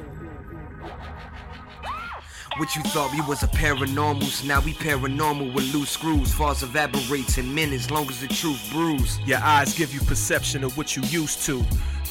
What 2.57 2.75
you 2.75 2.83
thought 2.83 3.11
we 3.11 3.21
was 3.21 3.43
a 3.43 3.47
paranormals? 3.47 4.45
Now 4.45 4.61
we 4.61 4.73
paranormal 4.73 5.53
with 5.53 5.73
loose 5.73 5.89
screws. 5.89 6.33
Falls 6.33 6.63
evaporates 6.63 7.37
in 7.37 7.53
minutes, 7.53 7.91
long 7.91 8.09
as 8.09 8.21
the 8.21 8.27
truth 8.27 8.69
brews. 8.71 9.19
Your 9.25 9.39
eyes 9.39 9.77
give 9.77 9.93
you 9.93 9.99
perception 10.01 10.63
of 10.63 10.77
what 10.77 10.95
you 10.95 11.03
used 11.03 11.41
to. 11.47 11.65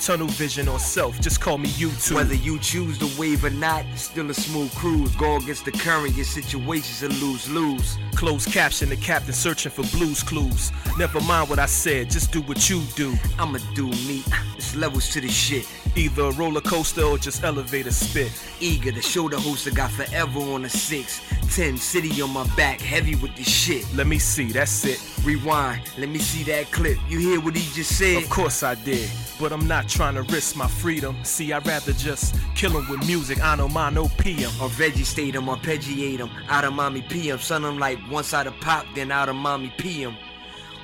Tunnel 0.04 0.28
vision 0.28 0.68
or 0.68 0.78
self, 0.78 1.20
just 1.20 1.40
call 1.40 1.58
me 1.58 1.68
YouTube. 1.70 2.14
Whether 2.14 2.34
you 2.34 2.58
choose 2.58 2.98
the 2.98 3.12
wave 3.20 3.44
or 3.44 3.50
not, 3.50 3.84
still 3.94 4.30
a 4.30 4.34
smooth 4.34 4.74
cruise. 4.74 5.14
Go 5.16 5.36
against 5.36 5.64
the 5.64 5.72
current, 5.72 6.14
your 6.14 6.24
situation's 6.24 7.02
a 7.02 7.08
lose 7.20 7.48
lose. 7.50 7.98
Closed 8.14 8.52
caption, 8.52 8.88
the 8.88 8.96
captain 8.96 9.32
searching 9.32 9.70
for 9.70 9.82
blues 9.96 10.22
clues. 10.22 10.72
Never 10.98 11.20
mind 11.20 11.48
what 11.50 11.58
I 11.58 11.66
said, 11.66 12.10
just 12.10 12.32
do 12.32 12.40
what 12.42 12.68
you 12.68 12.82
do. 12.96 13.14
I'ma 13.38 13.58
do 13.74 13.86
me. 13.86 14.22
It's 14.56 14.74
levels 14.74 15.08
to 15.10 15.20
the 15.20 15.28
shit. 15.28 15.66
Either 15.96 16.22
a 16.22 16.32
roller 16.32 16.60
coaster 16.60 17.02
or 17.02 17.18
just 17.18 17.44
elevator 17.44 17.92
spit. 17.92 18.32
Eager 18.60 18.92
to 18.92 19.02
show 19.02 19.28
the 19.28 19.38
host 19.38 19.66
I 19.66 19.70
got 19.70 19.90
forever 19.90 20.40
on 20.40 20.64
a 20.64 20.68
six. 20.68 21.20
Ten 21.54 21.76
city 21.76 22.20
on 22.20 22.30
my 22.32 22.46
back, 22.56 22.80
heavy 22.80 23.14
with 23.16 23.34
the 23.36 23.42
shit. 23.42 23.86
Let 23.94 24.06
me 24.06 24.18
see, 24.18 24.52
that's 24.52 24.84
it. 24.84 25.00
Rewind, 25.24 25.82
let 25.98 26.08
me 26.08 26.18
see 26.18 26.44
that 26.44 26.70
clip. 26.70 26.98
You 27.08 27.18
hear 27.18 27.40
what 27.40 27.56
he 27.56 27.62
just 27.74 27.96
said? 27.96 28.22
Of 28.22 28.30
course 28.30 28.62
I 28.62 28.74
did, 28.74 29.08
but 29.38 29.52
I'm 29.52 29.66
not 29.68 29.88
trying 29.88 30.14
to 30.14 30.22
risk 30.22 30.56
my 30.56 30.66
freedom. 30.66 31.16
See, 31.22 31.52
I'd 31.52 31.66
rather 31.66 31.92
just 31.92 32.34
kill 32.54 32.78
him 32.78 32.88
with 32.88 33.06
music, 33.06 33.42
I 33.42 33.56
know 33.56 33.68
mine, 33.68 33.94
no 33.94 34.08
PM. 34.18 34.50
Or 34.60 34.68
veggie 34.68 35.04
state 35.04 35.34
him, 35.34 35.46
arpeggiate 35.46 36.18
him. 36.18 36.30
Out 36.48 36.64
of 36.64 36.72
mommy 36.72 37.02
PM. 37.02 37.38
Son, 37.38 37.64
I'm 37.64 37.78
like 37.78 37.98
one 38.10 38.24
side 38.24 38.46
of 38.46 38.58
pop, 38.60 38.86
then 38.94 39.10
out 39.12 39.28
of 39.28 39.36
mommy 39.36 39.72
PM. 39.78 40.16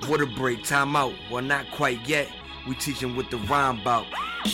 What 0.07 0.21
a 0.21 0.27
break, 0.27 0.65
time 0.65 0.97
out. 0.97 1.15
Well, 1.31 1.43
not 1.43 1.71
quite 1.71 2.07
yet. 2.09 2.29
We 2.69 2.75
teach 2.75 3.03
him 3.03 3.17
what 3.17 3.31
the 3.31 3.39
rhyme 3.39 3.81
about. 3.81 4.07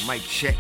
Mic 0.07 0.23
check. 0.23 0.57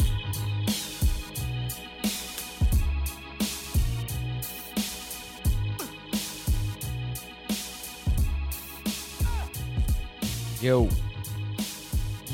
Yo, 10.60 10.88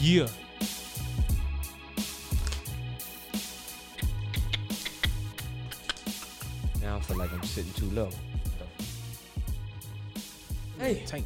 Yeah. 0.01 0.27
Feel 7.07 7.19
like 7.19 7.33
I'm 7.33 7.43
sitting 7.45 7.73
too 7.75 7.89
low. 7.95 8.11
Hey, 10.77 11.05
Tank. 11.07 11.25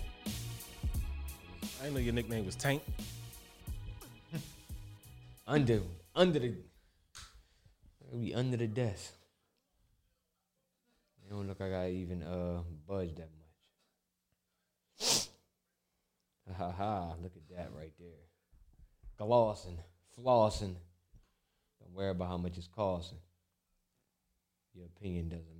I 1.80 1.84
didn't 1.84 1.94
know 1.94 2.00
your 2.00 2.12
nickname 2.12 2.44
was 2.44 2.54
Tank. 2.54 2.82
under 5.46 5.80
under 6.14 6.38
the 6.38 6.52
we 8.12 8.34
under 8.34 8.58
the 8.58 8.66
desk. 8.66 9.14
It 11.24 11.30
don't 11.30 11.48
look 11.48 11.60
like 11.60 11.72
I 11.72 11.92
even 11.92 12.24
uh 12.24 12.60
budge 12.86 13.14
that 13.14 13.30
much. 14.98 15.28
Ha 16.48 16.54
ha 16.58 16.70
ha! 16.72 17.14
Look 17.22 17.32
at 17.36 17.56
that 17.56 17.70
right 17.74 17.94
there. 17.98 18.26
Glossing, 19.16 19.78
flossing. 20.18 20.76
Don't 21.80 21.94
worry 21.94 22.10
about 22.10 22.28
how 22.28 22.36
much 22.36 22.58
it's 22.58 22.68
costing. 22.68 23.18
Your 24.74 24.86
opinion 24.86 25.28
doesn't 25.28 25.46
matter. 25.46 25.59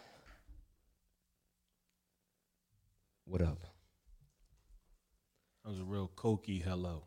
What 3.31 3.41
up? 3.43 3.63
That 5.63 5.69
was 5.69 5.79
a 5.79 5.85
real 5.85 6.11
cokey 6.17 6.61
hello. 6.61 7.05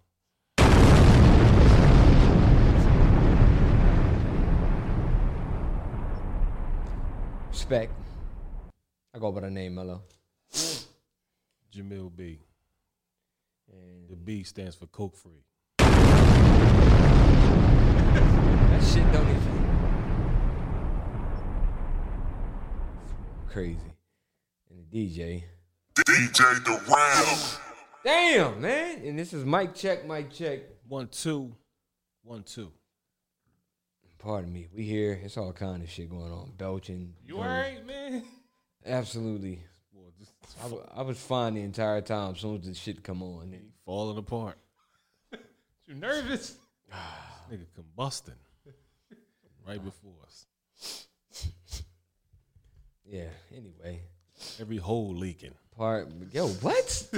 Respect. 7.50 7.92
I 9.14 9.18
go 9.18 9.32
by 9.32 9.40
the 9.42 9.50
name 9.50 9.74
Mello. 9.74 10.00
Jamil 11.70 12.10
B. 12.16 12.40
And 13.70 14.08
The 14.08 14.16
B 14.16 14.44
stands 14.44 14.76
for 14.76 14.86
Coke 14.86 15.16
Free. 15.18 15.44
that 15.76 15.92
shit 18.82 19.12
don't 19.12 19.28
even. 19.28 19.66
Crazy. 23.50 23.92
And 24.70 24.78
the 24.78 24.84
DJ. 24.90 25.44
DJ 25.94 26.64
the 26.64 26.80
Ram. 26.92 27.60
Damn, 28.04 28.60
man. 28.60 29.02
And 29.04 29.18
this 29.18 29.32
is 29.32 29.44
Mike 29.44 29.74
check, 29.74 30.06
Mike 30.06 30.32
check. 30.32 30.60
One, 30.88 31.08
two, 31.08 31.54
one, 32.22 32.42
two. 32.42 32.72
Pardon 34.18 34.52
me. 34.52 34.68
We 34.74 34.84
here. 34.84 35.20
It's 35.22 35.36
all 35.36 35.52
kind 35.52 35.82
of 35.82 35.90
shit 35.90 36.10
going 36.10 36.32
on. 36.32 36.52
Belching. 36.56 37.14
You 37.26 37.38
alright, 37.38 37.86
man? 37.86 38.24
Absolutely. 38.84 39.60
Boy, 39.92 40.08
just 40.18 40.32
I, 40.62 41.00
I 41.00 41.02
was 41.02 41.18
fine 41.18 41.54
the 41.54 41.60
entire 41.60 42.00
time 42.00 42.32
as 42.34 42.40
soon 42.40 42.56
as 42.56 42.66
the 42.66 42.74
shit 42.74 43.02
come 43.02 43.22
on. 43.22 43.52
he 43.52 43.58
falling 43.84 44.18
apart. 44.18 44.58
you 45.86 45.94
nervous? 45.94 46.56
Nigga 47.52 47.66
combusting 47.78 48.38
right 49.66 49.80
ah. 49.80 49.84
before 49.84 50.14
us. 50.26 50.46
Yeah, 53.06 53.28
anyway. 53.54 54.00
Every 54.58 54.78
hole 54.78 55.14
leaking. 55.14 55.54
Part 55.76 56.08
yo, 56.30 56.46
what? 56.46 57.08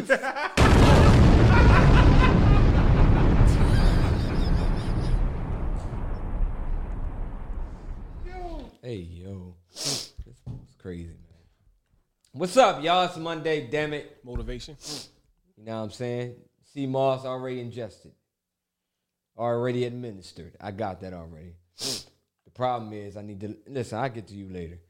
Hey 8.83 8.97
yo. 8.97 9.55
This 9.75 10.15
is 10.25 10.75
crazy, 10.79 11.09
man. 11.09 11.17
What's 12.33 12.57
up, 12.57 12.83
y'all? 12.83 13.05
It's 13.05 13.19
Monday, 13.19 13.69
damn 13.71 13.93
it. 13.93 14.21
Motivation. 14.25 14.79
You 15.59 15.65
know 15.65 15.77
what 15.77 15.83
I'm 15.83 15.91
saying? 15.91 16.37
Sea 16.73 16.87
moss 16.87 17.27
already 17.27 17.61
ingested. 17.61 18.13
Already 19.37 19.85
administered. 19.85 20.57
I 20.59 20.71
got 20.71 21.03
that 21.03 21.13
already. 21.13 21.57
The 21.77 22.51
problem 22.55 22.95
is 22.95 23.19
I 23.19 23.23
need 23.23 23.41
to 23.41 23.55
listen, 23.67 23.99
I'll 23.99 24.09
get 24.09 24.29
to 24.29 24.35
you 24.35 24.49
later. 24.49 24.81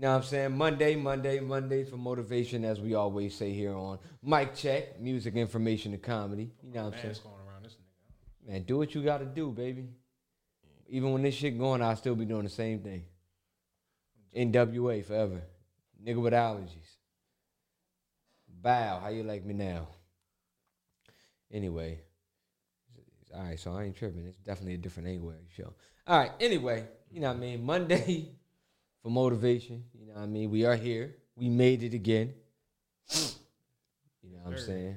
You 0.00 0.06
know 0.06 0.12
what 0.12 0.22
I'm 0.22 0.28
saying? 0.28 0.56
Monday, 0.56 0.96
Monday, 0.96 1.40
Monday 1.40 1.84
for 1.84 1.98
motivation, 1.98 2.64
as 2.64 2.80
we 2.80 2.94
always 2.94 3.34
say 3.34 3.52
here 3.52 3.74
on 3.74 3.98
Mic 4.22 4.54
Check, 4.54 4.98
music, 4.98 5.34
information, 5.34 5.92
and 5.92 6.02
comedy. 6.02 6.50
You 6.62 6.72
know 6.72 6.84
what 6.84 6.94
I'm 6.94 7.00
saying? 7.02 7.16
going 7.22 7.36
around 7.46 7.64
this 7.64 7.74
nigga. 7.74 8.50
Man, 8.50 8.62
do 8.62 8.78
what 8.78 8.94
you 8.94 9.02
gotta 9.02 9.26
do, 9.26 9.50
baby. 9.50 9.90
Even 10.88 11.12
when 11.12 11.20
this 11.20 11.34
shit 11.34 11.58
going, 11.58 11.82
I'll 11.82 11.96
still 11.96 12.14
be 12.14 12.24
doing 12.24 12.44
the 12.44 12.48
same 12.48 12.78
thing. 12.78 13.04
NWA 14.34 15.04
forever. 15.04 15.42
Nigga 16.02 16.22
with 16.22 16.32
allergies. 16.32 16.96
Bow, 18.48 19.00
how 19.00 19.10
you 19.10 19.22
like 19.22 19.44
me 19.44 19.52
now? 19.52 19.86
Anyway. 21.52 22.00
All 23.34 23.42
right, 23.42 23.60
so 23.60 23.72
I 23.72 23.82
ain't 23.82 23.96
tripping. 23.98 24.24
It's 24.26 24.38
definitely 24.38 24.76
a 24.76 24.78
different 24.78 25.10
angle 25.10 25.34
show. 25.54 25.74
All 26.06 26.18
right, 26.18 26.32
anyway, 26.40 26.86
you 27.12 27.20
know 27.20 27.28
what 27.28 27.36
I 27.36 27.40
mean? 27.40 27.62
Monday 27.62 28.30
for 29.02 29.10
motivation. 29.10 29.84
You 29.98 30.06
know 30.06 30.14
what 30.14 30.22
I 30.22 30.26
mean? 30.26 30.50
We 30.50 30.64
are 30.64 30.76
here. 30.76 31.16
We 31.36 31.48
made 31.48 31.82
it 31.82 31.94
again. 31.94 32.34
You 34.22 34.32
know 34.32 34.38
what 34.44 34.54
I'm 34.54 34.58
saying? 34.58 34.96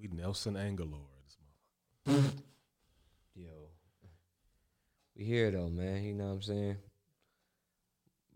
We 0.00 0.08
Nelson 0.08 0.54
Angelor. 0.54 1.00
This 1.24 1.36
motherfucker. 2.06 2.32
Yo. 3.34 3.50
We 5.16 5.24
here 5.24 5.50
though, 5.50 5.68
man. 5.68 6.02
You 6.02 6.14
know 6.14 6.26
what 6.26 6.32
I'm 6.32 6.42
saying? 6.42 6.76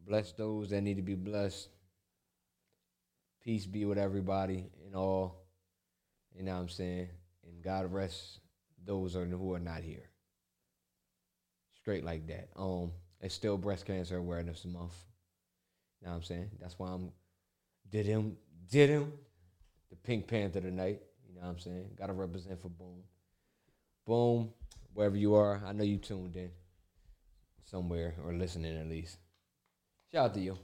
Bless 0.07 0.33
those 0.33 0.71
that 0.71 0.81
need 0.81 0.97
to 0.97 1.03
be 1.03 1.15
blessed. 1.15 1.69
Peace 3.43 3.67
be 3.67 3.85
with 3.85 3.99
everybody 3.99 4.71
and 4.87 4.95
all. 4.95 5.45
You 6.35 6.45
know 6.45 6.55
what 6.55 6.61
I'm 6.61 6.69
saying? 6.69 7.09
And 7.47 7.63
God 7.63 7.93
rest 7.93 8.41
those 8.85 9.15
who 9.15 9.53
are 9.55 9.59
not 9.59 9.83
here. 9.83 10.09
Straight 11.81 12.05
like 12.05 12.27
that. 12.29 12.49
Um, 12.57 12.93
it's 13.21 13.35
still 13.35 13.57
breast 13.57 13.87
cancer 13.87 14.17
awareness 14.17 14.65
month. 14.65 14.95
You 16.01 16.07
know 16.07 16.13
what 16.13 16.19
I'm 16.19 16.23
saying? 16.25 16.51
That's 16.61 16.79
why 16.79 16.91
I'm 16.91 17.13
did 17.91 18.07
him 18.07 18.37
did 18.71 18.91
him 18.91 19.13
the 19.91 19.97
Pink 19.97 20.27
Panther 20.27 20.61
tonight. 20.61 21.01
You 21.29 21.35
know 21.35 21.43
what 21.43 21.49
I'm 21.49 21.59
saying? 21.59 21.91
Gotta 21.99 22.13
represent 22.13 22.61
for 22.61 22.69
Boom. 22.69 23.03
Boom. 24.07 24.51
wherever 24.95 25.17
you 25.17 25.35
are. 25.35 25.61
I 25.67 25.73
know 25.73 25.85
you 25.85 25.99
tuned 25.99 26.37
in 26.37 26.51
somewhere 27.65 28.15
or 28.25 28.33
listening 28.33 28.77
at 28.77 28.87
least. 28.87 29.19
Shout 30.11 30.27
out 30.27 30.35
to 30.35 30.41
you. 30.41 30.59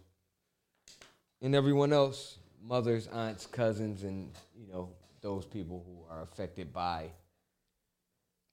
And 1.42 1.54
everyone 1.54 1.92
else, 1.92 2.38
mothers, 2.62 3.06
aunts, 3.08 3.46
cousins, 3.46 4.02
and 4.02 4.32
you 4.56 4.66
know, 4.72 4.90
those 5.20 5.44
people 5.44 5.84
who 5.86 6.14
are 6.14 6.22
affected 6.22 6.72
by 6.72 7.10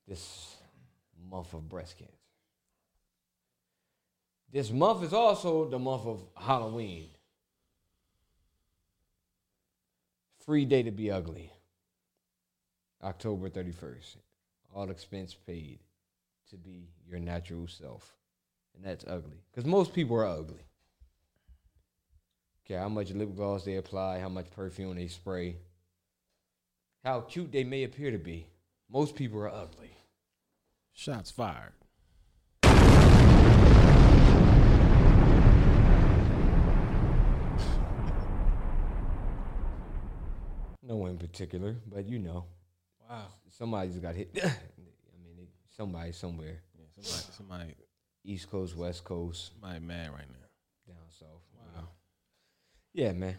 this 0.07 0.55
month 1.29 1.53
of 1.53 1.69
breast 1.69 1.97
cancer. 1.97 2.20
This 4.51 4.69
month 4.69 5.03
is 5.03 5.13
also 5.13 5.69
the 5.69 5.79
month 5.79 6.05
of 6.05 6.19
Halloween. 6.35 7.07
Free 10.45 10.65
day 10.65 10.83
to 10.83 10.91
be 10.91 11.09
ugly. 11.09 11.53
October 13.01 13.49
31st. 13.49 14.17
All 14.75 14.89
expense 14.89 15.33
paid 15.33 15.79
to 16.49 16.57
be 16.57 16.89
your 17.07 17.19
natural 17.19 17.67
self. 17.67 18.13
And 18.75 18.85
that's 18.85 19.05
ugly. 19.07 19.37
Because 19.51 19.65
most 19.65 19.93
people 19.93 20.17
are 20.17 20.25
ugly. 20.25 20.65
Okay, 22.65 22.75
how 22.75 22.89
much 22.89 23.11
lip 23.11 23.35
gloss 23.35 23.63
they 23.63 23.77
apply, 23.77 24.19
how 24.19 24.29
much 24.29 24.51
perfume 24.51 24.95
they 24.95 25.07
spray, 25.07 25.57
how 27.03 27.21
cute 27.21 27.51
they 27.51 27.63
may 27.63 27.83
appear 27.83 28.11
to 28.11 28.17
be. 28.17 28.47
Most 28.89 29.15
people 29.15 29.39
are 29.39 29.49
ugly. 29.49 29.95
Shots 30.93 31.31
fired. 31.31 31.73
No 40.91 40.97
one 40.97 41.11
in 41.11 41.17
particular, 41.17 41.77
but 41.87 42.05
you 42.05 42.19
know, 42.19 42.43
Wow. 43.09 43.27
somebody's 43.47 43.97
got 43.97 44.13
hit. 44.13 44.29
I 44.43 44.47
mean, 45.23 45.37
it- 45.39 45.49
somebody 45.69 46.11
somewhere. 46.11 46.59
Yeah, 46.77 46.85
somebody, 47.01 47.33
somebody, 47.37 47.75
East 48.25 48.51
Coast, 48.51 48.75
West 48.75 49.05
Coast, 49.05 49.51
somebody 49.53 49.79
mad 49.79 50.11
right 50.11 50.27
now. 50.27 50.93
down 50.93 51.05
south. 51.17 51.43
Wow. 51.55 51.87
Yeah, 52.91 53.13
man. 53.13 53.37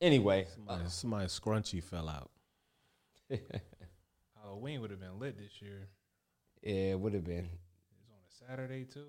Anyway, 0.00 0.46
Somebody, 0.54 0.84
somebody 0.90 1.26
scrunchy 1.26 1.82
fell 1.82 2.08
out. 2.08 2.30
Halloween 4.40 4.80
would 4.80 4.92
have 4.92 5.00
been 5.00 5.18
lit 5.18 5.36
this 5.36 5.60
year. 5.60 5.88
yeah, 6.62 6.92
it 6.92 7.00
would 7.00 7.14
have 7.14 7.24
been. 7.24 7.48
It's 7.48 8.08
on 8.12 8.46
a 8.46 8.50
Saturday 8.52 8.84
too. 8.84 9.08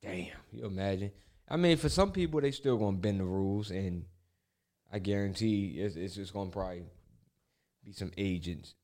Damn, 0.00 0.36
you 0.52 0.66
imagine? 0.66 1.10
I 1.48 1.56
mean, 1.56 1.76
for 1.78 1.88
some 1.88 2.12
people, 2.12 2.40
they 2.40 2.52
still 2.52 2.76
gonna 2.76 2.96
bend 2.96 3.18
the 3.18 3.24
rules, 3.24 3.72
and 3.72 4.04
I 4.92 4.98
guarantee 4.98 5.80
it's, 5.80 5.96
it's 5.96 6.14
just 6.14 6.32
gonna 6.32 6.50
probably 6.50 6.84
be 7.84 7.92
some 7.92 8.10
agents 8.18 8.74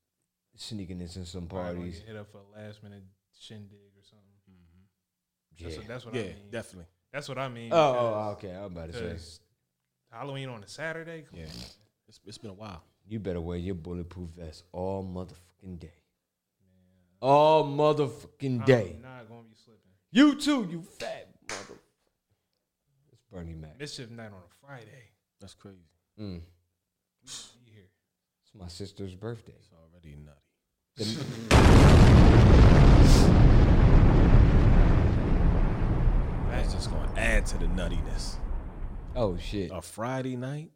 sneaking 0.56 1.00
into 1.00 1.25
some 1.26 1.47
parties. 1.47 2.03
hit 2.06 2.17
up 2.17 2.31
for 2.31 2.38
a 2.38 2.61
last 2.61 2.82
minute 2.82 3.03
shindig 3.38 3.79
or 3.97 4.03
something. 4.05 4.25
Mm-hmm. 4.50 5.56
Yeah. 5.56 5.64
That's 5.69 5.76
what, 5.79 5.88
that's 5.88 6.05
what 6.06 6.14
yeah, 6.14 6.20
I 6.23 6.25
mean. 6.26 6.50
definitely. 6.50 6.87
That's 7.12 7.29
what 7.29 7.38
I 7.38 7.49
mean. 7.49 7.70
Oh, 7.73 7.76
oh, 7.79 8.31
okay. 8.32 8.50
I'm 8.55 8.64
about 8.64 8.88
to 8.88 8.93
say. 8.93 9.03
because 9.08 9.41
Halloween 10.11 10.49
on 10.49 10.62
a 10.62 10.69
Saturday. 10.69 11.23
Come 11.29 11.38
Yeah, 11.38 11.47
on. 11.47 11.50
it's, 12.08 12.20
it's 12.25 12.38
been 12.38 12.50
a 12.50 12.55
while. 12.55 12.82
You 13.08 13.19
better 13.19 13.41
wear 13.41 13.58
your 13.58 13.75
bulletproof 13.75 14.31
vest 14.31 14.64
all 14.73 15.05
motherfucking 15.05 15.81
day. 15.81 15.93
All 17.20 17.64
motherfucking 17.64 18.64
day. 18.67 18.97
I'm 18.97 19.03
not 19.03 19.29
gonna 19.29 19.43
be 19.43 19.56
slipping. 19.64 19.81
You 20.12 20.35
too, 20.35 20.69
you 20.70 20.82
fat 20.82 21.29
mother. 21.49 21.81
It's 23.12 23.23
Bernie 23.32 23.55
Mac. 23.55 23.79
Mischief 23.79 24.11
night 24.11 24.26
on 24.26 24.32
a 24.35 24.67
Friday. 24.67 25.11
That's 25.41 25.55
crazy. 25.55 25.79
Mm. 26.21 26.41
It's 27.23 28.55
my 28.59 28.69
sister's 28.69 29.15
birthday. 29.15 29.53
It's 29.59 29.69
already 29.73 30.17
nutty. 30.17 30.41
That's 36.51 36.73
just 36.73 36.91
gonna 36.91 37.13
add 37.19 37.45
to 37.47 37.59
the 37.59 37.67
nuttiness. 37.67 38.37
Oh 39.15 39.37
shit. 39.37 39.71
A 39.73 39.83
Friday 39.83 40.37
night. 40.37 40.71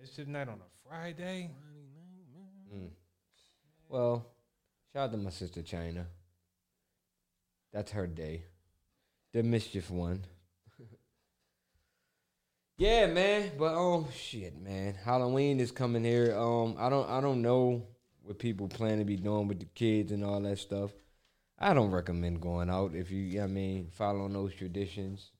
Mischief 0.00 0.28
night 0.28 0.48
on 0.48 0.60
a 0.60 0.88
Friday. 0.88 1.50
Mm. 2.72 2.90
Well, 3.88 4.24
shout 4.92 5.04
out 5.06 5.12
to 5.12 5.18
my 5.18 5.30
sister 5.30 5.62
China. 5.62 6.06
That's 7.72 7.90
her 7.90 8.06
day. 8.06 8.44
The 9.32 9.42
mischief 9.42 9.90
one. 9.90 10.24
Yeah, 12.78 13.06
man. 13.06 13.50
But 13.58 13.74
oh 13.74 14.08
shit, 14.14 14.56
man. 14.60 14.94
Halloween 15.04 15.60
is 15.60 15.72
coming 15.72 16.04
here. 16.04 16.34
Um, 16.38 16.76
I 16.78 16.88
don't 16.88 17.08
I 17.10 17.20
don't 17.20 17.42
know 17.42 17.82
what 18.22 18.38
people 18.38 18.68
plan 18.68 18.98
to 18.98 19.04
be 19.04 19.16
doing 19.16 19.48
with 19.48 19.58
the 19.58 19.66
kids 19.66 20.12
and 20.12 20.24
all 20.24 20.40
that 20.40 20.58
stuff. 20.58 20.92
I 21.58 21.74
don't 21.74 21.90
recommend 21.90 22.40
going 22.40 22.70
out 22.70 22.94
if 22.94 23.10
you, 23.10 23.18
you 23.18 23.38
know 23.38 23.44
what 23.44 23.50
I 23.50 23.52
mean, 23.52 23.88
following 23.90 24.32
those 24.32 24.54
traditions 24.54 25.32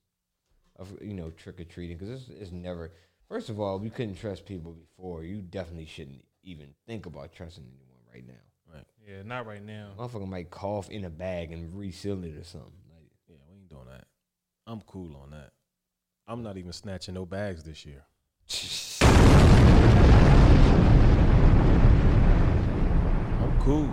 of 0.75 0.91
you 1.01 1.13
know 1.13 1.29
trick 1.31 1.61
or 1.61 1.63
treating 1.63 1.97
because 1.97 2.21
it's, 2.21 2.29
it's 2.29 2.51
never. 2.51 2.91
First 3.29 3.49
of 3.49 3.59
all, 3.59 3.79
we 3.79 3.89
couldn't 3.89 4.15
trust 4.15 4.45
people 4.45 4.73
before. 4.73 5.23
You 5.23 5.41
definitely 5.41 5.85
shouldn't 5.85 6.25
even 6.43 6.73
think 6.87 7.05
about 7.05 7.31
trusting 7.31 7.63
anyone 7.63 8.01
right 8.11 8.27
now. 8.27 8.73
Right. 8.73 8.85
Yeah, 9.07 9.21
not 9.23 9.45
right 9.45 9.63
now. 9.63 9.91
Motherfucker 9.97 10.27
might 10.27 10.49
cough 10.49 10.89
in 10.89 11.05
a 11.05 11.09
bag 11.09 11.51
and 11.51 11.73
reseal 11.77 12.23
it 12.23 12.35
or 12.35 12.43
something. 12.43 12.71
Like, 12.91 13.09
Yeah, 13.27 13.37
we 13.49 13.57
ain't 13.57 13.69
doing 13.69 13.85
that. 13.89 14.05
I'm 14.67 14.81
cool 14.81 15.15
on 15.15 15.31
that. 15.31 15.51
I'm 16.29 16.43
not 16.43 16.57
even 16.57 16.71
snatching 16.71 17.15
no 17.15 17.25
bags 17.25 17.63
this 17.63 17.87
year. 17.87 18.05
I'm 23.41 23.59
cool. 23.61 23.89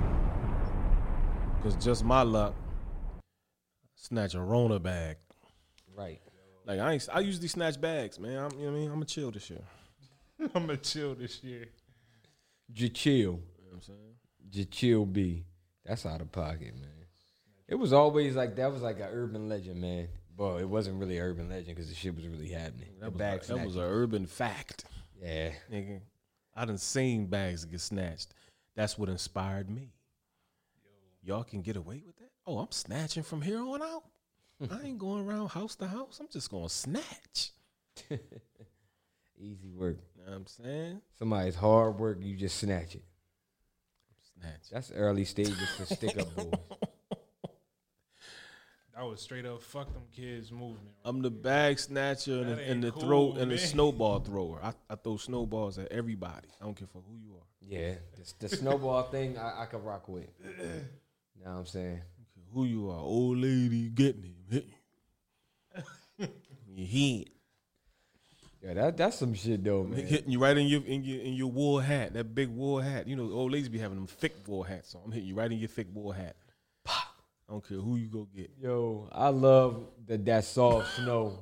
Cause 1.62 1.82
just 1.82 2.04
my 2.04 2.20
luck, 2.20 2.54
snatch 3.94 4.34
a 4.34 4.40
Rona 4.42 4.78
bag. 4.78 5.16
right. 5.96 6.20
Like 6.66 6.78
I 6.78 6.92
ain't, 6.92 7.08
I 7.10 7.20
usually 7.20 7.48
snatch 7.48 7.80
bags, 7.80 8.20
man. 8.20 8.36
I'm, 8.36 8.50
you 8.58 8.66
know 8.66 8.72
what 8.72 8.76
I 8.76 8.80
mean? 8.80 8.90
I'm 8.90 9.00
a 9.00 9.06
chill 9.06 9.30
this 9.30 9.48
year. 9.48 9.64
I'm 10.54 10.66
gonna 10.66 10.76
chill 10.76 11.14
this 11.14 11.42
year. 11.42 11.68
Just 12.70 12.92
chill. 12.92 13.14
You 13.14 13.30
know 13.30 13.40
what 13.70 13.76
I'm 13.76 13.80
saying? 13.80 14.14
Just 14.50 14.70
chill 14.72 15.06
be. 15.06 15.46
That's 15.86 16.04
out 16.04 16.20
of 16.20 16.30
pocket, 16.32 16.74
man. 16.74 16.90
It 17.66 17.76
was 17.76 17.94
always 17.94 18.36
like 18.36 18.56
that 18.56 18.70
was 18.70 18.82
like 18.82 18.98
an 19.00 19.08
urban 19.10 19.48
legend, 19.48 19.80
man. 19.80 20.08
Well, 20.36 20.58
it 20.58 20.68
wasn't 20.68 21.00
really 21.00 21.18
urban 21.18 21.48
legend 21.48 21.76
because 21.76 21.88
the 21.88 21.94
shit 21.94 22.14
was 22.14 22.26
really 22.26 22.48
happening. 22.48 22.90
That 23.00 23.16
the 23.16 23.24
was, 23.24 23.50
a, 23.50 23.54
that 23.54 23.66
was 23.66 23.76
an 23.76 23.82
urban 23.82 24.26
fact. 24.26 24.84
yeah. 25.22 25.50
Nigga, 25.72 26.00
I 26.54 26.64
done 26.64 26.78
seen 26.78 27.26
bags 27.26 27.64
get 27.64 27.80
snatched. 27.80 28.34
That's 28.74 28.98
what 28.98 29.08
inspired 29.08 29.70
me. 29.70 29.92
Y'all 31.22 31.42
can 31.44 31.62
get 31.62 31.76
away 31.76 32.02
with 32.06 32.16
that? 32.18 32.30
Oh, 32.46 32.58
I'm 32.58 32.70
snatching 32.70 33.22
from 33.22 33.42
here 33.42 33.60
on 33.60 33.82
out. 33.82 34.04
I 34.70 34.86
ain't 34.86 34.98
going 34.98 35.26
around 35.26 35.48
house 35.48 35.74
to 35.76 35.86
house. 35.86 36.18
I'm 36.20 36.28
just 36.32 36.50
gonna 36.50 36.68
snatch. 36.68 37.50
Easy 39.38 39.70
work. 39.74 39.98
You 40.16 40.24
know 40.24 40.30
what 40.30 40.36
I'm 40.36 40.46
saying? 40.46 41.00
Somebody's 41.18 41.56
hard 41.56 41.98
work, 41.98 42.18
you 42.22 42.36
just 42.36 42.58
snatch 42.58 42.94
it. 42.94 43.04
Snatch. 44.38 44.70
That's 44.72 44.92
early 44.92 45.24
stages 45.24 45.68
for 45.76 45.86
stick 45.86 46.18
up 46.18 46.34
boys. 46.36 46.50
That 48.96 49.04
was 49.04 49.20
straight 49.20 49.44
up 49.44 49.62
fuck 49.62 49.92
them 49.92 50.04
kids 50.14 50.50
movement. 50.50 50.88
I'm 51.04 51.20
the 51.20 51.30
bag 51.30 51.78
snatcher 51.78 52.40
and 52.40 52.48
That 52.48 52.56
the, 52.56 52.62
and 52.62 52.84
ain't 52.84 52.94
the 52.94 53.00
throw 53.00 53.32
cool, 53.32 53.38
and 53.38 53.50
the 53.50 53.58
snowball 53.58 54.20
thrower. 54.20 54.58
I, 54.62 54.72
I 54.88 54.94
throw 54.96 55.18
snowballs 55.18 55.78
at 55.78 55.92
everybody. 55.92 56.48
I 56.60 56.64
don't 56.64 56.74
care 56.74 56.88
for 56.90 57.02
who 57.06 57.14
you 57.18 57.34
are. 57.34 57.44
Yeah, 57.60 57.96
the, 58.16 58.48
the 58.48 58.56
snowball 58.56 59.02
thing 59.04 59.36
I, 59.36 59.62
I 59.62 59.66
could 59.66 59.84
rock 59.84 60.08
with. 60.08 60.28
You 61.38 61.44
know 61.44 61.52
what 61.52 61.58
I'm 61.60 61.66
saying? 61.66 62.00
I 62.00 62.54
Who 62.54 62.64
you 62.64 62.88
are, 62.88 62.98
old 62.98 63.36
lady 63.36 63.90
getting 63.90 64.22
him, 64.22 64.34
hit 64.50 64.66
you. 66.18 66.28
Your 66.74 66.86
head. 66.86 67.26
Yeah, 68.62 68.74
that 68.74 68.96
that's 68.96 69.18
some 69.18 69.34
shit 69.34 69.62
though, 69.62 69.82
I'm 69.82 69.90
man. 69.90 70.06
hitting 70.06 70.30
you 70.30 70.38
right 70.38 70.56
in 70.56 70.66
your 70.66 70.82
in 70.86 71.04
your 71.04 71.20
in 71.20 71.34
your 71.34 71.50
wool 71.50 71.78
hat, 71.78 72.14
that 72.14 72.34
big 72.34 72.48
wool 72.48 72.80
hat. 72.80 73.06
You 73.06 73.14
know, 73.14 73.30
old 73.30 73.52
ladies 73.52 73.68
be 73.68 73.78
having 73.78 73.96
them 73.98 74.06
thick 74.06 74.34
wool 74.46 74.62
hats. 74.62 74.90
So 74.90 75.00
I'm 75.04 75.12
hitting 75.12 75.28
you 75.28 75.34
right 75.34 75.52
in 75.52 75.58
your 75.58 75.68
thick 75.68 75.88
wool 75.92 76.10
hat. 76.12 76.36
I 77.48 77.52
don't 77.52 77.66
care 77.66 77.78
who 77.78 77.96
you 77.96 78.08
go 78.08 78.26
get. 78.34 78.50
Yo, 78.60 79.08
I 79.12 79.28
love 79.28 79.86
that 80.06 80.24
that 80.24 80.44
soft 80.44 80.96
snow 80.96 81.38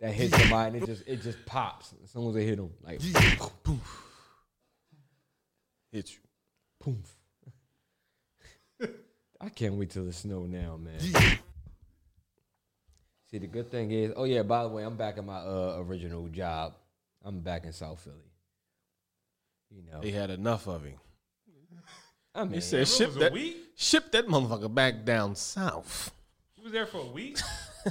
that 0.00 0.12
hits 0.12 0.36
somebody 0.38 0.74
and 0.76 0.82
it 0.82 0.86
just 0.86 1.02
it 1.06 1.22
just 1.22 1.44
pops 1.46 1.94
as 2.02 2.10
soon 2.10 2.28
as 2.28 2.34
they 2.34 2.44
hit 2.44 2.56
them. 2.56 2.70
Like 2.82 3.00
Hit 5.92 6.10
you. 6.10 6.18
poof. 6.80 7.16
I 9.40 9.48
can't 9.48 9.74
wait 9.74 9.90
till 9.90 10.04
the 10.04 10.12
snow 10.12 10.44
now, 10.46 10.76
man. 10.76 10.98
See, 13.30 13.38
the 13.38 13.46
good 13.46 13.70
thing 13.70 13.90
is, 13.90 14.12
oh 14.16 14.24
yeah, 14.24 14.42
by 14.42 14.62
the 14.62 14.68
way, 14.68 14.82
I'm 14.84 14.96
back 14.96 15.18
at 15.18 15.24
my 15.24 15.38
uh, 15.38 15.76
original 15.78 16.28
job. 16.28 16.74
I'm 17.24 17.40
back 17.40 17.64
in 17.64 17.72
South 17.72 18.00
Philly. 18.00 18.16
You 19.70 19.82
know, 19.90 20.00
They 20.00 20.10
had 20.10 20.30
enough 20.30 20.66
of 20.66 20.84
him. 20.84 20.94
I 22.34 22.42
mean, 22.44 22.52
They 22.52 22.60
said 22.60 22.88
ship 22.88 23.12
that 23.14 23.32
week. 23.32 23.56
ship 23.76 24.10
that 24.12 24.26
motherfucker 24.26 24.72
back 24.74 25.04
down 25.04 25.34
south. 25.36 26.10
He 26.54 26.62
was 26.62 26.72
there 26.72 26.86
for 26.86 26.98
a 26.98 27.06
week. 27.06 27.38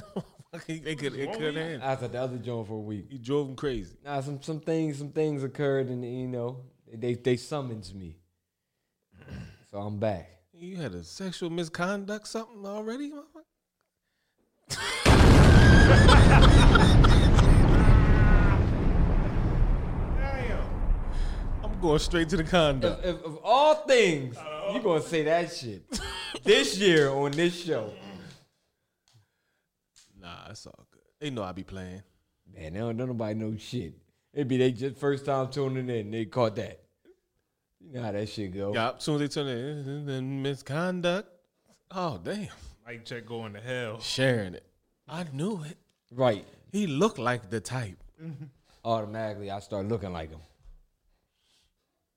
they 0.68 0.94
could 0.94 1.14
it 1.14 1.32
could 1.32 1.54
week? 1.54 1.64
have. 1.64 1.82
I 1.82 1.94
was 1.94 2.02
at 2.02 2.12
the 2.12 2.20
other 2.20 2.36
joint 2.38 2.66
for 2.68 2.74
a 2.74 2.80
week. 2.80 3.06
He 3.10 3.18
drove 3.18 3.48
him 3.48 3.56
crazy. 3.56 3.96
Nah, 4.04 4.20
some 4.20 4.42
some 4.42 4.60
things 4.60 4.98
some 4.98 5.10
things 5.10 5.42
occurred, 5.42 5.88
and 5.88 6.04
you 6.04 6.28
know 6.28 6.60
they 6.92 7.14
they 7.14 7.36
summons 7.36 7.94
me, 7.94 8.18
so 9.70 9.78
I'm 9.78 9.98
back. 9.98 10.30
You 10.52 10.76
had 10.76 10.94
a 10.94 11.02
sexual 11.04 11.50
misconduct 11.50 12.28
something 12.28 12.64
already? 12.64 13.12
going 21.84 21.98
straight 21.98 22.30
to 22.30 22.38
the 22.38 22.44
condo. 22.44 22.98
If, 23.02 23.04
if, 23.04 23.24
of 23.24 23.38
all 23.44 23.74
things, 23.74 24.36
you 24.72 24.80
gonna 24.80 25.02
say 25.02 25.22
that 25.24 25.52
shit 25.52 25.84
this 26.42 26.78
year 26.78 27.10
on 27.10 27.32
this 27.32 27.62
show. 27.62 27.92
Nah, 30.18 30.48
it's 30.48 30.66
all 30.66 30.86
good. 30.90 31.02
They 31.20 31.28
know 31.28 31.42
I 31.42 31.52
be 31.52 31.62
playing. 31.62 32.02
Man, 32.54 32.72
they 32.72 32.78
don't, 32.78 32.96
don't 32.96 33.08
nobody 33.08 33.34
know 33.34 33.54
shit. 33.58 33.92
It 34.32 34.48
be 34.48 34.56
they 34.56 34.72
just 34.72 34.96
first 34.96 35.26
time 35.26 35.50
tuning 35.50 35.90
in, 35.90 36.10
they 36.10 36.24
caught 36.24 36.56
that. 36.56 36.80
You 37.80 37.92
know 37.92 38.02
how 38.02 38.12
that 38.12 38.30
shit 38.30 38.54
go. 38.54 38.72
Yeah, 38.72 38.92
as 38.96 39.04
soon 39.04 39.20
as 39.20 39.34
they 39.34 39.42
turn 39.42 39.48
it, 39.48 40.18
uh, 40.18 40.22
misconduct. 40.22 41.28
Oh 41.90 42.18
damn, 42.24 42.48
Mic 42.86 43.04
Check 43.04 43.26
going 43.26 43.52
to 43.52 43.60
hell. 43.60 44.00
sharing 44.00 44.54
it. 44.54 44.64
I 45.06 45.26
knew 45.34 45.62
it. 45.64 45.76
Right. 46.10 46.46
He 46.72 46.86
looked 46.86 47.18
like 47.18 47.50
the 47.50 47.60
type. 47.60 48.02
Automatically, 48.86 49.50
I 49.50 49.60
start 49.60 49.86
looking 49.86 50.12
like 50.14 50.30
him. 50.30 50.40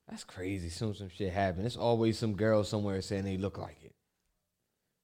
That's 0.10 0.24
crazy. 0.24 0.70
Soon 0.70 0.94
some 0.96 1.10
shit 1.10 1.34
happened. 1.34 1.64
There's 1.64 1.78
always 1.78 2.18
some 2.18 2.36
girl 2.36 2.64
somewhere 2.64 3.02
saying 3.02 3.26
they 3.26 3.38
look 3.38 3.58
like 3.58 3.78
it. 3.84 3.94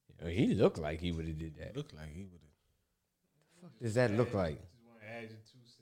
You 0.08 0.24
know, 0.24 0.30
he 0.30 0.54
looked 0.54 0.78
like 0.78 1.00
he 1.00 1.12
would 1.12 1.26
have 1.26 1.38
did 1.38 1.56
that. 1.58 1.76
Looked 1.76 1.94
like 1.94 2.12
he 2.14 2.22
would 2.24 2.40
have. 2.40 3.62
Fuck 3.62 3.80
does 3.82 3.94
that 3.94 4.12
look 4.12 4.32
like? 4.32 4.58
Just 4.60 4.86
want 4.88 5.00
to 5.02 5.08
add 5.08 5.22
your 5.22 5.30
two 5.30 5.58
cents. 5.64 5.76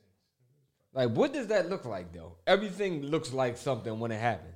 Like, 0.92 1.10
what 1.10 1.32
does 1.32 1.46
that 1.48 1.68
look 1.70 1.84
like 1.84 2.12
though? 2.12 2.36
Everything 2.46 3.02
looks 3.02 3.32
like 3.32 3.56
something 3.56 3.98
when 4.00 4.10
it 4.10 4.20
happens. 4.20 4.54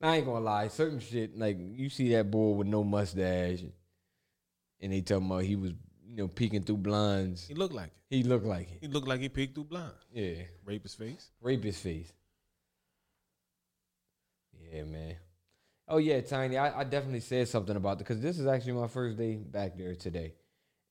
I 0.00 0.16
ain't 0.16 0.26
gonna 0.26 0.44
lie, 0.44 0.66
certain 0.68 0.98
shit 0.98 1.38
like 1.38 1.56
you 1.60 1.88
see 1.88 2.10
that 2.10 2.28
boy 2.28 2.50
with 2.50 2.66
no 2.66 2.82
mustache, 2.82 3.60
and 4.80 4.92
they 4.92 5.00
talking 5.00 5.26
about 5.26 5.44
he 5.44 5.54
was 5.54 5.70
you 6.04 6.16
know 6.16 6.26
peeking 6.28 6.64
through 6.64 6.78
blinds. 6.78 7.46
He 7.46 7.54
looked 7.54 7.74
like 7.74 7.86
it. 7.86 8.16
He 8.16 8.24
looked 8.24 8.44
like 8.44 8.68
it. 8.72 8.78
He 8.80 8.88
looked 8.88 9.06
like 9.06 9.20
he 9.20 9.28
peeked 9.28 9.54
through 9.54 9.64
blind. 9.64 9.92
Yeah, 10.12 10.42
Rape 10.64 10.82
his 10.82 10.94
face. 10.96 11.30
rape 11.40 11.62
his 11.62 11.78
face. 11.78 12.12
Yeah, 14.72 14.84
man. 14.84 15.16
Oh 15.86 15.98
yeah, 15.98 16.20
Tiny. 16.22 16.56
I, 16.56 16.80
I 16.80 16.84
definitely 16.84 17.20
said 17.20 17.48
something 17.48 17.76
about 17.76 17.92
it 17.92 17.98
because 17.98 18.20
this 18.20 18.38
is 18.38 18.46
actually 18.46 18.72
my 18.72 18.88
first 18.88 19.18
day 19.18 19.34
back 19.36 19.76
there 19.76 19.94
today, 19.94 20.32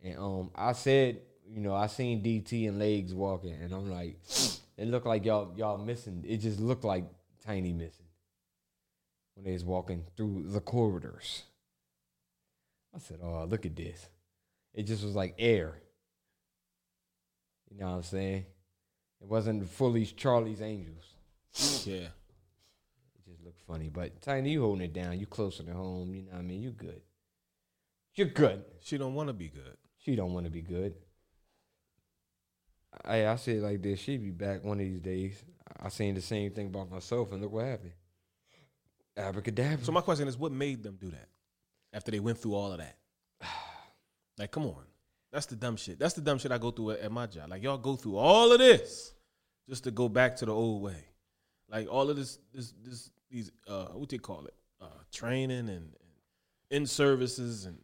and 0.03 0.17
um, 0.17 0.51
I 0.53 0.73
said, 0.73 1.21
you 1.49 1.61
know, 1.61 1.73
I 1.73 1.87
seen 1.87 2.21
DT 2.21 2.67
and 2.67 2.77
legs 2.77 3.13
walking, 3.13 3.53
and 3.53 3.73
I'm 3.73 3.89
like, 3.89 4.19
it 4.77 4.87
looked 4.87 5.07
like 5.07 5.25
y'all 5.25 5.53
y'all 5.57 5.77
missing. 5.79 6.23
It 6.27 6.37
just 6.37 6.59
looked 6.59 6.83
like 6.83 7.05
Tiny 7.43 7.73
missing 7.73 8.05
when 9.33 9.45
they 9.45 9.53
was 9.53 9.63
walking 9.63 10.05
through 10.15 10.43
the 10.47 10.59
corridors. 10.59 11.43
I 12.93 12.99
said, 12.99 13.19
oh, 13.23 13.45
look 13.45 13.65
at 13.65 13.75
this. 13.75 14.09
It 14.75 14.83
just 14.83 15.03
was 15.03 15.15
like 15.15 15.33
air. 15.39 15.73
You 17.71 17.79
know 17.79 17.87
what 17.87 17.95
I'm 17.95 18.03
saying? 18.03 18.45
It 19.21 19.27
wasn't 19.27 19.67
fully 19.69 20.05
Charlie's 20.05 20.61
Angels. 20.61 21.05
Yeah. 21.85 22.07
It 23.71 23.79
just 23.79 23.91
looked 23.91 23.93
funny. 23.95 24.11
But 24.11 24.21
Tiny, 24.21 24.51
you 24.51 24.61
holding 24.61 24.85
it 24.85 24.93
down. 24.93 25.19
You 25.19 25.25
closer 25.25 25.63
to 25.63 25.73
home. 25.73 26.13
You 26.13 26.23
know 26.23 26.31
what 26.31 26.39
I 26.39 26.41
mean? 26.43 26.61
You 26.61 26.71
good. 26.71 27.01
You're 28.15 28.27
good. 28.27 28.63
She 28.81 28.97
don't 28.97 29.13
want 29.13 29.29
to 29.29 29.33
be 29.33 29.47
good. 29.47 29.77
She 29.97 30.15
don't 30.15 30.33
want 30.33 30.45
to 30.45 30.51
be 30.51 30.61
good. 30.61 30.95
I 33.05 33.27
I 33.27 33.35
say 33.37 33.53
it 33.53 33.63
like 33.63 33.81
this. 33.81 33.99
She'd 33.99 34.21
be 34.21 34.31
back 34.31 34.63
one 34.63 34.79
of 34.79 34.85
these 34.85 34.99
days. 34.99 35.43
I 35.79 35.89
seen 35.89 36.15
the 36.15 36.21
same 36.21 36.51
thing 36.51 36.67
about 36.67 36.91
myself, 36.91 37.31
and 37.31 37.41
look 37.41 37.53
what 37.53 37.65
happened. 37.65 37.93
Abracadabra. 39.15 39.85
So 39.85 39.91
my 39.91 40.01
question 40.01 40.27
is, 40.27 40.37
what 40.37 40.51
made 40.51 40.83
them 40.83 40.97
do 40.99 41.09
that 41.11 41.29
after 41.93 42.11
they 42.11 42.19
went 42.19 42.37
through 42.37 42.55
all 42.55 42.71
of 42.71 42.79
that? 42.79 42.97
Like, 44.37 44.51
come 44.51 44.65
on, 44.65 44.85
that's 45.31 45.45
the 45.45 45.55
dumb 45.55 45.75
shit. 45.75 45.99
That's 45.99 46.13
the 46.13 46.21
dumb 46.21 46.39
shit 46.39 46.51
I 46.51 46.57
go 46.57 46.71
through 46.71 46.91
at, 46.91 46.99
at 47.01 47.11
my 47.11 47.27
job. 47.27 47.49
Like, 47.49 47.61
y'all 47.61 47.77
go 47.77 47.95
through 47.95 48.15
all 48.15 48.51
of 48.51 48.59
this 48.59 49.13
just 49.69 49.83
to 49.83 49.91
go 49.91 50.09
back 50.09 50.37
to 50.37 50.45
the 50.45 50.53
old 50.53 50.81
way. 50.81 51.05
Like 51.71 51.87
all 51.89 52.09
of 52.09 52.17
this, 52.17 52.39
this, 52.53 52.73
this, 52.83 53.09
these, 53.31 53.51
uh, 53.67 53.85
what 53.87 54.09
they 54.09 54.17
call 54.17 54.45
it, 54.45 54.53
uh, 54.81 54.85
training 55.11 55.59
and, 55.59 55.69
and 55.69 55.93
in 56.69 56.85
services 56.85 57.65
and 57.65 57.77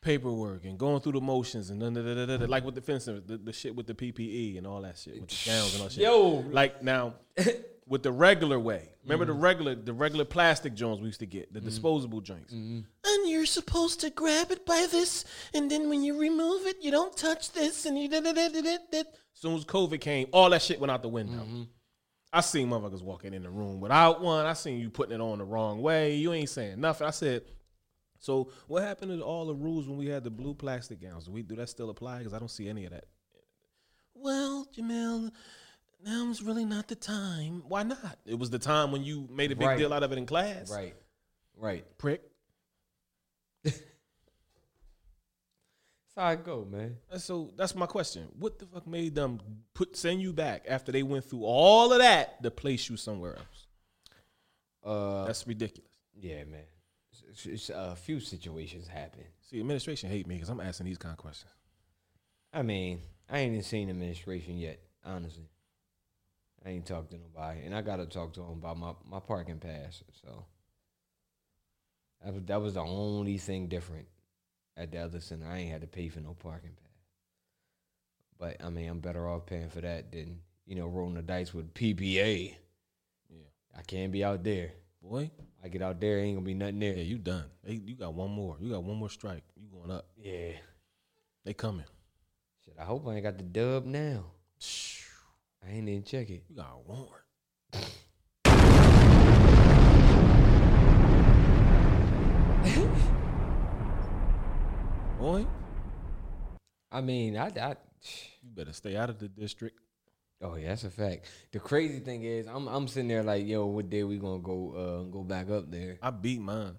paperwork 0.00 0.64
and 0.64 0.78
going 0.78 1.00
through 1.00 1.12
the 1.12 1.20
motions 1.20 1.70
and 1.70 1.80
da, 1.80 1.90
da, 1.90 2.02
da, 2.02 2.26
da, 2.26 2.36
da, 2.36 2.46
like 2.46 2.64
with 2.64 2.74
the 2.74 2.80
fencing, 2.80 3.20
the, 3.26 3.36
the 3.36 3.52
shit 3.52 3.74
with 3.74 3.86
the 3.86 3.94
PPE 3.94 4.56
and 4.58 4.66
all 4.66 4.82
that 4.82 4.96
shit 4.96 5.20
with 5.20 5.28
the 5.28 5.50
gowns 5.50 5.72
and 5.74 5.82
all 5.82 5.88
that 5.88 5.94
shit. 5.94 6.02
Yo. 6.04 6.44
like 6.52 6.82
now 6.82 7.14
with 7.88 8.02
the 8.02 8.12
regular 8.12 8.58
way. 8.60 8.90
Remember 9.04 9.24
the 9.24 9.32
regular, 9.32 9.74
the 9.74 9.92
regular 9.94 10.24
plastic 10.26 10.74
joints 10.74 11.00
we 11.00 11.06
used 11.06 11.20
to 11.20 11.26
get, 11.26 11.52
the 11.52 11.60
disposable 11.60 12.20
joints. 12.20 12.52
And 12.52 12.84
you're 13.24 13.46
supposed 13.46 14.00
to 14.00 14.10
grab 14.10 14.50
it 14.50 14.66
by 14.66 14.86
this, 14.90 15.24
and 15.54 15.70
then 15.70 15.88
when 15.88 16.02
you 16.02 16.20
remove 16.20 16.66
it, 16.66 16.76
you 16.82 16.90
don't 16.90 17.16
touch 17.16 17.52
this, 17.52 17.86
and 17.86 17.98
you 17.98 18.08
da 18.08 18.20
da 18.20 18.32
da 18.32 18.48
da 18.50 18.60
da. 18.60 18.76
da. 18.92 19.02
Soon 19.32 19.54
as 19.54 19.64
COVID 19.64 20.00
came, 20.00 20.28
all 20.32 20.50
that 20.50 20.60
shit 20.60 20.78
went 20.78 20.90
out 20.90 21.00
the 21.00 21.08
window. 21.08 21.42
I 22.32 22.40
seen 22.42 22.68
motherfuckers 22.68 23.02
walking 23.02 23.32
in 23.32 23.42
the 23.42 23.50
room 23.50 23.80
without 23.80 24.20
one. 24.20 24.44
I 24.44 24.52
seen 24.52 24.80
you 24.80 24.90
putting 24.90 25.14
it 25.14 25.20
on 25.20 25.38
the 25.38 25.44
wrong 25.44 25.80
way. 25.80 26.14
You 26.16 26.32
ain't 26.34 26.50
saying 26.50 26.80
nothing. 26.80 27.06
I 27.06 27.10
said, 27.10 27.42
so 28.18 28.50
what 28.66 28.82
happened 28.82 29.18
to 29.18 29.24
all 29.24 29.46
the 29.46 29.54
rules 29.54 29.88
when 29.88 29.96
we 29.96 30.06
had 30.06 30.24
the 30.24 30.30
blue 30.30 30.52
plastic 30.54 31.00
gowns? 31.00 31.24
Do 31.24 31.32
we 31.32 31.42
do 31.42 31.56
that 31.56 31.68
still 31.70 31.88
apply? 31.88 32.18
Because 32.18 32.34
I 32.34 32.38
don't 32.38 32.50
see 32.50 32.68
any 32.68 32.84
of 32.84 32.90
that. 32.92 33.04
Well, 34.14 34.66
Jamel, 34.76 35.30
now 36.04 36.28
is 36.30 36.42
really 36.42 36.64
not 36.66 36.88
the 36.88 36.96
time. 36.96 37.62
Why 37.66 37.82
not? 37.82 38.18
It 38.26 38.38
was 38.38 38.50
the 38.50 38.58
time 38.58 38.92
when 38.92 39.04
you 39.04 39.26
made 39.30 39.52
a 39.52 39.56
big 39.56 39.66
Right. 39.68 39.78
deal 39.78 39.92
out 39.94 40.02
of 40.02 40.12
it 40.12 40.18
in 40.18 40.26
class. 40.26 40.70
right, 40.70 40.94
right. 41.56 41.86
Prick. 41.98 42.22
That's 43.64 43.80
how 46.18 46.26
I 46.26 46.34
go, 46.36 46.66
man. 46.70 46.96
And 47.10 47.20
so 47.20 47.52
that's 47.56 47.74
my 47.74 47.86
question. 47.86 48.28
What 48.38 48.58
the 48.58 48.66
fuck 48.66 48.86
made 48.86 49.14
them 49.14 49.40
put 49.74 49.96
send 49.96 50.20
you 50.20 50.32
back 50.32 50.64
after 50.68 50.90
they 50.92 51.02
went 51.02 51.24
through 51.24 51.44
all 51.44 51.92
of 51.92 51.98
that 52.00 52.42
to 52.42 52.50
place 52.50 52.90
you 52.90 52.96
somewhere 52.96 53.36
else? 53.36 53.66
Uh, 54.84 55.24
That's 55.26 55.46
ridiculous. 55.46 55.90
yeah, 56.18 56.44
man. 56.44 56.64
It's- 57.30 57.46
it's- 57.46 57.70
a 57.70 57.94
few 57.96 58.20
situations 58.20 58.88
happen. 58.88 59.24
See, 59.42 59.60
administration 59.60 60.10
hate 60.10 60.26
me 60.26 60.34
because 60.36 60.48
I'm 60.48 60.60
asking 60.60 60.86
these 60.86 60.98
kind 60.98 61.12
of 61.12 61.18
questions. 61.18 61.52
I 62.52 62.62
mean, 62.62 63.02
I 63.28 63.38
ain't 63.40 63.52
even 63.52 63.62
seen 63.62 63.90
administration 63.90 64.56
yet, 64.56 64.80
honestly. 65.04 65.48
I 66.64 66.70
ain't 66.70 66.86
talked 66.86 67.10
to 67.10 67.18
nobody, 67.18 67.60
and 67.64 67.74
I 67.74 67.82
gotta 67.82 68.06
talk 68.06 68.32
to 68.34 68.40
them 68.40 68.50
about 68.52 68.76
my, 68.78 68.92
my 69.08 69.20
parking 69.20 69.58
pass. 69.60 70.02
So 70.22 70.44
that 72.24 72.32
was 72.34 72.42
that 72.44 72.60
was 72.60 72.74
the 72.74 72.80
only 72.82 73.38
thing 73.38 73.68
different 73.68 74.08
at 74.78 74.92
the 74.92 74.98
other 74.98 75.20
center. 75.20 75.46
I 75.46 75.58
ain't 75.58 75.72
had 75.72 75.80
to 75.80 75.86
pay 75.86 76.08
for 76.08 76.20
no 76.20 76.34
parking 76.34 76.70
pass. 76.70 76.88
But 78.38 78.64
I 78.64 78.70
mean, 78.70 78.88
I'm 78.88 79.00
better 79.00 79.28
off 79.28 79.46
paying 79.46 79.68
for 79.68 79.80
that 79.80 80.12
than 80.12 80.38
you 80.66 80.76
know 80.76 80.86
rolling 80.86 81.14
the 81.14 81.22
dice 81.22 81.52
with 81.52 81.74
PPA. 81.74 82.54
Yeah. 83.28 83.36
I 83.76 83.82
can't 83.82 84.12
be 84.12 84.24
out 84.24 84.44
there. 84.44 84.72
Boy, 85.02 85.30
I 85.62 85.68
get 85.68 85.82
out 85.82 86.00
there, 86.00 86.18
ain't 86.18 86.36
gonna 86.36 86.46
be 86.46 86.54
nothing 86.54 86.80
there. 86.80 86.94
yeah, 86.94 87.02
you 87.02 87.18
done. 87.18 87.44
Hey, 87.64 87.80
you 87.84 87.94
got 87.94 88.14
one 88.14 88.30
more. 88.30 88.56
You 88.60 88.70
got 88.70 88.84
one 88.84 88.96
more 88.96 89.10
strike. 89.10 89.44
You 89.56 89.68
going 89.68 89.90
up. 89.90 90.06
Yeah. 90.16 90.52
They 91.44 91.54
coming. 91.54 91.86
Shit, 92.64 92.74
I 92.78 92.84
hope 92.84 93.06
I 93.06 93.14
ain't 93.14 93.22
got 93.22 93.38
the 93.38 93.44
dub 93.44 93.86
now. 93.86 94.24
I 95.64 95.70
ain't 95.70 95.88
even 95.88 96.02
check 96.02 96.30
it. 96.30 96.44
You 96.48 96.56
got 96.56 96.72
a 96.72 96.78
warrant. 96.86 97.97
Boy, 105.18 105.46
I 106.90 107.00
mean, 107.00 107.36
I, 107.36 107.46
I 107.48 107.76
you 108.42 108.50
better 108.54 108.72
stay 108.72 108.96
out 108.96 109.10
of 109.10 109.18
the 109.18 109.28
district. 109.28 109.78
Oh 110.40 110.54
yeah, 110.54 110.68
that's 110.68 110.84
a 110.84 110.90
fact. 110.90 111.26
The 111.52 111.58
crazy 111.58 112.00
thing 112.00 112.22
is, 112.24 112.46
I'm 112.46 112.68
I'm 112.68 112.86
sitting 112.88 113.08
there 113.08 113.22
like, 113.22 113.46
yo, 113.46 113.66
what 113.66 113.90
day 113.90 114.04
we 114.04 114.18
gonna 114.18 114.38
go 114.38 114.72
uh 114.74 115.02
go 115.10 115.22
back 115.22 115.50
up 115.50 115.70
there? 115.70 115.98
I 116.02 116.10
beat 116.10 116.40
mine. 116.40 116.76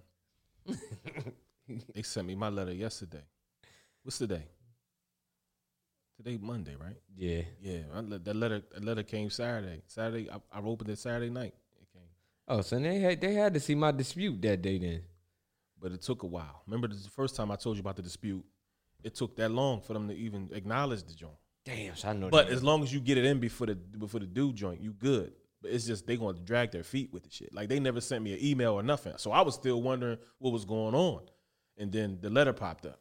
they 1.95 2.01
sent 2.01 2.27
me 2.27 2.35
my 2.35 2.49
letter 2.49 2.73
yesterday. 2.73 3.23
What's 4.03 4.17
today? 4.17 4.43
Today 6.17 6.37
Monday, 6.41 6.75
right? 6.75 6.97
Yeah. 7.15 7.41
Yeah, 7.61 7.79
I, 7.93 7.99
let- 8.01 8.25
that 8.25 8.35
letter 8.35 8.61
that 8.73 8.83
letter 8.83 9.03
came 9.03 9.29
Saturday. 9.29 9.81
Saturday, 9.87 10.29
I, 10.29 10.37
I 10.57 10.61
opened 10.61 10.89
it 10.89 10.99
Saturday 10.99 11.29
night. 11.29 11.53
It 11.81 11.87
came, 11.93 12.03
Oh, 12.47 12.61
so 12.61 12.79
they 12.79 12.99
had 12.99 13.21
they 13.21 13.33
had 13.33 13.53
to 13.53 13.59
see 13.59 13.75
my 13.75 13.91
dispute 13.91 14.41
that 14.41 14.61
day 14.61 14.77
then. 14.79 15.01
But 15.81 15.91
it 15.91 16.01
took 16.01 16.23
a 16.23 16.27
while. 16.27 16.61
Remember 16.65 16.87
the 16.87 17.09
first 17.09 17.35
time 17.35 17.51
I 17.51 17.55
told 17.55 17.77
you 17.77 17.81
about 17.81 17.95
the 17.95 18.01
dispute? 18.01 18.43
It 19.03 19.15
took 19.15 19.35
that 19.37 19.49
long 19.49 19.81
for 19.81 19.93
them 19.93 20.07
to 20.09 20.15
even 20.15 20.49
acknowledge 20.53 21.03
the 21.03 21.13
joint. 21.13 21.37
Damn, 21.65 21.95
so 21.95 22.09
I 22.09 22.13
know. 22.13 22.29
But 22.29 22.47
that. 22.47 22.53
as 22.53 22.63
long 22.63 22.83
as 22.83 22.93
you 22.93 22.99
get 22.99 23.17
it 23.17 23.25
in 23.25 23.39
before 23.39 23.67
the 23.67 23.75
before 23.75 24.19
the 24.19 24.25
due 24.25 24.53
joint, 24.53 24.81
you 24.81 24.93
good. 24.93 25.33
But 25.61 25.71
it's 25.71 25.85
just 25.85 26.07
they 26.07 26.17
going 26.17 26.35
to 26.35 26.41
drag 26.41 26.71
their 26.71 26.83
feet 26.83 27.11
with 27.13 27.23
the 27.23 27.29
shit. 27.29 27.53
Like 27.53 27.69
they 27.69 27.79
never 27.79 28.01
sent 28.01 28.23
me 28.23 28.33
an 28.33 28.39
email 28.41 28.73
or 28.73 28.83
nothing. 28.83 29.13
So 29.17 29.31
I 29.31 29.41
was 29.41 29.55
still 29.55 29.81
wondering 29.81 30.17
what 30.39 30.51
was 30.51 30.65
going 30.65 30.95
on, 30.95 31.21
and 31.77 31.91
then 31.91 32.17
the 32.21 32.29
letter 32.29 32.53
popped 32.53 32.85
up. 32.85 32.99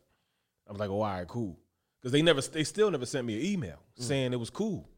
I 0.69 0.73
was 0.73 0.81
like, 0.81 0.91
"Oh, 0.91 1.01
all 1.01 1.03
right, 1.03 1.27
cool," 1.27 1.59
because 2.01 2.13
they 2.13 2.23
never 2.23 2.41
they 2.41 2.65
still 2.65 2.91
never 2.91 3.07
sent 3.07 3.27
me 3.27 3.37
an 3.37 3.47
email 3.47 3.79
mm. 3.99 4.03
saying 4.03 4.33
it 4.33 4.41
was 4.41 4.51
cool. 4.51 4.89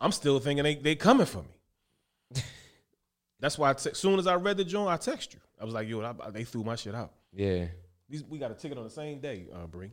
I'm 0.00 0.12
still 0.12 0.38
thinking 0.40 0.64
they 0.64 0.74
they 0.76 0.94
coming 0.94 1.26
for 1.26 1.42
me. 1.42 2.42
That's 3.40 3.58
why 3.58 3.70
as 3.70 3.98
soon 3.98 4.18
as 4.18 4.26
I 4.26 4.34
read 4.34 4.58
the 4.58 4.64
joint, 4.64 4.90
I 4.90 4.96
text 4.96 5.34
you. 5.34 5.40
I 5.60 5.64
was 5.64 5.74
like, 5.74 5.88
yo, 5.88 6.02
I, 6.02 6.30
they 6.30 6.44
threw 6.44 6.62
my 6.62 6.76
shit 6.76 6.94
out. 6.94 7.12
Yeah. 7.32 7.66
These, 8.08 8.24
we 8.24 8.38
got 8.38 8.50
a 8.50 8.54
ticket 8.54 8.76
on 8.76 8.84
the 8.84 8.90
same 8.90 9.20
day, 9.20 9.46
uh, 9.54 9.66
Bree. 9.66 9.90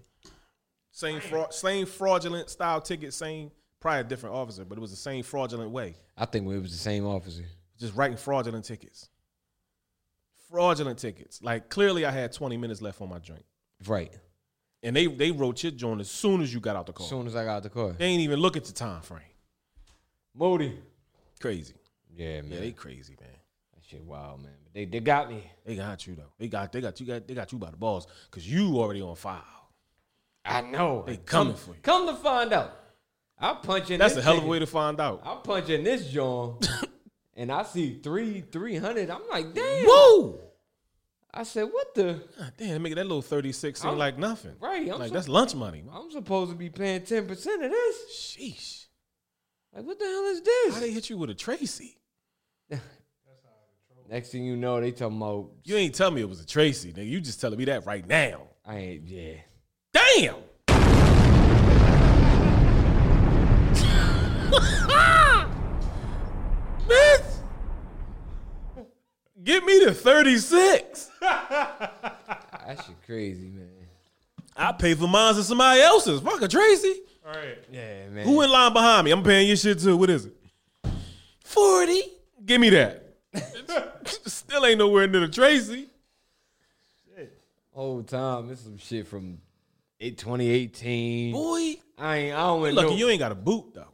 Same 0.91 1.19
fraud, 1.19 1.53
same 1.53 1.85
fraudulent 1.85 2.49
style 2.49 2.81
ticket, 2.81 3.13
same 3.13 3.51
probably 3.79 4.01
a 4.01 4.03
different 4.03 4.35
officer, 4.35 4.65
but 4.65 4.77
it 4.77 4.81
was 4.81 4.91
the 4.91 4.97
same 4.97 5.23
fraudulent 5.23 5.71
way. 5.71 5.95
I 6.17 6.25
think 6.25 6.45
it 6.45 6.61
was 6.61 6.71
the 6.71 6.77
same 6.77 7.05
officer. 7.05 7.43
Just 7.79 7.95
writing 7.95 8.17
fraudulent 8.17 8.65
tickets. 8.65 9.09
Fraudulent 10.49 10.97
tickets. 10.97 11.41
Like 11.41 11.69
clearly 11.69 12.05
I 12.05 12.11
had 12.11 12.31
20 12.31 12.57
minutes 12.57 12.81
left 12.81 13.01
on 13.01 13.09
my 13.09 13.19
drink. 13.19 13.43
Right. 13.85 14.11
And 14.81 14.95
they 14.95 15.07
they 15.07 15.31
wrote 15.31 15.61
your 15.61 15.71
joint 15.71 16.01
as 16.01 16.09
soon 16.09 16.41
as 16.41 16.53
you 16.53 16.59
got 16.59 16.75
out 16.75 16.87
the 16.87 16.93
car. 16.93 17.03
As 17.03 17.09
soon 17.09 17.27
as 17.27 17.35
I 17.35 17.43
got 17.43 17.57
out 17.57 17.63
the 17.63 17.69
car. 17.69 17.91
They 17.91 18.05
ain't 18.05 18.21
even 18.21 18.39
look 18.39 18.57
at 18.57 18.65
the 18.65 18.73
time 18.73 19.01
frame. 19.01 19.21
Moody. 20.33 20.79
Crazy. 21.39 21.75
Yeah, 22.17 22.41
man. 22.41 22.51
Yeah, 22.51 22.59
they 22.59 22.71
crazy, 22.71 23.15
man. 23.19 23.29
that 23.75 23.83
shit 23.87 24.03
wild, 24.03 24.41
man. 24.41 24.51
But 24.63 24.73
they, 24.73 24.85
they 24.85 24.99
got 24.99 25.29
me. 25.29 25.43
They 25.65 25.75
got 25.75 26.05
you 26.07 26.15
though. 26.15 26.33
They 26.39 26.47
got 26.47 26.71
they 26.71 26.81
got 26.81 26.99
you 26.99 27.05
got 27.05 27.27
they 27.27 27.33
got 27.33 27.51
you 27.51 27.57
by 27.59 27.69
the 27.71 27.77
balls 27.77 28.07
because 28.29 28.49
you 28.51 28.77
already 28.79 29.01
on 29.01 29.15
file. 29.15 29.43
I 30.43 30.61
know. 30.61 31.03
They 31.05 31.17
come, 31.17 31.47
coming 31.47 31.55
for 31.55 31.71
you. 31.71 31.81
Come 31.81 32.07
to 32.07 32.15
find 32.15 32.53
out. 32.53 32.73
I'll 33.39 33.55
punch 33.57 33.91
in 33.91 33.99
That's 33.99 34.15
a 34.15 34.21
hell 34.21 34.37
of 34.39 34.45
a 34.45 34.47
way 34.47 34.59
to 34.59 34.65
find 34.65 34.99
out. 34.99 35.21
I'll 35.23 35.37
punch 35.41 35.69
in 35.69 35.83
this 35.83 36.09
John 36.09 36.57
and 37.35 37.51
I 37.51 37.63
see 37.63 37.99
three, 38.01 38.41
300. 38.41 39.09
I'm 39.11 39.21
like, 39.29 39.53
damn. 39.53 39.85
Whoa. 39.85 40.39
I 41.31 41.43
said, 41.43 41.63
what 41.65 41.93
the? 41.93 42.23
God 42.39 42.53
damn, 42.57 42.81
make 42.81 42.95
that 42.95 43.03
little 43.03 43.21
36 43.21 43.79
seem 43.79 43.89
I'm- 43.89 43.99
like 43.99 44.17
nothing. 44.17 44.55
Right. 44.59 44.89
I'm, 44.91 44.97
Like 44.99 45.11
that's 45.11 45.27
lunch 45.27 45.53
money. 45.53 45.83
I'm 45.93 46.09
supposed 46.09 46.49
to 46.49 46.57
be 46.57 46.69
paying 46.69 47.01
10% 47.01 47.29
of 47.29 47.37
this. 47.69 47.97
Sheesh. 48.11 48.85
Like, 49.75 49.85
what 49.85 49.99
the 49.99 50.05
hell 50.05 50.25
is 50.27 50.41
this? 50.41 50.73
How 50.73 50.79
they 50.79 50.91
hit 50.91 51.09
you 51.11 51.17
with 51.17 51.29
a 51.29 51.35
Tracy? 51.35 51.97
Next 54.09 54.29
thing 54.29 54.43
you 54.43 54.55
know, 54.55 54.79
they 54.79 54.91
talking 54.91 55.17
about, 55.17 55.49
You 55.63 55.75
ain't 55.75 55.95
tell 55.95 56.11
me 56.11 56.21
it 56.21 56.29
was 56.29 56.39
a 56.41 56.45
Tracy, 56.45 56.93
nigga. 56.93 57.07
You 57.07 57.19
just 57.19 57.41
telling 57.41 57.57
me 57.57 57.65
that 57.65 57.85
right 57.85 58.07
now. 58.07 58.43
I 58.65 58.77
ain't, 58.77 59.07
yeah. 59.07 59.33
Damn. 59.93 60.35
Bitch. 66.87 67.23
Get 69.43 69.63
me 69.63 69.85
to 69.85 69.93
36. 69.93 71.11
That 71.19 72.83
shit 72.85 72.95
crazy, 73.05 73.47
man. 73.47 73.67
I 74.55 74.71
pay 74.71 74.95
for 74.95 75.07
mine 75.07 75.35
and 75.35 75.43
somebody 75.43 75.81
else's. 75.81 76.21
Fuck 76.21 76.41
a 76.41 76.47
Tracy. 76.47 77.01
All 77.25 77.33
right. 77.33 77.57
Yeah, 77.71 78.07
man. 78.09 78.25
Who 78.25 78.41
in 78.41 78.49
line 78.49 78.73
behind 78.73 79.05
me? 79.05 79.11
I'm 79.11 79.23
paying 79.23 79.47
your 79.47 79.55
shit 79.55 79.79
too. 79.79 79.95
What 79.95 80.09
is 80.09 80.25
it? 80.25 80.33
40. 81.43 82.01
Give 82.47 82.59
me 82.61 82.69
that. 82.71 83.03
Still 84.25 84.65
ain't 84.65 84.79
nowhere 84.79 85.05
near 85.07 85.21
the 85.21 85.27
Tracy. 85.27 85.89
Shit. 87.15 87.37
Whole 87.73 88.01
time, 88.01 88.47
this 88.47 88.59
is 88.59 88.65
some 88.65 88.77
shit 88.77 89.05
from 89.05 89.39
eight- 89.99 90.17
2018. 90.17 91.33
Boy. 91.33 91.75
I 91.97 92.15
ain't, 92.17 92.35
I 92.35 92.39
don't 92.39 92.61
Lucky 92.73 92.89
know. 92.89 92.95
you 92.95 93.09
ain't 93.09 93.19
got 93.19 93.31
a 93.31 93.35
boot 93.35 93.73
though. 93.73 93.87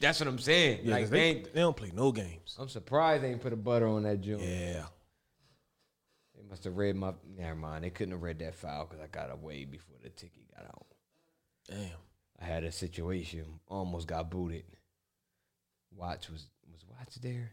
That's 0.00 0.20
what 0.20 0.28
I'm 0.28 0.38
saying. 0.38 0.80
Yeah, 0.84 0.92
like, 0.92 1.02
'cause 1.04 1.10
they, 1.10 1.34
they, 1.34 1.40
they 1.54 1.60
don't 1.60 1.76
play 1.76 1.90
no 1.92 2.12
games. 2.12 2.54
I'm 2.58 2.68
surprised 2.68 3.24
they 3.24 3.30
ain't 3.30 3.40
put 3.40 3.52
a 3.52 3.56
butter 3.56 3.88
on 3.88 4.04
that 4.04 4.20
joint. 4.20 4.42
Yeah. 4.42 4.84
They 6.36 6.42
must 6.48 6.62
have 6.64 6.76
read 6.76 6.94
my. 6.94 7.12
Never 7.36 7.56
mind. 7.56 7.82
They 7.82 7.90
couldn't 7.90 8.12
have 8.12 8.22
read 8.22 8.38
that 8.38 8.54
file 8.54 8.86
because 8.88 9.02
I 9.02 9.08
got 9.08 9.32
away 9.32 9.64
before 9.64 9.96
the 10.02 10.10
ticket 10.10 10.44
got 10.54 10.66
out. 10.66 10.86
Damn. 11.68 11.90
I 12.40 12.44
had 12.44 12.62
a 12.62 12.70
situation, 12.70 13.44
almost 13.66 14.06
got 14.06 14.30
booted. 14.30 14.62
Watch 15.96 16.30
was 16.30 16.46
was 16.78 16.98
Watch 16.98 17.14
there. 17.22 17.52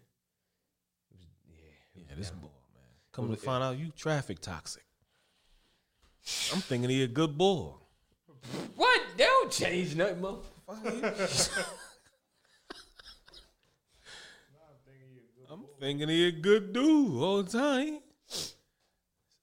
It 1.12 1.17
was, 1.17 1.27
yeah, 1.48 2.05
Yeah, 2.10 2.15
this 2.17 2.32
boy, 2.32 2.48
man. 2.74 2.84
Come 3.12 3.29
to 3.29 3.38
find 3.38 3.63
out 3.63 3.77
you 3.77 3.91
traffic 3.96 4.39
toxic. 4.39 4.84
I'm 6.53 6.62
thinking 6.62 6.89
he 6.89 7.03
a 7.03 7.08
good 7.08 7.38
boy. 7.38 7.74
What? 8.75 9.01
They 9.18 9.24
don't 9.24 9.51
change 9.51 9.96
nothing, 9.96 10.22
motherfucker. 10.22 11.66
I'm 15.50 15.66
thinking 15.79 16.09
he 16.09 16.27
a 16.27 16.31
good 16.31 16.74
dude 16.74 17.22
all 17.22 17.44
the 17.44 17.57
time. 17.57 18.00
This 18.27 18.55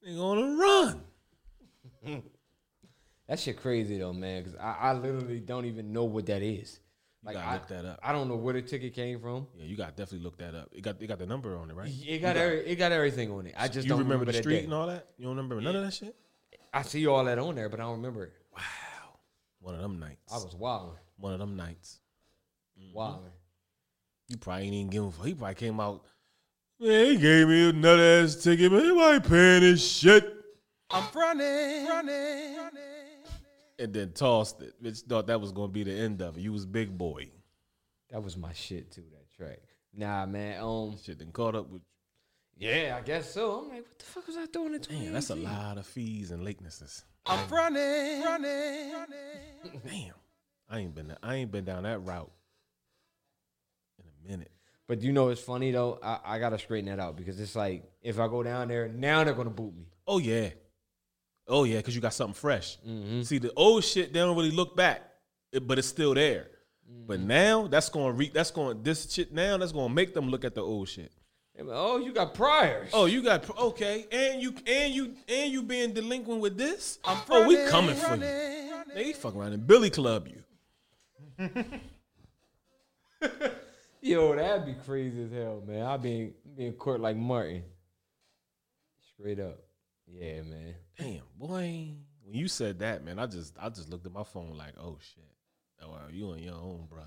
nigga 0.06 0.20
on 0.20 0.38
a 0.38 0.56
run. 0.56 2.22
That 3.28 3.38
shit 3.38 3.56
crazy 3.56 3.98
though, 3.98 4.12
man. 4.12 4.42
Because 4.42 4.58
I, 4.58 4.76
I 4.80 4.92
literally 4.92 5.40
don't 5.40 5.64
even 5.64 5.92
know 5.92 6.04
what 6.04 6.26
that 6.26 6.42
is. 6.42 6.80
Like 7.24 7.36
gotta 7.36 7.48
I, 7.48 7.52
look 7.54 7.68
that 7.68 7.84
up. 7.84 8.00
I 8.02 8.12
don't 8.12 8.28
know 8.28 8.36
where 8.36 8.54
the 8.54 8.62
ticket 8.62 8.94
came 8.94 9.20
from. 9.20 9.46
Yeah, 9.56 9.64
you 9.64 9.76
got 9.76 9.96
to 9.96 10.02
definitely 10.02 10.24
look 10.24 10.38
that 10.38 10.54
up. 10.54 10.70
It 10.72 10.82
got 10.82 11.00
it 11.00 11.06
got 11.06 11.18
the 11.18 11.26
number 11.26 11.56
on 11.56 11.70
it, 11.70 11.74
right? 11.74 11.90
It 12.04 12.18
got, 12.18 12.36
every, 12.36 12.66
it 12.66 12.76
got 12.76 12.90
everything 12.90 13.30
on 13.30 13.46
it. 13.46 13.54
I 13.56 13.68
just 13.68 13.86
you 13.86 13.90
don't 13.90 14.00
remember, 14.00 14.24
the 14.24 14.32
street 14.32 14.64
and 14.64 14.74
all 14.74 14.88
that? 14.88 15.06
You 15.18 15.26
don't 15.26 15.36
remember 15.36 15.60
none 15.60 15.76
of 15.76 15.84
that 15.84 15.94
shit? 15.94 16.16
I 16.74 16.82
see 16.82 17.06
all 17.06 17.24
that 17.24 17.38
on 17.38 17.54
there, 17.54 17.68
but 17.68 17.78
I 17.78 17.84
don't 17.84 17.96
remember 17.96 18.24
it. 18.24 18.32
Wow. 18.56 18.62
One 19.60 19.74
of 19.76 19.82
them 19.82 20.00
nights. 20.00 20.32
I 20.32 20.36
was 20.36 20.54
wilding, 20.56 20.98
One 21.16 21.32
of 21.32 21.38
them 21.38 21.56
nights. 21.56 22.00
Mm-hmm. 22.80 22.96
wilding. 22.96 23.30
You 24.28 24.38
probably 24.38 24.64
ain't 24.64 24.74
even 24.74 24.90
give 24.90 25.02
him. 25.04 25.12
He 25.24 25.34
probably 25.34 25.54
came 25.54 25.78
out. 25.78 26.04
Man, 26.80 27.06
he 27.06 27.16
gave 27.18 27.46
me 27.46 27.68
a 27.68 27.72
nut 27.72 28.00
ass 28.00 28.34
ticket, 28.36 28.72
but 28.72 28.82
He 28.82 28.90
ain't 28.90 29.28
paying 29.28 29.62
his 29.62 29.86
shit. 29.86 30.34
I'm 30.90 31.04
running, 31.14 31.86
running, 31.86 32.56
And 33.82 33.92
then 33.92 34.12
tossed 34.12 34.62
it. 34.62 34.80
Bitch 34.80 35.02
thought 35.02 35.26
that 35.26 35.40
was 35.40 35.50
gonna 35.50 35.66
be 35.66 35.82
the 35.82 35.92
end 35.92 36.22
of 36.22 36.36
it. 36.36 36.40
You 36.40 36.52
was 36.52 36.64
big 36.64 36.96
boy. 36.96 37.30
That 38.10 38.22
was 38.22 38.36
my 38.36 38.52
shit 38.52 38.92
too. 38.92 39.02
That 39.10 39.32
track. 39.36 39.58
Nah, 39.92 40.24
man. 40.26 40.62
Um. 40.62 40.96
Shit 41.02 41.18
then 41.18 41.32
caught 41.32 41.56
up 41.56 41.68
with. 41.68 41.82
Yeah, 42.56 42.96
I 42.96 43.04
guess 43.04 43.32
so. 43.32 43.58
I'm 43.58 43.70
like, 43.70 43.88
what 43.88 43.98
the 43.98 44.04
fuck 44.04 44.26
was 44.28 44.36
I 44.36 44.46
doing 44.46 44.74
in 44.74 44.82
Man, 44.88 45.12
that's 45.14 45.30
a 45.30 45.34
lot 45.34 45.78
of 45.78 45.86
fees 45.86 46.30
and 46.30 46.46
latenesses. 46.46 47.02
I'm 47.26 47.48
running, 47.48 48.22
running, 48.22 48.92
running. 48.92 49.80
Damn, 49.84 50.14
I 50.68 50.78
ain't 50.78 50.94
been. 50.94 51.16
I 51.22 51.34
ain't 51.34 51.50
been 51.50 51.64
down 51.64 51.82
that 51.82 52.04
route 52.04 52.30
in 53.98 54.04
a 54.04 54.30
minute. 54.30 54.52
But 54.86 55.02
you 55.02 55.12
know, 55.12 55.30
it's 55.30 55.40
funny 55.40 55.72
though. 55.72 55.98
I, 56.02 56.18
I 56.24 56.38
gotta 56.38 56.58
straighten 56.58 56.88
that 56.90 57.02
out 57.02 57.16
because 57.16 57.40
it's 57.40 57.56
like 57.56 57.84
if 58.02 58.20
I 58.20 58.28
go 58.28 58.42
down 58.44 58.68
there 58.68 58.86
now, 58.86 59.24
they're 59.24 59.34
gonna 59.34 59.50
boot 59.50 59.74
me. 59.74 59.86
Oh 60.06 60.18
yeah, 60.18 60.50
oh 61.48 61.64
yeah, 61.64 61.76
because 61.78 61.94
you 61.94 62.00
got 62.00 62.14
something 62.14 62.34
fresh. 62.34 62.78
Mm-hmm. 62.86 63.22
See, 63.22 63.38
the 63.38 63.52
old 63.54 63.84
shit 63.84 64.12
they 64.12 64.20
don't 64.20 64.36
really 64.36 64.50
look 64.50 64.76
back, 64.76 65.02
but 65.62 65.78
it's 65.78 65.88
still 65.88 66.14
there. 66.14 66.48
But 67.06 67.18
Mm-hmm. 67.20 67.26
now 67.28 67.66
that's 67.68 67.88
going 67.88 68.06
to 68.12 68.12
re- 68.12 68.30
that's 68.32 68.50
going 68.50 68.82
this 68.82 69.10
shit 69.10 69.32
now 69.32 69.56
that's 69.56 69.72
going 69.72 69.88
to 69.88 69.94
make 69.94 70.12
them 70.14 70.28
look 70.28 70.44
at 70.44 70.54
the 70.54 70.60
old 70.62 70.88
shit. 70.88 71.10
They 71.56 71.62
be 71.62 71.68
like, 71.68 71.76
oh, 71.78 71.98
you 71.98 72.12
got 72.12 72.34
priors. 72.34 72.90
Oh, 72.92 73.06
you 73.06 73.22
got 73.22 73.48
okay, 73.58 74.06
and 74.12 74.42
you 74.42 74.54
and 74.66 74.92
you 74.94 75.14
and 75.28 75.52
you 75.52 75.62
being 75.62 75.92
delinquent 75.94 76.40
with 76.40 76.56
this. 76.58 76.98
I'm 77.04 77.18
oh, 77.30 77.46
we 77.46 77.56
coming 77.68 77.94
for 77.94 78.16
you. 78.16 78.22
They 78.94 79.12
fuck 79.14 79.34
around 79.34 79.52
and 79.54 79.66
Billy 79.66 79.88
Club 79.90 80.28
you. 80.28 80.42
Yo, 84.00 84.34
that'd 84.34 84.66
be 84.66 84.74
crazy 84.84 85.24
as 85.24 85.30
hell, 85.32 85.62
man. 85.66 85.82
I 85.86 85.96
be 85.96 86.32
be 86.56 86.66
in 86.66 86.72
court 86.72 87.00
like 87.00 87.16
Martin. 87.16 87.62
Straight 89.14 89.38
up. 89.38 89.58
Yeah, 90.06 90.42
man. 90.42 90.74
Damn, 90.98 91.22
boy. 91.38 91.90
When 92.24 92.34
you 92.34 92.48
said 92.48 92.78
that, 92.80 93.04
man, 93.04 93.18
I 93.18 93.26
just 93.26 93.54
I 93.60 93.68
just 93.68 93.88
looked 93.90 94.06
at 94.06 94.12
my 94.12 94.24
phone 94.24 94.56
like, 94.56 94.74
oh 94.78 94.98
shit. 95.00 95.24
Oh, 95.82 95.90
well, 95.90 96.10
you 96.12 96.28
on 96.30 96.38
your 96.38 96.54
own, 96.54 96.86
bro. 96.88 97.02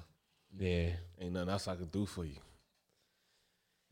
Yeah. 0.58 0.90
Ain't 1.20 1.34
nothing 1.34 1.50
else 1.50 1.68
I 1.68 1.76
can 1.76 1.86
do 1.86 2.06
for 2.06 2.26
you. 2.26 2.36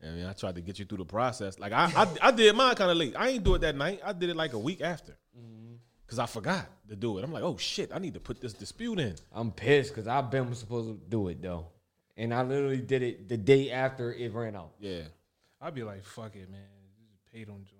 I 0.02 0.08
mean, 0.08 0.26
I 0.26 0.32
tried 0.34 0.56
to 0.56 0.60
get 0.60 0.78
you 0.78 0.84
through 0.84 0.98
the 0.98 1.04
process. 1.06 1.58
Like 1.58 1.72
I, 1.72 1.84
I, 1.96 2.28
I 2.28 2.30
did 2.30 2.54
mine 2.54 2.74
kind 2.74 2.90
of 2.90 2.96
late. 2.98 3.14
I 3.16 3.28
ain't 3.30 3.44
do 3.44 3.54
it 3.54 3.60
that 3.62 3.74
night. 3.76 4.00
I 4.04 4.12
did 4.12 4.28
it 4.28 4.36
like 4.36 4.52
a 4.52 4.58
week 4.58 4.82
after, 4.82 5.12
Mm-hmm. 5.38 5.74
cause 6.06 6.18
I 6.18 6.26
forgot 6.26 6.66
to 6.88 6.96
do 6.96 7.16
it. 7.18 7.24
I'm 7.24 7.32
like, 7.32 7.42
oh 7.42 7.56
shit, 7.56 7.90
I 7.94 7.98
need 7.98 8.14
to 8.14 8.20
put 8.20 8.40
this 8.40 8.52
dispute 8.52 8.98
in. 8.98 9.14
I'm 9.32 9.50
pissed 9.50 9.90
because 9.94 10.06
I've 10.06 10.30
been 10.30 10.54
supposed 10.54 10.88
to 10.88 11.00
do 11.08 11.28
it 11.28 11.40
though. 11.40 11.68
And 12.16 12.32
I 12.34 12.42
literally 12.42 12.80
did 12.80 13.02
it 13.02 13.28
the 13.28 13.36
day 13.38 13.70
after 13.70 14.12
it 14.12 14.32
ran 14.32 14.54
out. 14.54 14.72
Yeah. 14.78 15.02
I'd 15.60 15.74
be 15.74 15.82
like, 15.82 16.04
fuck 16.04 16.36
it, 16.36 16.50
man. 16.50 16.60
Just 17.32 17.46
them 17.46 17.64
Jones. 17.64 17.73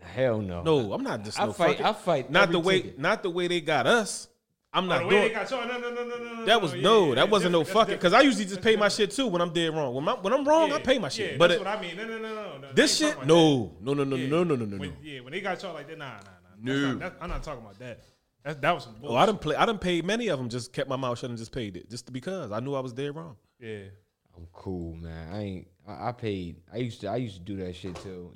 Hell 0.00 0.40
no. 0.40 0.62
No, 0.62 0.92
I'm 0.92 1.02
not 1.02 1.24
just 1.24 1.38
I 1.40 1.46
no 1.46 1.52
fight- 1.52 1.70
fucking- 1.78 1.86
I 1.86 1.92
fight 1.92 2.30
Not 2.30 2.50
the 2.50 2.58
way, 2.58 2.82
ticket. 2.82 2.98
not 2.98 3.22
the 3.22 3.30
way 3.30 3.48
they 3.48 3.60
got 3.60 3.86
us. 3.86 4.28
I'm 4.72 4.84
Oh, 4.84 4.88
not 4.88 5.02
the 5.04 5.08
doing. 5.10 5.22
they 5.22 5.30
got 5.30 5.50
you. 5.50 5.56
No, 5.56 5.66
no, 5.66 5.78
no, 5.78 5.90
no, 5.90 6.04
no, 6.18 6.34
no. 6.36 6.44
that 6.44 6.62
was 6.62 6.74
yeah, 6.74 6.82
no, 6.82 7.08
yeah, 7.08 7.14
that 7.16 7.24
yeah, 7.26 7.30
wasn't 7.30 7.52
no 7.52 7.64
fucking. 7.64 7.98
Cause 7.98 8.12
I 8.12 8.20
usually 8.20 8.44
just 8.44 8.62
pay 8.62 8.76
my 8.76 8.88
shit 8.88 9.10
too 9.10 9.26
when 9.26 9.42
I'm 9.42 9.52
dead 9.52 9.74
wrong. 9.74 9.94
When, 9.94 10.08
I, 10.08 10.12
when 10.14 10.32
I'm 10.32 10.44
wrong, 10.44 10.72
I 10.72 10.78
pay 10.78 10.98
my 10.98 11.08
shit. 11.08 11.32
Yeah, 11.32 11.38
but 11.38 11.48
that's 11.48 11.60
it- 11.60 11.64
what 11.64 11.76
I 11.76 11.80
mean. 11.80 11.96
No, 11.96 12.04
no, 12.06 12.18
no, 12.18 12.34
no, 12.34 12.58
no. 12.58 12.72
this 12.72 12.96
shit, 12.98 13.12
talking 13.14 13.28
no, 13.28 13.72
no, 13.80 13.94
no, 13.94 14.04
no, 14.04 14.16
no, 14.16 14.44
no, 14.44 14.54
no, 14.56 14.64
no, 14.64 14.76
no. 14.76 14.92
Yeah, 15.02 15.20
when 15.20 15.32
they 15.32 15.40
got 15.40 15.60
y'all 15.62 15.74
like 15.74 15.88
that, 15.88 15.98
nah, 15.98 16.06
nah, 16.06 16.14
nah. 16.62 16.72
No. 16.74 16.94
not- 16.94 17.16
I'm 17.20 17.28
not 17.28 17.42
talking 17.42 17.62
about 17.64 17.78
that. 17.80 17.98
That 18.44 18.62
that 18.62 18.72
was 18.74 18.84
some 18.84 18.94
bullshit. 18.94 19.10
Oh, 19.10 19.16
I 19.16 19.26
done 19.26 19.38
play. 19.38 19.56
I 19.56 19.66
done 19.66 19.78
paid 19.78 20.04
many 20.04 20.28
of 20.28 20.38
them. 20.38 20.48
Just 20.48 20.72
kept 20.72 20.88
my 20.88 20.96
mouth 20.96 21.18
shut 21.18 21.30
and 21.30 21.38
just 21.38 21.52
paid 21.52 21.76
it, 21.76 21.90
just 21.90 22.10
because 22.12 22.52
I 22.52 22.60
knew 22.60 22.74
I 22.74 22.80
was 22.80 22.92
dead 22.92 23.14
wrong. 23.14 23.36
Yeah. 23.58 23.80
I'm 24.36 24.46
cool, 24.52 24.94
man. 24.94 25.34
I 25.34 25.40
ain't. 25.42 25.68
I, 25.86 26.08
I 26.08 26.12
paid. 26.12 26.56
I 26.72 26.76
used 26.78 27.00
to. 27.02 27.08
I 27.08 27.16
used 27.16 27.34
to 27.34 27.40
do 27.40 27.56
that 27.56 27.74
shit 27.76 27.96
too. 27.96 28.32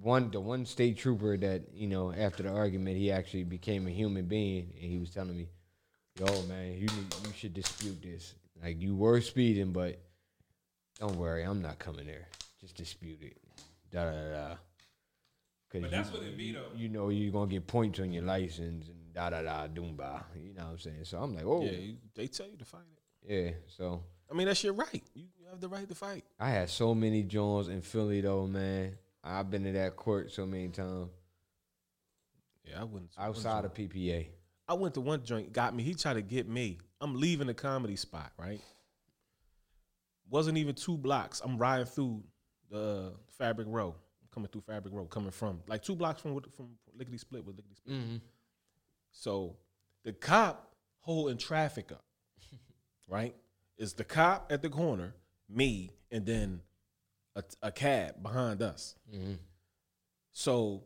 One, 0.00 0.30
the 0.30 0.40
one 0.40 0.64
state 0.64 0.96
trooper 0.98 1.36
that 1.38 1.62
you 1.74 1.88
know 1.88 2.12
after 2.12 2.42
the 2.42 2.50
argument, 2.50 2.96
he 2.96 3.10
actually 3.10 3.44
became 3.44 3.86
a 3.86 3.90
human 3.90 4.26
being, 4.26 4.72
and 4.80 4.90
he 4.90 4.98
was 4.98 5.10
telling 5.10 5.36
me, 5.36 5.48
"Yo, 6.18 6.26
man, 6.42 6.72
you 6.74 6.86
need, 6.86 7.14
you 7.26 7.32
should 7.36 7.54
dispute 7.54 8.00
this. 8.02 8.34
Like 8.62 8.80
you 8.80 8.94
were 8.96 9.20
speeding, 9.20 9.72
but 9.72 9.98
don't 10.98 11.16
worry, 11.16 11.42
I'm 11.42 11.62
not 11.62 11.78
coming 11.78 12.06
there." 12.06 12.28
just 12.60 12.76
dispute 12.76 13.20
it. 13.22 13.36
Da 13.90 14.04
da 14.04 14.30
da. 14.30 14.54
Cause 15.70 15.82
But 15.82 15.90
that's 15.90 16.10
you, 16.10 16.18
what 16.18 16.26
it 16.26 16.36
be, 16.36 16.52
though. 16.52 16.66
You 16.76 16.88
know 16.88 17.08
you're 17.10 17.32
gonna 17.32 17.50
get 17.50 17.66
points 17.66 18.00
on 18.00 18.12
your 18.12 18.24
license 18.24 18.88
and 18.88 19.12
da 19.14 19.30
da 19.30 19.42
da 19.42 19.68
doomba. 19.68 20.22
You 20.34 20.54
know 20.54 20.64
what 20.64 20.70
I'm 20.72 20.78
saying? 20.78 21.04
So 21.04 21.18
I'm 21.18 21.34
like, 21.34 21.44
oh 21.44 21.62
Yeah, 21.62 21.72
yeah. 21.72 21.78
you, 21.78 21.96
they 22.14 22.26
tell 22.26 22.46
you 22.48 22.56
to 22.56 22.64
fight 22.64 22.80
it. 22.92 23.32
Yeah, 23.32 23.50
so 23.68 24.02
I 24.30 24.34
mean, 24.34 24.46
that's 24.46 24.64
your 24.64 24.72
right. 24.72 25.02
You, 25.14 25.26
you 25.38 25.46
have 25.50 25.60
the 25.60 25.68
right 25.68 25.88
to 25.88 25.94
fight. 25.94 26.24
I 26.40 26.50
had 26.50 26.68
so 26.70 26.94
many 26.94 27.22
Jones 27.22 27.68
in 27.68 27.80
Philly 27.82 28.20
though, 28.20 28.46
man. 28.46 28.96
I've 29.24 29.50
been 29.50 29.64
to 29.64 29.72
that 29.72 29.96
court 29.96 30.32
so 30.32 30.46
many 30.46 30.68
times 30.68 31.10
Yeah, 32.64 32.80
I 32.80 32.84
wouldn't. 32.84 33.10
outside 33.18 33.64
of 33.64 33.74
PPA. 33.74 34.28
I 34.68 34.74
went 34.74 34.94
to 34.94 35.00
one 35.00 35.24
joint, 35.24 35.52
got 35.52 35.74
me. 35.74 35.82
He 35.82 35.94
tried 35.94 36.14
to 36.14 36.22
get 36.22 36.48
me. 36.48 36.78
I'm 37.00 37.14
leaving 37.14 37.46
the 37.46 37.54
comedy 37.54 37.96
spot, 37.96 38.32
right? 38.38 38.60
Wasn't 40.30 40.58
even 40.58 40.74
two 40.74 40.98
blocks. 40.98 41.40
I'm 41.42 41.56
riding 41.56 41.86
through 41.86 42.22
the 42.70 43.12
uh, 43.14 43.16
Fabric 43.38 43.66
Row, 43.70 43.94
coming 44.32 44.48
through 44.50 44.60
Fabric 44.62 44.92
Row, 44.92 45.06
coming 45.06 45.30
from 45.30 45.60
like 45.66 45.82
two 45.82 45.96
blocks 45.96 46.20
from 46.20 46.38
from 46.54 46.68
Lickety 46.94 47.16
Split 47.16 47.46
with 47.46 47.56
Lickety 47.56 47.74
Split. 47.76 47.96
Mm-hmm. 47.96 48.16
So 49.10 49.56
the 50.04 50.12
cop 50.12 50.70
holding 51.00 51.38
traffic 51.38 51.92
up, 51.92 52.04
right? 53.08 53.34
Is 53.78 53.94
the 53.94 54.04
cop 54.04 54.52
at 54.52 54.60
the 54.60 54.68
corner, 54.68 55.14
me, 55.48 55.92
and 56.10 56.26
then 56.26 56.60
a, 57.38 57.68
a 57.68 57.72
cab 57.72 58.22
behind 58.22 58.62
us. 58.62 58.94
Mm-hmm. 59.14 59.34
So 60.32 60.84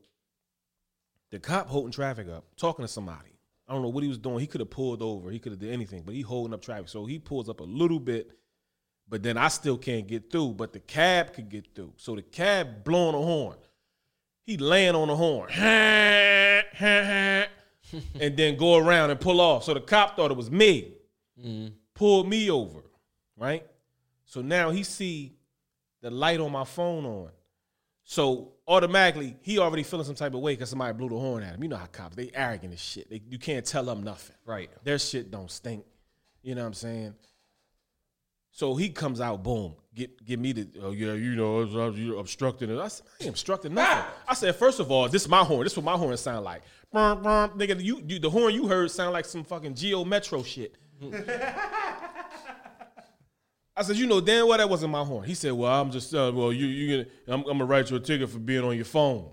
the 1.30 1.38
cop 1.38 1.68
holding 1.68 1.92
traffic 1.92 2.28
up, 2.28 2.44
talking 2.56 2.84
to 2.84 2.88
somebody. 2.88 3.30
I 3.66 3.72
don't 3.72 3.82
know 3.82 3.88
what 3.88 4.02
he 4.02 4.08
was 4.08 4.18
doing. 4.18 4.38
He 4.38 4.46
could 4.46 4.60
have 4.60 4.70
pulled 4.70 5.02
over. 5.02 5.30
He 5.30 5.38
could 5.38 5.52
have 5.52 5.60
did 5.60 5.72
anything, 5.72 6.02
but 6.04 6.14
he 6.14 6.20
holding 6.20 6.52
up 6.52 6.60
traffic. 6.60 6.88
So 6.88 7.06
he 7.06 7.18
pulls 7.18 7.48
up 7.48 7.60
a 7.60 7.64
little 7.64 8.00
bit, 8.00 8.32
but 9.08 9.22
then 9.22 9.38
I 9.38 9.48
still 9.48 9.78
can't 9.78 10.06
get 10.06 10.30
through. 10.30 10.54
But 10.54 10.72
the 10.72 10.80
cab 10.80 11.32
could 11.32 11.48
get 11.48 11.74
through. 11.74 11.94
So 11.96 12.14
the 12.14 12.22
cab 12.22 12.84
blowing 12.84 13.14
a 13.14 13.18
horn. 13.18 13.56
He 14.44 14.58
laying 14.58 14.94
on 14.94 15.08
the 15.08 15.16
horn. 15.16 15.50
and 18.20 18.36
then 18.36 18.56
go 18.56 18.76
around 18.76 19.10
and 19.10 19.20
pull 19.20 19.40
off. 19.40 19.64
So 19.64 19.74
the 19.74 19.80
cop 19.80 20.16
thought 20.16 20.30
it 20.30 20.36
was 20.36 20.50
me. 20.50 20.94
Mm-hmm. 21.40 21.74
Pulled 21.94 22.28
me 22.28 22.50
over. 22.50 22.82
Right? 23.36 23.66
So 24.26 24.42
now 24.42 24.70
he 24.70 24.82
see 24.82 25.36
the 26.02 26.10
light 26.10 26.40
on 26.40 26.52
my 26.52 26.64
phone 26.64 27.06
on. 27.06 27.30
So 28.04 28.52
automatically, 28.66 29.36
he 29.42 29.58
already 29.58 29.84
feeling 29.84 30.04
some 30.04 30.16
type 30.16 30.34
of 30.34 30.40
way 30.40 30.54
because 30.54 30.70
somebody 30.70 30.92
blew 30.92 31.08
the 31.08 31.18
horn 31.18 31.44
at 31.44 31.54
him. 31.54 31.62
You 31.62 31.68
know 31.68 31.76
how 31.76 31.86
cops, 31.86 32.16
they 32.16 32.30
arrogant 32.34 32.74
as 32.74 32.80
shit. 32.80 33.08
They, 33.08 33.22
you 33.28 33.38
can't 33.38 33.64
tell 33.64 33.84
them 33.84 34.02
nothing. 34.02 34.36
Right. 34.44 34.70
Their 34.84 34.98
shit 34.98 35.30
don't 35.30 35.50
stink. 35.50 35.84
You 36.42 36.56
know 36.56 36.62
what 36.62 36.68
I'm 36.68 36.74
saying? 36.74 37.14
So 38.50 38.74
he 38.74 38.90
comes 38.90 39.20
out, 39.20 39.42
boom, 39.42 39.76
get 39.94 40.22
get 40.26 40.38
me 40.38 40.52
the, 40.52 40.68
oh 40.82 40.90
yeah, 40.90 41.14
you 41.14 41.36
know, 41.36 41.62
you're 41.62 42.18
obstructing 42.18 42.68
it. 42.68 42.78
I 42.78 42.88
said, 42.88 43.06
I 43.18 43.24
ain't 43.24 43.30
obstructing 43.30 43.72
nothing. 43.72 44.04
Ah! 44.04 44.14
I 44.28 44.34
said, 44.34 44.54
first 44.56 44.78
of 44.78 44.90
all, 44.90 45.08
this 45.08 45.22
is 45.22 45.28
my 45.28 45.42
horn. 45.42 45.62
This 45.64 45.72
is 45.72 45.78
what 45.78 45.86
my 45.86 45.96
horn 45.96 46.14
sound 46.18 46.44
like. 46.44 46.62
Brr, 46.92 47.14
brr. 47.14 47.48
Nigga, 47.56 47.82
you, 47.82 48.02
you, 48.06 48.18
the 48.18 48.28
horn 48.28 48.52
you 48.52 48.68
heard 48.68 48.90
sound 48.90 49.14
like 49.14 49.24
some 49.24 49.42
fucking 49.42 49.74
Geo 49.74 50.04
Metro 50.04 50.42
shit. 50.42 50.76
I 53.74 53.82
said, 53.82 53.96
you 53.96 54.06
know 54.06 54.20
damn 54.20 54.46
well 54.46 54.58
that 54.58 54.68
wasn't 54.68 54.92
my 54.92 55.02
horn. 55.02 55.24
He 55.24 55.34
said, 55.34 55.52
well, 55.52 55.80
I'm 55.80 55.90
just, 55.90 56.14
uh, 56.14 56.30
well, 56.34 56.52
you, 56.52 56.66
you, 56.66 57.04
gonna, 57.04 57.08
I'm, 57.28 57.40
I'm 57.40 57.58
gonna 57.58 57.64
write 57.64 57.90
you 57.90 57.96
a 57.96 58.00
ticket 58.00 58.28
for 58.28 58.38
being 58.38 58.64
on 58.64 58.76
your 58.76 58.84
phone. 58.84 59.30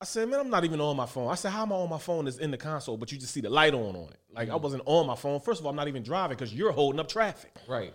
I 0.00 0.06
said, 0.06 0.28
man, 0.28 0.40
I'm 0.40 0.48
not 0.48 0.64
even 0.64 0.80
on 0.80 0.96
my 0.96 1.04
phone. 1.04 1.30
I 1.30 1.34
said, 1.34 1.50
how 1.50 1.62
am 1.62 1.72
I 1.72 1.76
on 1.76 1.90
my 1.90 1.98
phone? 1.98 2.26
Is 2.26 2.38
in 2.38 2.50
the 2.50 2.56
console, 2.56 2.96
but 2.96 3.12
you 3.12 3.18
just 3.18 3.34
see 3.34 3.40
the 3.42 3.50
light 3.50 3.74
on 3.74 3.96
on 3.96 4.08
it. 4.10 4.20
Like 4.32 4.48
I 4.48 4.56
wasn't 4.56 4.82
on 4.86 5.06
my 5.06 5.16
phone. 5.16 5.40
First 5.40 5.60
of 5.60 5.66
all, 5.66 5.70
I'm 5.70 5.76
not 5.76 5.88
even 5.88 6.02
driving 6.02 6.36
because 6.36 6.54
you're 6.54 6.72
holding 6.72 7.00
up 7.00 7.08
traffic. 7.08 7.54
Right. 7.68 7.92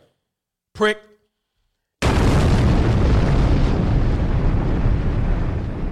Prick. 0.76 1.00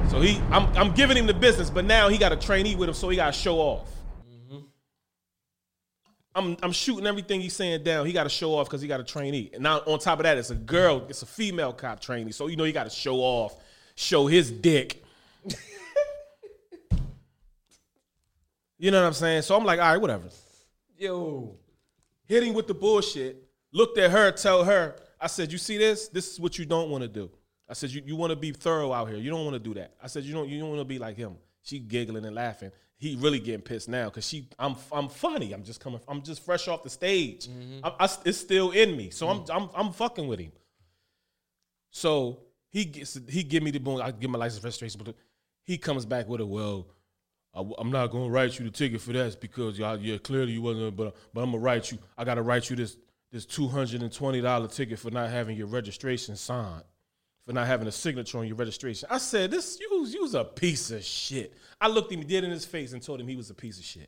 So 0.09 0.19
he, 0.19 0.39
I'm, 0.51 0.67
I'm 0.75 0.91
giving 0.91 1.17
him 1.17 1.25
the 1.25 1.33
business, 1.33 1.71
but 1.71 1.85
now 1.85 2.09
he 2.09 2.17
got 2.17 2.31
a 2.31 2.35
trainee 2.35 2.75
with 2.75 2.89
him, 2.89 2.93
so 2.93 3.09
he 3.09 3.15
got 3.15 3.33
to 3.33 3.39
show 3.39 3.57
off. 3.57 3.87
I'm, 6.33 6.55
I'm 6.63 6.71
shooting 6.71 7.05
everything 7.05 7.41
he's 7.41 7.55
saying 7.55 7.83
down. 7.83 8.05
He 8.05 8.13
got 8.13 8.23
to 8.23 8.29
show 8.29 8.55
off 8.55 8.67
because 8.67 8.81
he 8.81 8.87
got 8.87 9.01
a 9.01 9.03
trainee. 9.03 9.49
And 9.53 9.63
now 9.63 9.79
on 9.79 9.99
top 9.99 10.19
of 10.19 10.23
that, 10.23 10.37
it's 10.37 10.49
a 10.49 10.55
girl, 10.55 11.05
it's 11.09 11.21
a 11.23 11.25
female 11.25 11.73
cop 11.73 11.99
trainee. 11.99 12.31
So 12.31 12.47
you 12.47 12.55
know 12.55 12.63
he 12.63 12.71
got 12.71 12.85
to 12.85 12.89
show 12.89 13.17
off, 13.17 13.55
show 13.95 14.27
his 14.27 14.49
dick. 14.49 15.03
you 18.77 18.91
know 18.91 19.01
what 19.01 19.07
I'm 19.07 19.13
saying? 19.13 19.41
So 19.41 19.57
I'm 19.57 19.65
like, 19.65 19.79
all 19.79 19.91
right, 19.91 19.99
whatever 19.99 20.29
Yo. 20.97 21.55
hitting 22.25 22.53
with 22.53 22.67
the 22.67 22.73
bullshit, 22.73 23.43
looked 23.73 23.97
at 23.97 24.11
her, 24.11 24.31
tell 24.31 24.63
her, 24.63 24.95
I 25.19 25.27
said, 25.27 25.51
you 25.51 25.57
see 25.57 25.77
this? 25.77 26.07
This 26.07 26.31
is 26.31 26.39
what 26.39 26.57
you 26.57 26.65
don't 26.65 26.89
want 26.89 27.01
to 27.01 27.07
do. 27.07 27.29
I 27.67 27.73
said, 27.73 27.89
you, 27.89 28.01
you 28.05 28.15
want 28.15 28.31
to 28.31 28.35
be 28.35 28.51
thorough 28.51 28.93
out 28.93 29.09
here. 29.09 29.17
You 29.17 29.29
don't 29.29 29.43
want 29.45 29.53
to 29.55 29.59
do 29.59 29.73
that. 29.75 29.95
I 30.01 30.07
said, 30.07 30.23
you 30.23 30.33
don't 30.33 30.49
you 30.49 30.59
don't 30.59 30.69
want 30.69 30.81
to 30.81 30.85
be 30.85 30.99
like 30.99 31.15
him. 31.15 31.35
She 31.61 31.79
giggling 31.79 32.25
and 32.25 32.35
laughing. 32.35 32.71
He 33.01 33.15
really 33.15 33.39
getting 33.39 33.61
pissed 33.63 33.89
now 33.89 34.05
because 34.05 34.27
she 34.27 34.47
I'm 34.59 34.75
I'm 34.91 35.09
funny. 35.09 35.53
I'm 35.53 35.63
just 35.63 35.79
coming. 35.79 35.99
I'm 36.07 36.21
just 36.21 36.45
fresh 36.45 36.67
off 36.67 36.83
the 36.83 36.89
stage. 36.91 37.47
Mm-hmm. 37.47 37.83
I, 37.83 38.05
I- 38.05 38.17
it's 38.25 38.37
still 38.37 38.69
in 38.69 38.95
me. 38.95 39.09
So 39.09 39.27
I'm 39.27 39.43
I'm 39.51 39.69
I'm 39.75 39.91
fucking 39.91 40.27
with 40.27 40.39
him. 40.39 40.51
So 41.89 42.41
he 42.69 42.85
gets 42.85 43.19
he 43.27 43.41
give 43.41 43.63
me 43.63 43.71
the 43.71 43.79
boom. 43.79 43.99
I 43.99 44.11
give 44.11 44.29
my 44.29 44.37
license 44.37 44.63
registration, 44.63 45.01
but 45.03 45.15
he 45.63 45.79
comes 45.79 46.05
back 46.05 46.27
with 46.27 46.41
a 46.41 46.45
well. 46.45 46.85
I, 47.55 47.61
am 47.79 47.91
not 47.91 48.11
gonna 48.11 48.29
write 48.29 48.59
you 48.59 48.65
the 48.65 48.71
ticket 48.71 49.01
for 49.01 49.13
that 49.13 49.41
because 49.41 49.79
y'all, 49.79 49.97
yeah, 49.97 50.19
clearly 50.19 50.53
you 50.53 50.61
wasn't. 50.61 50.95
But 50.95 51.15
but 51.33 51.41
I'm 51.41 51.51
gonna 51.53 51.63
write 51.63 51.91
you. 51.91 51.97
I 52.19 52.23
gotta 52.23 52.43
write 52.43 52.69
you 52.69 52.75
this 52.75 52.97
this 53.31 53.47
two 53.47 53.67
hundred 53.67 54.03
and 54.03 54.13
twenty 54.13 54.41
dollar 54.41 54.67
ticket 54.67 54.99
for 54.99 55.09
not 55.09 55.31
having 55.31 55.57
your 55.57 55.65
registration 55.65 56.35
signed, 56.35 56.83
for 57.47 57.53
not 57.53 57.65
having 57.65 57.87
a 57.87 57.91
signature 57.91 58.37
on 58.37 58.45
your 58.45 58.57
registration. 58.57 59.07
I 59.11 59.17
said 59.17 59.49
this 59.49 59.79
you 59.79 60.05
you's 60.05 60.35
a 60.35 60.43
piece 60.43 60.91
of 60.91 61.03
shit. 61.03 61.55
I 61.81 61.87
looked 61.87 62.11
him 62.11 62.21
dead 62.21 62.43
in 62.43 62.51
his 62.51 62.63
face 62.63 62.93
and 62.93 63.01
told 63.01 63.19
him 63.19 63.27
he 63.27 63.35
was 63.35 63.49
a 63.49 63.55
piece 63.55 63.79
of 63.79 63.83
shit. 63.83 64.07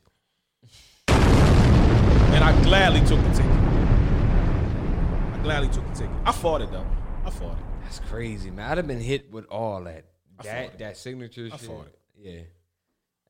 And 1.08 2.44
I 2.44 2.62
gladly 2.62 3.00
took 3.00 3.20
the 3.20 3.30
ticket. 3.30 3.50
I 3.50 5.40
gladly 5.42 5.68
took 5.68 5.86
the 5.88 5.94
ticket. 5.94 6.16
I 6.24 6.30
fought 6.30 6.62
it 6.62 6.70
though. 6.70 6.86
I 7.24 7.30
fought 7.30 7.58
it. 7.58 7.64
That's 7.82 7.98
crazy, 7.98 8.50
man. 8.50 8.70
I'd 8.70 8.76
have 8.78 8.86
been 8.86 9.00
hit 9.00 9.30
with 9.32 9.46
all 9.46 9.82
that. 9.84 10.04
fought 10.36 10.44
That 10.44 10.78
that 10.78 10.96
signature 10.96 11.46
shit. 11.46 11.54
I 11.54 11.56
shit. 11.56 11.66
fought 11.66 11.86
it. 11.86 11.98
Yeah. 12.16 12.40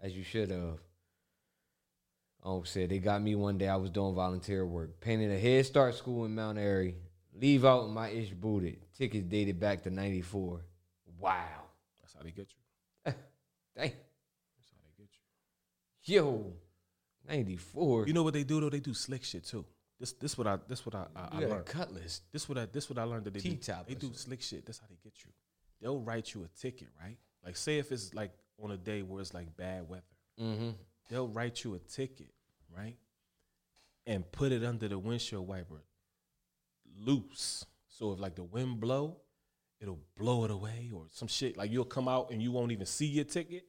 As 0.02 0.14
you 0.14 0.22
should 0.22 0.50
have. 0.50 0.78
Oh, 2.42 2.62
said 2.64 2.90
they 2.90 2.98
got 2.98 3.22
me 3.22 3.34
one 3.36 3.56
day. 3.56 3.68
I 3.68 3.76
was 3.76 3.88
doing 3.88 4.14
volunteer 4.14 4.66
work, 4.66 5.00
painting 5.00 5.32
a 5.32 5.38
Head 5.38 5.64
Start 5.64 5.94
school 5.94 6.26
in 6.26 6.34
Mount 6.34 6.58
Airy. 6.58 6.96
Leave 7.32 7.64
out 7.64 7.88
my 7.88 8.10
ish 8.10 8.30
booted. 8.30 8.76
Tickets 8.96 9.24
dated 9.26 9.58
back 9.58 9.82
to 9.84 9.90
'94. 9.90 10.60
Wow. 11.18 11.44
That's 12.02 12.12
how 12.12 12.20
they 12.22 12.30
get 12.30 12.48
you. 12.50 13.12
Dang. 13.76 13.92
That's 14.56 14.70
how 14.70 14.78
they 14.84 15.02
get 15.02 15.08
you. 15.12 15.20
Yo. 16.04 16.52
'94. 17.28 18.06
You 18.06 18.12
know 18.12 18.22
what 18.22 18.34
they 18.34 18.44
do 18.44 18.60
though? 18.60 18.70
They 18.70 18.80
do 18.80 18.94
slick 18.94 19.24
shit 19.24 19.44
too. 19.44 19.64
This 19.98 20.12
this 20.12 20.36
what 20.36 20.46
I 20.46 20.58
this 20.68 20.84
what 20.84 20.94
I 20.94 21.06
I, 21.16 21.20
I 21.20 21.34
you 21.34 21.40
got 21.40 21.42
a 21.42 21.48
learned. 21.54 21.66
cutlass. 21.66 22.20
This 22.32 22.48
what 22.48 22.58
I 22.58 22.66
this 22.66 22.90
what 22.90 22.98
I 22.98 23.04
learned 23.04 23.24
that 23.24 23.34
they 23.34 23.40
do. 23.40 23.50
T-top 23.50 23.86
They 23.88 23.94
do 23.94 24.10
slick 24.14 24.42
shit. 24.42 24.66
That's 24.66 24.78
how 24.78 24.86
they 24.88 24.98
get 25.02 25.14
you. 25.24 25.30
They'll 25.80 26.00
write 26.00 26.34
you 26.34 26.44
a 26.44 26.48
ticket, 26.60 26.88
right? 27.00 27.16
Like 27.44 27.56
say 27.56 27.78
if 27.78 27.92
it's 27.92 28.12
like 28.14 28.32
on 28.62 28.70
a 28.72 28.76
day 28.76 29.02
where 29.02 29.20
it's 29.20 29.32
like 29.34 29.56
bad 29.56 29.88
weather, 29.88 30.02
Mm-hmm. 30.40 30.70
they'll 31.08 31.28
write 31.28 31.62
you 31.62 31.74
a 31.74 31.78
ticket, 31.78 32.30
right? 32.76 32.96
And 34.06 34.30
put 34.32 34.50
it 34.52 34.64
under 34.64 34.88
the 34.88 34.98
windshield 34.98 35.46
wiper 35.46 35.82
loose. 36.98 37.64
So 37.88 38.12
if 38.12 38.20
like 38.20 38.34
the 38.34 38.42
wind 38.42 38.80
blow, 38.80 39.18
it'll 39.80 40.00
blow 40.16 40.44
it 40.44 40.50
away 40.50 40.90
or 40.92 41.04
some 41.10 41.28
shit. 41.28 41.56
Like 41.56 41.70
you'll 41.70 41.84
come 41.84 42.08
out 42.08 42.30
and 42.30 42.42
you 42.42 42.50
won't 42.52 42.72
even 42.72 42.86
see 42.86 43.06
your 43.06 43.24
ticket. 43.24 43.64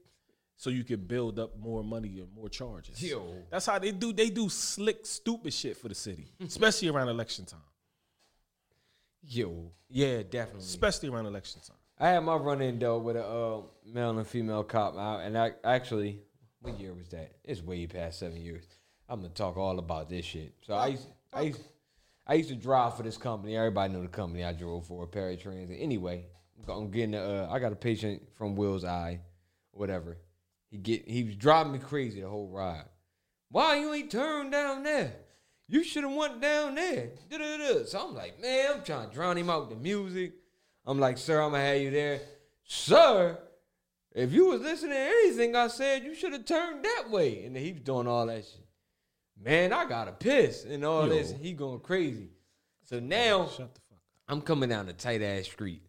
So 0.58 0.70
you 0.70 0.84
can 0.84 1.02
build 1.02 1.38
up 1.38 1.58
more 1.60 1.84
money 1.84 2.20
and 2.20 2.34
more 2.34 2.48
charges. 2.50 3.02
Yo. 3.04 3.34
That's 3.50 3.66
how 3.66 3.78
they 3.78 3.92
do. 3.92 4.14
They 4.14 4.30
do 4.30 4.48
slick, 4.50 5.06
stupid 5.06 5.54
shit 5.54 5.78
for 5.78 5.90
the 5.90 5.96
city, 5.96 6.28
especially 6.40 6.88
around 6.88 7.10
election 7.10 7.46
time. 7.46 7.60
Yo. 9.22 9.72
Yeah, 9.90 10.24
definitely. 10.24 10.62
Especially 10.62 11.10
around 11.10 11.26
election 11.26 11.62
time. 11.62 11.78
I 11.98 12.10
had 12.10 12.24
my 12.24 12.36
run 12.36 12.62
in 12.62 12.78
though 12.80 13.00
with 13.00 13.16
a 13.16 13.26
uh, 13.26 13.62
male 13.86 14.18
and 14.18 14.28
female 14.28 14.64
cop 14.64 14.98
out, 14.98 15.22
and 15.22 15.38
I 15.38 15.52
actually, 15.64 16.20
what 16.62 16.80
year 16.80 16.94
was 16.94 17.08
that? 17.10 17.32
It's 17.44 17.62
way 17.62 17.88
past 17.88 18.20
seven 18.20 18.42
years. 18.42 18.66
I'm 19.08 19.22
gonna 19.22 19.34
talk 19.34 19.58
all 19.58 19.80
about 19.80 20.10
this 20.10 20.26
shit. 20.26 20.54
So 20.62 20.74
I 20.74 20.88
used, 20.88 21.08
I 21.32 21.42
used, 21.42 21.62
I 22.28 22.34
used 22.36 22.50
to 22.50 22.56
drive 22.56 22.98
for 22.98 23.04
this 23.04 23.18
company. 23.18 23.56
Everybody 23.56 23.94
know 23.94 24.02
the 24.02 24.08
company 24.08 24.44
I 24.44 24.52
drove 24.52 24.88
for, 24.88 25.06
Perry 25.08 25.38
Transit. 25.38 25.78
Anyway, 25.80 26.26
I'm 26.68 26.90
getting, 26.92 27.16
uh, 27.16 27.48
I 27.50 27.60
got 27.60 27.72
a 27.72 27.76
patient 27.76 28.22
from 28.36 28.56
Wills 28.56 28.84
Eye, 28.84 29.20
whatever. 29.72 30.18
He 30.76 30.82
get, 30.82 31.08
he 31.08 31.24
was 31.24 31.38
driving 31.38 31.72
me 31.72 31.80
crazy 31.80 32.20
the 32.20 32.28
whole 32.28 32.50
ride. 32.50 32.84
Why 33.50 33.78
you 33.78 33.94
ain't 33.94 34.12
turned 34.12 34.52
down 34.52 34.84
there? 34.84 35.14
You 35.70 35.86
should 35.86 36.04
have 36.04 36.12
went 36.12 36.42
down 36.42 36.76
there. 36.76 37.12
Da-da-da. 37.30 37.86
So 37.86 38.06
I'm 38.06 38.14
like, 38.14 38.42
man, 38.42 38.72
I'm 38.74 38.84
trying 38.84 39.08
to 39.08 39.16
drown 39.16 39.38
him 39.38 39.50
out 39.50 39.70
with 39.70 39.78
the 39.78 39.82
music. 39.82 40.34
I'm 40.86 41.00
like, 41.00 41.18
sir, 41.18 41.42
I'm 41.42 41.52
gonna 41.52 41.64
have 41.64 41.80
you 41.80 41.92
there. 41.92 42.20
Sir, 42.66 43.40
if 44.14 44.34
you 44.34 44.48
was 44.48 44.60
listening 44.60 44.92
to 44.92 45.00
anything 45.00 45.56
I 45.56 45.68
said, 45.68 46.04
you 46.04 46.14
should 46.14 46.34
have 46.34 46.44
turned 46.44 46.84
that 46.84 47.06
way. 47.10 47.46
And 47.46 47.56
then 47.56 47.64
he 47.64 47.72
was 47.72 47.82
doing 47.82 48.06
all 48.06 48.26
that 48.26 48.44
shit. 48.44 48.68
Man, 49.42 49.72
I 49.72 49.86
got 49.86 50.10
a 50.10 50.12
piss 50.12 50.66
and 50.66 50.84
all 50.84 51.08
Yo. 51.08 51.14
this. 51.14 51.34
He 51.42 51.54
going 51.54 51.80
crazy. 51.80 52.32
So 52.84 53.00
now 53.00 53.46
Shut 53.46 53.74
the 53.74 53.82
fuck 53.82 53.94
up. 53.94 54.04
I'm 54.28 54.42
coming 54.42 54.68
down 54.68 54.88
the 54.88 54.94
tight 54.94 55.22
ass 55.22 55.46
street. 55.46 55.84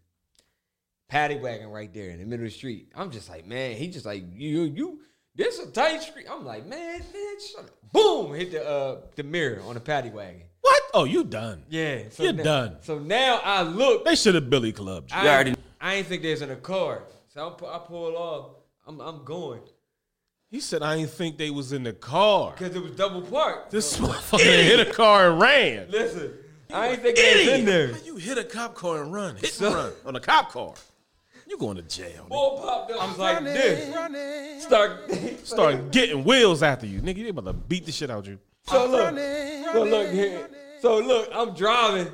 Paddy 1.08 1.36
wagon 1.36 1.68
right 1.70 1.92
there 1.92 2.10
in 2.10 2.18
the 2.18 2.24
middle 2.24 2.44
of 2.46 2.52
the 2.52 2.56
street. 2.56 2.88
I'm 2.94 3.10
just 3.10 3.28
like, 3.28 3.46
man, 3.46 3.76
he 3.76 3.88
just 3.88 4.06
like 4.06 4.24
you 4.34 4.62
you. 4.62 5.00
This 5.34 5.58
a 5.58 5.70
tight 5.70 6.02
street. 6.02 6.26
I'm 6.30 6.46
like, 6.46 6.64
man, 6.66 7.00
man, 7.00 7.64
boom, 7.92 8.34
hit 8.34 8.52
the 8.52 8.66
uh 8.66 9.00
the 9.16 9.22
mirror 9.22 9.60
on 9.66 9.74
the 9.74 9.80
paddy 9.80 10.10
wagon. 10.10 10.42
What? 10.62 10.82
Oh, 10.94 11.04
you 11.04 11.24
done? 11.24 11.62
Yeah, 11.68 12.04
so 12.10 12.22
You're 12.24 12.32
now- 12.32 12.42
done. 12.42 12.76
So 12.82 12.98
now 12.98 13.40
I 13.44 13.62
look. 13.62 14.04
They 14.04 14.16
should 14.16 14.34
have 14.34 14.48
Billy 14.50 14.72
Clubbed 14.72 15.10
you. 15.12 15.16
I, 15.18 15.22
You 15.24 15.28
already- 15.28 15.54
I 15.80 15.94
ain't 15.96 16.06
think 16.06 16.22
there's 16.22 16.40
in 16.42 16.50
a 16.50 16.56
car. 16.56 17.02
So 17.28 17.42
I, 17.62 17.76
I 17.76 17.78
pull 17.80 18.16
off. 18.16 18.50
I'm 18.86 18.98
I'm 19.00 19.24
going 19.24 19.60
He 20.50 20.60
said, 20.60 20.82
I 20.82 20.96
didn't 20.96 21.10
think 21.10 21.36
they 21.36 21.50
was 21.50 21.72
in 21.72 21.82
the 21.82 21.92
car. 21.92 22.52
because 22.56 22.74
it 22.74 22.82
was 22.82 22.92
double 22.92 23.20
parked. 23.20 23.70
This 23.70 23.98
motherfucker 23.98 24.40
hit 24.40 24.88
a 24.88 24.90
car 24.90 25.30
and 25.32 25.40
ran. 25.40 25.86
Listen, 25.90 26.32
I 26.72 26.88
ain't 26.88 27.02
think 27.02 27.16
they 27.16 27.34
was 27.44 27.48
in 27.58 27.64
there. 27.66 27.92
How 27.92 28.04
you 28.04 28.16
hit 28.16 28.38
a 28.38 28.44
cop 28.44 28.74
car 28.74 29.02
and 29.02 29.12
run? 29.12 29.36
Hit 29.36 29.52
So- 29.52 29.66
and 29.66 29.74
run 29.76 29.92
on 30.06 30.16
a 30.16 30.20
cop 30.20 30.50
car. 30.50 30.72
You 31.48 31.56
going 31.58 31.76
to 31.76 31.82
jail. 31.82 32.24
nigga. 32.24 32.28
Boy 32.28 32.58
popped 32.60 32.90
up 32.90 33.08
was 33.08 33.18
like 33.18 33.44
this. 33.44 34.64
Start. 34.64 35.10
Start 35.44 35.92
getting 35.92 36.24
wheels 36.24 36.62
after 36.62 36.86
you. 36.86 37.00
Nigga, 37.00 37.22
they 37.22 37.28
about 37.28 37.44
to 37.44 37.52
beat 37.52 37.86
the 37.86 37.92
shit 37.92 38.10
out 38.10 38.20
of 38.20 38.28
you. 38.28 38.38
So 38.64 38.86
look, 38.86 39.16
so 39.72 39.84
look 39.84 40.10
here. 40.10 40.48
So 40.80 40.98
look, 40.98 41.30
I'm 41.32 41.54
driving. 41.54 42.12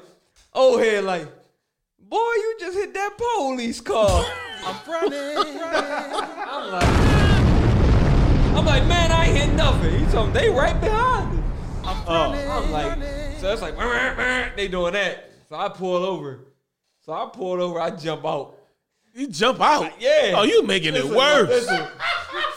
Oh 0.53 0.79
head 0.79 1.05
like, 1.05 1.27
boy, 1.99 2.19
you 2.19 2.57
just 2.61 2.77
hit 2.77 2.93
that 2.93 3.17
police 3.17 3.81
car. 3.81 4.25
I'm 4.65 4.77
running. 4.87 5.13
I'm 5.63 6.71
like, 6.71 6.85
I'm 8.55 8.67
like, 8.67 8.87
man, 8.87 9.11
I 9.11 9.27
ain't 9.27 9.37
hit 9.37 9.55
nothing. 9.55 9.99
He 9.99 10.13
told 10.13 10.29
me 10.29 10.41
they 10.41 10.51
right 10.51 10.79
behind 10.79 11.37
me. 11.37 11.43
Oh, 11.85 12.33
I'm 12.33 12.71
like, 12.71 12.99
so 13.39 13.53
it's 13.53 13.63
like, 13.63 13.77
they 14.57 14.69
doing 14.69 14.93
that. 14.93 15.31
So 15.49 15.57
I 15.57 15.69
pull 15.71 16.05
over. 16.05 16.41
So 17.01 17.13
I 17.13 17.29
pulled 17.33 17.61
over. 17.61 17.81
I 17.81 17.91
jump 17.91 18.25
out. 18.25 18.57
You 19.15 19.29
jump 19.29 19.61
out. 19.61 19.85
Uh, 19.85 19.91
yeah. 19.99 20.33
Oh, 20.37 20.43
you 20.43 20.63
making 20.63 20.95
Listen, 20.95 21.11
it 21.13 21.17
worse. 21.17 21.49
listen. 21.49 21.87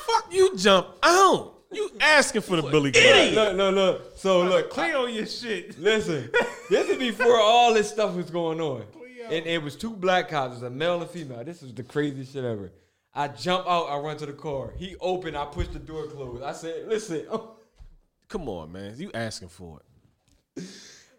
Fuck, 0.05 0.33
you 0.33 0.55
jump 0.57 0.87
out. 1.03 1.53
You 1.71 1.91
asking 1.99 2.41
for 2.41 2.55
the 2.55 2.63
Billy 2.63 2.91
Club. 2.91 3.33
Look, 3.33 3.57
look, 3.57 3.75
look. 3.75 4.17
So 4.17 4.43
look, 4.43 4.69
clean 4.69 4.95
on 4.95 5.13
your 5.13 5.25
shit. 5.25 5.77
Listen, 5.77 6.29
this 6.69 6.89
is 6.89 6.97
before 6.97 7.39
all 7.39 7.73
this 7.73 7.89
stuff 7.89 8.15
was 8.15 8.29
going 8.29 8.61
on. 8.61 8.83
And 9.29 9.45
it 9.45 9.61
was 9.61 9.75
two 9.75 9.89
black 9.89 10.29
cops, 10.29 10.61
a 10.61 10.69
male 10.69 11.01
and 11.01 11.09
female. 11.09 11.43
This 11.43 11.63
is 11.63 11.73
the 11.73 11.83
craziest 11.83 12.33
shit 12.33 12.45
ever. 12.45 12.71
I 13.13 13.27
jump 13.29 13.65
out, 13.67 13.85
I 13.85 13.97
run 13.97 14.17
to 14.17 14.25
the 14.25 14.33
car. 14.33 14.73
He 14.77 14.95
opened, 14.99 15.35
I 15.35 15.45
pushed 15.45 15.73
the 15.73 15.79
door 15.79 16.05
closed. 16.07 16.43
I 16.43 16.51
said, 16.53 16.87
listen, 16.87 17.25
Come 18.27 18.49
on, 18.49 18.71
man. 18.71 18.95
You 18.97 19.11
asking 19.13 19.49
for 19.49 19.79
it. 20.57 20.63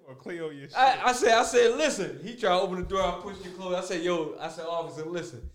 Or 0.08 0.14
clear 0.14 0.44
on 0.44 0.56
your 0.56 0.68
shit. 0.68 0.78
I, 0.78 1.00
I 1.06 1.12
said, 1.12 1.36
I 1.36 1.42
said, 1.42 1.76
listen. 1.76 2.20
He 2.22 2.36
tried 2.36 2.56
to 2.56 2.60
open 2.60 2.76
the 2.76 2.84
door, 2.84 3.02
I 3.02 3.20
pushed 3.20 3.44
it 3.44 3.56
closed. 3.56 3.76
I 3.76 3.80
said, 3.80 4.02
yo, 4.02 4.36
I 4.40 4.48
said, 4.48 4.66
officer, 4.66 5.04
listen. 5.04 5.50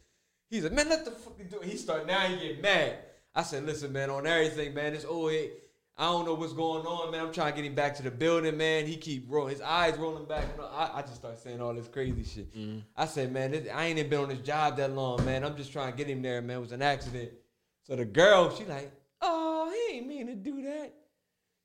He 0.50 0.60
said, 0.60 0.74
man, 0.74 0.90
let 0.90 1.06
the 1.06 1.12
fucking 1.12 1.48
door. 1.48 1.62
He 1.64 1.78
started, 1.78 2.08
now 2.08 2.20
he 2.22 2.36
get 2.36 2.62
mad. 2.62 2.98
I 3.34 3.44
said, 3.44 3.66
listen, 3.66 3.94
man, 3.94 4.10
on 4.10 4.28
everything, 4.28 4.74
man, 4.74 4.94
this 4.94 5.06
old 5.06 5.32
head. 5.32 5.52
I 5.98 6.06
don't 6.06 6.26
know 6.26 6.34
what's 6.34 6.54
going 6.54 6.86
on, 6.86 7.12
man. 7.12 7.22
I'm 7.28 7.32
trying 7.32 7.54
to 7.54 7.56
get 7.56 7.66
him 7.66 7.76
back 7.76 7.96
to 7.96 8.04
the 8.04 8.12
building, 8.12 8.58
man. 8.58 8.86
He 8.86 8.98
keep 8.98 9.26
rolling, 9.30 9.52
his 9.52 9.62
eyes 9.62 9.98
rolling 9.98 10.26
back. 10.26 10.46
You 10.52 10.64
know, 10.64 10.70
I, 10.70 11.00
I 11.00 11.02
just 11.02 11.16
start 11.16 11.40
saying 11.40 11.62
all 11.62 11.74
this 11.74 11.88
crazy 11.88 12.24
shit. 12.24 12.54
Mm-hmm. 12.54 12.80
I 12.98 13.06
said, 13.06 13.32
man, 13.32 13.52
this, 13.52 13.68
I 13.74 13.86
ain't 13.86 14.00
even 14.00 14.10
been 14.10 14.20
on 14.20 14.30
this 14.30 14.40
job 14.40 14.78
that 14.78 14.94
long, 14.94 15.24
man. 15.24 15.44
I'm 15.44 15.56
just 15.56 15.72
trying 15.72 15.92
to 15.92 15.98
get 15.98 16.08
him 16.08 16.22
there, 16.22 16.42
man. 16.42 16.58
It 16.58 16.62
was 16.62 16.72
an 16.72 16.82
accident. 16.82 17.32
So 17.84 17.96
the 17.96 18.06
girl, 18.06 18.54
she 18.56 18.66
like, 18.66 18.92
oh, 19.22 19.72
he 19.72 19.98
ain't 19.98 20.08
mean 20.08 20.28
to 20.28 20.36
do 20.36 20.62
that. 20.64 20.94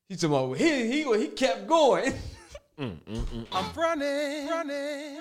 He 0.09 0.16
told 0.16 0.53
me, 0.53 0.59
he, 0.59 1.03
he, 1.03 1.18
he 1.18 1.29
kept 1.29 1.66
going. 1.66 2.14
I'm 2.79 3.73
running, 3.75 4.49
running. 4.49 5.15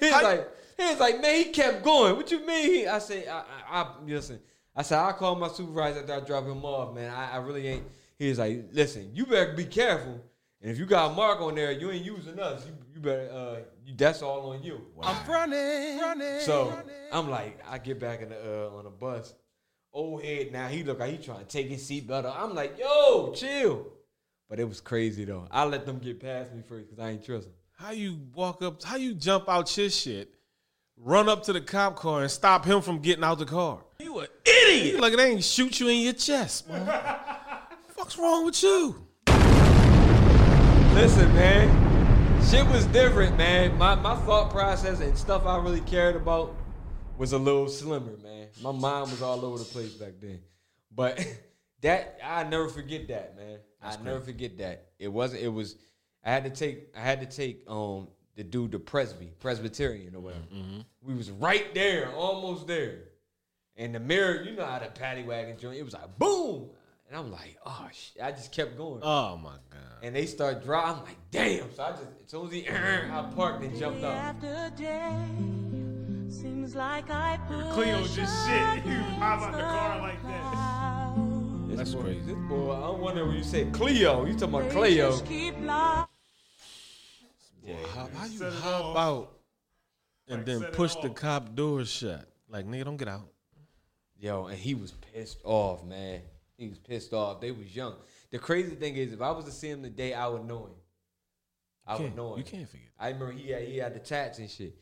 He 0.00 0.10
was 0.10 0.22
like, 0.22 0.48
he 0.78 0.84
was 0.84 1.00
like, 1.00 1.20
man, 1.20 1.36
he 1.36 1.44
kept 1.50 1.84
going. 1.84 2.16
What 2.16 2.30
you 2.30 2.44
mean? 2.46 2.70
He, 2.70 2.86
I 2.86 2.98
said, 2.98 3.28
I, 3.28 3.44
I, 3.70 3.82
I 3.82 3.94
listen. 4.06 4.40
I 4.74 4.82
said, 4.82 4.98
I'll 4.98 5.12
call 5.12 5.34
my 5.34 5.48
supervisor 5.48 6.00
after 6.00 6.14
I 6.14 6.20
drop 6.20 6.44
him 6.44 6.64
off, 6.64 6.94
man. 6.94 7.12
I, 7.12 7.32
I 7.32 7.36
really 7.36 7.68
ain't. 7.68 7.84
He 8.18 8.28
was 8.30 8.38
like, 8.38 8.68
listen, 8.72 9.10
you 9.12 9.26
better 9.26 9.52
be 9.52 9.64
careful. 9.64 10.20
And 10.62 10.70
if 10.70 10.78
you 10.78 10.86
got 10.86 11.10
a 11.10 11.14
mark 11.14 11.40
on 11.40 11.54
there, 11.56 11.72
you 11.72 11.90
ain't 11.90 12.04
using 12.04 12.38
us. 12.38 12.64
You, 12.64 12.72
you 12.94 13.00
better, 13.00 13.28
uh, 13.30 13.56
you, 13.84 13.94
that's 13.96 14.22
all 14.22 14.50
on 14.52 14.62
you. 14.62 14.80
I'm 15.02 15.28
running, 15.28 15.98
running. 15.98 16.40
So 16.40 16.72
I'm 17.12 17.28
like, 17.28 17.60
I 17.68 17.78
get 17.78 17.98
back 17.98 18.22
in 18.22 18.30
the 18.30 18.68
uh, 18.68 18.76
on 18.76 18.84
the 18.84 18.90
bus. 18.90 19.34
Old 19.92 20.22
head 20.22 20.52
now, 20.52 20.68
he 20.68 20.84
look 20.84 21.00
like 21.00 21.10
he 21.10 21.18
trying 21.18 21.40
to 21.40 21.44
take 21.44 21.68
his 21.68 21.82
seatbelt 21.82 22.24
off. 22.24 22.36
I'm 22.38 22.54
like, 22.54 22.78
yo, 22.78 23.32
chill. 23.34 23.88
But 24.52 24.60
it 24.60 24.68
was 24.68 24.82
crazy 24.82 25.24
though. 25.24 25.46
I 25.50 25.64
let 25.64 25.86
them 25.86 25.98
get 25.98 26.20
past 26.20 26.52
me 26.52 26.60
first 26.60 26.90
because 26.90 27.02
I 27.02 27.12
ain't 27.12 27.24
trust 27.24 27.46
them. 27.46 27.54
How 27.72 27.92
you 27.92 28.20
walk 28.34 28.60
up? 28.60 28.82
How 28.82 28.96
you 28.96 29.14
jump 29.14 29.48
out 29.48 29.74
your 29.78 29.88
shit, 29.88 30.34
run 30.98 31.26
up 31.26 31.44
to 31.44 31.54
the 31.54 31.60
cop 31.62 31.96
car 31.96 32.20
and 32.20 32.30
stop 32.30 32.66
him 32.66 32.82
from 32.82 32.98
getting 32.98 33.24
out 33.24 33.38
the 33.38 33.46
car? 33.46 33.82
You 33.98 34.18
an 34.18 34.26
idiot! 34.44 35.00
Like 35.00 35.16
they 35.16 35.30
ain't 35.30 35.42
shoot 35.42 35.80
you 35.80 35.88
in 35.88 36.02
your 36.02 36.12
chest, 36.12 36.68
man. 36.68 36.84
Fuck's 37.96 38.18
wrong 38.18 38.44
with 38.44 38.62
you? 38.62 39.06
Listen, 40.96 41.32
man, 41.32 42.42
shit 42.44 42.66
was 42.66 42.84
different, 42.88 43.38
man. 43.38 43.78
My 43.78 43.94
my 43.94 44.16
thought 44.16 44.50
process 44.50 45.00
and 45.00 45.16
stuff 45.16 45.46
I 45.46 45.56
really 45.56 45.80
cared 45.80 46.14
about 46.14 46.54
was 47.16 47.32
a 47.32 47.38
little 47.38 47.68
slimmer, 47.68 48.18
man. 48.22 48.48
My 48.60 48.72
mind 48.72 49.12
was 49.12 49.22
all 49.22 49.46
over 49.46 49.56
the 49.56 49.64
place 49.64 49.94
back 49.94 50.12
then. 50.20 50.40
But 50.94 51.26
that 51.80 52.18
I 52.22 52.44
never 52.44 52.68
forget 52.68 53.08
that, 53.08 53.34
man. 53.34 53.56
I 53.82 53.96
never 54.02 54.20
forget 54.20 54.58
that. 54.58 54.88
It 54.98 55.08
wasn't. 55.08 55.42
It 55.42 55.48
was. 55.48 55.76
I 56.24 56.30
had 56.30 56.44
to 56.44 56.50
take. 56.50 56.88
I 56.96 57.00
had 57.00 57.20
to 57.20 57.26
take 57.26 57.64
um 57.68 58.08
the 58.36 58.44
dude 58.44 58.72
to 58.72 58.78
Presby, 58.78 59.32
Presbyterian 59.40 60.14
or 60.14 60.20
whatever. 60.20 60.44
We 61.02 61.14
was 61.14 61.30
right 61.30 61.74
there, 61.74 62.10
almost 62.12 62.66
there. 62.66 63.00
And 63.76 63.94
the 63.94 64.00
mirror, 64.00 64.42
you 64.42 64.54
know 64.54 64.64
how 64.64 64.78
the 64.78 64.86
paddy 64.86 65.22
wagon 65.22 65.58
joint. 65.58 65.78
It 65.78 65.82
was 65.82 65.94
like 65.94 66.18
boom, 66.18 66.68
and 67.08 67.16
I'm 67.18 67.32
like, 67.32 67.58
oh 67.66 67.88
shit. 67.92 68.22
I 68.22 68.30
just 68.30 68.52
kept 68.52 68.76
going 68.76 69.00
Oh 69.02 69.36
my 69.38 69.50
god. 69.70 69.80
and 70.02 70.14
they 70.14 70.26
start 70.26 70.62
driving. 70.64 70.98
I'm 71.00 71.04
like, 71.04 71.30
damn. 71.30 71.74
So 71.74 71.82
I 71.82 71.90
just, 71.90 72.02
as 72.24 72.30
soon 72.30 72.46
as 72.46 72.52
he, 72.52 72.68
I 72.68 73.30
parked 73.34 73.64
and 73.64 73.76
jumped 73.78 74.04
out. 74.04 74.12
After 74.14 74.70
day, 74.76 75.16
seems 76.28 76.74
like 76.74 77.10
I 77.10 77.38
Cleo 77.72 78.02
just 78.06 78.46
shit. 78.46 78.84
You 78.86 78.92
against 78.92 79.10
hop 79.18 79.40
out 79.42 79.52
the 79.52 79.58
car 79.58 79.98
like 80.00 80.22
that. 80.22 80.61
Clouds. 81.84 81.92
This 81.92 81.94
That's 81.94 81.94
boy, 81.94 82.02
crazy. 82.02 82.20
This 82.26 82.48
boy, 82.48 82.70
I 82.70 82.90
wonder 82.90 83.26
when 83.26 83.36
you 83.36 83.42
say 83.44 83.64
Cleo. 83.66 84.24
You 84.24 84.32
talking 84.34 84.54
about 84.54 84.70
Cleo? 84.70 85.10
Just 85.10 85.26
keep 85.26 85.54
lying. 85.60 86.06
How, 87.94 88.08
how 88.14 88.26
you 88.26 88.44
hop 88.50 88.96
out 88.96 89.32
and 90.28 90.38
Like, 90.38 90.46
then 90.46 90.62
push 90.72 90.94
the 90.96 91.10
cop 91.10 91.54
door 91.54 91.84
shut? 91.84 92.28
Like 92.48 92.66
nigga, 92.66 92.84
don't 92.84 92.96
get 92.96 93.08
out. 93.08 93.28
Yo, 94.18 94.46
and 94.46 94.58
he 94.58 94.74
was 94.74 94.92
pissed 95.12 95.40
off, 95.44 95.84
man. 95.84 96.20
He 96.56 96.68
was 96.68 96.78
pissed 96.78 97.12
off. 97.12 97.40
They 97.40 97.50
was 97.50 97.74
young. 97.74 97.94
The 98.30 98.38
crazy 98.38 98.74
thing 98.74 98.96
is, 98.96 99.12
if 99.12 99.20
I 99.20 99.30
was 99.30 99.44
to 99.46 99.50
see 99.50 99.70
him 99.70 99.82
today, 99.82 100.14
I 100.14 100.26
would 100.28 100.44
know 100.44 100.66
him. 100.66 100.72
I 101.86 101.94
would 101.94 102.02
Can't- 102.02 102.16
know 102.16 102.32
him. 102.32 102.38
you 102.38 102.44
can't 102.44 102.68
forget. 102.68 102.86
I 102.98 103.08
remember 103.08 103.32
he 103.32 103.50
had, 103.50 103.62
he 103.64 103.78
had 103.78 103.94
the 103.94 103.98
tats 103.98 104.38
and 104.38 104.48
shit. 104.48 104.76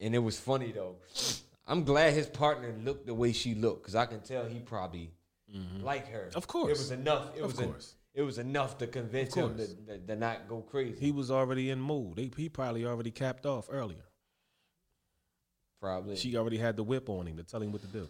And 0.00 0.14
it 0.14 0.18
was 0.18 0.38
funny 0.38 0.72
though. 0.72 0.96
I'm 1.66 1.84
glad 1.84 2.12
his 2.12 2.26
partner 2.28 2.74
looked 2.84 3.06
the 3.06 3.14
way 3.14 3.32
she 3.32 3.54
looked 3.54 3.82
because 3.82 3.94
I 3.94 4.06
can 4.06 4.20
tell 4.20 4.44
he 4.46 4.60
probably 4.60 5.10
liked 5.82 6.08
her. 6.08 6.26
Mm-hmm. 6.28 6.36
Of 6.38 6.46
course. 6.46 6.70
it 6.70 6.78
was 6.78 6.90
enough. 6.90 7.36
It 7.36 7.40
Of 7.42 7.52
was 7.52 7.60
en- 7.60 7.68
course. 7.70 7.94
it 8.14 8.22
was 8.22 8.38
enough 8.38 8.78
to 8.78 8.86
convince 8.86 9.34
him 9.34 9.56
to, 9.56 9.66
to, 9.66 9.98
to 9.98 10.16
not 10.16 10.48
go 10.48 10.60
crazy. 10.60 10.96
He 10.98 11.12
was 11.12 11.30
already 11.30 11.70
in 11.70 11.80
mood. 11.80 12.18
He, 12.18 12.30
he 12.36 12.48
probably 12.48 12.84
already 12.84 13.10
capped 13.10 13.46
off 13.46 13.68
earlier. 13.70 14.04
probably, 15.80 16.16
She 16.16 16.36
already 16.36 16.58
had 16.58 16.76
the 16.76 16.82
whip 16.82 17.08
on 17.08 17.26
him 17.26 17.36
to 17.36 17.42
tell 17.42 17.62
him 17.62 17.72
what 17.72 17.82
to 17.82 17.88
do. 17.88 18.08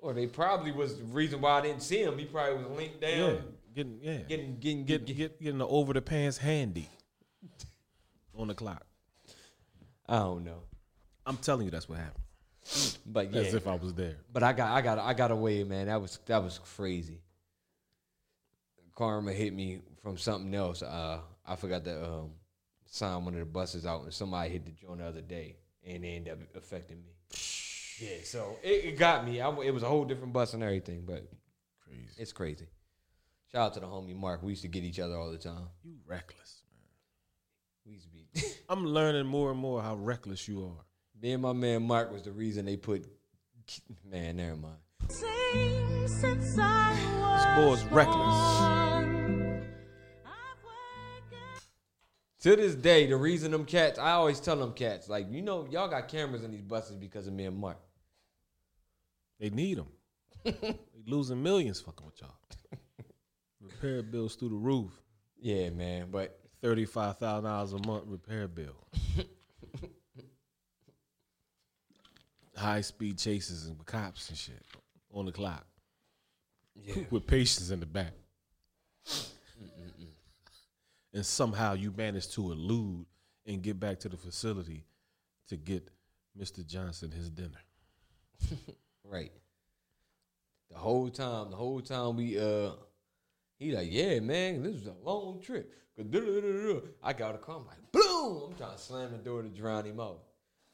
or 0.00 0.12
they 0.14 0.26
probably 0.26 0.72
was 0.72 0.96
the 0.98 1.04
reason 1.04 1.40
why 1.40 1.58
I 1.58 1.60
didn't 1.62 1.82
see 1.82 2.02
him. 2.02 2.16
He 2.18 2.24
probably 2.24 2.62
was 2.64 2.76
linked 2.78 3.00
down, 3.00 3.10
Yeah, 3.18 3.34
getting 3.74 3.98
yeah, 4.02 4.16
getting 4.28 4.56
getting 4.58 4.84
get, 4.84 5.04
get, 5.06 5.16
get 5.16 5.42
getting 5.42 5.58
the 5.58 5.66
over 5.68 5.92
the 5.92 6.02
pants 6.02 6.38
handy 6.38 6.88
on 8.36 8.48
the 8.48 8.54
clock. 8.54 8.84
I 10.08 10.18
don't 10.20 10.44
know, 10.44 10.62
I'm 11.26 11.36
telling 11.36 11.66
you, 11.66 11.70
that's 11.70 11.88
what 11.88 11.98
happened. 11.98 12.24
But 13.06 13.32
yeah. 13.32 13.42
As 13.42 13.54
if 13.54 13.66
I 13.66 13.74
was 13.74 13.94
there. 13.94 14.16
But 14.32 14.42
I 14.42 14.52
got 14.52 14.70
I 14.70 14.80
got 14.80 14.98
I 14.98 15.14
got 15.14 15.30
away, 15.30 15.64
man. 15.64 15.86
That 15.86 16.00
was 16.00 16.18
that 16.26 16.42
was 16.42 16.58
crazy. 16.76 17.20
Karma 18.94 19.32
hit 19.32 19.54
me 19.54 19.80
from 20.02 20.18
something 20.18 20.52
else. 20.54 20.82
Uh, 20.82 21.20
I 21.46 21.56
forgot 21.56 21.84
to 21.84 22.04
um, 22.04 22.30
sign 22.86 23.24
one 23.24 23.34
of 23.34 23.40
the 23.40 23.46
buses 23.46 23.86
out, 23.86 24.02
and 24.02 24.12
somebody 24.12 24.50
hit 24.50 24.64
the 24.64 24.72
joint 24.72 24.98
the 24.98 25.06
other 25.06 25.20
day, 25.20 25.56
and 25.86 26.04
it 26.04 26.08
ended 26.08 26.32
up 26.32 26.38
affecting 26.56 26.98
me. 26.98 27.12
Yeah, 28.00 28.22
so 28.24 28.56
it, 28.62 28.84
it 28.84 28.98
got 28.98 29.24
me. 29.24 29.40
I, 29.40 29.50
it 29.60 29.72
was 29.72 29.82
a 29.82 29.88
whole 29.88 30.04
different 30.04 30.32
bus 30.32 30.54
and 30.54 30.62
everything, 30.62 31.04
but 31.06 31.28
Crazy. 31.84 32.08
it's 32.16 32.32
crazy. 32.32 32.66
Shout 33.52 33.66
out 33.68 33.74
to 33.74 33.80
the 33.80 33.86
homie 33.86 34.16
Mark. 34.16 34.42
We 34.42 34.50
used 34.50 34.62
to 34.62 34.68
get 34.68 34.84
each 34.84 34.98
other 34.98 35.16
all 35.16 35.30
the 35.30 35.38
time. 35.38 35.68
You 35.82 35.94
reckless, 36.06 36.64
man. 36.72 36.82
We 37.86 37.92
used 37.94 38.04
to 38.04 38.10
be. 38.10 38.54
I'm 38.68 38.84
learning 38.84 39.26
more 39.26 39.50
and 39.50 39.58
more 39.58 39.80
how 39.80 39.94
reckless 39.94 40.46
you 40.46 40.64
are. 40.64 40.84
Me 41.20 41.32
and 41.32 41.42
my 41.42 41.52
man 41.52 41.82
Mark 41.82 42.12
was 42.12 42.22
the 42.22 42.32
reason 42.32 42.64
they 42.64 42.76
put. 42.76 43.06
Man, 44.10 44.36
never 44.36 44.56
mind. 44.56 44.76
Seems 45.08 46.20
since 46.20 46.58
I 46.58 46.94
This 46.94 47.44
boy's 47.56 47.84
was 47.84 47.92
reckless. 47.92 48.16
born, 48.16 49.62
I've 50.24 50.64
wakened 50.64 51.62
Since 52.38 52.56
To 52.56 52.62
this 52.62 52.74
day, 52.74 53.06
the 53.06 53.16
reason 53.16 53.50
them 53.50 53.64
cats, 53.64 53.98
I 53.98 54.12
always 54.12 54.40
tell 54.40 54.56
them 54.56 54.72
cats, 54.72 55.08
like, 55.08 55.30
you 55.30 55.42
know, 55.42 55.66
y'all 55.70 55.88
got 55.88 56.08
cameras 56.08 56.44
in 56.44 56.50
these 56.50 56.62
buses 56.62 56.96
because 56.96 57.26
of 57.26 57.34
me 57.34 57.44
and 57.44 57.58
Mark. 57.58 57.78
They 59.38 59.50
need 59.50 59.78
them. 59.78 59.88
they 60.44 60.78
losing 61.06 61.42
millions 61.42 61.80
fucking 61.80 62.06
with 62.06 62.20
y'all. 62.20 62.34
Repair 63.60 64.02
bills 64.02 64.34
through 64.34 64.50
the 64.50 64.54
roof. 64.56 64.92
Yeah, 65.40 65.70
man. 65.70 66.08
But 66.10 66.38
Thirty-five 66.60 67.18
thousand 67.18 67.44
dollars 67.44 67.72
a 67.72 67.78
month 67.86 68.04
repair 68.06 68.48
bill. 68.48 68.74
High 72.58 72.80
speed 72.80 73.18
chases 73.18 73.66
and 73.66 73.84
cops 73.86 74.28
and 74.28 74.38
shit 74.38 74.62
on 75.12 75.26
the 75.26 75.32
clock 75.32 75.66
yeah, 76.74 77.02
with 77.10 77.26
patients 77.26 77.70
in 77.70 77.80
the 77.80 77.86
back. 77.86 78.12
and 81.12 81.24
somehow 81.24 81.74
you 81.74 81.92
manage 81.96 82.28
to 82.30 82.52
elude 82.52 83.06
and 83.46 83.62
get 83.62 83.78
back 83.78 83.98
to 84.00 84.08
the 84.08 84.16
facility 84.16 84.84
to 85.48 85.56
get 85.56 85.88
Mr. 86.38 86.66
Johnson 86.66 87.10
his 87.10 87.30
dinner. 87.30 87.60
right. 89.04 89.32
The 90.70 90.76
whole 90.76 91.08
time, 91.08 91.50
the 91.50 91.56
whole 91.56 91.80
time 91.80 92.16
we 92.16 92.38
uh 92.38 92.72
he 93.58 93.72
like, 93.72 93.88
yeah, 93.90 94.20
man, 94.20 94.62
this 94.62 94.76
is 94.76 94.86
a 94.86 94.94
long 95.02 95.40
trip. 95.40 95.74
I 95.98 97.12
got 97.12 97.34
a 97.34 97.38
car, 97.38 97.56
I'm 97.56 97.66
like, 97.66 97.90
boom! 97.90 98.50
I'm 98.50 98.56
trying 98.56 98.76
to 98.76 98.78
slam 98.78 99.10
the 99.10 99.18
door 99.18 99.42
to 99.42 99.48
drown 99.48 99.84
him 99.84 99.98
out. 99.98 100.22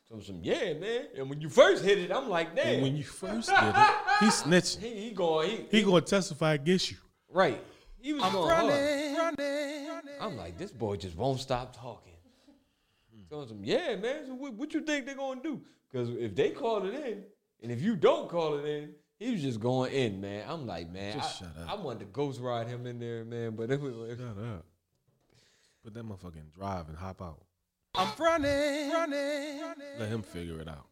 So 0.09 0.21
some, 0.21 0.41
yeah, 0.43 0.75
man. 0.75 1.07
And 1.17 1.31
when 1.31 1.41
you 1.41 1.49
first 1.49 1.83
hit 1.85 1.99
it, 1.99 2.13
I'm 2.13 2.29
like, 2.29 2.55
damn. 2.55 2.75
And 2.75 2.83
when 2.83 2.97
you 2.97 3.05
first 3.05 3.51
hit 3.51 3.59
it, 3.59 3.75
he 4.21 4.27
snitching. 4.27 4.81
he, 4.81 4.95
he 5.05 5.11
going, 5.13 5.51
he, 5.51 5.79
He 5.79 5.83
gonna 5.83 6.01
testify 6.03 6.55
against 6.55 6.91
you. 6.91 6.99
right. 7.31 7.63
He 8.01 8.13
was 8.13 8.23
going 8.23 8.51
hard. 8.51 9.35
I'm 10.21 10.37
like, 10.37 10.59
this 10.59 10.71
boy 10.71 10.97
just 10.97 11.17
won't 11.17 11.41
stop 11.41 11.75
talking. 11.75 12.13
Hmm. 13.11 13.23
So 13.31 13.41
I'm 13.41 13.49
some, 13.49 13.65
yeah, 13.65 13.97
man. 13.97 14.27
So 14.27 14.35
what, 14.35 14.53
what 14.53 14.75
you 14.75 14.83
think 14.83 15.07
they're 15.07 15.15
gonna 15.15 15.41
do? 15.43 15.63
Because 15.91 16.11
if 16.11 16.35
they 16.35 16.51
call 16.51 16.85
it 16.87 16.93
in, 16.95 17.23
and 17.63 17.73
if 17.73 17.81
you 17.81 17.97
don't 17.97 18.29
call 18.29 18.59
it 18.59 18.67
in, 18.67 18.91
he 19.19 19.33
was 19.33 19.41
just 19.41 19.59
going 19.59 19.91
in, 19.93 20.21
man. 20.21 20.45
I'm 20.47 20.67
like, 20.67 20.91
man, 20.93 21.15
Just 21.17 21.43
I, 21.43 21.47
shut 21.47 21.57
up. 21.63 21.71
I 21.71 21.83
wanted 21.83 22.01
to 22.01 22.05
ghost 22.07 22.41
ride 22.41 22.67
him 22.67 22.87
in 22.87 22.99
there, 22.99 23.25
man. 23.25 23.57
But 23.57 23.71
it 23.71 23.81
was, 23.81 23.95
Shut 24.19 24.27
up. 24.29 24.67
Put 25.83 25.95
that 25.95 26.05
motherfucking 26.05 26.53
drive 26.55 26.89
and 26.89 26.99
hop 26.99 27.23
out. 27.23 27.41
I'm 27.95 28.09
running, 28.19 28.91
running. 28.91 29.61
Let 29.99 30.09
him 30.09 30.23
figure 30.23 30.61
it 30.61 30.69
out. 30.69 30.87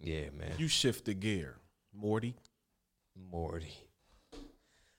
yeah, 0.00 0.30
man. 0.36 0.52
You 0.58 0.66
shift 0.68 1.04
the 1.04 1.14
gear, 1.14 1.56
Morty. 1.94 2.34
Morty. 3.30 3.72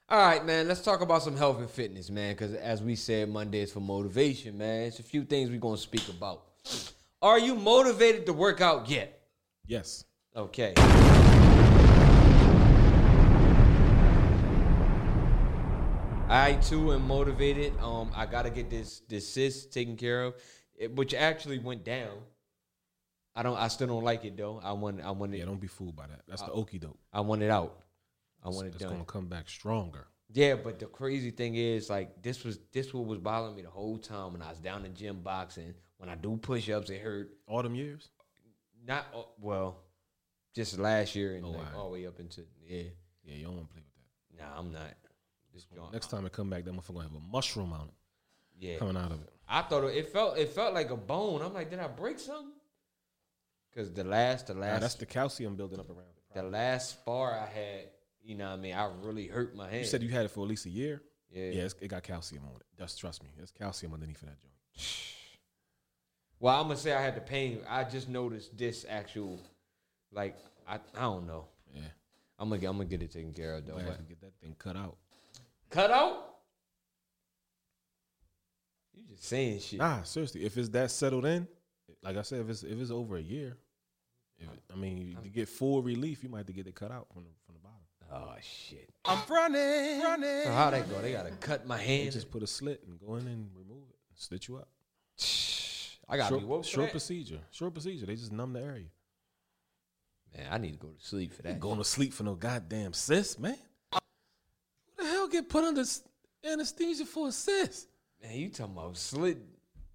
All 0.10 0.26
right, 0.26 0.46
man. 0.46 0.70
Let's 0.70 0.82
talk 0.82 1.02
about 1.02 1.22
some 1.24 1.36
health 1.36 1.60
and 1.60 1.70
fitness, 1.70 2.10
man. 2.10 2.34
Because 2.34 2.54
as 2.54 2.82
we 2.82 2.96
said, 2.96 3.28
Monday 3.30 3.60
is 3.60 3.74
for 3.74 3.82
motivation, 3.82 4.58
man. 4.58 4.84
It's 4.84 5.00
a 5.00 5.04
few 5.04 5.26
things 5.26 5.50
we're 5.50 5.60
gonna 5.60 5.76
speak 5.78 6.08
about. 6.08 6.44
Are 7.22 7.38
you 7.40 7.56
motivated 7.56 8.26
to 8.28 8.34
work 8.34 8.62
out 8.62 8.90
yet? 8.90 9.20
Yes. 9.66 10.06
Okay. 10.36 10.74
I 16.30 16.54
too 16.62 16.92
am 16.94 17.08
motivated. 17.08 17.74
Um, 17.82 18.12
I 18.14 18.26
gotta 18.26 18.50
get 18.50 18.70
this 18.70 19.02
this 19.08 19.28
cyst 19.28 19.72
taken 19.72 19.96
care 19.96 20.24
of, 20.24 20.36
it, 20.78 20.96
which 20.96 21.14
actually 21.14 21.60
went 21.60 21.84
down. 21.84 22.18
I 23.36 23.44
don't. 23.44 23.58
I 23.58 23.68
still 23.68 23.88
don't 23.88 24.04
like 24.04 24.26
it 24.26 24.36
though. 24.38 24.60
I 24.64 24.72
want. 24.74 25.02
I 25.02 25.12
want 25.12 25.34
it. 25.34 25.38
Yeah, 25.40 25.46
don't 25.46 25.60
be 25.62 25.68
fooled 25.68 25.96
by 25.96 26.08
that. 26.08 26.22
That's 26.28 26.42
the 26.42 26.52
okey 26.52 26.80
doke. 26.80 26.98
I 27.14 27.22
want 27.22 27.42
it 27.44 27.50
out. 27.52 27.84
I 28.44 28.50
want 28.50 28.68
it 28.68 28.74
It's 28.74 28.84
done. 28.84 28.94
gonna 28.94 29.06
come 29.06 29.28
back 29.28 29.50
stronger. 29.50 30.08
Yeah, 30.34 30.56
but 30.56 30.80
the 30.80 30.86
crazy 30.88 31.32
thing 31.32 31.56
is, 31.56 31.90
like, 31.90 32.22
this 32.22 32.44
was 32.44 32.60
this 32.74 32.94
what 32.94 33.06
was 33.06 33.20
bothering 33.20 33.56
me 33.56 33.62
the 33.62 33.70
whole 33.70 33.98
time 33.98 34.34
when 34.34 34.42
I 34.42 34.50
was 34.50 34.60
down 34.60 34.86
in 34.86 34.94
gym 34.94 35.22
boxing. 35.22 35.74
When 35.98 36.10
I 36.10 36.16
do 36.16 36.38
push 36.38 36.70
ups, 36.70 36.90
it 36.90 37.02
hurt. 37.02 37.30
All 37.48 37.64
them 37.64 37.76
years? 37.76 38.10
Not 38.86 39.06
uh, 39.16 39.24
well, 39.40 39.84
just 40.56 40.78
last 40.80 41.16
year 41.16 41.36
and 41.36 41.46
Oh, 41.46 41.50
like, 41.50 41.60
alright. 41.60 41.76
all 41.76 41.88
the 41.90 41.94
way 41.94 42.08
up 42.08 42.20
into 42.20 42.42
yeah. 42.66 42.84
Yeah, 43.24 43.36
you 43.36 43.46
don't 43.46 43.56
wanna 43.56 43.68
play 43.68 43.82
with 43.82 44.38
that. 44.40 44.44
Nah, 44.44 44.58
I'm 44.60 44.72
not. 44.72 44.94
Joint, 45.74 45.92
Next 45.92 46.12
time 46.12 46.24
I 46.26 46.30
come 46.30 46.50
back, 46.52 46.66
that 46.66 46.74
motherfucker 46.74 46.94
gonna 46.96 47.04
have 47.04 47.16
a 47.16 47.32
mushroom 47.32 47.74
on 47.74 47.88
it 47.88 47.94
yeah. 48.60 48.78
coming 48.78 48.96
out 48.96 49.12
of 49.12 49.22
it. 49.24 49.30
I 49.50 49.62
thought 49.62 49.84
it, 49.86 49.96
it 49.96 50.12
felt 50.12 50.38
it 50.38 50.50
felt 50.50 50.74
like 50.74 50.90
a 50.92 50.98
bone. 50.98 51.42
I'm 51.42 51.54
like, 51.54 51.70
did 51.70 51.80
I 51.80 51.88
break 51.88 52.20
something? 52.20 52.52
Because 53.72 53.92
the 53.92 54.04
last 54.04 54.48
the 54.48 54.54
Nah, 54.56 54.62
last 54.62 54.82
that's 54.82 54.96
the 54.96 55.06
calcium 55.06 55.56
building 55.56 55.80
up 55.80 55.90
around 55.90 56.00
it. 56.00 56.34
the 56.34 56.44
last 56.44 56.90
spar 56.92 57.34
I 57.34 57.46
had, 57.46 57.90
you 58.24 58.36
know, 58.36 58.48
what 58.50 58.54
I 58.54 58.62
mean, 58.62 58.74
I 58.76 58.90
really 59.02 59.28
hurt 59.28 59.56
my 59.56 59.66
hand. 59.70 59.80
You 59.80 59.86
said 59.86 60.02
you 60.04 60.10
had 60.10 60.26
it 60.26 60.32
for 60.32 60.42
at 60.44 60.50
least 60.50 60.66
a 60.66 60.70
year. 60.70 61.02
yeah. 61.32 61.44
Yeah, 61.52 61.62
it's, 61.64 61.76
it 61.80 61.88
got 61.90 62.04
calcium 62.04 62.44
on 62.46 62.56
it. 62.56 62.64
Just 62.78 63.00
trust 63.00 63.24
me, 63.24 63.30
there's 63.38 63.52
calcium 63.52 63.94
underneath 63.94 64.22
of 64.24 64.30
that 64.30 64.38
joint. 64.42 64.54
Well, 66.40 66.56
I'm 66.56 66.68
gonna 66.68 66.78
say 66.78 66.94
I 66.94 67.02
had 67.02 67.16
the 67.16 67.22
pain. 67.22 67.62
I 67.68 67.84
just 67.84 68.10
noticed 68.10 68.56
this 68.56 68.86
actual, 68.88 69.40
like 70.12 70.38
I 70.68 70.76
I 70.96 71.02
don't 71.02 71.26
know. 71.26 71.46
Yeah, 71.74 71.82
I'm 72.38 72.50
gonna 72.50 72.62
get, 72.62 72.68
I'm 72.70 72.78
gonna 72.78 72.86
get 72.88 73.02
it 73.02 73.12
taken 73.12 73.34
care 73.34 73.56
of 73.56 73.66
though. 73.66 73.74
might 73.74 73.86
have 73.86 73.98
But 73.98 73.98
to 73.98 74.04
get 74.04 74.22
that 74.22 74.34
thing 74.40 74.56
cut 74.60 74.76
out. 74.76 74.98
cut 75.72 75.90
out. 75.90 76.37
You 78.98 79.04
just 79.08 79.24
saying 79.24 79.60
shit. 79.60 79.80
Nah, 79.80 80.04
seriously, 80.04 80.44
if 80.46 80.58
it's 80.58 80.70
that 80.70 80.90
settled 80.92 81.26
in, 81.26 81.48
like 82.04 82.18
I 82.18 82.22
said, 82.24 82.42
if 82.42 82.50
it's 82.50 82.64
if 82.64 82.80
it's 82.82 82.92
over 82.92 83.18
a 83.18 83.22
year, 83.22 83.56
if 84.40 84.48
it, 84.48 84.60
I 84.74 84.76
mean, 84.76 85.18
to 85.24 85.30
get 85.30 85.48
full 85.50 85.82
relief, 85.82 86.24
you 86.24 86.30
might 86.30 86.40
have 86.40 86.48
to 86.48 86.54
get 86.54 86.68
it 86.68 86.76
cut 86.76 86.92
out 86.92 87.08
from 87.14 87.24
the 87.24 87.30
from 87.46 87.56
the 87.56 87.62
bottom. 87.62 87.78
Oh 88.10 88.36
shit. 88.42 88.90
I'm 89.06 89.20
running, 89.30 90.02
running. 90.02 90.44
So 90.46 90.52
how 90.52 90.70
they 90.72 90.82
go? 90.82 91.02
They 91.02 91.12
gotta 91.12 91.32
cut 91.32 91.68
my 91.68 91.78
They 91.78 91.84
hand. 92.04 92.12
just 92.14 92.32
put 92.32 92.42
a 92.42 92.48
slit 92.48 92.84
and 92.88 93.00
go 93.00 93.16
in 93.16 93.28
and 93.28 93.50
remove 93.54 93.84
it, 93.90 93.98
and 94.10 94.18
stitch 94.18 94.48
you 94.48 94.58
up. 94.58 94.68
I 96.10 96.18
gotta 96.18 96.30
short 96.30 96.42
be 96.42 96.48
woke 96.48 96.64
for 96.64 96.70
short 96.70 96.86
that. 96.88 96.92
procedure. 96.92 97.40
Short 97.52 97.74
procedure. 97.74 98.06
They 98.06 98.16
just 98.16 98.32
numb 98.32 98.54
the 98.54 98.62
area. 98.62 98.86
Man, 100.36 100.48
I 100.52 100.58
need 100.58 100.72
to 100.72 100.78
go 100.78 100.88
to 100.90 101.06
sleep 101.06 101.34
for 101.34 101.42
that. 101.42 101.50
Ain't 101.52 101.60
going 101.60 101.78
to 101.78 101.84
sleep 101.84 102.14
for 102.14 102.24
no 102.24 102.36
goddamn 102.36 102.94
cyst, 102.94 103.40
man. 103.40 103.58
Who 103.94 104.00
the 104.98 105.06
hell 105.06 105.28
get 105.28 105.50
put 105.50 105.64
under 105.64 105.84
anesthesia 106.46 107.06
for 107.06 107.30
a 107.30 107.32
cyst? 107.32 107.88
Man, 108.22 108.36
you 108.36 108.50
talking 108.50 108.74
about 108.74 108.98
slit? 108.98 109.38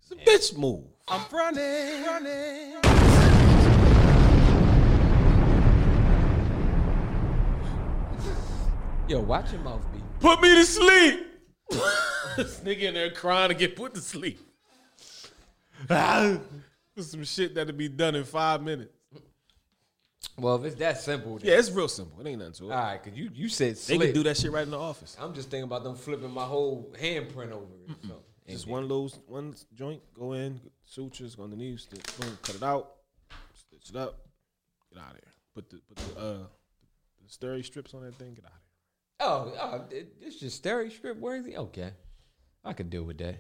It's 0.01 0.13
a 0.13 0.15
bitch 0.17 0.57
move. 0.57 0.85
I'm 1.09 1.23
running, 1.33 2.05
running. 2.05 2.77
Yo, 9.09 9.21
watch 9.21 9.53
your 9.53 9.61
mouth 9.63 9.85
be. 9.93 10.01
Put 10.21 10.41
me 10.41 10.55
to 10.55 10.65
sleep. 10.65 11.27
this 12.37 12.61
nigga 12.61 12.83
in 12.83 12.95
there 12.95 13.11
crying 13.11 13.49
to 13.49 13.55
get 13.55 13.75
put 13.75 13.95
to 13.95 14.01
sleep. 14.01 14.41
Ah. 15.91 16.39
There's 16.95 17.11
some 17.11 17.25
shit 17.25 17.55
that'll 17.55 17.75
be 17.75 17.89
done 17.89 18.15
in 18.15 18.25
five 18.25 18.63
minutes. 18.63 18.93
Well, 20.39 20.57
if 20.57 20.65
it's 20.65 20.77
that 20.77 20.99
simple, 21.01 21.39
then, 21.39 21.49
Yeah, 21.49 21.59
it's 21.59 21.71
real 21.71 21.89
simple. 21.89 22.21
It 22.21 22.27
ain't 22.27 22.39
nothing 22.39 22.55
to 22.55 22.65
it. 22.71 22.75
all 22.75 22.83
right. 22.83 23.03
Cause 23.03 23.13
you 23.15 23.31
you 23.35 23.49
said 23.49 23.77
they 23.77 23.99
can 23.99 24.13
do 24.15 24.23
that 24.25 24.37
shit 24.37 24.51
right 24.53 24.63
in 24.65 24.71
the 24.71 24.79
office. 24.79 25.17
I'm 25.21 25.35
just 25.35 25.51
thinking 25.51 25.65
about 25.65 25.85
them 25.85 25.95
flipping 25.95 26.31
my 26.31 26.45
whole 26.45 26.93
handprint 26.99 27.53
over 27.53 27.67
it. 27.89 27.97
So. 28.09 28.23
Just 28.49 28.67
one 28.67 28.83
little 28.83 29.09
one 29.27 29.55
joint, 29.75 30.03
go 30.15 30.33
in, 30.33 30.61
sutures, 30.85 31.35
go 31.37 31.45
underneath, 31.45 31.81
stitch, 31.81 32.05
boom, 32.19 32.37
cut 32.43 32.57
it 32.57 32.63
out, 32.63 32.93
stitch 33.55 33.91
it 33.91 33.97
up, 33.97 34.27
get 34.93 35.01
out 35.03 35.11
of 35.11 35.21
there. 35.21 35.33
Put 35.55 35.71
the 35.71 35.77
put 35.89 35.97
the 35.97 36.21
uh 36.21 36.39
the 37.23 37.29
steri 37.29 37.65
strips 37.65 37.95
on 37.95 38.03
that 38.05 38.17
thing, 38.17 38.35
get 38.35 38.45
out 38.45 38.53
of 38.53 38.59
there. 38.59 39.29
Oh, 39.29 39.53
oh, 39.91 39.95
it- 39.97 40.17
it's 40.21 40.37
just 40.37 40.57
stereo 40.57 40.89
script 40.91 41.21
worthy. 41.21 41.57
Okay, 41.57 41.93
I 42.65 42.73
can 42.73 42.89
deal 42.89 43.05
with 43.05 43.19
that. 43.19 43.37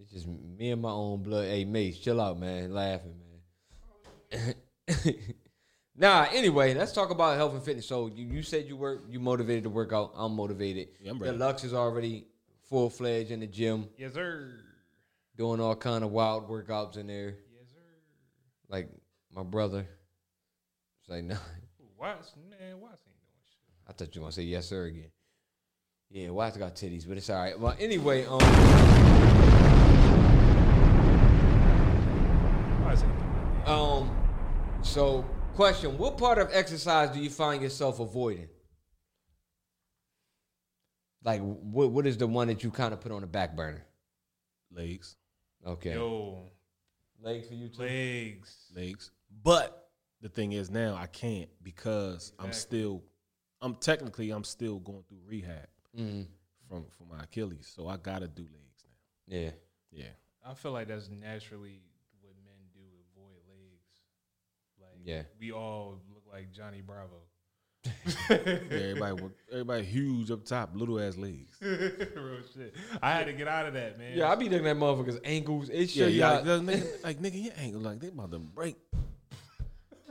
It's 0.00 0.10
just 0.12 0.26
me 0.26 0.70
and 0.70 0.80
my 0.82 0.90
own 0.90 1.22
blood. 1.22 1.46
Hey, 1.46 1.64
Mace, 1.64 1.98
chill 1.98 2.20
out, 2.20 2.38
man. 2.38 2.72
Laughing, 2.72 3.14
man. 4.32 4.54
nah. 5.96 6.26
Anyway, 6.32 6.74
let's 6.74 6.92
talk 6.92 7.10
about 7.10 7.36
health 7.36 7.54
and 7.54 7.62
fitness. 7.62 7.86
So 7.86 8.06
you, 8.08 8.26
you 8.26 8.42
said 8.42 8.66
you 8.66 8.76
work, 8.76 9.04
you 9.08 9.20
motivated 9.20 9.64
to 9.64 9.70
work 9.70 9.92
out. 9.92 10.12
I'm 10.14 10.34
motivated. 10.34 10.88
Yeah, 11.00 11.12
I'm 11.12 11.18
ready. 11.18 11.36
Deluxe 11.36 11.64
is 11.64 11.74
already 11.74 12.26
full 12.68 12.90
fledged 12.90 13.30
in 13.30 13.40
the 13.40 13.46
gym, 13.46 13.88
Yes, 13.96 14.14
sir. 14.14 14.60
doing 15.36 15.60
all 15.60 15.76
kind 15.76 16.02
of 16.04 16.10
wild 16.10 16.48
workouts 16.48 16.96
in 16.96 17.06
there. 17.06 17.36
Yes, 17.54 17.70
sir. 17.70 17.80
Like 18.68 18.88
my 19.32 19.42
brother. 19.42 19.86
It's 21.00 21.08
like, 21.10 21.24
no, 21.24 21.36
Watts, 21.98 22.32
man, 22.50 22.80
Watts 22.80 23.02
ain't 23.06 23.20
doing 23.20 23.44
shit. 23.48 23.58
I 23.88 23.92
thought 23.92 24.14
you 24.14 24.20
were 24.20 24.24
gonna 24.24 24.32
say 24.32 24.42
yes 24.42 24.66
sir 24.66 24.84
again. 24.86 25.10
Yeah, 26.10 26.30
Watts 26.30 26.56
got 26.56 26.74
titties, 26.76 27.06
but 27.06 27.16
it's 27.16 27.30
all 27.30 27.36
right. 27.40 27.58
Well, 27.58 27.74
anyway, 27.78 28.24
um, 28.26 28.38
Watts 32.84 33.02
ain't 33.02 33.18
doing 33.18 33.66
um, 33.66 34.10
so 34.86 35.22
question: 35.54 35.98
What 35.98 36.16
part 36.18 36.38
of 36.38 36.48
exercise 36.52 37.10
do 37.10 37.20
you 37.20 37.30
find 37.30 37.62
yourself 37.62 38.00
avoiding? 38.00 38.48
Like, 41.24 41.40
what 41.42 41.90
what 41.90 42.06
is 42.06 42.16
the 42.16 42.26
one 42.26 42.48
that 42.48 42.62
you 42.62 42.70
kind 42.70 42.92
of 42.94 43.00
put 43.00 43.12
on 43.12 43.20
the 43.22 43.26
back 43.26 43.56
burner? 43.56 43.84
Legs, 44.70 45.16
Okay, 45.64 45.94
Yo, 45.94 46.50
legs 47.20 47.48
for 47.48 47.54
you 47.54 47.68
too. 47.68 47.82
legs. 47.82 48.66
legs. 48.74 49.10
But 49.42 49.90
the 50.20 50.28
thing 50.28 50.52
is 50.52 50.70
now 50.70 50.94
I 50.96 51.06
can't 51.06 51.48
because 51.62 52.32
I'm 52.38 52.52
still 52.52 53.02
I'm 53.60 53.74
technically 53.76 54.30
I'm 54.30 54.44
still 54.44 54.78
going 54.80 55.02
through 55.08 55.22
rehab 55.24 55.68
Mhm. 55.96 56.26
from 56.68 56.86
from 56.90 57.08
my 57.08 57.22
Achilles. 57.24 57.66
So 57.74 57.88
I 57.88 57.96
gotta 57.96 58.28
do 58.28 58.42
legs 58.42 58.84
now. 58.84 59.36
Yeah, 59.36 59.50
Yeah. 59.90 60.10
I 60.44 60.54
feel 60.54 60.70
like 60.72 60.86
that's 60.88 61.08
naturally 61.08 61.82
what 62.20 62.34
men 62.44 62.70
do, 62.72 62.80
avoid 63.12 63.40
legs. 63.48 64.02
Like 64.80 64.95
Yeah. 65.06 65.22
we 65.40 65.52
all 65.52 66.00
look 66.12 66.24
like 66.30 66.52
Johnny 66.52 66.82
Bravo. 66.82 67.16
Yeah, 68.28 68.36
everybody, 68.72 69.22
everybody 69.52 69.84
huge 69.84 70.30
up 70.32 70.44
top, 70.44 70.70
little 70.74 70.98
ass 71.00 71.16
legs. 71.16 71.52
Real 71.62 72.40
shit. 72.52 72.74
I 73.00 73.12
had 73.12 73.26
to 73.26 73.32
get 73.32 73.46
out 73.46 73.66
of 73.66 73.74
that, 73.74 73.96
man. 73.98 74.16
Yeah, 74.16 74.28
I 74.30 74.34
be 74.34 74.48
looking 74.48 74.66
at 74.66 74.76
motherfuckers' 74.76 75.20
ankles. 75.24 75.68
It 75.68 75.88
show 75.90 76.00
Yeah, 76.02 76.06
you 76.08 76.18
yeah. 76.18 76.42
how- 76.42 76.56
Like, 76.56 76.62
nigga, 76.66 76.86
like 77.04 77.18
nigga, 77.20 77.44
your 77.44 77.52
ankle 77.56 77.80
like 77.80 78.00
they 78.00 78.08
about 78.08 78.32
to 78.32 78.38
break. 78.40 78.76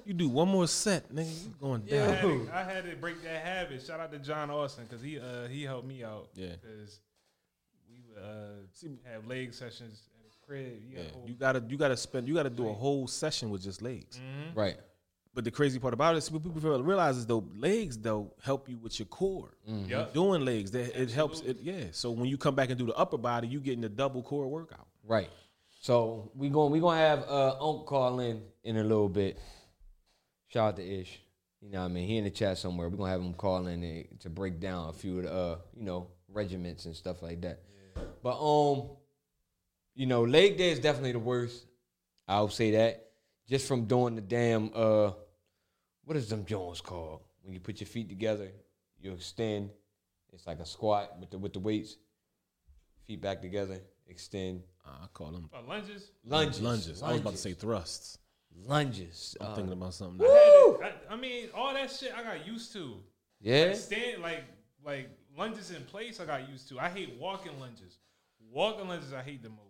You 0.05 0.13
do 0.13 0.29
one 0.29 0.47
more 0.47 0.67
set, 0.67 1.11
nigga, 1.13 1.43
you 1.43 1.53
going 1.59 1.81
I 1.87 1.89
down. 1.91 2.09
had, 2.13 2.21
to, 2.21 2.49
I 2.53 2.63
had 2.63 2.89
to 2.89 2.95
break 2.95 3.21
that 3.23 3.43
habit. 3.43 3.81
Shout 3.85 3.99
out 3.99 4.11
to 4.13 4.19
John 4.19 4.49
Austin 4.51 4.85
because 4.87 5.03
he 5.03 5.19
uh 5.19 5.47
he 5.49 5.63
helped 5.63 5.87
me 5.87 6.03
out. 6.03 6.29
Yeah. 6.35 6.51
because 6.61 6.99
we 7.89 8.01
would 8.07 8.23
uh 8.23 9.11
have 9.11 9.27
leg 9.27 9.53
sessions 9.53 9.81
at 9.81 10.14
his 10.14 10.14
crib. 10.45 10.81
You 10.89 10.97
Yeah, 10.97 11.03
got 11.03 11.11
whole- 11.13 11.27
you 11.27 11.33
gotta, 11.35 11.63
you 11.69 11.77
gotta 11.77 11.97
spend, 11.97 12.27
you 12.27 12.33
gotta 12.33 12.49
do 12.49 12.67
a 12.69 12.73
whole 12.73 13.07
session 13.07 13.49
with 13.49 13.61
just 13.63 13.81
legs. 13.81 14.19
right. 14.53 14.77
But 15.33 15.43
the 15.43 15.51
crazy 15.51 15.79
part 15.79 15.93
about 15.93 16.15
it 16.15 16.19
is 16.19 16.31
what 16.31 16.41
people 16.43 16.61
realize 16.81 17.17
is 17.17 17.25
though 17.25 17.43
legs 17.57 17.97
though 17.97 18.31
help 18.41 18.69
you 18.69 18.77
with 18.77 18.97
your 18.99 19.05
core. 19.07 19.57
Yup. 19.67 20.13
Doing 20.13 20.45
legs, 20.45 20.71
that 20.71 20.97
it 20.97 21.11
helps. 21.11 21.41
It 21.41 21.59
yeah. 21.61 21.87
So 21.91 22.11
when 22.11 22.29
you 22.29 22.37
come 22.37 22.55
back 22.55 22.69
and 22.69 22.79
do 22.79 22.85
the 22.85 22.95
upper 22.95 23.17
body, 23.17 23.49
you 23.49 23.59
getting 23.59 23.81
the 23.81 23.89
double 23.89 24.23
core 24.23 24.47
workout. 24.47 24.87
Right. 25.03 25.29
So 25.81 26.31
we 26.35 26.47
going 26.47 26.71
we 26.71 26.79
gonna 26.79 27.01
have 27.01 27.23
uh 27.27 27.57
Unc 27.59 27.85
call 27.85 28.21
in 28.21 28.43
in 28.63 28.77
a 28.77 28.83
little 28.83 29.09
bit. 29.09 29.37
Shout 30.47 30.69
out 30.69 30.75
to 30.77 30.83
Ish. 31.01 31.19
You 31.61 31.69
know 31.71 31.79
what 31.81 31.85
I 31.85 31.89
mean? 31.89 32.07
He 32.07 32.15
in 32.17 32.23
the 32.23 32.29
chat 32.29 32.57
somewhere. 32.57 32.87
We're 32.87 32.95
gonna 32.95 33.11
have 33.11 33.19
him 33.21 33.33
call 33.33 33.67
in 33.67 33.83
and- 33.83 34.19
to 34.21 34.29
break 34.29 34.61
down 34.61 34.87
a 34.87 34.93
few 34.93 35.17
of 35.17 35.23
the 35.25 35.33
uh, 35.33 35.57
you 35.75 35.83
know, 35.83 36.07
regiments 36.29 36.85
and 36.85 36.95
stuff 36.95 37.21
like 37.21 37.41
that. 37.41 37.59
But 38.23 38.37
um, 38.39 38.89
you 39.95 40.05
know, 40.05 40.23
leg 40.23 40.57
day 40.57 40.69
is 40.71 40.79
definitely 40.79 41.13
the 41.13 41.19
worst. 41.19 41.65
I'll 42.27 42.49
say 42.49 42.71
that. 42.71 43.01
Just 43.47 43.67
from 43.67 43.85
doing 43.85 44.15
the 44.15 44.21
damn 44.21 44.71
uh 44.73 45.11
what 46.03 46.17
is 46.17 46.29
them 46.29 46.45
Jones 46.45 46.81
called? 46.81 47.21
When 47.43 47.53
you 47.53 47.59
put 47.59 47.79
your 47.79 47.87
feet 47.87 48.09
together, 48.09 48.51
you 48.99 49.11
extend. 49.13 49.69
It's 50.33 50.45
like 50.47 50.59
a 50.59 50.65
squat 50.65 51.17
with 51.19 51.29
the 51.31 51.37
with 51.37 51.53
the 51.53 51.59
weights. 51.59 51.97
Feet 53.07 53.21
back 53.21 53.41
together, 53.41 53.79
extend. 54.07 54.63
Uh, 54.85 55.03
I 55.03 55.07
call 55.13 55.31
them 55.31 55.49
Uh, 55.53 55.61
lunges. 55.67 56.11
Lunges. 56.25 56.61
lunges. 56.61 57.03
I 57.03 57.11
was 57.11 57.21
about 57.21 57.31
to 57.33 57.37
say 57.37 57.53
thrusts. 57.53 58.17
lunges. 58.65 59.35
I'm 59.39 59.47
Uh, 59.47 59.55
thinking 59.55 59.73
about 59.73 59.93
something. 59.93 60.25
I, 60.25 60.29
else. 60.67 60.81
had 60.81 61.01
to- 61.03 61.09
I, 61.11 61.13
I 61.13 61.15
mean, 61.17 61.49
all 61.53 61.73
that 61.73 61.91
shit 61.91 62.11
I 62.15 62.23
got 62.23 62.45
used 62.47 62.73
to. 62.73 62.97
yeah. 63.41 63.73
Stand 63.73 64.21
like 64.21 64.43
like 64.83 65.09
lunges 65.37 65.71
in 65.71 65.83
place. 65.85 66.19
I 66.19 66.25
got 66.25 66.49
used 66.49 66.67
to. 66.69 66.79
I 66.79 66.89
hate 66.89 67.15
walking 67.19 67.59
lunges. 67.59 67.99
Walking 68.51 68.87
lunges 68.87 69.13
I 69.13 69.21
hate 69.21 69.41
the 69.43 69.49
most. 69.49 69.61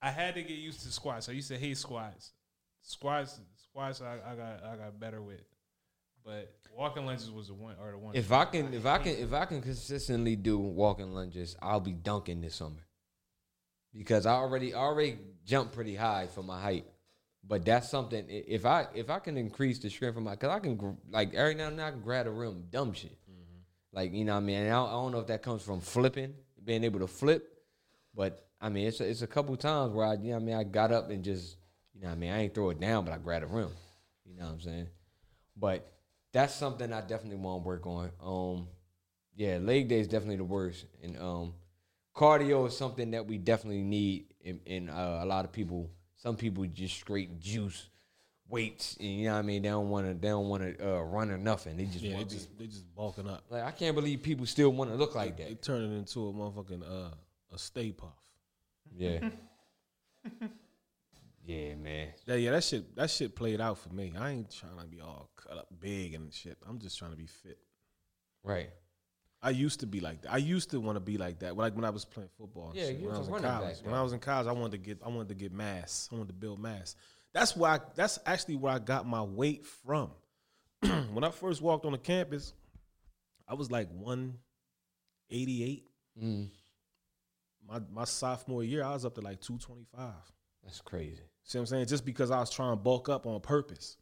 I 0.00 0.10
had 0.10 0.34
to 0.34 0.42
get 0.42 0.58
used 0.58 0.82
to 0.82 0.92
squats. 0.92 1.28
I 1.28 1.32
used 1.32 1.48
to 1.48 1.58
hate 1.58 1.76
squats. 1.76 2.32
Squats, 2.82 3.40
squats. 3.70 4.00
I, 4.00 4.14
I 4.14 4.34
got 4.34 4.64
I 4.64 4.76
got 4.76 5.00
better 5.00 5.20
with. 5.20 5.42
But 6.24 6.52
walking 6.76 7.06
lunges 7.06 7.30
was 7.30 7.48
the 7.48 7.54
one 7.54 7.74
or 7.80 7.90
the 7.90 7.98
one. 7.98 8.14
If 8.14 8.32
I 8.32 8.44
can, 8.44 8.72
if 8.74 8.86
I 8.86 8.98
can, 8.98 9.16
if 9.16 9.32
I 9.32 9.44
can 9.44 9.60
consistently 9.60 10.36
do 10.36 10.58
walking 10.58 11.12
lunges, 11.12 11.56
I'll 11.60 11.80
be 11.80 11.92
dunking 11.92 12.40
this 12.40 12.54
summer. 12.54 12.86
Because 13.94 14.26
I 14.26 14.32
already 14.32 14.74
I 14.74 14.78
already 14.78 15.18
jumped 15.44 15.74
pretty 15.74 15.96
high 15.96 16.26
for 16.26 16.42
my 16.42 16.60
height, 16.60 16.84
but 17.46 17.64
that's 17.64 17.88
something. 17.88 18.26
If 18.28 18.66
I 18.66 18.86
if 18.94 19.10
I 19.10 19.18
can 19.18 19.36
increase 19.36 19.78
the 19.78 19.90
strength 19.90 20.16
of 20.16 20.22
my, 20.22 20.36
cause 20.36 20.50
I 20.50 20.60
can 20.60 20.98
like 21.10 21.34
every 21.34 21.54
now 21.54 21.68
and 21.68 21.78
then 21.78 21.86
I 21.86 21.90
can 21.90 22.00
grab 22.00 22.26
a 22.26 22.30
rim, 22.30 22.64
dumb 22.70 22.92
shit. 22.92 23.18
Mm-hmm. 23.28 23.60
Like 23.92 24.12
you 24.12 24.24
know 24.24 24.34
what 24.34 24.42
I 24.42 24.44
mean. 24.44 24.58
And 24.58 24.72
I 24.72 24.84
I 24.84 24.90
don't 24.90 25.12
know 25.12 25.20
if 25.20 25.26
that 25.28 25.42
comes 25.42 25.62
from 25.62 25.80
flipping, 25.80 26.34
being 26.62 26.84
able 26.84 27.00
to 27.00 27.06
flip, 27.06 27.48
but 28.14 28.47
I 28.60 28.68
mean 28.68 28.86
it's 28.86 29.00
a, 29.00 29.08
it's 29.08 29.22
a 29.22 29.26
couple 29.26 29.56
times 29.56 29.92
where 29.92 30.06
I 30.06 30.14
you 30.14 30.30
know 30.30 30.36
I 30.36 30.40
mean 30.40 30.54
I 30.54 30.64
got 30.64 30.92
up 30.92 31.10
and 31.10 31.22
just 31.22 31.56
you 31.94 32.02
know 32.02 32.08
what 32.08 32.14
I 32.14 32.18
mean 32.18 32.30
I 32.30 32.42
ain't 32.42 32.54
throw 32.54 32.70
it 32.70 32.80
down, 32.80 33.04
but 33.04 33.12
I 33.12 33.18
grabbed 33.18 33.44
a 33.44 33.48
rim. 33.48 33.70
You 34.24 34.36
know 34.36 34.46
what 34.46 34.52
I'm 34.52 34.60
saying? 34.60 34.88
But 35.56 35.90
that's 36.32 36.54
something 36.54 36.92
I 36.92 37.00
definitely 37.00 37.36
want 37.36 37.62
to 37.62 37.66
work 37.66 37.86
on. 37.86 38.10
Um, 38.22 38.68
yeah, 39.34 39.58
leg 39.58 39.88
day 39.88 40.00
is 40.00 40.08
definitely 40.08 40.36
the 40.36 40.44
worst, 40.44 40.86
and 41.02 41.16
um, 41.18 41.54
cardio 42.14 42.66
is 42.66 42.76
something 42.76 43.12
that 43.12 43.26
we 43.26 43.38
definitely 43.38 43.82
need 43.82 44.26
in, 44.40 44.60
in 44.66 44.88
uh, 44.90 45.20
a 45.22 45.26
lot 45.26 45.44
of 45.44 45.52
people. 45.52 45.90
Some 46.16 46.36
people 46.36 46.66
just 46.66 46.96
straight 46.96 47.38
juice 47.38 47.88
weights, 48.48 48.96
and 48.98 49.08
you 49.08 49.26
know 49.26 49.34
what 49.34 49.38
I 49.38 49.42
mean. 49.42 49.62
They 49.62 49.68
don't 49.68 49.88
want 49.88 50.06
to. 50.06 50.14
They 50.14 50.28
don't 50.28 50.48
want 50.48 50.62
to 50.62 50.96
uh, 50.96 51.00
run 51.02 51.30
or 51.30 51.38
nothing. 51.38 51.76
They 51.76 51.84
just 51.84 52.00
Yeah, 52.00 52.18
they 52.18 52.24
just 52.24 52.58
they 52.58 52.66
just 52.66 52.92
bulking 52.94 53.28
up. 53.28 53.44
Like 53.48 53.62
I 53.62 53.70
can't 53.70 53.94
believe 53.94 54.22
people 54.22 54.46
still 54.46 54.70
want 54.70 54.90
to 54.90 54.96
look 54.96 55.14
like 55.14 55.36
They 55.36 55.44
that. 55.44 55.48
They 55.50 55.54
turn 55.54 55.82
it 55.82 55.96
into 55.96 56.28
a 56.28 56.32
motherfucking 56.32 56.82
uh 56.82 57.14
a 57.52 57.58
Stay 57.58 57.92
Puft. 57.92 58.12
Yeah. 58.96 59.28
yeah, 61.46 61.74
man. 61.74 62.08
Yeah, 62.26 62.34
yeah, 62.34 62.50
that 62.52 62.64
shit 62.64 62.94
that 62.96 63.10
shit 63.10 63.34
played 63.34 63.60
out 63.60 63.78
for 63.78 63.90
me. 63.90 64.12
I 64.18 64.30
ain't 64.30 64.50
trying 64.50 64.78
to 64.78 64.86
be 64.86 65.00
all 65.00 65.30
cut 65.36 65.58
up 65.58 65.68
big 65.80 66.14
and 66.14 66.32
shit. 66.32 66.58
I'm 66.68 66.78
just 66.78 66.98
trying 66.98 67.12
to 67.12 67.16
be 67.16 67.26
fit. 67.26 67.58
Right. 68.42 68.70
I 69.40 69.50
used 69.50 69.80
to 69.80 69.86
be 69.86 70.00
like 70.00 70.22
that. 70.22 70.32
I 70.32 70.38
used 70.38 70.70
to 70.70 70.80
want 70.80 70.96
to 70.96 71.00
be 71.00 71.16
like 71.16 71.38
that. 71.40 71.56
Like 71.56 71.74
when 71.76 71.84
I 71.84 71.90
was 71.90 72.04
playing 72.04 72.30
football. 72.36 72.72
Yeah, 72.74 72.86
shit. 72.86 72.98
you 72.98 73.06
when 73.06 73.14
I 73.14 73.18
was 73.18 73.28
in 73.28 73.34
running 73.34 73.50
college. 73.50 73.76
back, 73.76 73.86
when. 73.86 73.94
I 73.94 74.02
was 74.02 74.12
in 74.12 74.18
college, 74.18 74.46
I 74.48 74.52
wanted 74.52 74.72
to 74.72 74.78
get 74.78 74.98
I 75.04 75.08
wanted 75.08 75.28
to 75.28 75.34
get 75.34 75.52
mass. 75.52 76.08
I 76.10 76.16
wanted 76.16 76.28
to 76.28 76.34
build 76.34 76.58
mass. 76.58 76.96
That's 77.32 77.54
why 77.56 77.76
I, 77.76 77.80
that's 77.94 78.18
actually 78.26 78.56
where 78.56 78.72
I 78.72 78.78
got 78.78 79.06
my 79.06 79.22
weight 79.22 79.64
from. 79.66 80.10
when 81.12 81.24
I 81.24 81.30
first 81.30 81.62
walked 81.62 81.84
on 81.84 81.92
the 81.92 81.98
campus, 81.98 82.52
I 83.46 83.54
was 83.54 83.70
like 83.70 83.88
188. 83.92 85.84
Mm, 86.22 86.48
My 87.68 87.80
my 87.92 88.04
sophomore 88.04 88.64
year, 88.64 88.82
I 88.84 88.92
was 88.92 89.04
up 89.04 89.14
to 89.16 89.20
like 89.20 89.40
225. 89.40 90.12
that's 90.64 90.80
crazy. 90.80 91.22
See 91.44 91.58
what 91.58 91.62
I'm 91.62 91.66
saying? 91.66 91.86
Just 91.86 92.04
because 92.04 92.30
I 92.30 92.40
was 92.40 92.50
trying 92.50 92.72
to 92.72 92.76
bulk 92.76 93.08
up 93.08 93.26
on 93.26 93.40
purpose. 93.40 93.96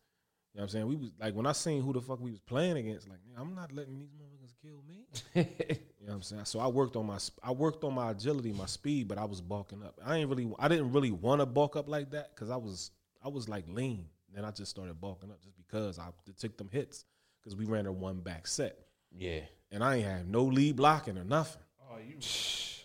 You 0.53 0.59
know 0.59 0.63
what 0.63 0.65
I'm 0.65 0.69
saying? 0.71 0.87
We 0.87 0.97
was 0.97 1.11
like 1.21 1.35
when 1.35 1.47
I 1.47 1.53
seen 1.53 1.83
who 1.83 1.93
the 1.93 2.01
fuck 2.01 2.21
we 2.21 2.31
was 2.31 2.41
playing 2.41 2.77
against, 2.77 3.09
like, 3.09 3.19
man, 3.29 3.37
I'm 3.39 3.55
not 3.55 3.73
letting 3.73 3.99
these 3.99 4.11
motherfuckers 4.11 4.55
kill 4.63 4.83
me. 4.89 5.05
You 6.07 6.11
know 6.11 6.19
what 6.19 6.19
I'm 6.19 6.23
saying? 6.23 6.45
So 6.45 6.61
I 6.61 6.69
worked 6.69 6.95
on 6.95 7.05
my 7.05 7.19
I 7.43 7.51
worked 7.51 7.83
on 7.83 7.93
my 7.93 8.13
agility, 8.13 8.53
my 8.53 8.67
speed, 8.67 9.09
but 9.09 9.19
I 9.19 9.25
was 9.25 9.41
bulking 9.41 9.83
up. 9.83 9.99
I 10.07 10.19
ain't 10.19 10.31
really 10.31 10.49
I 10.57 10.69
didn't 10.69 10.93
really 10.93 11.11
want 11.11 11.41
to 11.41 11.47
bulk 11.47 11.75
up 11.75 11.89
like 11.89 12.13
that 12.13 12.33
because 12.33 12.49
I 12.49 12.55
was 12.55 12.93
I 13.25 13.29
was 13.29 13.49
like 13.49 13.65
lean. 13.69 14.07
Then 14.33 14.45
I 14.45 14.53
just 14.53 14.71
started 14.71 15.01
bulking 15.01 15.33
up 15.33 15.43
just 15.43 15.57
because 15.57 15.99
I 15.99 16.05
took 16.39 16.57
them 16.57 16.69
hits 16.71 17.07
because 17.43 17.57
we 17.57 17.65
ran 17.65 17.87
a 17.87 17.93
one 17.93 18.21
back 18.21 18.47
set 18.47 18.79
yeah. 19.11 19.41
and 19.73 19.83
I 19.83 19.97
ain't 19.97 20.07
have 20.07 20.29
no 20.29 20.45
lead 20.45 20.77
blocking 20.77 21.19
or 21.19 21.25
nothing. 21.25 21.63
oh, 21.91 21.97
you 21.99 22.19
Eagles 22.21 22.21
playbook. 22.21 22.76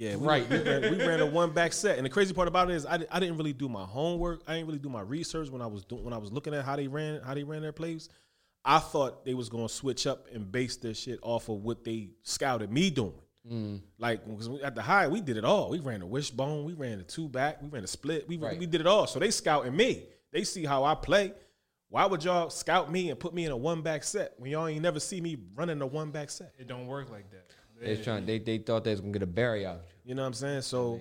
Yeah, 0.00 0.16
we, 0.16 0.26
Right. 0.26 0.48
We 0.48 0.58
ran, 0.58 0.82
we 0.90 1.06
ran 1.06 1.20
a 1.20 1.26
one 1.26 1.50
back 1.50 1.74
set, 1.74 1.98
and 1.98 2.06
the 2.06 2.10
crazy 2.10 2.32
part 2.32 2.48
about 2.48 2.70
it 2.70 2.74
is 2.74 2.86
I, 2.86 2.94
I 3.10 3.20
didn't 3.20 3.36
really 3.36 3.52
do 3.52 3.68
my 3.68 3.84
homework. 3.84 4.40
I 4.48 4.54
didn't 4.54 4.66
really 4.66 4.78
do 4.78 4.88
my 4.88 5.02
research 5.02 5.50
when 5.50 5.60
I 5.60 5.66
was 5.66 5.84
doing 5.84 6.02
when 6.02 6.14
I 6.14 6.18
was 6.18 6.32
looking 6.32 6.54
at 6.54 6.64
how 6.64 6.74
they 6.74 6.88
ran 6.88 7.20
how 7.20 7.34
they 7.34 7.44
ran 7.44 7.60
their 7.60 7.72
plays. 7.72 8.08
I 8.64 8.78
thought 8.78 9.26
they 9.26 9.34
was 9.34 9.50
gonna 9.50 9.68
switch 9.68 10.06
up 10.06 10.26
and 10.32 10.50
base 10.50 10.76
their 10.76 10.94
shit 10.94 11.18
off 11.22 11.50
of 11.50 11.62
what 11.62 11.84
they 11.84 12.10
scouted 12.22 12.72
me 12.72 12.88
doing. 12.88 13.12
Mm. 13.50 13.80
Like 13.98 14.24
'cause 14.26 14.48
we- 14.48 14.62
at 14.62 14.74
the 14.74 14.80
high, 14.82 15.06
we 15.08 15.20
did 15.20 15.36
it 15.36 15.44
all. 15.44 15.68
We 15.70 15.80
ran 15.80 16.00
the 16.00 16.06
wishbone, 16.06 16.64
we 16.64 16.72
ran 16.72 16.96
the 16.98 17.04
two 17.04 17.28
back, 17.28 17.60
we 17.62 17.68
ran 17.68 17.82
the 17.82 17.88
split, 17.88 18.26
we 18.26 18.38
Right. 18.38 18.58
we 18.58 18.64
did 18.66 18.80
it 18.80 18.86
all. 18.86 19.06
So 19.06 19.18
they 19.18 19.30
scouting 19.30 19.76
me. 19.76 20.06
They 20.32 20.44
see 20.44 20.64
how 20.64 20.84
I 20.84 20.94
play. 20.94 21.34
Why 21.90 22.06
would 22.06 22.22
y'all 22.24 22.48
scout 22.50 22.90
me 22.90 23.10
and 23.10 23.18
put 23.20 23.34
me 23.34 23.44
in 23.44 23.50
a 23.52 23.56
one 23.56 23.82
back 23.82 24.04
set 24.04 24.32
when 24.38 24.50
y'all 24.50 24.66
ain't 24.66 24.80
never 24.82 25.00
see 25.00 25.20
me 25.20 25.36
running 25.54 25.82
a 25.82 25.86
one 25.86 26.10
back 26.10 26.30
set? 26.30 26.54
It 26.58 26.68
don't 26.68 26.86
work 26.86 27.10
like 27.10 27.30
that. 27.32 27.46
They 27.80 27.90
was 27.90 28.04
trying. 28.04 28.26
They 28.26 28.38
they 28.38 28.58
thought 28.58 28.84
they 28.84 28.90
was 28.90 29.00
gonna 29.00 29.12
get 29.12 29.22
a 29.22 29.26
berry 29.26 29.64
out. 29.66 29.82
You 30.04 30.14
know 30.14 30.22
what 30.22 30.28
I'm 30.28 30.34
saying? 30.34 30.62
So 30.62 31.00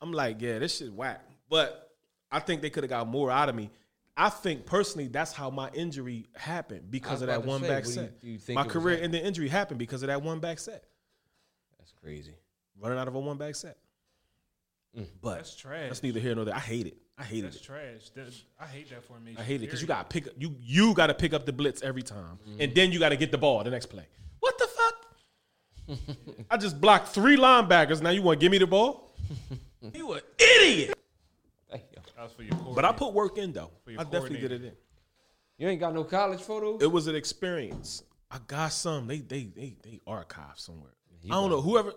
I'm 0.00 0.12
like, 0.12 0.40
yeah, 0.40 0.58
this 0.58 0.78
shit 0.78 0.92
whack. 0.92 1.24
But 1.48 1.90
I 2.32 2.40
think 2.40 2.62
they 2.62 2.70
could 2.70 2.82
have 2.84 2.90
got 2.90 3.06
more 3.06 3.30
out 3.30 3.48
of 3.48 3.54
me. 3.54 3.70
I 4.16 4.28
think 4.30 4.64
personally 4.64 5.08
that's 5.08 5.32
how 5.32 5.50
my 5.50 5.70
injury 5.74 6.26
happened 6.36 6.90
because 6.90 7.20
of 7.20 7.26
that 7.28 7.44
one 7.44 7.60
say, 7.62 7.68
back 7.68 7.84
what 7.84 7.94
do 7.94 8.00
you- 8.00 8.06
set. 8.06 8.12
you 8.22 8.38
think 8.38 8.54
my 8.56 8.64
career 8.64 8.96
at? 8.96 9.02
ending 9.02 9.24
injury 9.24 9.48
happened 9.48 9.78
because 9.78 10.02
of 10.02 10.06
that 10.06 10.22
one 10.22 10.38
back 10.40 10.58
set. 10.60 10.84
That's 11.78 11.92
crazy. 12.00 12.34
Running 12.80 12.98
out 12.98 13.08
of 13.08 13.14
a 13.14 13.20
one 13.20 13.36
back 13.38 13.54
set. 13.56 13.76
Mm. 14.96 15.06
But 15.20 15.36
That's 15.36 15.56
trash. 15.56 15.88
that's 15.88 16.02
neither 16.02 16.20
here 16.20 16.34
nor 16.36 16.44
there. 16.44 16.54
I 16.54 16.60
hate 16.60 16.86
it. 16.86 16.96
I 17.18 17.24
hated 17.24 17.46
That's 17.46 17.56
it. 17.56 17.62
trash. 17.64 18.10
That, 18.14 18.26
I 18.60 18.66
hate 18.66 18.90
that 18.90 19.02
formation. 19.04 19.40
I 19.40 19.44
hate 19.44 19.56
it 19.56 19.66
because 19.66 19.80
you 19.80 19.86
got 19.88 20.08
to 20.08 20.12
pick 20.14 20.28
up 20.28 20.34
you 20.38 20.54
you 20.60 20.94
got 20.94 21.08
to 21.08 21.14
pick 21.14 21.32
up 21.32 21.44
the 21.46 21.52
blitz 21.52 21.82
every 21.82 22.02
time, 22.02 22.38
Mm-hmm. 22.48 22.60
and 22.60 22.74
then 22.74 22.92
you 22.92 22.98
got 23.00 23.08
to 23.10 23.16
get 23.16 23.30
the 23.32 23.38
ball 23.38 23.62
the 23.64 23.70
next 23.70 23.86
play. 23.86 24.06
What 25.86 25.98
the 26.06 26.14
fuck? 26.14 26.34
I 26.50 26.56
just 26.56 26.80
blocked 26.80 27.08
three 27.08 27.36
linebackers. 27.36 28.00
Now 28.02 28.10
you 28.10 28.22
want 28.22 28.40
to 28.40 28.44
give 28.44 28.50
me 28.52 28.58
the 28.58 28.66
ball? 28.66 29.14
you 29.94 30.12
an 30.12 30.20
idiot. 30.38 30.98
Damn. 31.70 31.80
That 32.16 32.22
was 32.24 32.32
for 32.32 32.42
your. 32.42 32.54
But 32.74 32.84
I 32.84 32.92
put 32.92 33.12
work 33.12 33.38
in 33.38 33.52
though. 33.52 33.70
your 33.86 34.00
I 34.00 34.04
definitely 34.04 34.40
did 34.40 34.52
it 34.52 34.62
in. 34.64 34.72
You 35.58 35.68
ain't 35.68 35.80
got 35.80 35.94
no 35.94 36.04
college 36.04 36.40
photos. 36.42 36.82
It 36.82 36.90
was 36.90 37.06
an 37.06 37.14
experience. 37.14 38.02
I 38.30 38.38
got 38.46 38.72
some. 38.72 39.06
They 39.06 39.18
they 39.20 39.44
they 39.44 39.76
they 39.82 40.00
archive 40.06 40.56
somewhere. 40.58 40.92
You 41.22 41.32
I 41.32 41.36
don't 41.36 41.50
got- 41.50 41.56
know. 41.56 41.62
Whoever. 41.62 41.92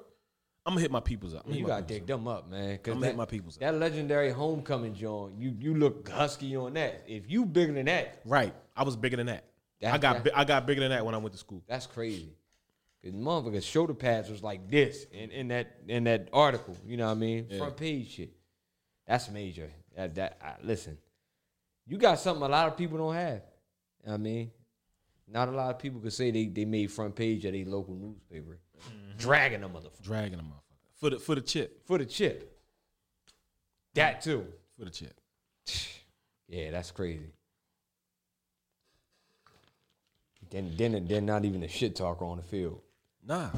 I'm 0.66 0.74
gonna 0.74 0.82
hit 0.82 0.92
my 0.92 1.00
peoples 1.00 1.34
up. 1.34 1.46
I'm 1.48 1.54
You 1.54 1.66
gotta 1.66 1.84
dig 1.84 2.06
them 2.06 2.28
up, 2.28 2.50
man. 2.50 2.78
Cause 2.80 2.92
I'ma 2.92 3.00
that, 3.02 3.08
hit 3.08 3.16
my 3.16 3.26
peoples 3.26 3.56
up. 3.56 3.62
That 3.62 3.76
legendary 3.76 4.32
homecoming 4.32 4.94
joint, 4.94 5.36
you 5.40 5.56
you 5.58 5.74
look 5.76 6.10
husky 6.10 6.58
on 6.58 6.74
that. 6.74 7.04
If 7.08 7.32
you 7.32 7.46
bigger 7.46 7.72
than 7.72 7.86
that. 7.86 8.20
Right. 8.26 8.54
I 8.76 8.84
was 8.84 8.98
bigger 8.98 9.16
than 9.16 9.28
that. 9.28 9.46
That- 9.80 9.94
I 9.94 9.98
got 9.98 10.24
that- 10.26 10.38
I 10.38 10.44
got 10.44 10.66
bigger 10.68 10.82
than 10.82 10.90
that 10.90 11.06
when 11.06 11.16
I 11.16 11.20
went 11.20 11.32
to 11.32 11.40
school. 11.40 11.64
that's 11.68 11.86
crazy. 11.88 12.36
Cause 13.08 13.16
motherfuckers 13.16 13.64
shoulder 13.64 13.94
pads 13.94 14.30
was 14.30 14.44
like 14.44 14.70
this 14.70 15.06
in, 15.14 15.32
in 15.32 15.48
that 15.48 15.78
in 15.88 16.04
that 16.06 16.28
article. 16.34 16.76
You 16.86 16.98
know 16.98 17.06
what 17.06 17.14
I 17.14 17.16
mean? 17.16 17.48
Yeah. 17.50 17.60
Front 17.60 17.78
page 17.78 18.12
shit. 18.12 18.34
That's 19.06 19.32
major. 19.32 19.70
That, 19.96 20.14
that 20.16 20.38
I, 20.44 20.56
listen, 20.62 20.98
you 21.86 21.98
got 21.98 22.20
something 22.20 22.44
a 22.44 22.50
lot 22.50 22.68
of 22.68 22.76
people 22.76 22.98
don't 22.98 23.16
have. 23.16 23.44
You 24.04 24.08
know 24.08 24.12
what 24.12 24.14
I 24.14 24.18
mean, 24.18 24.52
not 25.26 25.48
a 25.48 25.52
lot 25.52 25.70
of 25.74 25.80
people 25.80 26.02
could 26.02 26.12
say 26.12 26.32
they, 26.32 26.48
they 26.48 26.66
made 26.66 26.92
front 26.92 27.16
page 27.16 27.46
of 27.46 27.56
a 27.56 27.64
local 27.64 27.96
newspaper, 27.96 28.60
mm-hmm. 28.78 29.18
dragging 29.18 29.64
a 29.64 29.70
motherfucker 29.70 30.04
Dragging 30.04 30.40
a 30.40 30.44
motherfucker 30.44 30.98
for 30.98 31.10
the 31.10 31.20
for 31.20 31.36
the 31.36 31.42
chip. 31.42 31.88
for 31.88 31.98
the 31.98 32.06
chip. 32.06 32.60
That 33.94 34.22
too. 34.22 34.46
For 34.78 34.86
the 34.86 34.92
chip. 34.92 35.20
Yeah, 36.50 36.72
that's 36.72 36.92
crazy. 36.92 37.34
Then 40.50 40.74
then 40.78 41.06
then 41.06 41.26
not 41.26 41.44
even 41.44 41.62
a 41.64 41.68
shit 41.68 41.94
talker 41.94 42.24
on 42.24 42.38
the 42.38 42.44
field. 42.44 42.80
Nah. 43.28 43.50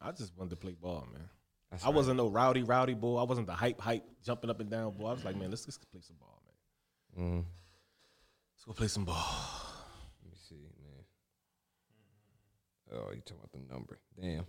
I 0.00 0.12
just 0.12 0.36
wanted 0.36 0.50
to 0.50 0.56
play 0.56 0.76
ball, 0.80 1.06
man. 1.12 1.28
That's 1.70 1.82
I 1.82 1.86
right. 1.88 1.94
wasn't 1.96 2.16
no 2.18 2.28
rowdy, 2.28 2.62
rowdy 2.62 2.94
boy. 2.94 3.18
I 3.18 3.24
wasn't 3.24 3.48
the 3.48 3.54
hype, 3.54 3.80
hype, 3.80 4.04
jumping 4.24 4.50
up 4.50 4.60
and 4.60 4.70
down 4.70 4.92
boy. 4.92 5.08
I 5.08 5.12
was 5.12 5.24
like, 5.24 5.36
man, 5.36 5.50
let's 5.50 5.64
just 5.64 5.80
play 5.90 6.00
some 6.00 6.16
ball, 6.20 6.40
man. 7.16 7.26
Mm. 7.26 7.44
Let's 8.54 8.64
go 8.66 8.72
play 8.72 8.86
some 8.88 9.04
ball. 9.04 9.16
Let 10.22 10.30
me 10.30 10.36
see, 10.48 10.54
man. 10.82 11.04
Oh, 12.92 13.10
you 13.12 13.20
talking 13.22 13.38
about 13.42 13.52
the 13.52 13.72
number? 13.74 13.98
Damn. 14.20 14.46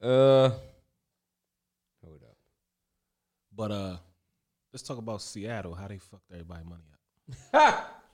Uh, 0.00 0.50
hold 2.02 2.22
up. 2.22 2.36
But 3.54 3.70
uh, 3.72 3.96
let's 4.72 4.82
talk 4.82 4.96
about 4.98 5.20
Seattle. 5.20 5.74
How 5.74 5.88
they 5.88 5.98
fucked 5.98 6.30
everybody 6.32 6.64
money 6.64 6.84
up. 7.52 7.94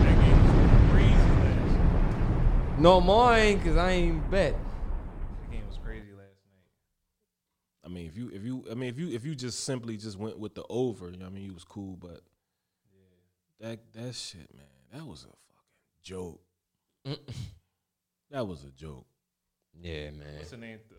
That 0.00 0.16
game 0.20 0.40
was 0.42 0.90
crazy 0.90 1.14
last 1.14 1.76
night. 2.80 2.82
No, 2.82 3.00
mine, 3.00 3.60
cause 3.62 3.76
I 3.76 3.90
ain't 3.92 4.30
bet. 4.30 4.54
That 4.54 5.50
game 5.50 5.66
was 5.68 5.78
crazy 5.84 6.12
last 6.12 6.40
night. 6.46 7.84
I 7.84 7.88
mean, 7.88 8.06
if 8.06 8.16
you 8.16 8.30
if 8.32 8.42
you 8.44 8.64
I 8.70 8.74
mean 8.74 8.88
if 8.90 8.98
you 8.98 9.08
if 9.10 9.24
you 9.24 9.34
just 9.34 9.64
simply 9.64 9.96
just 9.96 10.18
went 10.18 10.38
with 10.38 10.54
the 10.54 10.64
over, 10.68 11.10
you 11.10 11.16
know 11.16 11.24
what 11.26 11.30
I 11.32 11.34
mean, 11.34 11.44
you 11.44 11.54
was 11.54 11.64
cool, 11.64 11.96
but 11.96 12.20
that 13.60 13.80
that 13.92 14.14
shit, 14.14 14.48
man, 14.54 14.66
that 14.92 15.06
was 15.06 15.24
a 15.24 15.26
fucking 15.26 16.02
joke. 16.02 16.40
that 18.30 18.46
was 18.46 18.64
a 18.64 18.70
joke. 18.70 19.06
Yeah, 19.80 20.10
man. 20.10 20.36
What's 20.38 20.50
the 20.50 20.56
name? 20.56 20.78
Uh, 20.90 20.94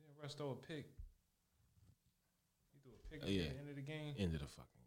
didn't 0.00 0.22
Russ 0.22 0.34
throw 0.34 0.50
a 0.50 0.54
pick? 0.54 0.86
He 2.72 2.78
threw 2.82 2.92
a 2.92 3.10
pick 3.10 3.22
at 3.22 3.28
Yeah. 3.28 3.42
the 3.52 3.58
end 3.58 3.68
of 3.70 3.76
the 3.76 3.82
game. 3.82 4.14
End 4.18 4.34
of 4.34 4.40
the 4.40 4.46
fucking 4.46 4.66
game. 4.74 4.81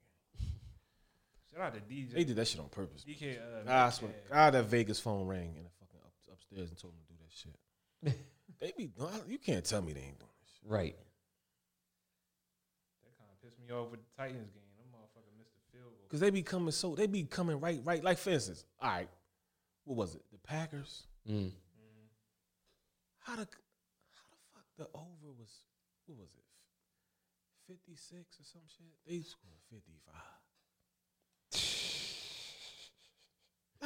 Shout 1.56 1.68
out 1.68 1.74
to 1.74 1.80
DJ. 1.80 2.12
They 2.12 2.24
did 2.26 2.36
that 2.36 2.48
shit 2.48 2.60
on 2.60 2.68
purpose. 2.68 3.06
DK. 3.08 3.38
Uh, 3.38 3.72
I 3.72 3.90
swear, 3.90 4.12
Metcalf. 4.12 4.30
God, 4.30 4.54
that 4.56 4.66
Vegas 4.66 5.00
phone 5.00 5.26
rang 5.26 5.54
and 5.56 5.66
the 5.66 5.70
fucking 5.80 6.00
up, 6.04 6.12
upstairs 6.34 6.70
and 6.70 6.78
told 6.78 6.94
them 6.94 7.00
to 7.08 7.14
do 7.14 7.20
that 7.24 7.32
shit. 7.32 8.20
they 8.60 8.74
be, 8.78 8.92
you 9.30 9.38
can't 9.38 9.64
tell 9.64 9.82
me 9.82 9.94
they 9.94 10.02
ain't 10.02 10.20
doing 10.20 10.32
this 10.42 10.52
shit. 10.60 10.70
Right. 10.70 10.96
That 13.04 13.18
kind 13.18 13.30
of 13.32 13.42
pissed 13.42 13.58
me 13.66 13.74
off 13.74 13.90
with 13.90 14.02
the 14.02 14.22
Titans 14.22 14.52
game. 14.52 14.68
Them 14.76 14.88
motherfucker 14.92 15.32
missed 15.38 15.56
the 15.56 15.78
field 15.78 15.92
goal. 15.92 16.08
Cause 16.10 16.20
they 16.20 16.30
be 16.30 16.44
coming 16.44 16.72
so 16.72 16.94
they 16.94 17.08
be 17.08 17.24
coming 17.24 17.62
right, 17.62 17.80
right. 17.86 18.04
Like 18.04 18.18
for 18.18 18.32
instance, 18.32 18.66
all 18.82 18.90
right, 18.90 19.10
what 19.86 19.96
was 19.96 20.16
it? 20.16 20.24
The 20.34 20.40
Packers. 20.40 21.08
Mm. 21.30 21.52
How 23.20 23.38
the 23.38 23.48
how 24.14 24.28
the 24.30 24.42
fuck 24.54 24.66
the 24.78 24.88
over 24.94 25.32
was? 25.40 25.64
What 26.06 26.20
was 26.20 26.30
it? 26.36 26.44
Fifty 27.66 27.96
six 27.96 28.40
or 28.40 28.44
some 28.44 28.62
shit. 28.68 28.92
They 29.08 29.22
scored 29.22 29.64
fifty 29.72 29.98
five. 30.06 30.45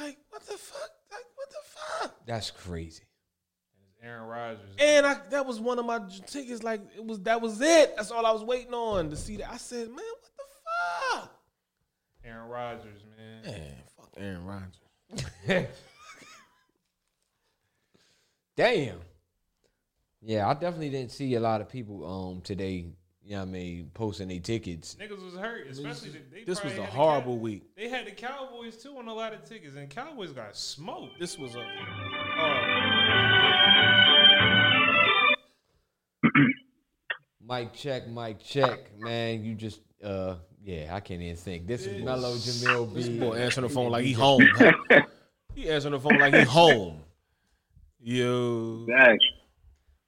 Like 0.00 0.16
what 0.30 0.42
the 0.46 0.56
fuck? 0.56 0.90
Like 1.10 1.24
what 1.34 1.48
the 1.50 1.56
fuck? 1.62 2.26
That's 2.26 2.50
crazy. 2.50 3.02
Aaron 4.02 4.28
Rodgers. 4.28 4.70
And 4.78 5.06
I, 5.06 5.18
that 5.30 5.44
was 5.44 5.60
one 5.60 5.78
of 5.78 5.84
my 5.84 6.00
tickets. 6.26 6.62
Like 6.62 6.80
it 6.96 7.04
was 7.04 7.20
that 7.20 7.40
was 7.40 7.60
it. 7.60 7.94
That's 7.96 8.10
all 8.10 8.24
I 8.24 8.32
was 8.32 8.42
waiting 8.42 8.72
on 8.72 9.10
to 9.10 9.16
see 9.16 9.36
that. 9.36 9.52
I 9.52 9.58
said, 9.58 9.88
man, 9.88 9.96
what 9.96 10.22
the 10.36 11.18
fuck? 11.18 11.40
Aaron 12.24 12.48
Rodgers, 12.48 13.02
man. 13.16 13.42
Man, 13.44 13.74
fuck 13.96 14.10
Aaron 14.16 14.44
Rodgers. 14.46 15.66
Damn. 18.56 19.00
Yeah, 20.22 20.48
I 20.48 20.54
definitely 20.54 20.90
didn't 20.90 21.12
see 21.12 21.34
a 21.34 21.40
lot 21.40 21.60
of 21.60 21.68
people 21.68 22.06
um 22.06 22.40
today. 22.40 22.86
You 23.30 23.36
know 23.36 23.42
what 23.42 23.48
I 23.50 23.52
mean, 23.52 23.90
posting 23.94 24.26
their 24.26 24.40
tickets. 24.40 24.96
Niggas 25.00 25.24
was 25.24 25.34
hurt, 25.34 25.68
especially 25.68 26.08
the, 26.08 26.18
they 26.34 26.42
This 26.42 26.64
was 26.64 26.72
a 26.72 26.82
had 26.82 26.86
the 26.86 26.90
horrible 26.96 27.38
week. 27.38 27.62
They 27.76 27.88
had 27.88 28.04
the 28.04 28.10
Cowboys 28.10 28.76
too 28.82 28.98
on 28.98 29.06
a 29.06 29.14
lot 29.14 29.32
of 29.32 29.44
tickets, 29.44 29.76
and 29.76 29.88
Cowboys 29.88 30.32
got 30.32 30.56
smoked. 30.56 31.20
This 31.20 31.38
was 31.38 31.54
a 31.54 31.64
Mic 37.48 37.72
check, 37.72 38.08
mic 38.08 38.40
check, 38.40 38.98
man. 38.98 39.44
You 39.44 39.54
just 39.54 39.80
uh 40.02 40.34
yeah, 40.64 40.92
I 40.92 40.98
can't 40.98 41.22
even 41.22 41.36
think. 41.36 41.68
This 41.68 41.86
is 41.86 42.02
Mellow 42.02 42.34
Jamil 42.34 42.92
B. 42.92 43.00
This 43.00 43.08
boy 43.08 43.36
answering 43.36 43.68
the 43.68 43.72
phone 43.72 43.92
like 43.92 44.04
he 44.04 44.12
home. 44.26 44.42
he 45.54 45.70
answering 45.70 45.92
the 45.92 46.00
phone 46.00 46.18
like 46.18 46.34
he 46.34 46.42
home. 46.42 47.04
Yo, 48.00 48.86
Thanks. 48.88 49.24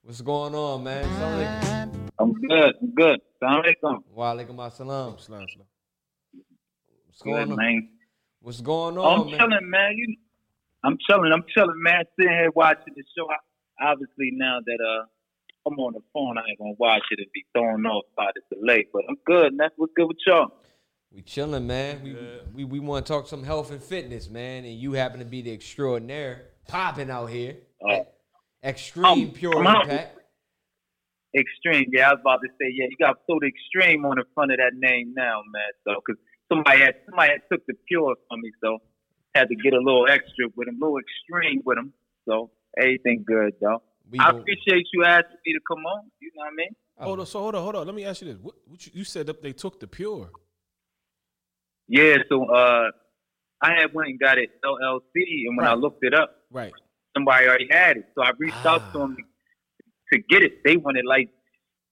What's 0.01 0.19
going 0.19 0.53
on, 0.53 0.83
man? 0.83 1.82
Assalamu 2.19 2.19
I'm 2.19 2.33
good. 2.47 2.73
I'm 2.81 2.93
good. 2.95 3.19
Assalamu 3.41 3.63
alaikum. 3.63 4.03
Wa 4.13 4.33
alaikum 4.35 4.55
assalam. 4.57 5.19
Slime, 5.19 5.47
slime. 5.47 5.67
What's 7.07 7.21
going 7.21 7.45
Good, 7.45 7.51
on? 7.51 7.57
man. 7.57 7.89
What's 8.41 8.61
going 8.61 8.97
on, 8.97 9.19
I'm 9.21 9.31
man? 9.31 9.39
chilling, 9.39 9.69
man. 9.69 9.91
You, 9.95 10.15
I'm 10.83 10.97
chilling. 11.09 11.31
I'm 11.33 11.43
chilling, 11.53 11.81
man. 11.81 12.03
Sitting 12.19 12.31
here 12.33 12.51
watching 12.55 12.93
the 12.95 13.03
show. 13.17 13.27
I, 13.29 13.91
obviously, 13.91 14.31
now 14.33 14.59
that 14.65 14.79
uh, 14.81 15.05
I'm 15.69 15.79
on 15.79 15.93
the 15.93 16.01
phone, 16.13 16.37
I 16.37 16.41
ain't 16.49 16.59
gonna 16.59 16.73
watch 16.77 17.03
it 17.11 17.19
and 17.19 17.27
be 17.33 17.45
thrown 17.55 17.85
off 17.85 18.05
by 18.17 18.29
the 18.35 18.55
delay. 18.55 18.85
But 18.91 19.03
I'm 19.09 19.17
good. 19.25 19.47
And 19.51 19.59
that's 19.59 19.73
what's 19.77 19.93
good 19.95 20.07
with 20.07 20.17
y'all. 20.25 20.51
We 21.11 21.21
chilling, 21.21 21.67
man. 21.67 22.01
We 22.03 22.15
we, 22.53 22.63
we 22.65 22.79
want 22.79 23.05
to 23.05 23.13
talk 23.13 23.27
some 23.27 23.43
health 23.43 23.71
and 23.71 23.81
fitness, 23.81 24.29
man. 24.29 24.65
And 24.65 24.73
you 24.73 24.93
happen 24.93 25.19
to 25.19 25.25
be 25.25 25.41
the 25.41 25.51
extraordinaire 25.53 26.45
popping 26.67 27.09
out 27.09 27.27
here. 27.27 27.57
Uh, 27.87 27.99
Extreme 28.63 29.05
I'm- 29.05 29.31
pure 29.31 29.59
I'm 29.59 29.67
out. 29.67 29.87
Impact. 31.33 31.47
extreme. 31.47 31.89
Yeah, 31.91 32.09
I 32.09 32.13
was 32.13 32.21
about 32.21 32.41
to 32.41 32.49
say, 32.61 32.71
yeah, 32.73 32.85
you 32.89 32.97
got 32.99 33.13
to 33.13 33.19
put 33.27 33.43
extreme 33.45 34.05
on 34.05 34.15
the 34.17 34.23
front 34.33 34.51
of 34.51 34.57
that 34.57 34.73
name 34.75 35.13
now, 35.15 35.41
man. 35.51 35.71
So, 35.85 36.01
because 36.05 36.21
somebody 36.51 36.79
had 36.81 36.95
somebody 37.05 37.31
had 37.33 37.41
took 37.51 37.65
the 37.67 37.73
pure 37.87 38.15
from 38.29 38.41
me, 38.41 38.51
so 38.61 38.79
had 39.35 39.49
to 39.49 39.55
get 39.55 39.73
a 39.73 39.79
little 39.79 40.05
extra 40.07 40.47
with 40.55 40.67
him, 40.67 40.77
a 40.81 40.85
little 40.85 40.99
extreme 40.99 41.61
with 41.65 41.77
him. 41.77 41.93
So 42.27 42.51
everything 42.77 43.23
good, 43.25 43.53
though. 43.61 43.81
We 44.11 44.19
I 44.19 44.31
go- 44.31 44.37
appreciate 44.39 44.85
you 44.93 45.03
asking 45.05 45.37
me 45.45 45.53
to 45.53 45.59
come 45.67 45.85
on. 45.85 46.11
You 46.19 46.31
know 46.35 46.43
what 46.43 46.51
I 46.51 46.55
mean? 46.55 46.69
Hold 46.99 47.19
on, 47.21 47.25
so 47.25 47.39
hold 47.39 47.55
on, 47.55 47.63
hold 47.63 47.75
on. 47.75 47.85
Let 47.87 47.95
me 47.95 48.05
ask 48.05 48.21
you 48.21 48.27
this: 48.31 48.37
What, 48.41 48.55
what 48.67 48.85
you, 48.85 48.91
you 48.95 49.03
said 49.03 49.25
that 49.27 49.41
they 49.41 49.53
took 49.53 49.79
the 49.79 49.87
pure? 49.87 50.29
Yeah. 51.87 52.17
So, 52.29 52.45
uh, 52.45 52.91
I 53.61 53.73
had 53.79 53.93
went 53.93 54.09
and 54.09 54.19
got 54.19 54.37
it 54.37 54.49
LLC, 54.63 55.47
and 55.47 55.57
when 55.57 55.65
I 55.65 55.73
looked 55.73 56.03
it 56.03 56.13
up, 56.13 56.35
Right. 56.51 56.73
somebody 57.15 57.47
already 57.47 57.67
had 57.71 57.97
it. 57.97 58.05
So 58.15 58.21
I 58.23 58.31
reached 58.37 58.65
out 58.65 58.79
to 58.93 58.99
Ah. 58.99 59.01
them 59.07 59.15
to 59.15 59.23
get 60.17 60.41
it. 60.43 60.63
They 60.63 60.77
wanted 60.77 61.05
like 61.05 61.29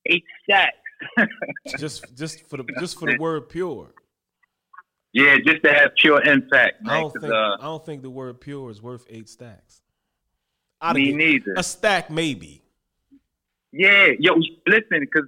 eight 0.05 0.23
stacks. 0.43 0.77
just 1.79 2.15
just 2.15 2.47
for 2.47 2.57
the 2.57 2.65
just 2.79 2.99
for 2.99 3.11
the 3.11 3.17
word 3.19 3.49
pure. 3.49 3.91
yeah, 5.13 5.37
just 5.45 5.63
to 5.63 5.73
have 5.73 5.91
pure 5.99 6.21
impact, 6.21 6.75
I 6.87 6.99
don't 7.01 7.11
'cause, 7.11 7.21
think 7.21 7.33
uh, 7.33 7.57
I 7.59 7.63
don't 7.63 7.85
think 7.85 8.01
the 8.03 8.09
word 8.09 8.39
pure 8.39 8.69
is 8.69 8.81
worth 8.81 9.05
eight 9.09 9.27
stacks. 9.29 9.81
I'd 10.79 10.95
me 10.95 11.05
get- 11.07 11.15
neither. 11.15 11.53
A 11.57 11.63
stack 11.63 12.09
maybe. 12.09 12.61
Yeah, 13.73 14.07
yo, 14.19 14.33
listen, 14.67 14.99
because 14.99 15.27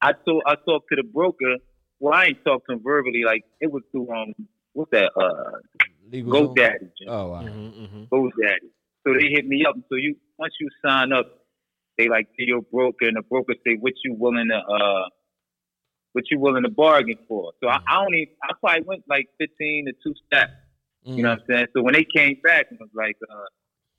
I 0.00 0.12
told 0.12 0.42
I 0.46 0.56
talked 0.56 0.88
to 0.90 0.96
the 0.96 1.04
broker. 1.04 1.56
Well, 2.00 2.14
I 2.14 2.26
ain't 2.26 2.44
talked 2.44 2.66
to 2.68 2.74
him 2.74 2.80
verbally. 2.82 3.22
Like 3.24 3.44
it 3.60 3.70
was 3.72 3.82
through 3.92 4.10
um, 4.12 4.34
what's 4.72 4.90
that? 4.90 5.10
Uh, 5.16 5.58
LegalZoom? 6.10 6.56
GoDaddy. 6.56 6.88
Oh, 7.06 7.28
wow. 7.28 7.42
Mm-hmm, 7.42 7.84
mm-hmm. 7.84 8.02
GoDaddy. 8.14 8.70
So 9.06 9.14
they 9.14 9.28
hit 9.30 9.46
me 9.46 9.64
up. 9.68 9.76
So 9.88 9.94
you 9.96 10.16
once 10.38 10.54
you 10.60 10.68
sign 10.84 11.12
up, 11.12 11.37
they 11.98 12.08
like 12.08 12.28
to 12.36 12.46
your 12.46 12.62
broker, 12.62 13.06
and 13.06 13.16
the 13.16 13.22
broker 13.22 13.54
say 13.66 13.76
what 13.78 13.92
you 14.04 14.14
willing 14.14 14.48
to 14.48 14.56
uh, 14.56 15.08
what 16.12 16.24
you 16.30 16.38
willing 16.38 16.62
to 16.62 16.70
bargain 16.70 17.18
for. 17.28 17.52
So 17.62 17.68
I, 17.68 17.80
I 17.88 18.04
only 18.04 18.30
I 18.42 18.52
probably 18.60 18.82
went 18.82 19.04
like 19.08 19.26
fifteen 19.38 19.86
to 19.86 19.92
two 20.02 20.14
steps. 20.26 20.52
You 21.04 21.22
know 21.22 21.30
what 21.30 21.40
I'm 21.40 21.44
saying? 21.48 21.66
So 21.74 21.82
when 21.82 21.94
they 21.94 22.04
came 22.04 22.38
back, 22.42 22.66
it 22.70 22.78
was 22.78 22.90
like 22.94 23.16
uh, 23.30 23.44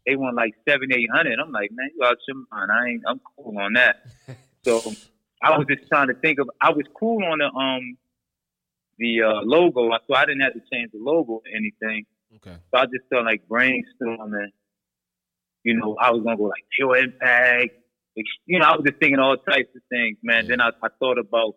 they 0.05 0.15
want 0.15 0.35
like 0.35 0.53
seven, 0.67 0.93
eight 0.93 1.09
hundred. 1.11 1.39
I'm 1.39 1.51
like, 1.51 1.71
man, 1.71 1.89
you 1.95 2.05
out 2.05 2.17
your 2.27 2.37
mind. 2.51 2.71
I 2.71 2.87
ain't. 2.89 3.03
I'm 3.07 3.21
cool 3.35 3.57
on 3.57 3.73
that. 3.73 4.03
So 4.65 4.93
I 5.41 5.57
was 5.57 5.65
just 5.69 5.87
trying 5.87 6.09
to 6.09 6.13
think 6.15 6.37
of. 6.37 6.49
I 6.61 6.71
was 6.71 6.83
cool 6.99 7.23
on 7.23 7.37
the 7.37 7.45
um 7.45 7.97
the 8.97 9.21
uh, 9.21 9.41
logo. 9.43 9.89
So 10.05 10.13
I 10.13 10.25
didn't 10.25 10.41
have 10.41 10.51
to 10.51 10.61
change 10.71 10.91
the 10.91 10.99
logo 10.99 11.33
or 11.33 11.41
anything. 11.47 12.05
Okay. 12.35 12.57
So 12.69 12.77
I 12.77 12.83
just 12.85 13.07
felt 13.09 13.23
like 13.23 13.47
brainstorming. 13.47 14.49
You 15.63 15.75
know, 15.75 15.95
I 15.99 16.11
was 16.11 16.23
gonna 16.23 16.35
go 16.35 16.43
like 16.43 16.65
pure 16.75 16.97
impact. 16.97 17.71
You 18.15 18.59
know, 18.59 18.65
I 18.65 18.71
was 18.75 18.83
just 18.85 18.99
thinking 18.99 19.19
all 19.19 19.37
types 19.37 19.69
of 19.75 19.81
things, 19.89 20.17
man. 20.23 20.47
Then 20.47 20.59
I, 20.61 20.69
I 20.83 20.89
thought 20.99 21.17
about 21.17 21.55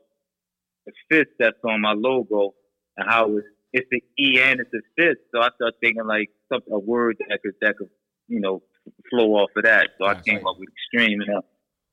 the 0.87 0.93
fist 1.11 1.31
that's 1.39 1.57
on 1.69 1.81
my 1.81 1.93
logo 1.93 2.55
and 2.97 3.09
how 3.09 3.37
it's 3.37 3.47
it's 3.73 3.87
the 3.91 4.03
E 4.23 4.39
and 4.41 4.61
it's 4.61 4.71
the 4.71 4.83
fist. 4.97 5.21
So 5.35 5.41
I 5.41 5.49
started 5.57 5.75
thinking 5.81 6.07
like 6.07 6.29
some 6.53 6.61
a 6.71 6.79
word 6.79 7.17
that 7.29 7.39
could 7.43 7.55
that 7.63 7.77
could 7.79 7.89
you 8.29 8.41
know 8.41 8.63
flow 9.11 9.33
off 9.35 9.51
of 9.57 9.65
that. 9.65 9.89
So 9.99 10.05
I 10.07 10.13
Right. 10.13 10.25
came 10.25 10.47
up 10.47 10.57
with 10.59 10.69
extreme, 10.69 11.21
and 11.23 11.39
uh, 11.39 11.41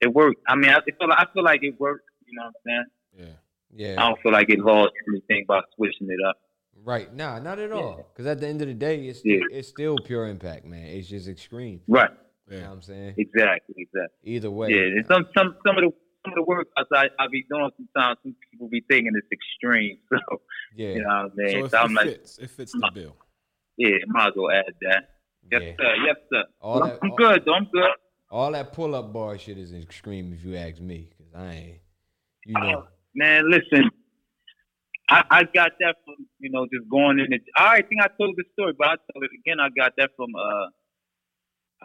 it 0.01 0.13
worked. 0.13 0.41
I 0.47 0.55
mean, 0.55 0.69
I 0.71 0.81
feel 0.81 1.07
like, 1.07 1.19
I 1.19 1.25
feel 1.33 1.43
like 1.43 1.63
it 1.63 1.79
worked. 1.79 2.05
You 2.25 2.33
know 2.37 2.45
what 2.45 2.47
I'm 2.73 2.85
saying? 3.25 3.29
Yeah. 3.71 3.93
Yeah. 3.95 4.03
I 4.03 4.09
don't 4.09 4.21
feel 4.21 4.31
like 4.31 4.49
it 4.49 4.59
lost 4.59 4.91
anything 5.07 5.45
by 5.47 5.61
switching 5.75 6.07
it 6.09 6.19
up. 6.27 6.37
Right. 6.83 7.13
Nah, 7.13 7.39
not 7.39 7.59
at 7.59 7.71
all. 7.71 8.09
Because 8.13 8.25
at 8.25 8.39
the 8.39 8.47
end 8.47 8.61
of 8.61 8.67
the 8.67 8.73
day, 8.73 9.05
it's 9.07 9.21
Yeah. 9.23 9.39
it's 9.51 9.67
still 9.67 9.97
pure 9.97 10.27
impact, 10.27 10.65
man. 10.65 10.85
It's 10.85 11.07
just 11.07 11.27
extreme. 11.27 11.81
Right. 11.87 12.09
You 12.49 12.55
know 12.57 12.61
Yeah. 12.61 12.67
what 12.69 12.75
I'm 12.75 12.81
saying? 12.81 13.13
Exactly. 13.17 13.75
Exactly. 13.77 14.17
Either 14.23 14.51
way. 14.51 14.69
Yeah. 14.69 14.97
And 14.97 15.05
some 15.07 15.25
some 15.37 15.55
some 15.65 15.77
of 15.77 15.83
the 15.83 15.91
some 16.25 16.33
of 16.37 16.45
the 16.45 16.51
workouts 16.51 16.87
I, 16.93 17.09
I 17.23 17.27
be 17.31 17.45
doing 17.49 17.69
sometimes 17.77 18.17
some 18.23 18.35
people 18.51 18.67
be 18.69 18.83
thinking 18.89 19.11
it's 19.15 19.27
extreme. 19.31 19.97
So 20.09 20.41
Yeah. 20.75 20.89
you 20.89 21.01
know 21.03 21.07
what 21.07 21.45
I 21.47 21.51
So 21.51 21.55
mean? 21.55 21.65
if 21.65 21.71
So, 21.71 21.77
I'm 21.77 21.91
it 21.91 21.93
like, 21.95 22.05
fits, 22.07 22.37
it 22.39 22.49
fits 22.49 22.71
the 22.73 22.91
bill. 22.93 23.15
yeah, 23.77 23.89
might 24.07 24.27
as 24.27 24.33
well 24.35 24.51
add 24.51 24.65
that. 24.81 25.09
Yes, 25.51 25.61
Yeah. 25.63 25.73
sir. 25.77 25.95
Yes, 26.05 26.15
sir. 26.31 26.43
All 26.61 26.83
I'm, 26.83 26.89
that- 26.89 26.99
I'm 27.03 27.11
all- 27.11 27.17
good. 27.17 27.43
Though. 27.45 27.53
I'm 27.53 27.67
good. 27.71 27.91
All 28.31 28.51
that 28.51 28.73
pull 28.73 28.93
up 28.95 29.11
bar 29.13 29.37
shit 29.39 29.57
is 29.57 29.73
extreme 29.73 30.33
if 30.33 30.43
you 30.45 30.55
ask 30.55 30.79
me. 30.79 31.09
Because 31.17 31.33
I 31.35 31.51
ain't, 31.53 31.77
you 32.45 32.53
know. 32.53 32.85
Man, 33.15 33.49
listen. 33.49 33.89
I, 35.09 35.23
I 35.31 35.43
got 35.43 35.71
that 35.79 35.95
from 36.05 36.27
you 36.39 36.51
know 36.51 36.67
just 36.71 36.87
going 36.89 37.17
in. 37.19 37.25
The, 37.31 37.39
I 37.55 37.77
think 37.81 38.01
I 38.03 38.07
told 38.19 38.35
the 38.37 38.43
story, 38.53 38.73
but 38.77 38.87
I'll 38.87 38.97
tell 38.97 39.23
it 39.23 39.31
again. 39.39 39.59
I 39.59 39.69
got 39.75 39.93
that 39.97 40.11
from. 40.15 40.29
uh 40.35 40.67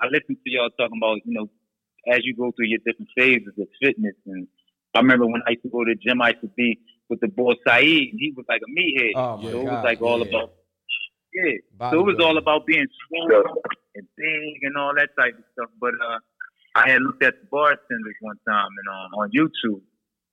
I 0.01 0.07
listened 0.07 0.39
to 0.45 0.51
y'all 0.51 0.71
talking 0.79 0.99
about 0.99 1.19
you 1.25 1.35
know 1.35 1.51
as 2.13 2.21
you 2.25 2.37
go 2.37 2.53
through 2.53 2.67
your 2.67 2.81
different 2.85 3.09
phases 3.17 3.55
of 3.59 3.69
fitness, 3.83 4.15
and 4.27 4.47
I 4.95 5.01
remember 5.01 5.27
when 5.27 5.43
I 5.47 5.53
used 5.53 5.63
to 5.63 5.71
go 5.71 5.85
to 5.85 5.95
the 5.95 6.01
gym, 6.01 6.21
I 6.21 6.31
used 6.31 6.43
to 6.43 6.51
be 6.57 6.81
with 7.09 7.21
the 7.21 7.29
boy 7.29 7.53
Saeed. 7.67 8.13
And 8.13 8.21
he 8.21 8.33
was 8.37 8.45
like 8.49 8.61
a 8.61 8.71
meathead, 8.71 9.13
Oh 9.17 9.43
so 9.43 9.49
it 9.49 9.65
was 9.65 9.85
like 9.85 10.03
all 10.03 10.19
yeah. 10.19 10.29
about 10.29 10.53
yeah. 11.35 11.91
So 11.91 12.01
it 12.01 12.07
was 12.07 12.21
all 12.21 12.39
about 12.39 12.67
being 12.67 12.87
strong 13.07 13.57
and 13.97 14.07
big 14.17 14.63
and 14.63 14.77
all 14.77 14.95
that 14.95 15.11
type 15.19 15.35
of 15.37 15.45
stuff. 15.53 15.71
But 15.81 15.93
uh, 15.95 16.19
I 16.75 16.91
had 16.91 17.03
looked 17.03 17.23
at 17.23 17.35
the 17.41 17.47
Bartendaz 17.47 18.19
one 18.21 18.39
time 18.49 18.69
and 18.69 18.89
um, 18.89 19.15
on 19.21 19.31
YouTube, 19.31 19.83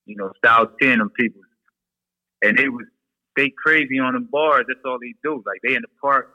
you 0.06 0.16
know, 0.16 0.32
Style 0.38 0.72
Ten 0.80 1.00
them 1.00 1.10
people, 1.10 1.42
and 2.42 2.58
they 2.58 2.70
was 2.70 2.86
they 3.36 3.52
crazy 3.64 4.00
on 4.00 4.14
them 4.14 4.28
bars. 4.32 4.66
That's 4.68 4.80
all 4.86 5.00
they 5.00 5.14
do. 5.24 5.44
Like 5.46 5.62
they 5.64 5.76
in 5.76 5.82
the 5.82 5.88
park, 6.02 6.30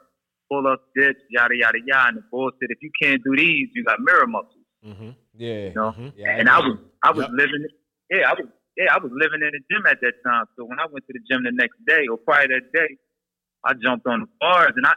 pull 0.49 0.67
up 0.67 0.81
dips, 0.95 1.19
yada 1.29 1.55
yada 1.55 1.79
yada. 1.85 2.07
And 2.09 2.17
the 2.17 2.23
boy 2.31 2.49
said, 2.59 2.69
if 2.69 2.79
you 2.81 2.91
can't 3.01 3.21
do 3.23 3.35
these, 3.35 3.69
you 3.75 3.83
got 3.83 3.99
mirror 3.99 4.27
muscles. 4.27 4.53
Mm-hmm. 4.85 5.09
Yeah. 5.35 5.69
You 5.69 5.73
know? 5.75 5.95
Yeah. 6.15 6.37
and 6.39 6.49
I 6.49 6.59
was 6.59 6.77
I 7.03 7.11
was 7.11 7.25
Yep. 7.25 7.31
living 7.33 7.67
yeah, 8.11 8.29
I 8.29 8.33
was 8.33 8.47
yeah, 8.77 8.93
I 8.93 8.99
was 8.99 9.11
living 9.13 9.41
in 9.41 9.51
the 9.51 9.61
gym 9.69 9.85
at 9.85 9.99
that 10.01 10.13
time. 10.23 10.45
So 10.55 10.63
when 10.65 10.79
I 10.79 10.85
went 10.91 11.05
to 11.07 11.13
the 11.13 11.19
gym 11.29 11.43
the 11.43 11.51
next 11.51 11.77
day 11.87 12.05
or 12.09 12.17
prior 12.17 12.47
that 12.47 12.71
day, 12.73 12.95
I 13.65 13.73
jumped 13.73 14.05
on 14.07 14.21
the 14.21 14.27
bars 14.39 14.73
and 14.75 14.85
I 14.85 14.93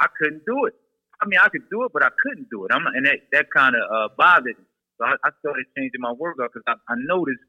I 0.00 0.06
couldn't 0.18 0.42
do 0.46 0.66
it. 0.66 0.74
I 1.22 1.26
mean 1.26 1.40
I 1.42 1.48
could 1.48 1.68
do 1.70 1.84
it, 1.84 1.92
but 1.92 2.04
I 2.04 2.10
couldn't 2.22 2.48
do 2.50 2.64
it. 2.66 2.70
I'm 2.72 2.86
and 2.86 3.06
that 3.06 3.18
that 3.32 3.46
kind 3.56 3.74
of 3.74 3.82
uh, 3.90 4.08
bothered 4.16 4.58
me. 4.58 4.64
So 5.00 5.06
I, 5.06 5.14
I 5.24 5.30
started 5.40 5.66
changing 5.76 6.00
my 6.00 6.12
workout 6.12 6.50
because 6.52 6.62
I, 6.68 6.74
I 6.92 6.94
noticed 6.98 7.42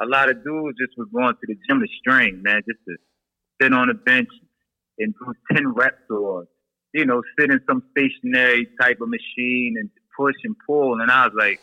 a 0.00 0.06
lot 0.06 0.30
of 0.30 0.42
dudes 0.42 0.78
just 0.78 0.96
was 0.96 1.08
going 1.12 1.34
to 1.34 1.46
the 1.46 1.56
gym 1.68 1.80
to 1.80 1.86
strain, 2.00 2.42
man, 2.42 2.62
just 2.66 2.80
to 2.88 2.96
sit 3.60 3.72
on 3.74 3.88
the 3.88 3.94
bench 3.94 4.28
and 4.98 5.14
do 5.14 5.34
ten 5.52 5.72
reps 5.74 6.10
or 6.10 6.46
you 6.92 7.06
know 7.06 7.22
sit 7.38 7.50
in 7.50 7.60
some 7.68 7.82
stationary 7.92 8.68
type 8.80 9.00
of 9.00 9.08
machine 9.08 9.76
and 9.78 9.90
push 10.16 10.36
and 10.44 10.56
pull. 10.66 11.00
And 11.00 11.10
I 11.10 11.26
was 11.26 11.34
like, 11.36 11.60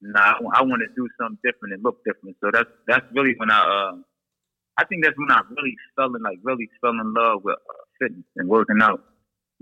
nah, 0.00 0.34
I, 0.54 0.62
want 0.62 0.82
to 0.82 0.88
do 0.94 1.08
something 1.20 1.38
different 1.44 1.74
and 1.74 1.82
look 1.82 2.04
different. 2.04 2.36
So 2.42 2.50
that's 2.52 2.70
that's 2.86 3.06
really 3.12 3.34
when 3.36 3.50
I 3.50 3.60
uh, 3.60 3.96
I 4.78 4.84
think 4.84 5.04
that's 5.04 5.16
when 5.16 5.30
I 5.30 5.40
really 5.50 5.74
fell 5.96 6.14
in 6.14 6.22
like 6.22 6.38
really 6.42 6.68
fell 6.80 6.92
in 6.92 7.14
love 7.14 7.42
with 7.44 7.56
uh, 7.56 7.84
fitness 8.00 8.24
and 8.36 8.48
working 8.48 8.80
out, 8.82 9.02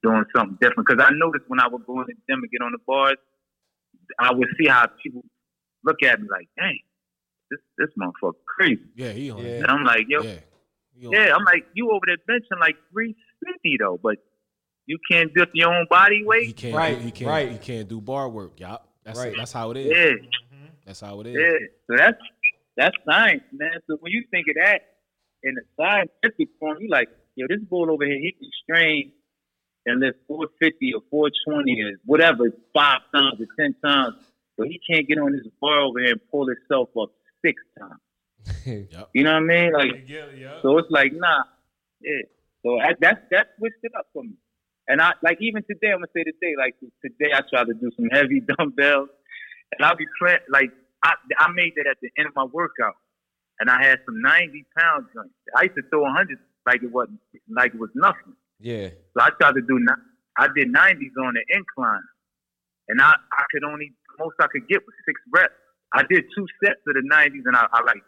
doing 0.03 0.25
something 0.35 0.59
different. 0.61 0.87
Because 0.87 1.05
I 1.05 1.11
noticed 1.15 1.45
when 1.49 1.61
I 1.61 1.69
would 1.69 1.87
go 1.87 2.01
in 2.01 2.07
the 2.07 2.15
gym 2.29 2.43
and 2.43 2.51
get 2.51 2.63
on 2.63 2.73
the 2.73 2.79
bars, 2.87 3.17
I 4.19 4.33
would 4.33 4.49
see 4.59 4.69
how 4.69 4.87
people 5.03 5.25
look 5.85 6.03
at 6.03 6.21
me 6.21 6.29
like, 6.31 6.49
dang, 6.57 6.79
this 7.51 7.61
this 7.79 7.89
motherfucker 8.01 8.35
crazy. 8.47 8.83
Yeah, 8.95 9.13
he 9.13 9.31
on 9.31 9.39
Yeah. 9.45 9.59
And 9.59 9.67
I'm 9.67 9.85
like, 9.85 10.07
yo, 10.09 10.23
Yeah. 10.23 10.41
He 10.99 11.09
yeah. 11.11 11.35
I'm 11.35 11.45
like, 11.45 11.67
you 11.75 11.91
over 11.91 12.05
there 12.07 12.17
benching 12.29 12.61
like 12.61 12.77
350 12.93 13.77
though, 13.81 13.99
but 14.03 14.17
you 14.87 14.99
can't 15.11 15.31
lift 15.37 15.51
your 15.55 15.75
own 15.75 15.87
body 15.91 16.19
He 16.19 16.25
weight. 16.25 16.57
can't. 16.57 16.75
Right, 16.75 16.99
do, 16.99 17.05
he 17.05 17.11
can't. 17.11 17.31
right. 17.31 17.51
He 17.53 17.59
can't 17.59 17.89
do 17.89 18.01
bar 18.01 18.29
work. 18.29 18.59
Yup. 18.61 18.89
That's 19.05 19.19
Right. 19.19 19.35
That's 19.37 19.53
how 19.53 19.71
it 19.73 19.77
is. 19.79 19.87
Yeah, 19.91 20.29
That's 20.85 21.01
how 21.01 21.21
it 21.21 21.27
is. 21.29 21.37
yeah. 21.39 21.59
So 21.89 21.97
that's 21.97 22.19
that's 22.77 22.97
science, 23.09 23.43
man. 23.53 23.73
So 23.89 23.97
when 24.01 24.13
you 24.13 24.25
think 24.31 24.47
of 24.49 24.57
that 24.65 24.81
in 25.43 25.55
the 25.55 25.63
scientific 25.79 26.49
form, 26.59 26.79
you 26.81 26.89
like, 26.89 27.09
yo, 27.35 27.47
this 27.49 27.61
bull 27.69 27.91
over 27.91 28.05
here, 28.05 28.19
he 28.19 28.33
can 28.33 28.51
strain 28.65 29.13
and 29.87 30.01
lift 30.01 30.19
450 30.27 30.95
or 30.95 31.01
420 31.11 31.83
or 31.83 31.93
whatever, 32.05 32.45
five 32.75 33.01
times 33.15 33.41
or 33.41 33.47
ten 33.59 33.75
times, 33.85 34.15
but 34.59 34.67
he 34.67 34.81
can't 34.91 35.07
get 35.09 35.19
on 35.19 35.33
this 35.33 35.47
bar 35.61 35.81
over 35.81 36.01
here 36.01 36.13
and 36.13 36.21
pull 36.31 36.47
himself 36.49 36.89
up 37.01 37.11
six 37.45 37.63
times. 37.79 38.01
Yep. 38.67 39.11
You 39.15 39.25
know 39.25 39.33
what 39.33 39.43
I 39.43 39.47
mean? 39.47 39.73
Like, 39.73 40.09
Yeah, 40.09 40.27
yeah. 40.37 40.63
So 40.63 40.79
it's 40.79 40.91
like, 40.91 41.13
nah, 41.13 41.45
yeah. 42.01 42.23
So 42.63 42.81
I, 42.81 42.95
that's 43.01 43.21
that 43.31 43.49
switched 43.59 43.83
it 43.83 43.93
up 43.97 44.07
for 44.13 44.23
me. 44.23 44.35
And 44.89 45.01
I 45.01 45.13
like 45.23 45.39
even 45.41 45.63
today, 45.65 45.91
I'm 45.93 45.99
gonna 45.99 46.07
say 46.15 46.23
today, 46.25 46.55
like 46.59 46.75
today, 47.03 47.33
I 47.35 47.41
tried 47.51 47.67
to 47.67 47.75
do 47.75 47.91
some 47.97 48.09
heavy 48.11 48.41
dumbbells, 48.59 49.09
and 49.73 49.85
I'll 49.85 49.97
be 49.97 50.07
playing 50.19 50.39
like 50.49 50.71
I 51.03 51.15
I 51.39 51.51
made 51.53 51.73
that 51.77 51.87
at 51.87 51.99
the 52.03 52.11
end 52.19 52.29
of 52.29 52.35
my 52.35 52.45
workout, 52.45 52.95
and 53.61 53.71
I 53.71 53.83
had 53.83 53.99
some 54.07 54.21
90 54.21 54.65
pound 54.79 55.07
joints. 55.15 55.35
I 55.57 55.65
used 55.65 55.77
to 55.77 55.83
throw 55.91 56.03
100 56.03 56.39
like 56.67 56.83
it 56.83 56.91
wasn't 56.93 57.21
like 57.49 57.75
it 57.75 57.81
was 57.81 57.91
nothing. 57.95 58.35
Yeah. 58.61 58.91
So 59.15 59.23
I 59.23 59.31
tried 59.41 59.55
to 59.55 59.63
do 59.63 59.79
ni- 59.79 60.03
I 60.39 60.49
did 60.55 60.73
90s 60.73 61.15
on 61.23 61.35
the 61.35 61.45
incline, 61.51 62.07
and 62.89 63.01
I 63.01 63.11
I 63.11 63.45
could 63.51 63.65
only 63.65 63.93
most 64.19 64.35
I 64.41 64.47
could 64.47 64.69
get 64.69 64.83
was 64.87 64.95
six 65.07 65.21
reps. 65.33 65.55
I 65.93 66.03
did 66.11 66.25
two 66.35 66.47
sets 66.63 66.81
of 66.87 66.95
the 66.95 67.09
90s, 67.11 67.43
and 67.47 67.57
I, 67.57 67.67
I 67.73 67.83
like 67.85 68.03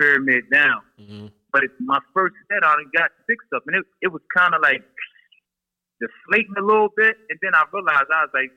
pyramid 0.00 0.44
down. 0.50 0.80
hmm 0.96 1.26
But 1.52 1.64
it's 1.64 1.74
my 1.80 2.00
first 2.14 2.34
set, 2.48 2.64
I 2.64 2.72
only 2.72 2.88
got 2.96 3.10
six 3.28 3.44
up, 3.54 3.62
and 3.66 3.76
it, 3.76 3.84
it 4.00 4.08
was 4.08 4.22
kind 4.34 4.54
of 4.54 4.62
like 4.62 4.80
deflating 6.00 6.56
a 6.56 6.64
little 6.64 6.88
bit. 6.96 7.14
And 7.28 7.38
then 7.42 7.52
I 7.54 7.64
realized 7.72 8.08
I 8.08 8.24
was 8.24 8.34
like, 8.34 8.50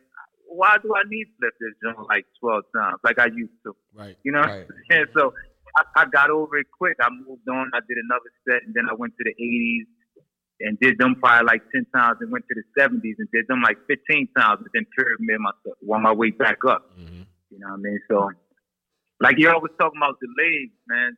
why 0.48 0.78
do 0.82 0.94
I 0.96 1.04
need 1.10 1.26
to 1.26 1.38
lift 1.42 1.58
this 1.60 1.76
joint 1.84 2.08
like 2.08 2.26
12 2.40 2.64
times 2.76 3.00
like 3.04 3.20
I 3.20 3.28
used 3.28 3.58
to? 3.66 3.76
Right. 3.94 4.16
You 4.24 4.32
know? 4.32 4.42
Right. 4.42 4.68
And 4.90 5.08
so 5.16 5.34
I, 5.78 6.04
I 6.04 6.06
got 6.06 6.30
over 6.30 6.58
it 6.58 6.68
quick. 6.72 6.98
I 7.02 7.10
moved 7.10 7.48
on. 7.50 7.72
I 7.74 7.82
did 7.88 7.98
another 7.98 8.32
set, 8.48 8.64
and 8.66 8.74
then 8.74 8.86
I 8.90 8.94
went 8.94 9.14
to 9.18 9.24
the 9.26 9.36
80s 9.36 9.88
and 10.62 10.80
did 10.80 10.98
them 11.00 11.16
probably 11.20 11.46
like 11.48 11.62
10 11.74 11.86
times 11.96 12.18
and 12.22 12.32
went 12.32 12.46
to 12.48 12.56
the 12.56 12.66
70s 12.80 13.18
and 13.18 13.28
did 13.34 13.48
them 13.50 13.62
like 13.62 13.78
15 13.88 14.28
times 14.38 14.62
and 14.62 14.70
then 14.74 14.86
pyramid 14.96 15.42
myself 15.42 15.76
on 15.92 16.02
my 16.02 16.14
way 16.14 16.30
back 16.32 16.60
up. 16.70 16.92
hmm 16.96 17.26
You 17.50 17.60
know 17.60 17.74
what 17.74 17.82
I 17.82 17.84
mean? 17.84 18.00
So, 18.08 18.30
like 19.20 19.36
you're 19.38 19.54
always 19.54 19.74
talking 19.80 19.98
about 19.98 20.20
the 20.22 20.30
legs, 20.38 20.74
man. 20.88 21.18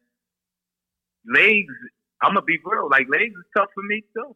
Legs, 1.28 1.74
I'm 2.22 2.34
gonna 2.34 2.42
be 2.44 2.58
real. 2.64 2.90
Like 2.90 3.08
legs 3.10 3.34
is 3.34 3.46
tough 3.56 3.70
for 3.74 3.84
me 3.84 4.04
too. 4.14 4.36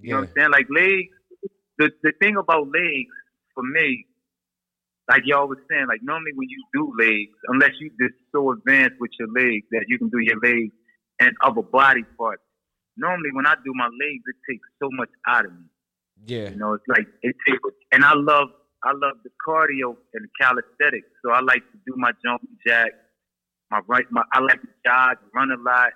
You 0.00 0.10
know 0.10 0.20
what 0.20 0.28
I'm 0.28 0.34
saying? 0.36 0.50
Like 0.50 0.66
legs. 0.70 1.12
The 1.78 1.90
the 2.02 2.12
thing 2.20 2.36
about 2.36 2.68
legs 2.68 3.12
for 3.54 3.62
me, 3.62 4.06
like 5.10 5.22
y'all 5.24 5.46
was 5.46 5.58
saying, 5.70 5.86
like 5.88 6.00
normally 6.02 6.32
when 6.34 6.48
you 6.48 6.64
do 6.72 6.92
legs, 6.98 7.36
unless 7.48 7.72
you 7.80 7.90
just 8.00 8.14
so 8.32 8.52
advanced 8.52 8.96
with 8.98 9.10
your 9.18 9.28
legs 9.28 9.66
that 9.72 9.84
you 9.88 9.98
can 9.98 10.08
do 10.08 10.18
your 10.18 10.40
legs 10.42 10.72
and 11.20 11.32
other 11.42 11.62
body 11.62 12.04
parts. 12.16 12.42
Normally 12.96 13.30
when 13.32 13.46
I 13.46 13.54
do 13.64 13.72
my 13.74 13.86
legs, 13.86 14.24
it 14.26 14.36
takes 14.50 14.66
so 14.82 14.88
much 14.92 15.10
out 15.28 15.44
of 15.44 15.52
me. 15.52 15.66
Yeah. 16.24 16.50
You 16.50 16.56
know, 16.56 16.72
it's 16.74 16.88
like 16.88 17.06
it 17.22 17.36
takes, 17.46 17.60
and 17.92 18.04
I 18.04 18.14
love 18.14 18.48
I 18.82 18.92
love 18.92 19.16
the 19.24 19.30
cardio 19.46 19.96
and 20.14 20.24
the 20.24 20.28
calisthenics. 20.40 21.08
So 21.24 21.32
I 21.32 21.40
like 21.40 21.62
to 21.72 21.78
do 21.86 21.94
my 21.96 22.12
jumping 22.24 22.56
jack, 22.66 22.92
my 23.70 23.80
right, 23.86 24.06
my 24.10 24.22
I 24.32 24.40
like 24.40 24.62
to 24.62 24.68
jog, 24.84 25.18
run 25.34 25.50
a 25.50 25.60
lot. 25.62 25.92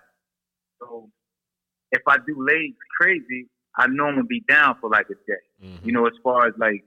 So 0.81 1.11
if 1.93 2.03
I 2.07 2.17
do 2.27 2.45
legs 2.45 2.77
crazy, 3.01 3.49
I 3.77 3.87
normally 3.89 4.27
be 4.29 4.43
down 4.49 4.77
for 4.81 4.91
like 4.91 5.07
a 5.11 5.15
day. 5.15 5.45
hmm 5.61 5.87
You 5.87 5.93
know, 5.93 6.07
as 6.07 6.15
far 6.23 6.47
as 6.47 6.55
like 6.59 6.85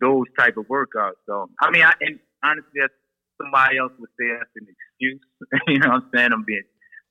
those 0.00 0.26
type 0.38 0.56
of 0.56 0.66
workouts. 0.66 1.18
So 1.26 1.50
I 1.60 1.70
mean, 1.70 1.82
I 1.82 1.92
and 2.00 2.18
honestly, 2.42 2.80
that's 2.80 2.92
somebody 3.40 3.78
else 3.78 3.92
would 3.98 4.10
say 4.18 4.26
that's 4.36 4.50
an 4.56 4.66
excuse. 4.66 5.22
you 5.68 5.78
know 5.78 5.88
what 5.88 6.02
I'm 6.02 6.10
saying? 6.14 6.32
I'm 6.32 6.44
being, 6.44 6.62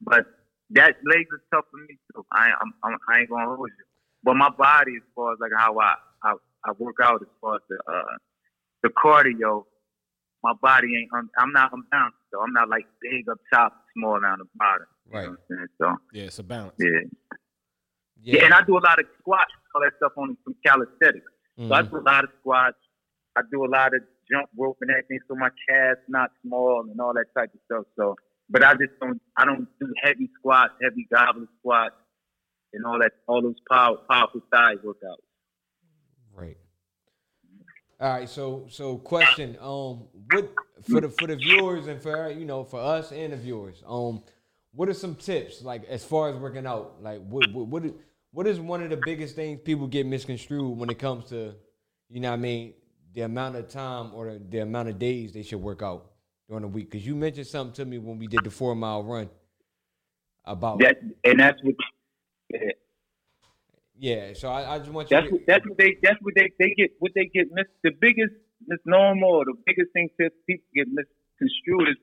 but 0.01 0.26
that 0.72 0.97
legs 1.05 1.30
is 1.32 1.41
tough 1.53 1.65
for 1.72 1.80
me 1.88 1.97
too. 2.13 2.26
I 2.32 2.51
I'm, 2.61 2.74
I'm 2.84 2.97
I 3.09 3.20
ain't 3.20 3.30
gonna 3.30 3.45
hold 3.45 3.70
you. 3.70 3.86
But 4.24 4.36
my 4.36 4.49
body, 4.49 4.93
as 4.97 5.07
far 5.15 5.34
as 5.34 5.39
like 5.39 5.51
how 5.57 5.78
I 5.80 5.95
I, 6.24 6.34
I 6.65 6.72
work 6.78 6.97
out, 7.03 7.22
as 7.22 7.28
far 7.39 7.55
as 7.55 7.61
the 7.70 7.78
uh, 7.88 8.18
the 8.84 8.89
cardio, 8.89 9.65
my 10.43 10.53
body 10.61 10.97
ain't. 10.97 11.09
I'm, 11.13 11.30
not, 11.36 11.43
I'm 11.43 11.51
not 11.53 11.74
unbalanced. 11.74 12.18
So 12.32 12.41
I'm 12.41 12.53
not 12.53 12.70
like 12.70 12.86
big 13.01 13.28
up 13.30 13.39
top, 13.53 13.74
small 13.95 14.20
down 14.20 14.39
the 14.39 14.45
bottom. 14.55 14.88
You 15.10 15.16
Right. 15.18 15.26
know 15.26 15.32
I'm 15.32 15.38
saying? 15.49 15.68
So 15.82 15.95
Yeah, 16.14 16.24
it's 16.26 16.39
a 16.39 16.43
balance. 16.43 16.76
yeah. 16.80 16.89
Yeah. 18.20 18.39
yeah, 18.39 18.45
and 18.45 18.53
I 18.53 18.62
do 18.64 18.78
a 18.78 18.84
lot 18.84 18.99
of 18.99 19.05
squats, 19.20 19.51
all 19.76 19.82
that 19.82 19.93
stuff 19.97 20.14
on 20.18 20.36
some 20.43 20.55
calisthenics. 20.66 21.26
So 21.58 21.74
I 21.74 21.82
Mhm. 21.84 21.91
do 21.91 21.97
a 21.97 22.05
lot 22.05 22.24
of 22.24 22.30
squats. 22.39 22.78
I 23.36 23.41
do 23.51 23.64
a 23.66 23.70
lot 23.70 23.93
of 23.93 24.01
jump 24.30 24.49
rope 24.58 24.78
and 24.82 24.89
everything, 24.91 25.20
so 25.28 25.36
my 25.36 25.49
calves 25.70 26.01
not 26.10 26.32
small 26.41 26.86
and 26.89 26.99
all 26.99 27.14
that 27.14 27.28
type 27.38 27.53
of 27.53 27.60
stuff. 27.66 27.86
So, 27.95 28.16
but 28.49 28.64
I 28.64 28.74
just 28.74 28.99
don't. 28.99 29.22
I 29.38 29.45
don't 29.45 29.68
do 29.80 29.93
heavy 30.03 30.30
squats, 30.39 30.74
heavy 30.82 31.08
goblet 31.14 31.49
squats. 31.60 31.95
and 32.74 32.86
all 32.86 32.99
that, 32.99 33.14
all 33.28 33.41
those 33.41 33.55
power, 33.72 33.97
powerful 34.10 34.41
thigh 34.51 34.76
workouts. 34.86 35.24
Right. 36.34 36.58
All 37.99 38.10
right. 38.14 38.30
So 38.30 38.66
so 38.70 38.97
question. 38.97 39.58
Um, 39.62 40.08
what 40.30 40.51
for 40.84 41.01
the 41.01 41.10
for 41.10 41.28
the 41.28 41.36
viewers 41.36 41.88
and 41.88 42.01
for 42.01 42.30
you 42.30 42.45
know 42.45 42.64
for 42.64 42.80
us 42.80 43.12
and 43.12 43.34
the 43.34 43.38
viewers. 43.38 43.84
Um, 43.88 44.24
what 44.72 44.89
are 44.89 44.93
some 44.93 45.15
tips 45.15 45.61
like 45.61 45.86
as 45.86 46.03
far 46.03 46.30
as 46.30 46.36
working 46.36 46.65
out? 46.65 47.01
Like 47.01 47.22
what 47.28 47.51
what 47.51 47.68
what 47.68 47.86
is, 47.86 47.91
what 48.32 48.47
is 48.47 48.59
one 48.59 48.84
of 48.84 48.89
the 48.89 48.97
biggest 48.97 49.36
things 49.36 49.59
people 49.63 49.88
get 49.88 50.05
misconstrued 50.05 50.78
when 50.78 50.89
it 50.89 50.99
comes 50.99 51.26
to 51.30 51.55
you 52.09 52.20
know 52.20 52.30
what 52.30 52.36
I 52.36 52.38
mean 52.38 52.74
the 53.13 53.22
amount 53.22 53.55
of 53.55 53.68
time 53.70 54.13
or 54.13 54.34
the, 54.34 54.39
the 54.49 54.59
amount 54.59 54.89
of 54.89 54.99
days 54.99 55.34
they 55.34 55.41
should 55.43 55.61
work 55.61 55.82
out 55.82 56.11
during 56.47 56.61
the 56.61 56.68
week? 56.68 56.91
Because 56.91 57.05
you 57.05 57.15
mentioned 57.15 57.47
something 57.47 57.74
to 57.74 57.86
me 57.86 57.97
when 57.97 58.20
we 58.20 58.28
did 58.28 58.43
the 58.43 58.51
four 58.51 58.76
mile 58.76 59.03
run 59.03 59.30
about 60.45 60.80
That 60.80 60.97
and 61.24 61.39
that's 61.39 61.61
what. 61.63 61.76
yeah, 62.49 62.72
yeah. 63.97 64.34
So 64.34 64.49
I, 64.49 64.76
I 64.76 64.80
just 64.80 64.91
want 64.91 65.11
you. 65.11 65.18
That's 65.18 65.28
To, 65.28 65.34
what, 65.34 65.41
that's 65.47 65.65
what 65.68 65.78
they 65.78 65.97
that's 66.03 66.18
what 66.22 66.34
they, 66.36 66.51
they 66.59 66.74
get 66.78 66.91
what 66.99 67.11
they 67.15 67.26
get 67.26 67.47
mis 67.51 67.65
the 67.84 67.91
biggest 67.99 68.34
misnomer 68.68 69.26
or 69.28 69.45
the 69.45 69.55
biggest 69.65 69.91
thing 69.93 70.09
that 70.20 70.32
people 70.47 70.65
get 70.76 70.88
misconstrued 70.89 71.89
is 71.89 71.97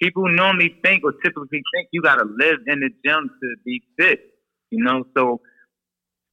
people 0.00 0.28
normally 0.28 0.76
think 0.82 1.04
or 1.04 1.12
typically 1.24 1.62
think 1.74 1.88
you 1.92 2.02
gotta 2.02 2.24
live 2.24 2.58
in 2.66 2.80
the 2.80 2.90
gym 3.04 3.30
to 3.42 3.54
be 3.64 3.82
fit. 3.98 4.20
You 4.70 4.84
know, 4.84 5.04
so 5.16 5.40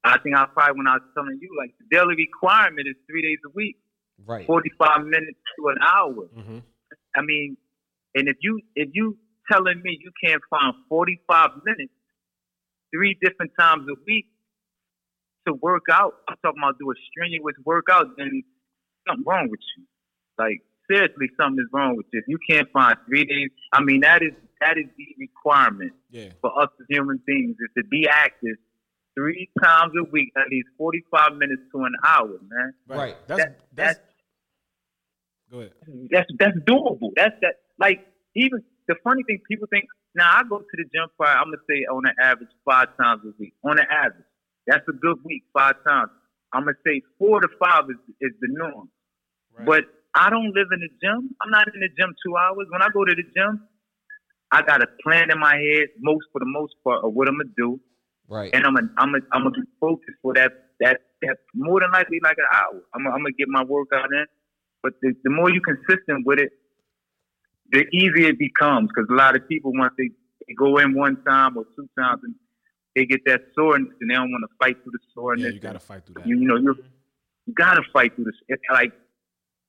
I 0.03 0.19
think 0.19 0.35
I 0.35 0.45
probably 0.45 0.77
when 0.77 0.87
I 0.87 0.95
was 0.95 1.07
telling 1.15 1.39
you 1.41 1.49
like 1.57 1.73
the 1.79 1.95
daily 1.95 2.15
requirement 2.15 2.87
is 2.87 2.95
three 3.09 3.21
days 3.21 3.39
a 3.45 3.49
week, 3.55 3.77
right. 4.25 4.45
forty 4.45 4.71
five 4.77 5.03
minutes 5.05 5.39
to 5.57 5.67
an 5.69 5.77
hour. 5.81 6.27
Mm-hmm. 6.37 6.59
I 7.15 7.21
mean, 7.21 7.57
and 8.13 8.27
if 8.27 8.37
you 8.41 8.61
if 8.75 8.89
you 8.93 9.17
telling 9.51 9.81
me 9.83 9.97
you 10.01 10.11
can't 10.23 10.41
find 10.49 10.73
forty 10.89 11.19
five 11.27 11.51
minutes 11.65 11.93
three 12.93 13.17
different 13.21 13.51
times 13.59 13.87
a 13.89 13.95
week 14.05 14.25
to 15.47 15.53
work 15.53 15.83
out, 15.91 16.13
I'm 16.27 16.35
talking 16.43 16.61
about 16.61 16.77
do 16.79 16.91
a 16.91 16.95
strenuous 17.09 17.55
workout, 17.65 18.17
then 18.17 18.43
something 19.07 19.23
wrong 19.25 19.49
with 19.49 19.59
you. 19.77 19.83
Like 20.37 20.61
seriously, 20.89 21.27
something 21.39 21.59
is 21.63 21.69
wrong 21.71 21.95
with 21.97 22.05
you. 22.13 22.19
If 22.19 22.25
you 22.27 22.37
can't 22.49 22.69
find 22.71 22.95
three 23.07 23.25
days, 23.25 23.49
I 23.73 23.81
mean 23.81 24.01
that 24.01 24.21
is 24.21 24.31
that 24.61 24.77
is 24.77 24.85
the 24.97 25.05
requirement 25.19 25.93
Yeah. 26.09 26.29
for 26.41 26.51
us 26.61 26.69
as 26.79 26.85
human 26.89 27.19
beings 27.25 27.55
is 27.59 27.69
to 27.77 27.83
be 27.89 28.07
active 28.07 28.55
three 29.17 29.49
times 29.63 29.93
a 29.99 30.03
week, 30.11 30.31
at 30.37 30.47
least 30.49 30.67
forty 30.77 31.03
five 31.11 31.35
minutes 31.37 31.61
to 31.73 31.79
an 31.83 31.93
hour, 32.05 32.39
man. 32.47 32.73
Right. 32.87 33.15
That's 33.27 33.41
That- 33.43 33.59
that's. 33.73 33.97
that's- 33.99 34.01
Go 35.51 35.59
ahead. 35.59 35.73
that's 36.11 36.29
that's 36.39 36.57
doable. 36.61 37.11
That's 37.15 37.35
that 37.41 37.55
like 37.77 38.05
even 38.35 38.63
the 38.87 38.95
funny 39.03 39.23
thing 39.23 39.39
people 39.49 39.67
think 39.69 39.85
now 40.15 40.29
I 40.39 40.41
go 40.49 40.57
to 40.59 40.65
the 40.77 40.83
gym 40.93 41.07
for 41.17 41.27
I'm 41.27 41.45
gonna 41.45 41.57
say 41.69 41.85
on 41.85 42.05
an 42.07 42.15
average 42.21 42.49
five 42.65 42.95
times 42.97 43.21
a 43.25 43.31
week. 43.37 43.53
On 43.63 43.77
an 43.79 43.85
average. 43.91 44.25
That's 44.67 44.83
a 44.89 44.93
good 44.93 45.17
week, 45.23 45.43
five 45.53 45.75
times. 45.83 46.09
I'm 46.51 46.63
gonna 46.63 46.77
say 46.85 47.01
four 47.19 47.41
to 47.41 47.47
five 47.59 47.83
is, 47.89 47.97
is 48.21 48.31
the 48.41 48.47
norm. 48.49 48.89
But 49.65 49.83
I 50.15 50.29
don't 50.29 50.53
live 50.55 50.67
in 50.71 50.79
the 50.79 50.89
gym. 51.03 51.35
I'm 51.41 51.51
not 51.51 51.67
in 51.73 51.79
the 51.81 51.89
gym 51.99 52.15
two 52.25 52.35
hours. 52.37 52.67
When 52.69 52.81
I 52.81 52.87
go 52.93 53.03
to 53.03 53.13
the 53.13 53.23
gym, 53.35 53.61
I 54.51 54.61
got 54.61 54.81
a 54.81 54.87
plan 55.03 55.29
in 55.31 55.39
my 55.39 55.55
head, 55.55 55.87
most 55.99 56.25
for 56.31 56.39
the 56.39 56.45
most 56.47 56.73
part, 56.83 57.03
of 57.03 57.13
what 57.13 57.27
I'm 57.27 57.37
gonna 57.37 57.49
do, 57.57 57.79
Right. 58.27 58.49
and 58.53 58.65
I'm 58.65 58.75
gonna 58.75 58.89
I'm 58.97 59.11
gonna 59.11 59.25
I'm 59.33 59.43
gonna 59.43 59.55
be 59.61 59.67
focused 59.79 60.17
for 60.21 60.33
that 60.35 60.51
that 60.79 61.01
that 61.21 61.37
more 61.53 61.81
than 61.81 61.91
likely 61.91 62.19
like 62.23 62.37
an 62.37 62.45
hour. 62.51 62.81
I'm 62.93 63.03
gonna, 63.03 63.15
I'm 63.15 63.21
gonna 63.21 63.33
get 63.37 63.47
my 63.49 63.63
workout 63.63 64.11
in. 64.13 64.25
But 64.81 64.93
the, 65.01 65.13
the 65.23 65.31
more 65.31 65.49
you 65.49 65.61
consistent 65.61 66.25
with 66.25 66.39
it, 66.39 66.51
the 67.71 67.85
easier 67.91 68.29
it 68.29 68.39
becomes. 68.39 68.89
Because 68.89 69.09
a 69.09 69.15
lot 69.15 69.35
of 69.35 69.47
people 69.49 69.71
once 69.75 69.93
they, 69.97 70.09
they 70.47 70.53
go 70.53 70.77
in 70.77 70.93
one 70.93 71.21
time 71.23 71.57
or 71.57 71.65
two 71.75 71.89
times 71.97 72.21
and 72.23 72.35
they 72.95 73.05
get 73.05 73.21
that 73.25 73.41
soreness 73.55 73.91
and 73.99 74.09
they 74.09 74.13
don't 74.13 74.31
want 74.31 74.45
to 74.47 74.55
fight 74.63 74.81
through 74.83 74.91
the 74.93 74.99
soreness. 75.13 75.45
Yeah, 75.47 75.51
you 75.51 75.59
gotta 75.59 75.79
fight 75.79 76.05
through 76.05 76.15
that. 76.15 76.27
You, 76.27 76.39
you 76.39 76.47
know, 76.47 76.55
you 76.57 76.75
you 77.47 77.53
gotta 77.53 77.81
fight 77.91 78.15
through 78.15 78.25
this. 78.25 78.35
It's 78.47 78.61
like 78.71 78.93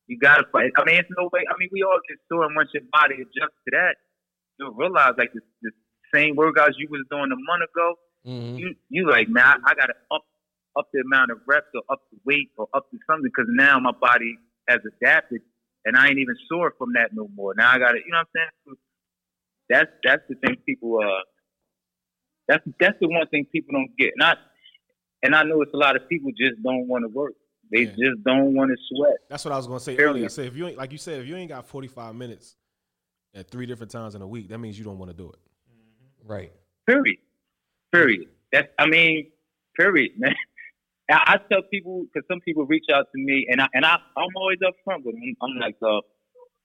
you 0.07 0.19
gotta 0.19 0.45
fight. 0.53 0.71
I 0.77 0.85
mean, 0.85 0.97
it's 0.97 1.09
no 1.17 1.29
way. 1.33 1.43
I 1.51 1.55
mean, 1.59 1.69
we 1.73 1.83
all 1.83 1.99
get 2.09 2.19
sore, 2.29 2.45
and 2.45 2.55
once 2.57 2.71
your 2.75 2.83
body 2.93 3.17
adjusts 3.17 3.59
to 3.67 3.71
that, 3.73 3.97
you'll 4.59 4.73
realize 4.75 5.15
like 5.19 5.33
this, 5.33 5.43
this 5.63 5.73
same 6.15 6.37
workouts 6.37 6.75
you 6.79 6.89
was 6.91 7.05
doing 7.11 7.31
a 7.33 7.37
month 7.37 7.65
ago. 7.71 7.95
Mhm. 8.27 8.59
You 8.59 8.75
you 8.89 9.11
like, 9.11 9.29
man, 9.29 9.45
I, 9.45 9.71
I 9.71 9.75
gotta 9.75 9.95
up 10.11 10.23
up 10.77 10.89
the 10.93 11.01
amount 11.01 11.31
of 11.31 11.39
reps 11.47 11.69
or 11.75 11.83
up 11.91 12.03
the 12.13 12.19
weight 12.25 12.51
or 12.57 12.69
up 12.75 12.91
to 12.91 12.99
something 13.09 13.25
because 13.25 13.47
now 13.51 13.79
my 13.79 13.93
body 13.93 14.37
has 14.69 14.81
adapted, 15.01 15.41
and 15.85 15.97
I 15.97 16.09
ain't 16.09 16.19
even 16.19 16.37
sore 16.49 16.73
from 16.79 16.93
that 16.95 17.11
no 17.13 17.29
more. 17.35 17.55
Now 17.57 17.73
I 17.73 17.79
gotta, 17.79 17.99
you 17.99 18.11
know 18.11 18.19
what 18.19 18.29
I'm 18.41 18.51
saying? 18.67 18.77
That's 19.69 19.91
that's 20.05 20.23
the 20.29 20.35
thing 20.37 20.57
people 20.65 21.01
uh 21.03 21.23
that's 22.49 22.65
that's 22.79 22.99
the 23.01 23.09
one 23.09 23.27
thing 23.29 23.47
people 23.51 23.73
don't 23.73 23.91
get. 23.99 24.13
Not 24.17 24.39
and 25.23 25.35
I 25.35 25.43
know 25.43 25.63
it's 25.63 25.75
a 25.75 25.77
lot 25.79 25.97
of 25.97 26.09
people 26.09 26.31
just 26.37 26.63
don't 26.63 26.87
want 26.87 27.05
to 27.05 27.09
work. 27.09 27.33
They 27.73 27.81
Yeah. 27.81 27.91
just 27.91 28.25
don't 28.25 28.55
want 28.55 28.71
to 28.71 28.77
sweat. 28.89 29.17
That's 29.29 29.45
what 29.45 29.53
I 29.53 29.57
was 29.57 29.67
gonna 29.67 29.81
say 29.81 29.97
Period. 29.97 30.11
earlier. 30.11 30.25
I 30.27 30.29
said 30.29 30.47
if 30.47 30.57
you 30.57 30.67
ain't 30.69 30.77
like 30.79 30.93
you 30.93 30.99
said, 30.99 31.21
if 31.21 31.27
you 31.27 31.37
ain't 31.37 31.49
got 31.49 31.67
forty 31.67 31.89
five 31.89 32.15
minutes 32.15 32.57
at 33.35 33.51
three 33.51 33.67
different 33.67 33.91
times 33.91 34.15
in 34.15 34.23
a 34.23 34.27
week, 34.27 34.49
that 34.49 34.59
means 34.59 34.79
you 34.79 34.85
don't 34.85 34.99
want 34.99 35.11
to 35.11 35.17
do 35.17 35.29
it. 35.31 35.39
Right. 36.25 36.53
Period. 36.87 37.19
Period. 37.93 38.29
That's 38.53 38.69
I 38.79 38.87
mean, 38.87 39.31
period, 39.79 40.13
man. 40.19 40.35
I, 41.11 41.35
I 41.35 41.37
tell 41.53 41.63
people 41.71 42.05
because 42.05 42.27
some 42.29 42.41
people 42.41 42.67
reach 42.67 42.87
out 42.93 43.07
to 43.15 43.19
me, 43.21 43.47
and 43.51 43.61
I 43.61 43.69
and 43.75 43.85
I 43.85 43.95
I'm 44.17 44.37
always 44.37 44.59
upfront 44.59 45.05
with 45.05 45.15
them. 45.15 45.35
I'm 45.43 45.59
like, 45.61 45.77
uh, 45.83 46.01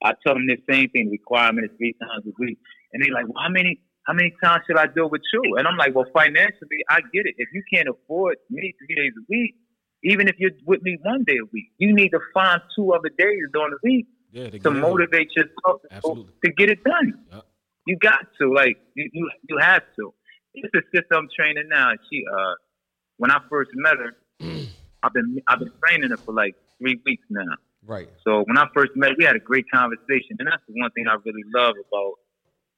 I 0.03 0.13
tell 0.25 0.33
them 0.33 0.47
the 0.47 0.57
same 0.69 0.89
thing. 0.89 1.09
Requirement 1.11 1.69
is 1.69 1.77
three 1.77 1.93
times 2.01 2.25
a 2.25 2.31
week, 2.39 2.57
and 2.93 3.03
they 3.03 3.11
like, 3.11 3.25
well, 3.27 3.41
how 3.43 3.49
many 3.49 3.79
how 4.07 4.13
many 4.13 4.33
times 4.43 4.63
should 4.65 4.77
I 4.77 4.87
do 4.87 5.05
it 5.05 5.11
with 5.11 5.21
you? 5.31 5.57
And 5.57 5.67
I'm 5.67 5.77
like, 5.77 5.93
well, 5.93 6.07
financially, 6.13 6.81
I 6.89 7.01
get 7.13 7.25
it. 7.29 7.35
If 7.37 7.49
you 7.53 7.61
can't 7.71 7.87
afford 7.87 8.37
me 8.49 8.73
three 8.79 8.95
days 8.95 9.13
a 9.15 9.23
week, 9.29 9.55
even 10.03 10.27
if 10.27 10.35
you're 10.39 10.51
with 10.65 10.81
me 10.81 10.97
one 11.03 11.23
day 11.25 11.37
a 11.41 11.45
week, 11.51 11.71
you 11.77 11.93
need 11.93 12.09
to 12.09 12.19
find 12.33 12.61
two 12.75 12.93
other 12.93 13.09
days 13.17 13.43
during 13.53 13.71
the 13.71 13.77
week 13.83 14.07
Yeah, 14.31 14.49
to, 14.49 14.59
to 14.59 14.71
motivate 14.71 15.29
yourself 15.35 15.81
to, 15.83 15.93
Absolutely. 15.93 16.33
to 16.45 16.51
get 16.53 16.69
it 16.69 16.83
done. 16.83 17.13
Yep. 17.31 17.45
You 17.87 17.97
got 17.97 18.27
to 18.39 18.51
like 18.53 18.77
you 18.95 19.09
you, 19.13 19.29
you 19.49 19.57
have 19.59 19.83
to. 19.97 20.13
It's 20.53 20.73
a 20.75 20.81
sister 20.95 21.15
I'm 21.15 21.27
training 21.35 21.69
now. 21.69 21.91
She 22.11 22.23
uh 22.31 22.53
when 23.17 23.31
I 23.31 23.39
first 23.49 23.71
met 23.73 23.95
her, 23.97 24.15
I've 25.03 25.13
been 25.13 25.37
I've 25.47 25.59
been 25.59 25.71
training 25.85 26.09
her 26.09 26.17
for 26.17 26.33
like 26.33 26.55
three 26.79 26.99
weeks 27.05 27.25
now. 27.29 27.55
Right. 27.85 28.09
So 28.23 28.43
when 28.45 28.57
I 28.57 28.65
first 28.75 28.91
met, 28.95 29.11
her, 29.11 29.15
we 29.17 29.25
had 29.25 29.35
a 29.35 29.39
great 29.39 29.65
conversation, 29.73 30.37
and 30.39 30.47
that's 30.47 30.61
the 30.67 30.79
one 30.79 30.91
thing 30.91 31.05
I 31.07 31.15
really 31.25 31.43
love 31.53 31.75
about 31.75 32.13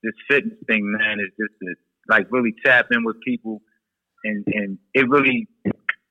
this 0.01 0.13
fitness 0.29 0.57
thing, 0.67 0.89
man. 0.97 1.19
Is 1.19 1.31
just 1.39 1.53
to 1.61 1.75
like 2.07 2.27
really 2.31 2.53
tap 2.65 2.87
in 2.91 3.03
with 3.03 3.17
people, 3.21 3.61
and 4.23 4.43
and 4.47 4.77
it 4.93 5.09
really 5.09 5.47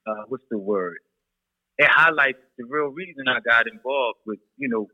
uh, 0.07 0.25
what's 0.29 0.45
the 0.51 0.59
word? 0.59 0.99
It 1.79 1.89
highlights 1.91 2.39
the 2.59 2.65
real 2.65 2.89
reason 2.89 3.25
I 3.29 3.41
got 3.41 3.67
involved 3.67 4.19
with 4.27 4.39
you 4.57 4.69
know 4.69 4.89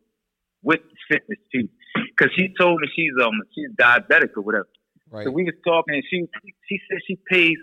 with 0.62 0.80
fitness 1.10 1.38
too, 1.54 1.68
because 1.94 2.32
she 2.36 2.54
told 2.58 2.80
me 2.80 2.88
she's 2.94 3.12
um 3.22 3.34
she's 3.54 3.70
diabetic 3.80 4.36
or 4.36 4.42
whatever. 4.42 4.68
Right. 5.10 5.24
So 5.24 5.30
we 5.30 5.44
was 5.44 5.54
talking, 5.66 5.94
and 5.94 6.04
she 6.10 6.26
she 6.68 6.80
said 6.88 6.98
she 7.06 7.18
pays 7.30 7.56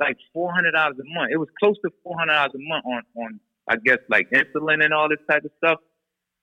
like 0.00 0.16
four 0.32 0.52
hundred 0.52 0.72
dollars 0.72 0.96
a 1.00 1.14
month. 1.14 1.30
It 1.32 1.38
was 1.38 1.48
close 1.58 1.76
to 1.84 1.90
four 2.02 2.18
hundred 2.18 2.34
dollars 2.34 2.52
a 2.54 2.60
month 2.60 2.84
on 2.86 3.02
on 3.24 3.40
I 3.68 3.76
guess 3.76 3.98
like 4.08 4.30
insulin 4.30 4.84
and 4.84 4.92
all 4.92 5.08
this 5.08 5.18
type 5.28 5.44
of 5.44 5.50
stuff. 5.58 5.78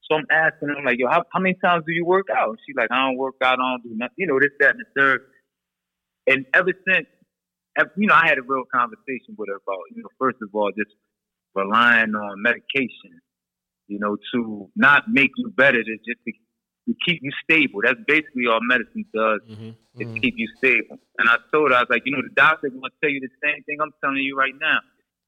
So 0.09 0.17
I'm 0.17 0.25
asking 0.29 0.69
her 0.69 0.83
like, 0.83 0.99
yo, 0.99 1.07
how, 1.09 1.23
how 1.31 1.39
many 1.39 1.55
times 1.63 1.85
do 1.87 1.93
you 1.93 2.05
work 2.05 2.27
out? 2.35 2.49
And 2.49 2.57
she's 2.65 2.75
like, 2.75 2.91
I 2.91 3.07
don't 3.07 3.17
work 3.17 3.35
out, 3.41 3.59
I 3.59 3.71
don't 3.71 3.83
do 3.83 3.95
nothing, 3.95 4.15
you 4.17 4.27
know, 4.27 4.39
this, 4.39 4.51
that, 4.59 4.71
and 4.71 4.79
the 4.79 4.99
third. 4.99 5.21
And 6.27 6.45
ever 6.53 6.71
since, 6.87 7.07
you 7.97 8.07
know, 8.07 8.13
I 8.15 8.27
had 8.27 8.37
a 8.37 8.43
real 8.45 8.63
conversation 8.73 9.35
with 9.37 9.49
her 9.49 9.55
about, 9.55 9.79
you 9.95 10.03
know, 10.03 10.09
first 10.19 10.37
of 10.41 10.49
all, 10.53 10.71
just 10.77 10.93
relying 11.55 12.13
on 12.15 12.41
medication, 12.41 13.21
you 13.87 13.99
know, 13.99 14.17
to 14.33 14.69
not 14.75 15.03
make 15.09 15.31
you 15.37 15.49
better, 15.55 15.83
to 15.83 15.95
just 16.05 16.19
to, 16.25 16.31
to 16.87 16.95
keep 17.05 17.19
you 17.21 17.31
stable. 17.43 17.81
That's 17.83 17.99
basically 18.07 18.45
all 18.51 18.59
medicine 18.61 19.05
does 19.13 19.41
Mm-hmm. 19.49 20.01
is 20.01 20.07
Mhm. 20.07 20.21
keep 20.21 20.33
you 20.37 20.47
stable. 20.57 20.97
And 21.19 21.29
I 21.29 21.37
told 21.53 21.71
her, 21.71 21.77
I 21.77 21.81
was 21.81 21.89
like, 21.89 22.03
you 22.05 22.11
know, 22.13 22.21
the 22.21 22.33
doctor 22.33 22.69
gonna 22.69 22.89
tell 23.01 23.11
you 23.11 23.19
the 23.21 23.29
same 23.43 23.63
thing 23.63 23.77
I'm 23.81 23.93
telling 24.03 24.17
you 24.17 24.35
right 24.37 24.53
now. 24.59 24.79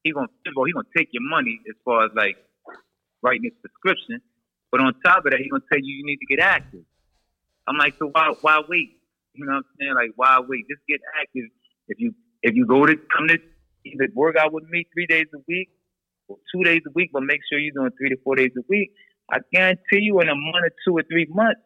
He 0.02 0.12
gonna 0.12 0.28
he 0.44 0.72
gonna 0.72 0.86
take 0.96 1.08
your 1.12 1.22
money 1.22 1.60
as 1.68 1.76
far 1.84 2.04
as 2.06 2.10
like 2.14 2.36
writing 3.22 3.44
his 3.44 3.54
prescription, 3.62 4.20
but 4.70 4.80
on 4.80 4.94
top 5.04 5.24
of 5.24 5.30
that, 5.30 5.40
he 5.40 5.48
gonna 5.48 5.62
tell 5.70 5.78
you 5.78 5.94
you 5.94 6.04
need 6.04 6.18
to 6.18 6.26
get 6.26 6.40
active. 6.40 6.84
I'm 7.66 7.76
like, 7.76 7.94
so 7.98 8.08
why 8.08 8.32
why 8.40 8.60
wait? 8.68 8.98
You 9.34 9.46
know 9.46 9.52
what 9.52 9.58
I'm 9.58 9.64
saying? 9.78 9.94
Like, 9.94 10.10
why 10.16 10.38
wait? 10.40 10.66
Just 10.68 10.82
get 10.88 11.00
active. 11.20 11.50
If 11.88 12.00
you 12.00 12.14
if 12.46 12.54
you 12.54 12.64
go 12.64 12.86
to 12.86 12.94
come 13.14 13.26
to 13.28 13.38
either 13.84 14.08
work 14.14 14.36
out 14.38 14.52
with 14.52 14.64
me 14.70 14.86
three 14.94 15.06
days 15.06 15.26
a 15.34 15.38
week 15.48 15.68
or 16.28 16.36
two 16.54 16.62
days 16.62 16.82
a 16.86 16.92
week, 16.94 17.10
but 17.12 17.22
make 17.22 17.40
sure 17.48 17.58
you're 17.58 17.74
doing 17.74 17.90
three 17.98 18.08
to 18.10 18.16
four 18.22 18.36
days 18.36 18.52
a 18.56 18.62
week. 18.68 18.92
I 19.30 19.38
guarantee 19.52 20.02
you, 20.06 20.20
in 20.20 20.28
a 20.28 20.34
month 20.34 20.64
or 20.68 20.72
two 20.86 20.94
or 20.96 21.02
three 21.10 21.26
months, 21.30 21.60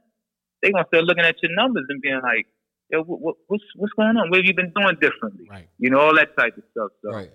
they're 0.62 0.72
gonna 0.72 0.86
start 0.88 1.04
looking 1.04 1.24
at 1.24 1.36
your 1.42 1.52
numbers 1.54 1.84
and 1.88 2.00
being 2.00 2.20
like, 2.22 2.46
"Yo, 2.90 3.02
what, 3.02 3.20
what, 3.20 3.36
what's 3.48 3.64
what's 3.76 3.92
going 3.92 4.16
on? 4.16 4.30
What 4.30 4.38
have 4.38 4.46
you 4.46 4.54
been 4.54 4.72
doing 4.74 4.96
differently?" 5.00 5.46
Right. 5.50 5.68
You 5.78 5.90
know, 5.90 6.00
all 6.00 6.14
that 6.16 6.36
type 6.38 6.56
of 6.56 6.64
stuff. 6.70 6.90
So 7.04 7.10
Right. 7.12 7.30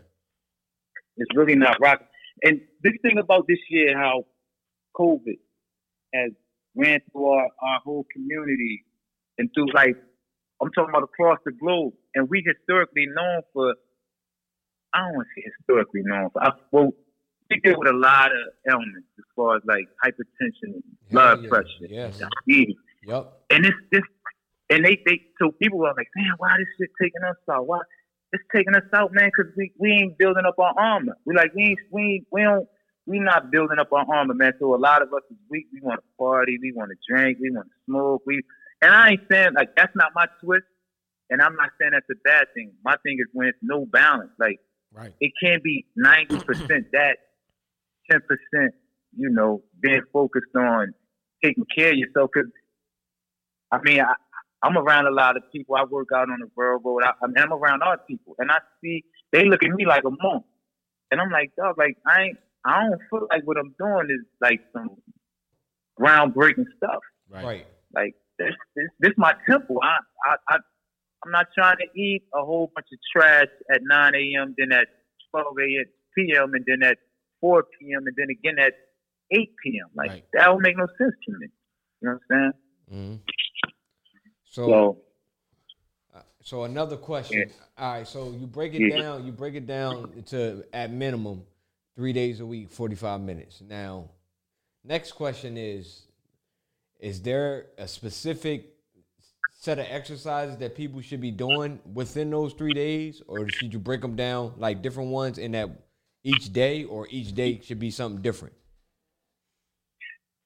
it's 1.18 1.36
really 1.36 1.56
not 1.56 1.78
rocket. 1.80 2.08
And 2.44 2.62
this 2.84 2.94
thing 3.04 3.18
about 3.20 3.46
this 3.48 3.60
year, 3.70 3.96
how 3.98 4.26
COVID 5.00 5.38
has 6.16 6.32
ran 6.76 7.00
through 7.12 7.28
our, 7.28 7.48
our 7.62 7.80
whole 7.84 8.06
community 8.12 8.84
and 9.38 9.50
through 9.54 9.72
like 9.74 9.96
I'm 10.62 10.72
talking 10.72 10.90
about 10.90 11.04
across 11.04 11.40
the 11.46 11.52
globe, 11.52 11.94
and 12.16 12.30
we 12.30 12.44
historically 12.46 13.08
known 13.08 13.42
for 13.54 13.76
I 14.94 15.00
don't 15.00 15.16
want 15.16 15.28
to 15.28 15.42
say 15.42 15.52
historically 15.58 16.02
known 16.04 16.30
for. 16.32 16.44
I, 16.44 16.52
well, 16.72 16.92
we 17.50 17.60
deal 17.64 17.78
with 17.78 17.90
a 17.90 17.98
lot 17.98 18.32
of 18.32 18.38
ailments 18.70 19.08
as 19.20 19.26
far 19.36 19.58
as 19.58 19.62
like 19.66 19.86
hypertension, 20.04 20.82
blood 21.12 21.44
yeah. 21.44 21.50
pressure, 21.50 21.88
Yes. 21.90 22.20
diabetes, 22.20 22.76
Yep. 23.04 23.34
and 23.52 23.66
it's 23.66 23.78
this. 23.92 24.02
And 24.72 24.84
they, 24.84 24.98
they, 25.06 25.22
so 25.40 25.52
people 25.62 25.86
are 25.86 25.94
like, 25.96 26.08
man, 26.16 26.34
why 26.40 26.56
this 26.58 26.66
shit 26.80 26.90
taking 27.00 27.22
us 27.24 27.36
out? 27.52 27.68
Why 27.68 27.82
it's 28.32 28.44
taking 28.54 28.74
us 28.74 28.82
out, 28.96 29.14
man? 29.14 29.30
Because 29.30 29.54
we, 29.56 29.72
we 29.78 29.92
ain't 29.92 30.18
building 30.18 30.44
up 30.48 30.58
our 30.58 30.74
armor. 30.80 31.16
We 31.26 31.36
like 31.36 31.54
we 31.54 31.64
ain't 31.64 31.80
we 31.92 32.02
ain't, 32.04 32.28
we 32.32 32.42
don't 32.42 32.68
we 33.06 33.20
not 33.20 33.52
building 33.52 33.78
up 33.80 33.94
our 33.94 34.06
armor, 34.12 34.34
man. 34.34 34.54
So 34.60 34.74
a 34.74 34.78
lot 34.82 35.04
of 35.04 35.10
us 35.10 35.22
is 35.30 35.38
weak. 35.52 35.68
We 35.72 35.82
want 35.82 36.00
to 36.00 36.06
party. 36.18 36.58
We 36.60 36.72
want 36.72 36.90
to 36.90 36.98
drink. 37.08 37.38
We 37.40 37.52
want 37.52 37.68
to 37.68 37.74
smoke. 37.86 38.24
We 38.26 38.42
and 38.86 38.94
I 38.94 39.10
ain't 39.12 39.22
saying 39.32 39.54
like 39.56 39.76
that's 39.76 39.96
not 39.96 40.12
my 40.16 40.28
twist. 40.44 40.66
And 41.32 41.42
I'm 41.42 41.56
not 41.56 41.72
saying 41.80 41.92
that's 41.94 42.06
a 42.12 42.20
bad 42.24 42.46
thing. 42.54 42.72
My 42.84 42.98
thing 43.04 43.18
is 43.20 43.26
when 43.34 43.48
it's 43.48 43.58
no 43.62 43.86
balance. 43.86 44.32
Like 44.40 44.60
Right. 44.94 45.14
it 45.20 45.32
can't 45.44 45.62
be 45.62 45.86
ninety 45.96 46.40
percent 46.40 46.86
that, 46.94 47.18
ten 48.10 48.22
percent, 48.22 48.74
you 49.18 49.30
know, 49.30 49.64
being 49.82 50.04
focused 50.14 50.56
on 50.56 50.94
taking 51.44 51.66
care 51.76 51.90
of 51.90 51.98
yourself. 51.98 52.30
Because 52.34 52.50
I 53.72 53.80
mean, 53.82 54.00
I, 54.02 54.14
I'm 54.64 54.78
around 54.78 55.08
a 55.08 55.12
lot 55.12 55.36
of 55.36 55.44
people. 55.52 55.76
I 55.76 55.84
work 55.84 56.10
out 56.16 56.30
on 56.30 56.40
the 56.40 56.48
railroad. 56.56 57.04
I, 57.04 57.12
I 57.22 57.28
mean, 57.28 57.40
I'm 57.40 57.52
around 57.52 57.82
our 57.82 57.98
people, 57.98 58.36
and 58.40 58.50
I 58.52 58.60
see 58.82 59.04
they 59.34 59.44
look 59.46 59.64
at 59.64 59.72
me 59.72 59.86
like 59.86 60.04
a 60.06 60.12
monk, 60.12 60.46
and 61.12 61.20
I'm 61.20 61.32
like, 61.32 61.52
dog, 61.58 61.78
like 61.78 61.98
I 62.08 62.22
ain't, 62.22 62.38
I 62.64 62.84
don't 62.84 63.02
feel 63.10 63.28
like 63.30 63.44
what 63.46 63.58
I'm 63.58 63.76
doing 63.78 64.08
is 64.12 64.26
like 64.40 64.62
some 64.72 64.92
groundbreaking 66.00 66.66
stuff. 66.78 67.02
Right. 67.30 67.44
Right. 67.44 67.68
Like 67.94 68.16
this, 68.40 68.54
this, 68.76 68.86
this 69.00 69.12
my 69.18 69.34
temple. 69.50 69.78
I, 69.84 69.98
I, 70.26 70.36
I, 70.50 70.58
I'm 71.26 71.32
not 71.32 71.48
trying 71.58 71.78
to 71.78 72.00
eat 72.00 72.24
a 72.34 72.44
whole 72.44 72.72
bunch 72.76 72.88
of 72.92 73.00
trash 73.16 73.48
at 73.74 73.82
9 73.84 74.16
a.m., 74.16 74.56
then 74.58 74.72
at 74.72 74.88
12 75.32 75.46
a.m. 75.60 75.86
p.m., 76.18 76.52
and 76.54 76.66
then 76.68 76.88
at 76.88 76.98
4 77.42 77.64
p.m., 77.80 78.06
and 78.06 78.16
then 78.18 78.28
again 78.30 78.60
at 78.60 78.74
8 79.32 79.50
p.m. 79.64 79.88
Like 79.96 80.10
Right. 80.10 80.26
that 80.34 80.46
don't 80.46 80.62
make 80.62 80.78
no 80.78 80.88
sense 80.98 81.16
to 81.28 81.32
me. 81.40 81.48
You 82.02 82.10
know 82.10 82.20
what 82.28 82.36
I'm 82.36 82.52
saying? 82.92 83.22
hmm 83.22 83.32
So, 84.46 84.66
So 84.66 84.98
uh, 86.16 86.20
so 86.42 86.64
another 86.64 86.98
question. 86.98 87.50
All 87.78 87.94
right. 87.94 88.08
So 88.08 88.32
you 88.32 88.48
break 88.48 88.74
it 88.74 88.88
Yeah. 88.88 88.98
down. 88.98 89.26
You 89.26 89.32
break 89.32 89.56
it 89.56 89.66
down 89.68 90.24
to 90.28 90.64
at 90.74 90.92
minimum 90.92 91.44
three 91.96 92.14
days 92.14 92.40
a 92.40 92.46
week, 92.46 92.70
forty-five 92.70 93.22
minutes. 93.22 93.62
Now, 93.68 94.10
next 94.84 95.14
question 95.14 95.58
is: 95.58 96.05
Is 97.00 97.22
there 97.22 97.68
a 97.78 97.88
specific 97.88 98.72
set 99.52 99.80
of 99.80 99.86
exercises 99.90 100.58
that 100.58 100.76
people 100.76 101.02
should 101.02 101.22
be 101.22 101.32
doing 101.32 101.80
within 101.94 102.30
those 102.30 102.54
three 102.54 102.74
days, 102.74 103.22
or 103.28 103.50
should 103.50 103.74
you 103.74 103.80
break 103.80 104.02
them 104.02 104.16
down 104.16 104.54
like 104.58 104.82
different 104.82 105.10
ones 105.10 105.38
in 105.38 105.52
that 105.54 105.70
each 106.24 106.52
day, 106.54 106.84
or 106.84 107.08
each 107.10 107.34
day 107.34 107.60
should 107.64 107.80
be 107.80 107.92
something 107.92 108.22
different? 108.22 108.54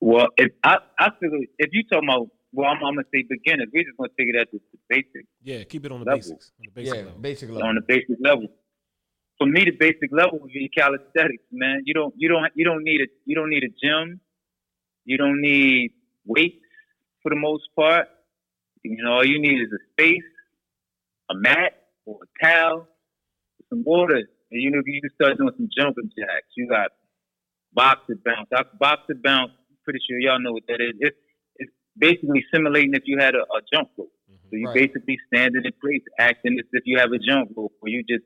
Well, 0.02 0.28
if 0.38 0.52
I, 0.64 0.78
I 0.98 1.10
feel 1.20 1.32
if 1.58 1.70
you 1.74 1.84
talking 1.84 2.08
about, 2.10 2.28
well, 2.54 2.70
I'm, 2.70 2.78
I'm 2.84 2.96
gonna 2.96 3.04
say 3.14 3.24
beginners. 3.30 3.68
We're 3.74 3.84
just 3.84 3.98
gonna 3.98 4.10
take 4.18 4.30
it 4.30 4.36
at 4.36 4.52
the, 4.52 4.60
the 4.72 4.80
basic, 4.90 5.26
Yeah, 5.44 5.64
keep 5.64 5.86
it 5.86 5.92
on 5.92 6.00
the 6.00 6.06
Level. 6.06 6.18
basics. 6.20 6.52
On 6.60 6.66
the 6.66 6.72
basic 6.72 6.96
yeah, 6.96 7.02
level. 7.04 7.20
basic 7.20 7.50
on 7.50 7.76
the 7.76 7.82
basic 7.88 8.18
level. 8.22 8.48
For 9.38 9.48
me, 9.48 9.64
the 9.66 9.72
basic 9.72 10.10
level 10.12 10.40
would 10.40 10.52
be 10.52 10.70
calisthenics, 10.70 11.44
man. 11.52 11.84
You 11.86 11.94
don't, 11.94 12.14
you 12.18 12.28
don't, 12.28 12.52
you 12.56 12.66
don't 12.66 12.84
need 12.84 13.02
a, 13.02 13.06
you 13.26 13.36
don't 13.36 13.50
need 13.50 13.64
a 13.64 13.70
gym. 13.82 14.20
You 15.06 15.18
don't 15.18 15.42
need 15.42 15.92
weights 16.30 16.64
for 17.22 17.30
the 17.30 17.36
most 17.48 17.66
part. 17.76 18.08
You 18.84 19.04
know, 19.04 19.14
all 19.20 19.26
you 19.26 19.42
need 19.42 19.60
is 19.66 19.72
a 19.74 19.82
space, 19.92 20.30
a 21.30 21.36
mat, 21.36 21.74
or 22.06 22.20
a 22.24 22.46
towel, 22.46 22.88
some 23.70 23.84
water. 23.84 24.16
And 24.52 24.62
you 24.64 24.72
know, 24.72 24.80
if 24.80 24.88
you 24.88 25.02
can 25.02 25.12
start 25.20 25.38
doing 25.38 25.52
some 25.58 25.70
jumping 25.78 26.10
jacks. 26.18 26.48
You 26.56 26.70
got 26.70 26.92
boxer 27.74 28.16
bounce. 28.24 28.50
I- 28.56 28.78
Boxer 28.80 29.16
bounce. 29.24 29.52
Pretty 29.84 30.00
sure 30.08 30.20
y'all 30.20 30.40
know 30.40 30.54
what 30.54 30.64
that 30.68 30.80
is. 30.82 30.94
It's, 31.00 31.18
it's 31.58 31.72
basically 31.98 32.44
simulating 32.54 32.94
if 32.94 33.04
you 33.06 33.18
had 33.20 33.34
a, 33.36 33.40
a 33.42 33.60
jump 33.74 33.90
rope. 33.98 34.12
Mm-hmm. 34.32 34.50
So 34.50 34.56
you 34.56 34.68
Right. 34.68 34.76
basically 34.88 35.18
standing 35.34 35.64
in 35.66 35.72
place, 35.82 36.04
acting 36.20 36.58
as 36.60 36.66
if 36.74 36.84
you 36.86 36.98
have 37.00 37.12
a 37.12 37.18
jump 37.20 37.52
rope, 37.58 37.74
or 37.82 37.90
you 37.90 38.04
just 38.08 38.24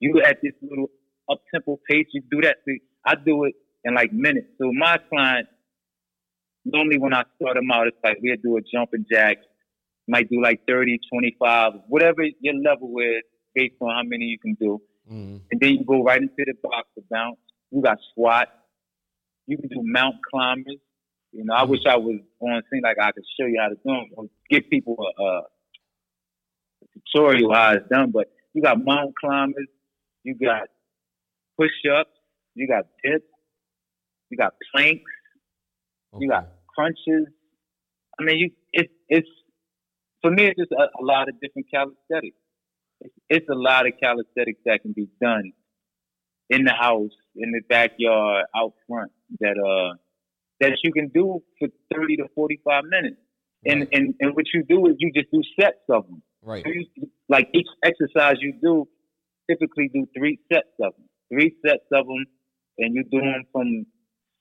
you 0.00 0.20
at 0.24 0.38
this 0.42 0.52
little 0.62 0.90
up 1.30 1.40
tempo 1.52 1.78
pace. 1.88 2.06
You 2.12 2.22
do 2.30 2.40
that. 2.42 2.56
See, 2.66 2.78
I 3.04 3.14
do 3.16 3.44
it 3.44 3.54
in 3.84 3.94
like 3.94 4.12
minutes. 4.12 4.48
So 4.58 4.70
my 4.72 4.98
clients 5.08 5.50
normally 6.64 6.98
when 6.98 7.14
I 7.14 7.24
start 7.40 7.54
them 7.54 7.70
out, 7.70 7.86
it's 7.86 7.96
like 8.02 8.18
we'll 8.22 8.36
do 8.42 8.56
a 8.56 8.60
jumping 8.60 9.06
jack, 9.10 9.38
might 10.06 10.28
do 10.28 10.42
like 10.42 10.60
30, 10.66 10.98
25, 11.12 11.72
whatever 11.88 12.22
your 12.40 12.54
level 12.54 12.92
is 13.00 13.22
based 13.54 13.74
on 13.80 13.94
how 13.94 14.02
many 14.04 14.26
you 14.26 14.38
can 14.38 14.54
do. 14.54 14.80
Mhm. 15.10 15.40
And 15.50 15.60
then 15.60 15.74
you 15.74 15.84
go 15.84 16.02
right 16.02 16.20
into 16.20 16.34
the 16.36 16.54
boxer 16.62 17.02
bounce. 17.10 17.38
You 17.70 17.82
got 17.82 17.98
squat. 18.10 18.48
You 19.46 19.56
can 19.56 19.68
do 19.68 19.82
mount 19.82 20.16
climbers. 20.30 20.76
You 21.32 21.44
know, 21.44 21.54
I 21.54 21.64
wish 21.64 21.80
I 21.86 21.96
was 21.96 22.20
on 22.40 22.62
scene 22.70 22.80
like 22.82 22.98
I 22.98 23.12
could 23.12 23.24
show 23.38 23.46
you 23.46 23.58
how 23.60 23.68
to 23.68 23.74
do 23.74 23.80
them 23.84 24.06
or 24.16 24.24
give 24.50 24.68
people 24.70 24.96
a, 25.18 25.22
a 25.22 25.42
tutorial 27.12 27.52
how 27.52 27.72
it's 27.72 27.88
done. 27.88 28.10
But 28.10 28.30
you 28.54 28.62
got 28.62 28.82
mount 28.82 29.14
climbers. 29.18 29.68
You 30.24 30.34
got 30.34 30.68
push 31.58 31.70
ups. 31.98 32.10
You 32.54 32.66
got 32.66 32.86
dips. 33.02 33.24
You 34.30 34.36
got 34.36 34.54
planks. 34.72 35.10
You 36.20 36.28
got 36.28 36.48
crunches. 36.74 37.26
I 38.18 38.24
mean, 38.24 38.38
you 38.38 38.50
it's 38.72 38.92
it's 39.08 39.28
for 40.22 40.30
me. 40.30 40.46
It's 40.46 40.58
just 40.58 40.72
a, 40.72 40.84
a 41.00 41.04
lot 41.04 41.28
of 41.28 41.34
different 41.40 41.66
calisthenics. 41.72 42.36
It's, 43.00 43.14
it's 43.30 43.48
a 43.48 43.54
lot 43.54 43.86
of 43.86 43.92
calisthenics 44.02 44.60
that 44.66 44.82
can 44.82 44.92
be 44.92 45.08
done 45.20 45.52
in 46.50 46.64
the 46.64 46.72
house, 46.72 47.12
in 47.36 47.52
the 47.52 47.60
backyard, 47.68 48.46
out 48.56 48.72
front. 48.86 49.12
That 49.40 49.56
uh 49.58 49.96
that 50.60 50.72
you 50.82 50.92
can 50.92 51.08
do 51.08 51.42
for 51.58 51.68
thirty 51.94 52.16
to 52.16 52.24
forty 52.34 52.60
five 52.64 52.84
minutes. 52.84 53.16
And, 53.64 53.80
Right. 53.80 53.88
and 53.92 54.14
and 54.20 54.36
what 54.36 54.46
you 54.54 54.62
do 54.68 54.86
is 54.86 54.94
you 54.98 55.10
just 55.14 55.30
do 55.32 55.42
sets 55.60 55.82
of 55.88 56.06
them. 56.08 56.22
Right. 56.42 56.64
So 56.64 56.70
you- 56.72 57.10
like 57.28 57.48
each 57.52 57.66
exercise 57.84 58.36
you 58.40 58.54
do, 58.62 58.88
typically 59.50 59.88
do 59.92 60.06
three 60.16 60.38
sets 60.52 60.68
of 60.80 60.94
them. 60.96 61.04
Three 61.30 61.54
sets 61.66 61.84
of 61.92 62.06
them, 62.06 62.24
and 62.78 62.94
you 62.94 63.04
do 63.04 63.20
them 63.20 63.44
from, 63.52 63.84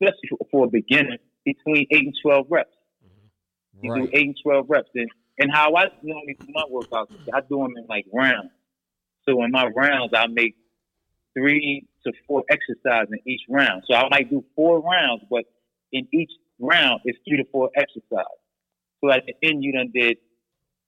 especially 0.02 0.30
for- 0.30 0.48
for 0.52 0.66
a 0.66 0.70
beginner, 0.70 1.18
between 1.48 1.88
eight 1.92 2.04
and 2.04 2.14
twelve 2.22 2.46
reps. 2.50 2.76
You 3.82 3.92
Right. 3.92 4.04
do 4.04 4.10
eight 4.14 4.28
and 4.28 4.38
twelve 4.44 4.66
reps, 4.70 4.90
and 4.96 5.10
and 5.40 5.52
how 5.52 5.76
I 5.76 5.86
normally 6.04 6.38
do 6.40 6.48
my 6.54 6.64
workouts, 6.72 7.08
I 7.34 7.42
do 7.42 7.58
them 7.60 7.74
in 7.78 7.86
like 7.88 8.06
rounds. 8.14 8.52
So 9.28 9.44
in 9.44 9.52
my 9.52 9.68
rounds, 9.68 10.12
I 10.16 10.28
make 10.28 10.56
three 11.34 11.86
to 12.06 12.12
four 12.28 12.44
exercises 12.50 13.14
in 13.14 13.32
each 13.32 13.42
round. 13.50 13.84
So 13.88 13.96
I 13.96 14.10
might 14.10 14.30
do 14.30 14.44
four 14.56 14.82
rounds, 14.82 15.24
but 15.30 15.46
in 15.92 16.08
each 16.14 16.32
round, 16.60 17.02
it's 17.06 17.20
three 17.28 17.38
to 17.38 17.46
four 17.52 17.70
exercises. 17.76 18.42
So 19.02 19.12
at 19.12 19.24
the 19.26 19.36
end, 19.48 19.64
you 19.64 19.74
done 19.74 19.92
did 19.94 20.18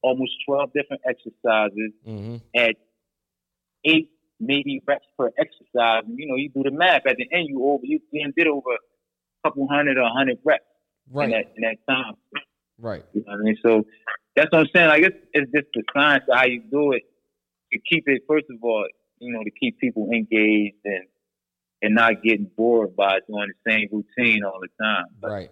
almost 0.01 0.31
12 0.47 0.71
different 0.73 1.01
exercises 1.07 1.91
hmm 2.03 2.37
at 2.55 2.75
eight, 3.85 4.09
maybe 4.39 4.81
reps 4.87 5.05
per 5.17 5.29
exercise. 5.37 6.03
And, 6.07 6.17
you 6.17 6.27
know, 6.27 6.35
you 6.35 6.49
do 6.49 6.63
the 6.63 6.71
math. 6.71 7.05
At 7.07 7.17
the 7.17 7.27
end, 7.31 7.47
you 7.49 7.63
over, 7.63 7.83
you 7.85 7.99
did 8.11 8.47
over 8.47 8.77
couple 9.43 9.67
hundred 9.69 9.97
or 9.97 10.01
a 10.03 10.13
hundred 10.13 10.37
reps 10.45 10.63
in 11.07 11.15
Right. 11.15 11.29
that, 11.31 11.53
in 11.55 11.61
that 11.63 11.77
time. 11.89 12.13
Right. 12.77 13.03
You 13.13 13.23
know 13.25 13.33
what 13.33 13.39
I 13.39 13.43
mean? 13.43 13.57
So 13.65 13.85
that's 14.35 14.51
what 14.51 14.61
I'm 14.61 14.67
saying. 14.73 14.87
Like, 14.89 15.03
it's, 15.03 15.17
it's 15.33 15.51
just 15.51 15.67
the 15.73 15.83
science 15.95 16.23
of 16.29 16.37
how 16.37 16.45
you 16.45 16.61
do 16.71 16.91
it 16.93 17.03
to 17.73 17.79
keep 17.89 18.03
it, 18.07 18.21
first 18.27 18.45
of 18.49 18.57
all, 18.61 18.85
you 19.19 19.33
know, 19.33 19.43
to 19.43 19.51
keep 19.51 19.79
people 19.79 20.09
engaged 20.13 20.77
and, 20.85 21.05
and 21.81 21.95
not 21.95 22.21
getting 22.23 22.49
bored 22.55 22.95
by 22.95 23.19
doing 23.27 23.47
the 23.65 23.71
same 23.71 23.87
routine 23.91 24.43
all 24.43 24.59
the 24.61 24.69
time. 24.81 25.05
Right. 25.21 25.51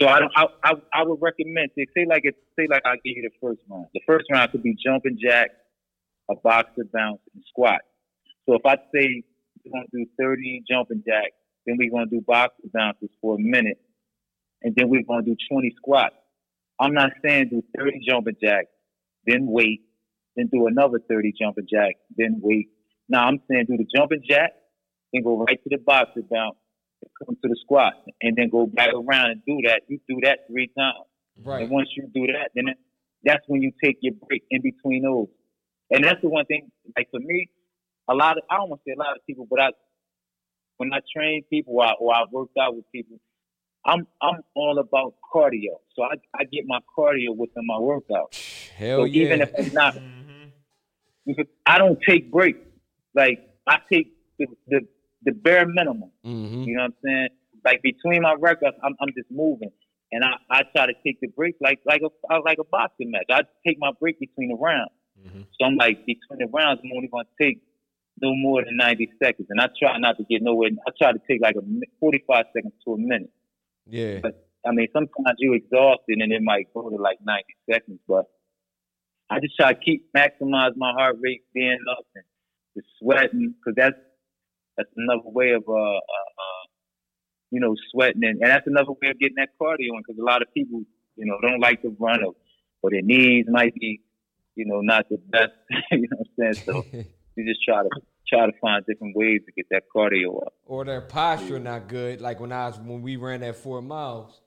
So 0.00 0.08
I 0.08 0.18
don't. 0.20 0.32
I, 0.36 0.44
I 0.62 0.72
I 0.92 1.02
would 1.04 1.20
recommend 1.22 1.70
say, 1.74 1.86
say 1.96 2.04
like 2.06 2.20
it 2.24 2.34
say 2.58 2.66
like 2.68 2.82
I 2.84 2.96
give 2.96 3.16
you 3.16 3.22
the 3.22 3.30
first 3.40 3.60
round. 3.70 3.86
The 3.94 4.02
first 4.06 4.26
round 4.30 4.52
could 4.52 4.62
be 4.62 4.76
jumping 4.84 5.18
jack, 5.18 5.48
a 6.30 6.34
boxer 6.34 6.84
bounce, 6.92 7.20
and 7.34 7.42
squat. 7.48 7.80
So 8.44 8.56
if 8.56 8.66
I 8.66 8.76
say 8.94 9.22
you're 9.64 9.72
gonna 9.72 9.86
do 9.94 10.04
thirty 10.20 10.62
jumping 10.70 11.02
jacks, 11.06 11.32
then 11.66 11.76
we're 11.78 11.90
gonna 11.90 12.06
do 12.06 12.20
boxer 12.26 12.62
bounces 12.72 13.10
for 13.20 13.34
a 13.36 13.38
minute, 13.38 13.78
and 14.62 14.74
then 14.76 14.88
we're 14.88 15.02
gonna 15.02 15.22
do 15.22 15.36
twenty 15.50 15.72
squats. 15.76 16.14
I'm 16.78 16.94
not 16.94 17.10
saying 17.24 17.48
do 17.50 17.62
thirty 17.76 18.00
jumping 18.06 18.36
jacks, 18.42 18.68
then 19.26 19.46
wait, 19.46 19.82
then 20.36 20.48
do 20.52 20.66
another 20.66 21.00
thirty 21.08 21.32
jumping 21.38 21.66
jacks, 21.70 22.00
then 22.16 22.40
wait. 22.42 22.68
Now 23.08 23.26
I'm 23.26 23.40
saying 23.50 23.66
do 23.68 23.76
the 23.76 23.86
jumping 23.94 24.22
jack, 24.28 24.52
then 25.12 25.22
go 25.22 25.38
right 25.38 25.62
to 25.62 25.68
the 25.70 25.78
boxer 25.78 26.22
bounce, 26.30 26.56
come 27.24 27.36
to 27.36 27.48
the 27.48 27.56
squat, 27.62 27.94
and 28.22 28.36
then 28.36 28.48
go 28.50 28.66
back 28.66 28.90
around 28.94 29.30
and 29.30 29.42
do 29.46 29.58
that. 29.66 29.82
You 29.88 29.98
do 30.08 30.20
that 30.22 30.46
three 30.48 30.70
times. 30.78 31.06
Right. 31.44 31.62
And 31.62 31.70
once 31.70 31.88
you 31.96 32.08
do 32.14 32.32
that, 32.32 32.50
then 32.54 32.64
that's 33.22 33.44
when 33.46 33.62
you 33.62 33.72
take 33.82 33.98
your 34.00 34.14
break 34.26 34.42
in 34.50 34.62
between 34.62 35.02
those. 35.02 35.28
And 35.90 36.02
that's 36.02 36.20
the 36.22 36.28
one 36.28 36.46
thing, 36.46 36.70
like 36.96 37.08
for 37.10 37.20
me, 37.20 37.48
a 38.08 38.14
lot 38.14 38.38
of, 38.38 38.44
I 38.50 38.56
don't 38.56 38.70
want 38.70 38.82
to 38.84 38.90
say 38.90 38.94
a 38.94 38.98
lot 38.98 39.16
of 39.16 39.24
people, 39.26 39.46
but 39.48 39.60
I, 39.60 39.68
when 40.78 40.92
I 40.92 41.00
train 41.14 41.42
people 41.50 41.74
or 41.76 41.84
I, 41.84 41.92
or 42.00 42.14
I 42.14 42.24
worked 42.30 42.56
out 42.58 42.74
with 42.76 42.84
people, 42.92 43.18
I'm, 43.84 44.06
I'm 44.20 44.40
all 44.54 44.78
about 44.78 45.14
cardio. 45.32 45.78
So 45.94 46.02
I, 46.02 46.14
I 46.34 46.44
get 46.44 46.64
my 46.66 46.80
cardio 46.96 47.34
within 47.36 47.66
my 47.66 47.78
workout. 47.78 48.34
Hell 48.76 48.98
so 49.00 49.04
yeah. 49.04 49.22
even 49.22 49.40
if 49.42 49.50
it's 49.56 49.72
not, 49.74 49.94
Mm-hmm. 49.94 50.48
because 51.26 51.46
I 51.64 51.78
don't 51.78 51.98
take 52.06 52.30
breaks. 52.30 52.58
Like 53.14 53.48
I 53.66 53.78
take 53.90 54.12
the 54.38 54.46
the, 54.68 54.80
the 55.24 55.32
bare 55.32 55.66
minimum. 55.66 56.10
Mm-hmm. 56.24 56.62
You 56.64 56.76
know 56.76 56.82
what 56.82 56.86
I'm 56.88 56.94
saying? 57.04 57.28
Like 57.64 57.82
between 57.82 58.22
my 58.22 58.34
records, 58.38 58.76
I'm 58.84 58.94
I'm 59.00 59.08
just 59.16 59.30
moving, 59.30 59.70
and 60.12 60.22
I, 60.24 60.34
I 60.50 60.62
try 60.74 60.86
to 60.86 60.92
take 61.04 61.18
the 61.20 61.28
break 61.28 61.54
like 61.60 61.80
like 61.86 62.02
a 62.02 62.34
like 62.44 62.58
a 62.60 62.64
boxing 62.64 63.10
match. 63.10 63.24
I 63.30 63.40
take 63.66 63.78
my 63.78 63.92
break 63.98 64.20
between 64.20 64.48
the 64.50 64.56
rounds. 64.56 64.90
Mhm. 65.18 65.46
So 65.58 65.64
I'm 65.66 65.76
like 65.76 66.04
between 66.06 66.38
the 66.38 66.46
rounds, 66.52 66.80
I'm 66.84 66.92
only 66.94 67.08
gonna 67.08 67.24
take 67.40 67.62
no 68.20 68.34
more 68.34 68.64
than 68.64 68.76
90 68.76 69.10
seconds, 69.22 69.48
and 69.50 69.60
I 69.60 69.68
try 69.78 69.98
not 69.98 70.16
to 70.18 70.24
get 70.24 70.42
nowhere. 70.42 70.70
I 70.86 70.90
try 70.98 71.12
to 71.12 71.20
take 71.28 71.40
like 71.42 71.56
a 71.56 71.62
45 72.00 72.44
seconds 72.54 72.72
to 72.84 72.94
a 72.94 72.98
minute. 72.98 73.32
Yeah. 73.86 74.20
But 74.22 74.46
I 74.66 74.72
mean, 74.72 74.88
sometimes 74.92 75.36
you're 75.38 75.54
exhausted 75.54 76.18
and 76.18 76.32
it 76.32 76.42
might 76.42 76.72
go 76.74 76.88
to 76.88 76.96
like 76.96 77.18
90 77.24 77.44
seconds, 77.70 78.00
but 78.08 78.26
I 79.30 79.40
just 79.40 79.56
try 79.56 79.72
to 79.72 79.80
keep 79.80 80.12
maximize 80.16 80.76
my 80.76 80.92
heart 80.92 81.16
rate 81.20 81.42
being 81.54 81.78
up 81.90 82.04
and 82.14 82.24
the 82.74 82.82
sweating 82.98 83.54
because 83.58 83.74
that's 83.76 83.96
that's 84.76 84.90
another 84.96 85.22
way 85.24 85.52
of 85.52 85.64
uh, 85.68 85.72
uh, 85.72 85.96
uh 85.96 86.64
you 87.50 87.60
know 87.60 87.74
sweating 87.90 88.22
and, 88.22 88.40
and 88.40 88.50
that's 88.50 88.66
another 88.66 88.92
way 89.02 89.10
of 89.10 89.18
getting 89.18 89.36
that 89.36 89.48
cardio 89.60 89.94
in 89.94 90.02
because 90.06 90.20
a 90.20 90.24
lot 90.24 90.42
of 90.42 90.52
people 90.54 90.82
you 91.16 91.26
know 91.26 91.38
don't 91.40 91.60
like 91.60 91.82
to 91.82 91.96
run 91.98 92.22
or, 92.22 92.34
or 92.82 92.90
their 92.90 93.02
knees 93.02 93.46
might 93.48 93.74
be 93.74 94.00
you 94.54 94.66
know 94.66 94.80
not 94.80 95.08
the 95.08 95.16
best 95.16 95.52
you 95.90 96.06
know 96.10 96.18
what 96.18 96.46
I'm 96.48 96.54
saying 96.54 96.64
so 96.64 96.84
you 97.36 97.44
just 97.44 97.62
try 97.64 97.82
to 97.82 97.88
try 98.28 98.46
to 98.46 98.52
find 98.60 98.84
different 98.86 99.16
ways 99.16 99.40
to 99.46 99.52
get 99.52 99.66
that 99.70 99.84
cardio 99.94 100.44
up. 100.44 100.54
or 100.66 100.84
their 100.84 101.00
posture 101.00 101.58
not 101.58 101.88
good. 101.88 102.20
Like 102.20 102.40
when 102.40 102.52
I 102.52 102.66
was 102.68 102.78
when 102.78 103.02
we 103.02 103.16
ran 103.16 103.40
that 103.40 103.56
four 103.56 103.80
miles. 103.82 104.40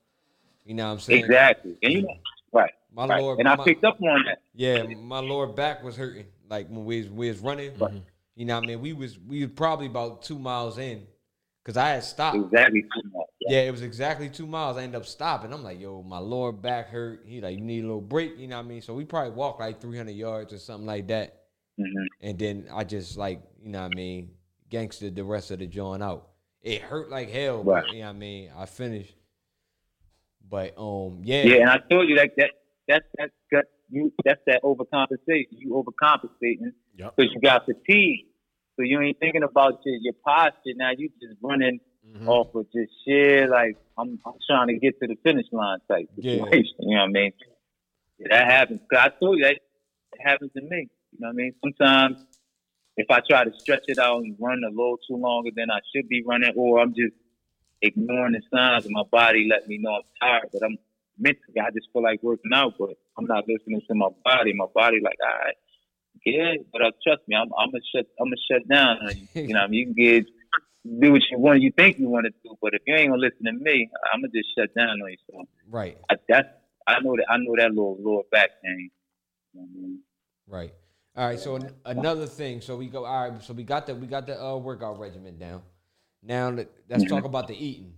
You 0.66 0.76
know 0.76 0.86
what 0.88 0.94
I'm 0.94 1.00
saying? 1.00 1.26
Exactly, 1.26 1.78
and 1.82 1.94
you 1.94 2.02
know 2.04 2.14
right. 2.54 2.72
My 2.94 3.08
right. 3.08 3.22
lower, 3.22 3.36
and 3.40 3.48
I 3.48 3.56
my- 3.56 3.64
picked 3.64 3.84
up 3.84 4.00
on 4.02 4.24
that. 4.26 4.40
Yeah, 4.54 4.84
my 4.84 5.20
lower 5.20 5.48
back 5.48 5.84
was 5.84 5.96
hurting. 5.96 6.26
Like 6.50 6.68
when 6.68 6.86
we 6.86 7.02
was, 7.02 7.10
we 7.10 7.30
was 7.30 7.40
running, 7.40 7.72
you 8.36 8.46
know, 8.46 8.56
what 8.56 8.64
I 8.64 8.68
mean, 8.68 8.82
we 8.82 8.94
was 8.94 9.18
we 9.20 9.42
was 9.42 9.52
probably 9.52 9.86
about 9.88 10.24
two 10.24 10.38
miles 10.38 10.78
in, 10.78 11.06
cause 11.64 11.78
I 11.78 11.90
had 11.90 12.04
stopped. 12.04 12.36
Exactly. 12.38 12.82
too 12.82 13.10
much. 13.14 13.26
Yeah, 13.42 13.62
it 13.62 13.72
was 13.72 13.82
exactly 13.82 14.30
two 14.30 14.46
miles. 14.46 14.78
I 14.78 14.84
ended 14.84 15.00
up 15.02 15.08
stopping. 15.08 15.54
I'm 15.54 15.64
like, 15.64 15.80
yo, 15.80 16.04
my 16.04 16.18
lower 16.20 16.52
back 16.52 16.90
hurt. 16.90 17.24
He 17.26 17.42
like, 17.42 17.56
you 17.56 17.62
need 17.62 17.80
a 17.84 17.88
little 17.88 18.02
break. 18.02 18.38
You 18.38 18.48
know 18.48 18.58
what 18.58 18.66
I 18.66 18.68
mean? 18.70 18.82
So 18.82 18.94
we 18.94 19.06
probably 19.06 19.32
walked 19.32 19.60
like 19.60 19.80
300 19.82 20.12
yards 20.12 20.54
or 20.54 20.60
something 20.60 20.86
like 20.86 21.08
that, 21.08 21.39
Mhm. 21.80 22.08
and 22.22 22.38
then 22.38 22.68
I 22.74 22.84
just 22.84 23.18
like, 23.18 23.42
you 23.62 23.70
know 23.70 23.80
what 23.80 23.86
I 23.86 23.90
mean, 23.90 24.32
gangster 24.70 25.10
the 25.10 25.24
rest 25.24 25.52
of 25.52 25.60
the 25.60 25.68
joint 25.68 26.04
out. 26.04 26.28
It 26.62 26.82
hurt 26.82 27.10
like 27.10 27.30
hell, 27.30 27.64
but 27.64 27.92
you 27.94 28.00
know 28.00 28.08
what 28.08 28.10
I 28.10 28.14
mean. 28.14 28.52
I 28.56 28.66
finished, 28.66 29.16
but 30.50 30.74
um, 30.78 31.22
yeah, 31.24 31.44
Yeah, 31.44 31.56
and 31.62 31.70
I 31.70 31.78
told 31.90 32.10
you 32.10 32.16
that 32.18 32.32
that 32.38 32.52
that's 32.88 33.06
that's 33.18 33.32
that 33.52 33.66
you 33.90 34.12
that's 34.26 34.42
that 34.48 34.62
overcompensation. 34.64 35.48
You 35.52 35.72
overcompensating 35.82 36.74
Yep. 36.98 37.16
because 37.16 37.32
you 37.34 37.40
got 37.42 37.66
fatigue. 37.66 38.26
So 38.76 38.84
you 38.84 39.00
ain't 39.02 39.20
thinking 39.20 39.44
about 39.44 39.82
your, 39.86 39.96
your 40.02 40.14
posture. 40.26 40.74
Now 40.76 40.92
you 40.98 41.10
just 41.22 41.36
running 41.42 41.80
Mhm. 42.06 42.28
off 42.28 42.54
of 42.56 42.66
just 42.74 42.92
shit. 43.06 43.50
Like 43.50 43.78
I'm, 43.98 44.20
I'm 44.26 44.34
trying 44.50 44.68
to 44.68 44.78
get 44.80 45.00
to 45.02 45.08
the 45.08 45.16
finish 45.24 45.46
line 45.52 45.80
type 45.90 46.10
Yeah. 46.18 46.44
situation. 46.44 46.76
You 46.80 46.96
know 46.96 47.02
what 47.04 47.10
I 47.10 47.12
mean? 47.12 47.32
Yeah, 48.20 48.28
that 48.32 48.48
happens. 48.52 48.82
'Cause 48.92 49.00
I 49.02 49.10
told 49.20 49.38
you 49.38 49.46
that 49.46 49.60
happens 50.20 50.52
to 50.54 50.62
me. 50.62 50.90
You 51.12 51.20
know 51.20 51.28
what 51.28 51.34
I 51.34 51.36
mean? 51.36 51.54
Sometimes 51.64 52.26
if 52.98 53.08
I 53.10 53.22
try 53.28 53.46
to 53.46 53.52
stretch 53.60 53.86
it 53.88 53.98
out 53.98 54.22
and 54.24 54.36
run 54.40 54.62
a 54.66 54.70
little 54.70 54.98
too 55.08 55.16
longer 55.16 55.50
than 55.56 55.72
I 55.72 55.80
should 55.96 56.08
be 56.10 56.24
running, 56.26 56.54
or 56.56 56.80
I'm 56.80 56.94
just 56.94 57.16
ignoring 57.82 58.34
the 58.34 58.42
signs 58.54 58.86
of 58.86 58.92
my 58.92 59.04
body 59.10 59.48
letting 59.50 59.70
me 59.70 59.78
know 59.80 59.96
I'm 59.96 60.02
tired, 60.22 60.50
but 60.52 60.64
I'm 60.64 60.78
mentally 61.18 61.60
I 61.60 61.72
just 61.72 61.88
feel 61.94 62.04
like 62.04 62.22
working 62.22 62.52
out, 62.54 62.74
but 62.78 62.92
I'm 63.18 63.26
not 63.26 63.48
listening 63.48 63.82
to 63.88 63.96
my 63.96 64.10
body. 64.24 64.54
My 64.54 64.66
body 64.74 65.00
like, 65.02 65.18
all 65.24 65.40
right, 65.46 65.56
yeah, 66.26 66.54
but 66.72 66.82
uh, 66.82 66.92
trust 67.06 67.22
me, 67.28 67.36
I'm 67.36 67.50
I'm 67.58 67.72
gonna 67.72 67.84
shut 67.96 68.06
I'm 68.20 68.28
gonna 68.28 68.36
shut 68.52 68.68
down. 68.68 68.98
on 69.08 69.18
you. 69.34 69.48
You 69.48 69.54
know, 69.54 69.62
I 69.62 69.68
mean, 69.68 69.80
you 69.80 69.86
can 69.86 69.96
get 69.96 70.26
do 71.00 71.12
what 71.12 71.22
you 71.30 71.38
want, 71.38 71.62
you 71.62 71.72
think 71.72 72.00
you 72.00 72.10
want 72.10 72.26
to 72.26 72.32
do, 72.44 72.56
but 72.62 72.74
if 72.74 72.82
you 72.86 72.96
ain't 72.96 73.10
gonna 73.10 73.22
listen 73.22 73.46
to 73.46 73.54
me, 73.54 73.90
I'm 74.14 74.22
gonna 74.22 74.32
just 74.34 74.50
shut 74.58 74.74
down 74.76 75.02
on 75.02 75.10
you. 75.10 75.18
So 75.30 75.44
right, 75.70 75.98
I, 76.10 76.16
that's 76.28 76.48
I 76.88 77.00
know 77.02 77.16
that 77.16 77.26
I 77.30 77.38
know 77.38 77.56
that 77.58 77.70
little 77.70 77.98
lower 78.00 78.24
back 78.32 78.50
thing. 78.62 78.90
You 79.54 79.62
know 79.62 79.68
I 79.70 79.82
mean? 79.82 80.00
right. 80.48 80.74
All 81.16 81.26
right. 81.28 81.40
So 81.40 81.56
an- 81.56 81.74
another 81.86 82.26
thing. 82.26 82.62
So 82.62 82.78
we 82.78 82.88
go. 82.88 83.06
All 83.06 83.30
right. 83.30 83.44
So 83.44 83.54
we 83.54 83.64
got 83.64 83.88
the 83.88 83.96
we 83.96 84.08
got 84.08 84.26
the 84.28 84.42
uh, 84.42 84.56
workout 84.58 85.00
regimen 85.00 85.38
down. 85.38 85.62
Now 86.24 86.50
let- 86.50 86.70
let's 86.90 87.06
talk 87.06 87.24
about 87.26 87.48
the 87.48 87.56
eating. 87.56 87.94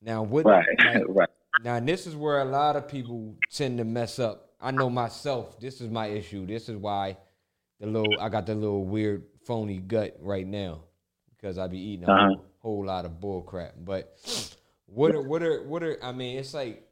Now 0.00 0.22
what? 0.22 0.44
Right, 0.44 0.66
like, 0.84 1.02
right. 1.08 1.28
Now, 1.64 1.80
this 1.80 2.06
is 2.06 2.14
where 2.14 2.38
a 2.40 2.44
lot 2.44 2.76
of 2.76 2.86
people 2.86 3.34
tend 3.52 3.78
to 3.78 3.84
mess 3.84 4.20
up. 4.20 4.50
I 4.60 4.70
know 4.70 4.88
myself. 4.88 5.58
This 5.58 5.80
is 5.80 5.90
my 5.90 6.06
issue. 6.06 6.46
This 6.46 6.68
is 6.68 6.76
why 6.76 7.16
the 7.80 7.86
little 7.86 8.20
I 8.20 8.28
got 8.28 8.46
the 8.46 8.54
little 8.54 8.84
weird 8.84 9.24
phony 9.44 9.78
gut 9.78 10.16
right 10.20 10.46
now 10.46 10.82
because 11.36 11.58
I 11.58 11.66
be 11.66 11.78
eating 11.80 12.08
a 12.08 12.12
Uh-huh. 12.12 12.26
whole, 12.28 12.44
whole 12.60 12.84
lot 12.86 13.04
of 13.04 13.20
bull 13.20 13.42
crap. 13.42 13.74
But 13.84 14.16
what 14.86 15.14
are 15.14 15.22
what 15.22 15.42
are 15.42 15.62
what 15.64 15.82
are 15.82 15.98
I 16.02 16.12
mean? 16.12 16.38
It's 16.38 16.54
like 16.54 16.84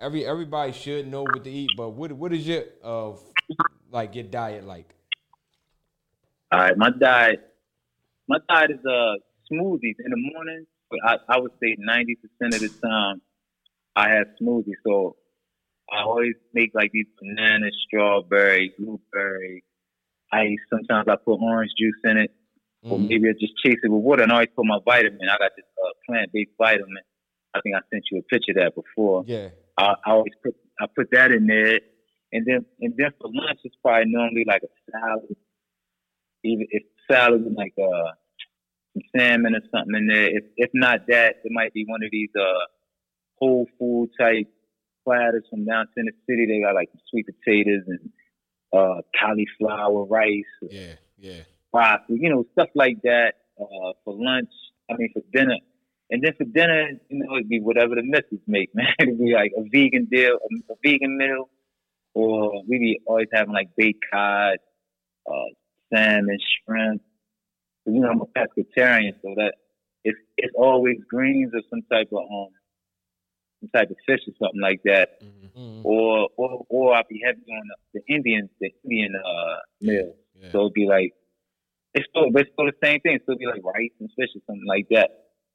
every 0.00 0.24
everybody 0.26 0.72
should 0.72 1.06
know 1.08 1.24
what 1.24 1.44
to 1.44 1.50
eat. 1.50 1.70
But 1.76 1.90
what 1.90 2.12
what 2.12 2.32
is 2.32 2.46
your 2.46 2.64
uh 2.82 3.12
like 3.92 4.14
your 4.14 4.24
diet 4.24 4.64
like? 4.64 4.88
All 6.50 6.60
right, 6.60 6.76
my 6.76 6.90
diet, 6.90 7.40
my 8.28 8.38
diet 8.48 8.70
is 8.72 8.84
uh 8.84 9.14
smoothies 9.50 9.96
in 10.04 10.10
the 10.10 10.32
morning. 10.34 10.66
But 10.90 11.00
I, 11.06 11.36
I 11.36 11.40
would 11.40 11.52
say 11.62 11.76
ninety 11.78 12.16
percent 12.16 12.54
of 12.54 12.60
the 12.60 12.70
time, 12.86 13.22
I 13.96 14.10
have 14.10 14.26
smoothies. 14.40 14.80
So 14.86 15.16
I 15.90 16.02
always 16.02 16.34
make 16.52 16.70
like 16.74 16.90
these 16.92 17.06
banana, 17.20 17.66
strawberry, 17.86 18.74
blueberry. 18.78 19.64
I 20.32 20.56
sometimes 20.70 21.08
I 21.08 21.16
put 21.16 21.40
orange 21.40 21.70
juice 21.78 22.00
in 22.04 22.18
it, 22.18 22.30
or 22.82 22.98
Mhm. 22.98 23.08
maybe 23.08 23.28
I 23.28 23.32
just 23.32 23.54
chase 23.64 23.78
it 23.82 23.90
with 23.90 24.02
water. 24.02 24.22
And 24.22 24.32
I 24.32 24.36
always 24.36 24.48
put 24.56 24.66
my 24.66 24.78
vitamin. 24.84 25.28
I 25.28 25.36
got 25.38 25.52
this 25.56 25.64
uh, 25.82 25.90
plant-based 26.06 26.52
vitamin. 26.58 27.02
I 27.54 27.60
think 27.60 27.76
I 27.76 27.80
sent 27.90 28.04
you 28.10 28.18
a 28.18 28.22
picture 28.22 28.52
of 28.52 28.56
that 28.56 28.74
before. 28.74 29.24
Yeah. 29.26 29.50
I, 29.76 29.94
I 30.06 30.10
always 30.12 30.32
put 30.42 30.54
I 30.80 30.86
put 30.94 31.08
that 31.12 31.32
in 31.32 31.46
there, 31.46 31.80
and 32.32 32.46
then 32.46 32.64
and 32.80 32.94
then 32.96 33.10
for 33.20 33.28
lunch 33.32 33.60
it's 33.64 33.76
probably 33.82 34.10
normally 34.10 34.44
like 34.46 34.62
a 34.62 34.90
salad, 34.90 35.36
even 36.44 36.66
if 36.70 36.82
salad 37.10 37.44
with 37.44 37.56
like 37.56 37.74
uh 37.78 38.12
some 38.94 39.02
salmon 39.16 39.54
or 39.54 39.60
something 39.74 39.94
in 39.96 40.06
there. 40.08 40.36
If 40.36 40.44
if 40.56 40.70
not 40.74 41.06
that, 41.08 41.36
it 41.44 41.52
might 41.52 41.72
be 41.72 41.84
one 41.86 42.02
of 42.02 42.10
these 42.10 42.30
uh 42.38 42.66
whole 43.36 43.66
food 43.78 44.10
type 44.20 44.48
platters 45.04 45.44
from 45.50 45.64
down 45.64 45.86
Tennessee. 45.96 46.46
They 46.46 46.60
got 46.60 46.74
like 46.74 46.90
sweet 47.10 47.26
potatoes 47.26 47.82
and 47.86 48.10
uh 48.72 49.02
cauliflower 49.18 50.04
rice, 50.04 50.44
Yeah, 50.70 50.94
yeah. 51.18 51.42
broccoli, 51.72 52.18
you 52.20 52.30
know, 52.30 52.44
stuff 52.52 52.68
like 52.74 53.02
that 53.02 53.34
uh, 53.60 53.92
for 54.04 54.14
lunch. 54.14 54.50
I 54.90 54.96
mean, 54.96 55.10
for 55.12 55.22
dinner. 55.32 55.56
And 56.10 56.22
then 56.22 56.32
for 56.36 56.44
dinner, 56.44 56.90
you 57.08 57.18
know, 57.24 57.36
it'd 57.36 57.48
be 57.48 57.60
whatever 57.60 57.94
the 57.94 58.02
missus 58.02 58.40
make, 58.46 58.70
man. 58.74 58.86
It'd 58.98 59.18
be 59.18 59.32
like 59.32 59.52
a 59.56 59.62
vegan 59.62 60.06
deal, 60.10 60.34
a, 60.36 60.72
a 60.72 60.76
vegan 60.84 61.16
meal, 61.16 61.48
or 62.14 62.62
we 62.68 62.78
be 62.78 63.00
always 63.06 63.28
having 63.32 63.52
like 63.54 63.68
baked 63.76 64.04
cod, 64.12 64.58
uh, 65.30 65.32
salmon, 65.92 66.38
shrimp. 66.66 67.02
You 67.86 68.00
know, 68.00 68.10
I'm 68.10 68.20
a 68.20 68.26
pescatarian, 68.26 69.14
so 69.22 69.34
that 69.36 69.54
it's 70.04 70.18
it's 70.36 70.54
always 70.56 70.98
greens 71.08 71.52
or 71.54 71.62
some 71.70 71.82
type 71.90 72.08
of 72.12 72.18
um, 72.18 72.48
some 73.60 73.70
type 73.74 73.90
of 73.90 73.96
fish 74.06 74.20
or 74.28 74.34
something 74.40 74.60
like 74.60 74.80
that 74.84 75.20
Mhm. 75.22 75.80
or 75.84 76.28
or 76.36 76.64
or 76.68 76.94
I'll 76.94 77.04
be 77.08 77.20
heavy 77.24 77.40
on 77.50 77.68
the, 77.68 78.00
the 78.00 78.14
Indian 78.14 78.48
the 78.60 78.70
Indian 78.84 79.14
uh 79.16 79.56
meal. 79.80 80.14
Yeah. 80.34 80.50
So 80.52 80.60
it'd 80.60 80.74
be 80.74 80.86
like 80.86 81.12
it's 81.94 82.06
still 82.08 82.30
but 82.30 82.42
it's 82.42 82.52
still 82.52 82.66
the 82.66 82.78
same 82.86 83.00
thing. 83.00 83.16
It's 83.16 83.24
still 83.24 83.36
be 83.36 83.46
like 83.46 83.62
rice 83.64 83.90
and 84.00 84.10
fish 84.18 84.30
or 84.36 84.42
something 84.46 84.66
like 84.66 84.86
that. 84.90 85.10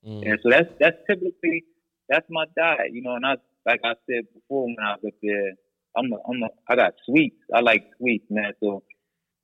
Mhm. 0.06 0.30
And 0.30 0.40
so 0.44 0.50
that's 0.50 0.70
that's 0.80 0.98
typically 1.10 1.64
that's 2.10 2.28
my 2.30 2.46
diet, 2.58 2.92
you 2.94 3.02
know. 3.02 3.16
And 3.16 3.26
I 3.26 3.36
like 3.66 3.82
I 3.84 3.96
said 4.10 4.24
before 4.34 4.66
when 4.66 4.76
I 4.82 4.96
was 4.96 5.06
up 5.08 5.14
there, 5.22 5.52
I'm 5.98 6.12
a, 6.12 6.16
I'm 6.30 6.44
a, 6.44 6.50
I 6.70 6.76
got 6.76 6.94
sweets. 7.06 7.38
I 7.54 7.62
like 7.62 7.84
sweets, 7.98 8.26
man. 8.30 8.54
So 8.62 8.84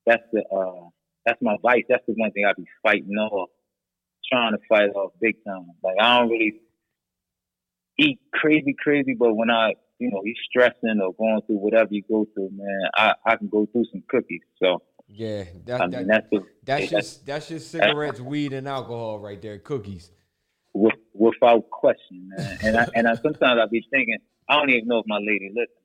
that's 0.06 0.24
the 0.32 0.44
uh 0.48 0.90
that's 1.26 1.42
my 1.42 1.56
vice. 1.62 1.84
That's 1.90 2.04
the 2.08 2.14
one 2.18 2.32
thing 2.32 2.46
I 2.46 2.54
be 2.56 2.66
fighting 2.82 3.16
off, 3.16 3.50
trying 4.32 4.52
to 4.52 4.60
fight 4.70 4.90
off 4.96 5.12
big 5.22 5.36
time. 5.46 5.68
Like 5.84 5.96
I 6.02 6.20
don't 6.20 6.30
really 6.30 6.54
eat 8.00 8.20
crazy, 8.34 8.76
crazy, 8.78 9.16
but 9.18 9.34
when 9.36 9.50
I 9.50 9.74
you 10.00 10.12
know 10.12 10.22
you 10.24 10.34
stressing 10.50 11.00
or 11.02 11.14
going 11.14 11.42
through 11.48 11.58
whatever 11.58 11.90
you 11.92 12.04
go 12.10 12.26
through, 12.34 12.50
man, 12.54 12.90
I 12.96 13.14
I 13.26 13.36
can 13.36 13.48
go 13.48 13.68
through 13.72 13.86
some 13.92 14.04
cookies. 14.10 14.42
So 14.62 14.82
Yeah. 15.08 15.46
That, 15.66 15.82
I 15.82 15.88
that, 15.88 16.08
that's 16.08 16.28
the 16.32 16.42
that's 16.64 16.90
just 16.90 17.26
that's 17.26 17.48
just 17.48 17.72
cigarettes, 17.72 18.20
weed, 18.20 18.54
and 18.54 18.68
alcohol 18.68 19.20
right 19.20 19.42
there. 19.42 19.58
Cookies. 19.60 20.12
with, 20.74 20.96
without 21.14 21.70
question, 21.70 22.30
man. 22.30 22.58
And 22.62 22.78
I 22.78 22.88
and 22.96 23.08
I 23.08 23.16
sometimes 23.22 23.60
I 23.62 23.66
be 23.70 23.86
thinking 23.92 24.18
I 24.50 24.56
don't 24.56 24.70
even 24.70 24.88
know 24.88 25.00
if 25.00 25.06
my 25.08 25.20
lady 25.20 25.50
listens 25.50 25.83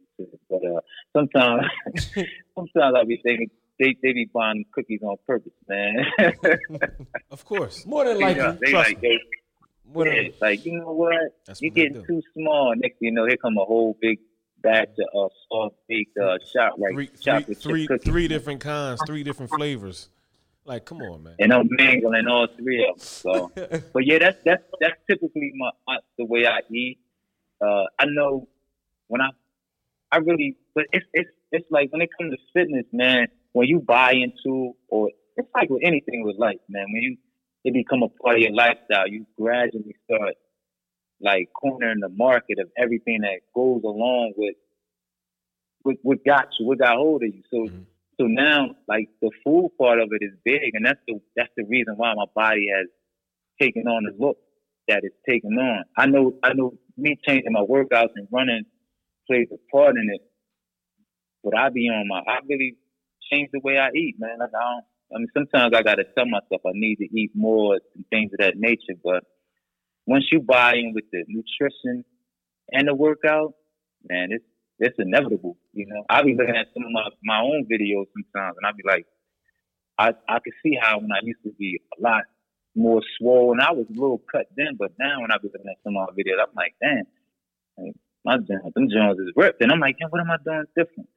but 0.48 0.60
uh, 0.64 0.80
sometimes 1.12 1.66
sometimes 2.54 2.94
I 2.96 3.04
be 3.04 3.20
thinking 3.22 3.50
they 3.78 3.96
they 4.02 4.12
be 4.12 4.28
buying 4.32 4.64
cookies 4.72 5.00
on 5.02 5.16
purpose, 5.26 5.52
man. 5.68 6.04
Of 7.30 7.44
course. 7.44 7.86
More 7.86 8.04
than 8.04 8.18
they, 8.18 8.24
likely. 8.24 8.42
uh, 8.42 8.52
they 8.60 8.70
trust 8.70 8.88
like 8.88 9.00
they, 9.00 9.18
More 9.92 10.04
than, 10.04 10.14
yeah, 10.14 10.30
like 10.40 10.64
you 10.64 10.78
know 10.80 10.92
what? 10.92 11.36
That's 11.46 11.60
you 11.60 11.70
what 11.70 11.76
getting 11.76 12.04
too 12.06 12.22
small. 12.34 12.74
Next 12.76 12.98
thing 12.98 13.08
you 13.08 13.12
know, 13.12 13.26
here 13.26 13.36
come 13.36 13.58
a 13.58 13.64
whole 13.64 13.96
big 14.00 14.18
batch 14.62 14.88
of 15.14 15.26
uh, 15.26 15.34
soft 15.48 15.76
baked 15.88 16.16
uh, 16.18 16.38
shot 16.52 16.78
right 16.80 16.94
Three, 16.94 17.06
three, 17.06 17.18
chocolate 17.22 17.46
chip 17.46 17.58
three, 17.62 17.86
cookies. 17.86 18.10
three 18.10 18.28
different 18.28 18.60
kinds, 18.60 19.00
three 19.06 19.22
different 19.22 19.50
flavors. 19.52 20.08
Like, 20.64 20.84
come 20.84 21.00
on, 21.00 21.22
man. 21.22 21.34
and 21.38 21.52
I'm 21.52 21.66
mangling 21.70 22.26
all 22.26 22.46
three 22.46 22.86
of 22.86 22.98
them. 22.98 23.06
So, 23.06 23.50
but 23.92 24.04
yeah, 24.04 24.18
that's 24.18 24.38
that's 24.44 24.62
that's 24.80 24.96
typically 25.08 25.52
my, 25.56 25.70
my 25.86 25.98
the 26.18 26.24
way 26.24 26.46
I 26.46 26.60
eat. 26.70 26.98
Uh, 27.60 27.84
I 27.98 28.04
know 28.06 28.48
when 29.06 29.20
I 29.20 29.30
I 30.12 30.18
really, 30.18 30.56
but 30.74 30.84
it's 30.92 31.06
it's 31.12 31.30
it's 31.52 31.66
like 31.70 31.92
when 31.92 32.02
it 32.02 32.10
comes 32.18 32.32
to 32.34 32.38
fitness, 32.54 32.86
man. 32.92 33.28
When 33.52 33.66
you 33.66 33.80
buy 33.80 34.12
into, 34.12 34.74
or 34.88 35.10
it's 35.36 35.48
like 35.54 35.70
with 35.70 35.82
anything 35.84 36.22
with 36.24 36.36
life, 36.38 36.60
man. 36.68 36.86
When 36.92 37.02
you 37.02 37.16
it 37.64 37.74
become 37.74 38.02
a 38.02 38.08
part 38.08 38.36
of 38.36 38.42
your 38.42 38.52
lifestyle, 38.52 39.08
you 39.08 39.26
gradually 39.38 39.96
start 40.04 40.34
like 41.20 41.48
cornering 41.60 42.00
the 42.00 42.08
market 42.08 42.58
of 42.60 42.70
everything 42.76 43.20
that 43.22 43.40
goes 43.54 43.82
along 43.84 44.34
with 44.36 44.56
with 45.84 45.98
what 46.02 46.24
got 46.24 46.48
you, 46.58 46.66
what 46.66 46.78
got 46.78 46.96
hold 46.96 47.22
of 47.22 47.28
you. 47.34 47.42
So 47.50 47.68
Mhm. 47.68 47.86
so 48.20 48.26
now 48.26 48.76
like 48.88 49.08
the 49.20 49.30
food 49.44 49.70
part 49.78 50.00
of 50.00 50.10
it 50.12 50.24
is 50.24 50.34
big 50.44 50.74
and 50.74 50.84
that's 50.86 51.00
the 51.06 51.20
that's 51.36 51.52
the 51.56 51.64
reason 51.64 51.94
why 51.96 52.14
my 52.14 52.26
body 52.34 52.68
has 52.74 52.86
taken 53.60 53.86
on 53.88 54.04
the 54.04 54.12
look 54.18 54.38
that 54.88 55.04
it's 55.04 55.16
taken 55.28 55.58
on. 55.58 55.84
I 55.96 56.06
know 56.06 56.38
I 56.42 56.52
know 56.54 56.74
me 56.96 57.16
changing 57.26 57.52
my 57.52 57.62
workouts 57.62 58.12
and 58.16 58.28
running 58.30 58.64
plays 59.28 59.48
a 59.52 59.58
part 59.70 59.96
in 59.96 60.08
it. 60.12 60.22
But 61.44 61.56
I 61.56 61.68
be 61.70 61.88
on 61.88 62.08
my 62.08 62.20
I 62.26 62.38
really 62.48 62.76
changed 63.30 63.50
the 63.52 63.60
way 63.62 63.78
I 63.78 63.90
eat, 63.94 64.16
man. 64.18 64.38
Like 64.40 64.50
I 64.54 64.64
don't 64.64 64.84
I 65.14 65.18
mean 65.18 65.28
sometimes 65.36 65.74
I 65.76 65.82
gotta 65.82 66.04
tell 66.16 66.26
myself 66.26 66.62
I 66.66 66.72
need 66.74 66.96
to 66.96 67.04
eat 67.04 67.30
more 67.34 67.78
and 67.94 68.04
things 68.10 68.32
of 68.32 68.38
that 68.40 68.54
nature, 68.56 68.98
but 69.02 69.24
once 70.06 70.24
you 70.32 70.40
buy 70.40 70.74
in 70.74 70.94
with 70.94 71.04
the 71.12 71.22
nutrition 71.28 72.04
and 72.72 72.88
the 72.88 72.94
workout, 72.94 73.52
man, 74.08 74.28
it's 74.30 74.44
it's 74.78 74.96
inevitable. 74.98 75.56
You 75.72 75.86
know, 75.86 76.04
I 76.08 76.22
be 76.22 76.34
looking 76.38 76.56
at 76.56 76.68
some 76.72 76.84
of 76.84 76.92
my, 76.92 77.08
my 77.24 77.40
own 77.40 77.66
videos 77.70 78.06
sometimes, 78.14 78.56
and 78.56 78.66
I 78.66 78.72
be 78.72 78.84
like, 78.86 79.06
I 79.98 80.08
I 80.28 80.38
can 80.40 80.52
see 80.62 80.78
how 80.80 80.98
when 80.98 81.12
I 81.12 81.20
used 81.22 81.42
to 81.44 81.52
be 81.58 81.80
a 81.98 82.02
lot 82.02 82.22
more 82.74 83.02
swollen, 83.18 83.60
I 83.60 83.72
was 83.72 83.86
a 83.90 84.00
little 84.00 84.22
cut 84.32 84.46
then, 84.56 84.76
but 84.78 84.92
now 84.98 85.20
when 85.20 85.30
I 85.30 85.38
be 85.38 85.48
looking 85.52 85.68
at 85.68 85.82
some 85.84 85.96
of 85.96 86.08
my 86.08 86.14
videos, 86.14 86.40
I'm 86.40 86.54
like, 86.56 86.74
damn, 86.80 87.92
my 88.28 88.36
joints, 88.38 88.74
them 88.74 88.88
joints 88.94 89.20
is 89.20 89.32
ripped, 89.36 89.60
and 89.62 89.72
I'm 89.72 89.80
like, 89.80 89.96
damn, 89.98 90.10
what 90.10 90.20
am 90.20 90.30
I 90.30 90.36
doing 90.44 90.64
different? 90.76 91.08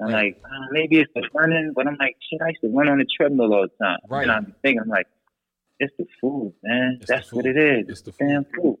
I'm 0.00 0.06
Right. 0.12 0.34
like, 0.34 0.42
uh, 0.44 0.66
maybe 0.72 0.98
it's 1.00 1.12
the 1.14 1.22
running, 1.32 1.72
but 1.74 1.86
I'm 1.86 1.96
like, 1.98 2.16
shit, 2.28 2.40
I 2.42 2.48
used 2.48 2.60
to 2.62 2.68
run 2.68 2.88
on 2.88 2.98
the 2.98 3.06
treadmill 3.16 3.54
all 3.54 3.66
the 3.68 3.84
time. 3.84 3.98
Right. 4.08 4.22
And 4.24 4.30
I'm 4.32 4.54
thinking, 4.62 4.80
I'm 4.82 4.88
like, 4.88 5.06
it's 5.78 5.94
the 5.98 6.06
food, 6.20 6.52
man. 6.62 6.98
It's 7.00 7.10
That's 7.10 7.32
what 7.32 7.44
food. 7.46 7.56
it 7.56 7.78
is. 7.80 7.88
It's 7.88 8.02
the 8.02 8.12
damn 8.12 8.44
food. 8.54 8.78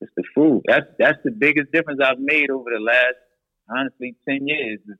It's 0.00 0.12
the 0.16 0.24
food. 0.34 0.62
That's 0.66 0.86
that's 0.98 1.18
the 1.24 1.30
biggest 1.30 1.70
difference 1.72 2.00
I've 2.04 2.18
made 2.18 2.50
over 2.50 2.68
the 2.76 2.80
last, 2.80 3.18
honestly, 3.68 4.16
ten 4.28 4.46
years. 4.46 4.80
Is 4.88 4.96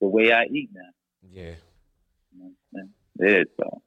the 0.00 0.08
way 0.08 0.32
I 0.32 0.44
eat 0.44 0.70
now. 0.72 0.90
Yeah. 1.38 1.54
You 2.32 2.38
know 2.44 2.50
what 2.72 2.84
Yeah, 3.28 3.42
so 3.58 3.82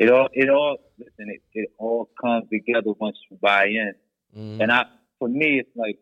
it 0.00 0.10
all 0.10 0.28
it 0.32 0.48
all 0.50 0.78
listen, 0.98 1.26
it, 1.34 1.42
it 1.54 1.68
all 1.78 2.08
comes 2.20 2.48
together 2.50 2.90
once 2.98 3.18
you 3.30 3.36
buy 3.40 3.66
in. 3.66 3.92
Mhm. 4.36 4.62
And 4.62 4.72
I 4.72 4.86
for 5.20 5.28
me 5.28 5.60
it's 5.60 5.76
like 5.76 5.98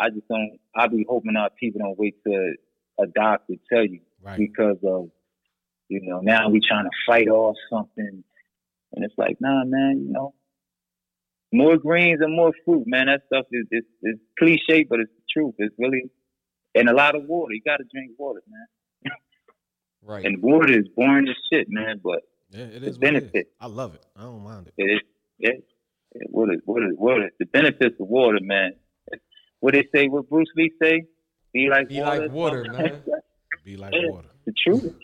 I 0.00 0.10
just 0.10 0.26
don't 0.28 0.58
I 0.74 0.86
be 0.88 1.04
hoping 1.08 1.36
our 1.36 1.50
people 1.50 1.80
don't 1.80 1.98
wait 1.98 2.16
till 2.26 2.54
a 2.98 3.06
doctor 3.06 3.54
tell 3.72 3.84
you 3.84 4.00
Right. 4.22 4.36
because 4.38 4.76
of 4.84 5.10
you 5.88 6.00
know, 6.02 6.20
now 6.20 6.48
we 6.48 6.60
trying 6.66 6.84
to 6.84 6.90
fight 7.06 7.28
off 7.28 7.56
something 7.70 8.24
and 8.92 9.04
it's 9.04 9.14
like, 9.18 9.36
nah 9.40 9.64
man, 9.64 10.04
you 10.06 10.12
know. 10.12 10.34
More 11.52 11.76
greens 11.78 12.20
and 12.22 12.34
more 12.36 12.52
fruit, 12.64 12.84
man. 12.86 13.06
That 13.06 13.22
stuff 13.26 13.46
is 13.52 13.66
is, 13.72 13.84
is 14.02 14.16
cliche, 14.38 14.84
but 14.84 15.00
it's 15.00 15.10
the 15.16 15.22
truth. 15.32 15.54
It's 15.58 15.74
really 15.78 16.04
and 16.74 16.88
a 16.88 16.94
lot 16.94 17.14
of 17.16 17.24
water. 17.24 17.52
You 17.54 17.60
gotta 17.64 17.84
drink 17.92 18.12
water, 18.18 18.40
man. 18.48 19.12
Right. 20.02 20.24
And 20.24 20.40
water 20.42 20.72
is 20.78 20.86
boring 20.96 21.28
as 21.28 21.34
shit, 21.52 21.66
man, 21.68 22.00
but 22.02 22.20
Yeah, 22.50 22.64
it 22.64 22.68
is. 22.68 22.82
It 22.82 22.84
is. 22.88 22.98
benefit. 22.98 23.52
I 23.60 23.66
love 23.66 23.94
it. 23.94 24.04
I 24.16 24.22
don't 24.22 24.42
mind 24.44 24.68
it. 24.68 24.74
it 24.78 24.84
is 24.94 25.00
it, 25.40 25.64
it 26.12 26.26
what 26.30 26.52
is 26.54 26.60
what 26.64 26.82
is 26.84 26.90
what 26.96 27.20
is 27.22 27.30
the 27.38 27.46
benefits 27.46 27.96
of 28.00 28.06
water, 28.08 28.38
man. 28.40 28.72
What 29.60 29.74
they 29.74 29.86
say, 29.94 30.08
what 30.08 30.28
Bruce 30.28 30.48
Lee 30.56 30.72
say? 30.82 31.04
Be 31.52 31.68
like 31.70 31.88
Be 31.88 32.00
water. 32.00 32.20
like 32.22 32.30
water, 32.32 32.64
man. 32.64 33.02
Be 33.64 33.76
like 33.76 33.92
Yeah. 33.94 34.10
water. 34.10 34.28
the 34.46 34.52
truth. 34.64 34.94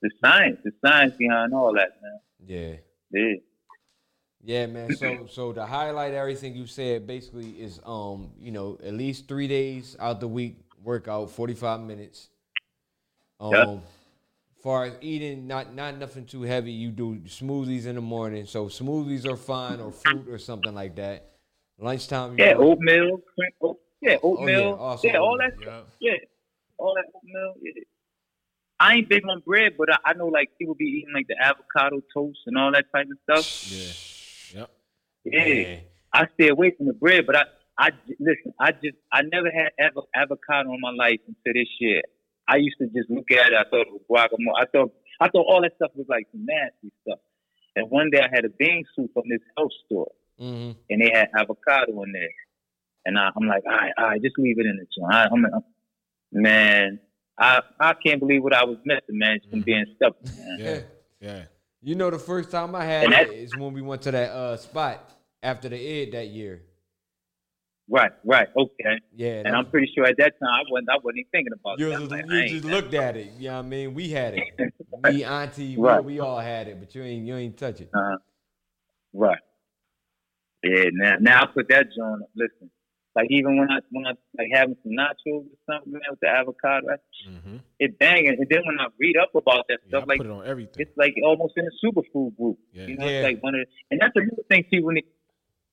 The 0.00 0.10
science, 0.24 0.58
the 0.64 0.72
science 0.84 1.14
behind 1.18 1.54
all 1.54 1.74
that, 1.74 1.90
man. 2.02 2.18
Yeah. 2.46 2.76
Yeah. 3.10 3.34
Yeah, 4.44 4.66
man. 4.66 4.92
So 4.96 5.26
so 5.30 5.52
to 5.52 5.64
highlight 5.64 6.14
everything 6.14 6.56
you 6.56 6.66
said 6.66 7.06
basically 7.06 7.50
is 7.50 7.80
um, 7.84 8.32
you 8.40 8.50
know, 8.50 8.78
at 8.82 8.94
least 8.94 9.28
three 9.28 9.46
days 9.46 9.96
out 10.00 10.18
the 10.20 10.26
week 10.28 10.56
workout, 10.82 11.30
forty 11.30 11.54
five 11.54 11.80
minutes. 11.80 12.28
Um 13.38 13.52
Yeah. 13.52 13.76
far 14.62 14.84
as 14.86 14.94
eating, 15.00 15.46
not 15.46 15.74
not 15.74 15.96
nothing 15.98 16.24
too 16.24 16.42
heavy. 16.42 16.72
You 16.72 16.90
do 16.90 17.16
smoothies 17.26 17.86
in 17.86 17.94
the 17.94 18.00
morning. 18.00 18.46
So 18.46 18.66
smoothies 18.66 19.26
are 19.26 19.36
fine 19.36 19.78
or 19.80 19.92
fruit 19.92 20.28
or 20.28 20.38
something 20.38 20.74
like 20.74 20.96
that. 20.96 21.31
Lunchtime 21.86 22.38
you 22.38 22.44
Yeah, 22.44 22.52
know, 22.54 22.72
oatmeal. 22.72 23.20
oat- 23.60 23.80
Yeah, 24.00 24.16
oh, 24.22 24.36
oatmeal. 24.38 24.74
also 24.74 25.08
yeah, 25.08 25.18
all 25.18 25.36
that 25.38 25.52
Yeah. 25.58 25.62
stuff. 25.66 25.96
Yeah. 26.00 26.12
All 26.78 26.94
that 26.94 27.04
oatmeal. 27.14 27.54
Yeah. 27.60 27.72
I 28.80 28.94
ain't 28.96 29.08
big 29.08 29.22
on 29.28 29.40
bread, 29.46 29.72
but 29.78 29.92
I, 29.92 29.98
I 30.06 30.12
know 30.14 30.26
like 30.28 30.50
people 30.58 30.74
be 30.74 30.84
eating 30.86 31.12
like 31.14 31.26
the 31.28 31.36
avocado 31.40 32.00
toast 32.14 32.38
and 32.46 32.56
all 32.56 32.72
that 32.72 32.86
type 32.94 33.06
of 33.10 33.18
stuff. 33.24 33.46
Yeah. 34.54 34.60
Yep. 34.60 34.70
Yeah. 35.24 35.44
Yeah. 35.54 35.76
I 36.12 36.26
stay 36.34 36.48
away 36.48 36.72
from 36.76 36.86
the 36.86 36.92
bread, 36.92 37.26
but 37.26 37.36
I, 37.36 37.44
I 37.78 37.90
listen. 38.20 38.52
I 38.60 38.72
just, 38.72 38.96
I 39.12 39.22
never 39.22 39.50
had 39.50 39.70
ever 39.78 40.02
avocado 40.14 40.72
in 40.74 40.80
my 40.80 40.90
life 40.90 41.20
until 41.26 41.54
this 41.60 41.68
year. 41.80 42.02
I 42.48 42.56
used 42.56 42.76
to 42.78 42.86
just 42.88 43.08
look 43.08 43.30
at 43.30 43.52
it. 43.52 43.54
I 43.54 43.64
thought 43.70 43.86
it 43.86 43.92
was 43.92 44.02
guacamole. 44.10 44.54
I 44.60 44.66
thought, 44.66 44.92
I 45.20 45.28
thought 45.28 45.46
all 45.48 45.62
that 45.62 45.74
stuff 45.76 45.92
was 45.94 46.06
like 46.08 46.26
some 46.32 46.44
nasty 46.44 46.92
stuff. 47.06 47.20
And 47.76 47.88
one 47.90 48.10
day 48.10 48.20
I 48.20 48.28
had 48.34 48.44
a 48.44 48.50
bean 48.50 48.84
soup 48.94 49.10
from 49.14 49.24
this 49.30 49.40
health 49.56 49.70
store, 49.86 50.10
hmm 50.38 50.72
and 50.90 51.00
they 51.00 51.10
had 51.12 51.28
avocado 51.38 52.02
in 52.02 52.12
there. 52.12 52.28
And 53.04 53.18
I, 53.18 53.30
I'm 53.36 53.46
like, 53.48 53.62
all 53.66 53.72
right, 53.72 53.92
all 53.98 54.06
right, 54.08 54.22
just 54.22 54.38
leave 54.38 54.58
it 54.58 54.66
in 54.66 54.76
the 54.76 54.86
joint. 54.96 55.12
I, 55.12 55.24
I'm, 55.32 55.44
I'm, 55.44 55.62
man, 56.32 57.00
I, 57.38 57.60
I 57.80 57.94
can't 57.94 58.20
believe 58.20 58.42
what 58.42 58.54
I 58.54 58.64
was 58.64 58.78
missing, 58.84 59.18
man, 59.18 59.38
just 59.40 59.50
from 59.50 59.62
being 59.62 59.84
stubborn. 59.96 60.22
Man. 60.36 60.58
Yeah. 60.58 60.80
Yeah. 61.28 61.42
You 61.82 61.94
know 61.96 62.10
the 62.10 62.18
first 62.18 62.50
time 62.50 62.74
I 62.76 62.84
had 62.84 63.04
And 63.04 63.12
it 63.14 63.16
that- 63.28 63.34
is 63.34 63.54
when 63.56 63.72
we 63.72 63.82
went 63.82 64.02
to 64.02 64.10
that 64.12 64.30
uh 64.30 64.56
spot 64.56 65.10
after 65.42 65.68
the 65.68 65.76
ed 65.76 66.12
that 66.12 66.28
year. 66.28 66.62
Right, 67.88 68.12
right, 68.24 68.48
okay. 68.56 69.00
Yeah. 69.14 69.42
And 69.44 69.56
I'm 69.56 69.66
pretty 69.66 69.90
sure 69.94 70.04
at 70.06 70.16
that 70.18 70.34
time 70.40 70.48
I 70.48 70.62
wasn't, 70.70 70.88
I 70.90 70.96
wasn't 71.02 71.18
even 71.18 71.30
thinking 71.32 71.52
about 71.52 71.78
You 71.80 71.90
that. 71.90 71.98
just, 71.98 72.10
like, 72.12 72.24
you 72.30 72.48
just 72.48 72.64
looked 72.64 72.94
at 72.94 73.16
it. 73.16 73.32
You 73.38 73.48
know 73.48 73.54
what 73.54 73.58
I 73.66 73.68
mean? 73.68 73.94
We 73.94 74.08
had 74.10 74.34
it. 74.34 74.72
Me, 75.02 75.24
auntie, 75.24 75.76
we, 75.76 75.82
Right. 75.82 76.04
we 76.04 76.20
all 76.20 76.38
had 76.38 76.68
it, 76.68 76.78
but 76.78 76.94
you 76.94 77.02
ain't 77.02 77.26
you 77.26 77.34
ain't 77.34 77.56
touch 77.58 77.80
it. 77.80 77.90
Uh-huh. 77.92 78.16
Right. 79.12 79.38
Yeah, 80.64 80.84
now 80.92 81.16
now 81.20 81.42
I 81.42 81.46
put 81.46 81.68
that 81.70 81.86
joint. 81.96 82.22
Listen, 82.36 82.70
like 83.16 83.26
even 83.30 83.58
when 83.58 83.70
I 83.70 83.78
when 83.90 84.06
I 84.06 84.12
like 84.38 84.48
having 84.54 84.76
some 84.82 84.92
nachos 84.92 85.46
or 85.50 85.58
something 85.68 85.92
man, 85.92 86.02
with 86.10 86.20
the 86.20 86.28
avocado, 86.28 86.86
I, 86.90 86.96
Mm-hmm. 87.28 87.56
it 87.78 87.98
banging. 87.98 88.36
And 88.38 88.46
then 88.50 88.62
when 88.66 88.80
I 88.80 88.86
read 88.98 89.16
up 89.16 89.30
about 89.34 89.66
that 89.68 89.78
Yeah, 89.84 89.88
stuff, 89.88 90.04
I 90.04 90.06
like 90.12 90.18
put 90.18 90.26
it 90.26 90.32
on 90.32 90.46
everything. 90.46 90.74
it's 90.78 90.96
like 90.96 91.14
almost 91.24 91.54
in 91.56 91.64
a 91.66 91.86
superfood 91.86 92.36
group. 92.36 92.58
Yeah. 92.72 92.86
You 92.86 92.96
know, 92.96 93.06
Yeah. 93.06 93.10
it's 93.20 93.24
like 93.24 93.42
one 93.42 93.54
of, 93.54 93.60
the, 93.60 93.66
and 93.90 94.00
that's 94.00 94.12
another 94.16 94.42
thing 94.48 94.64
too. 94.72 94.84
When 94.84 94.96
it, 94.98 95.04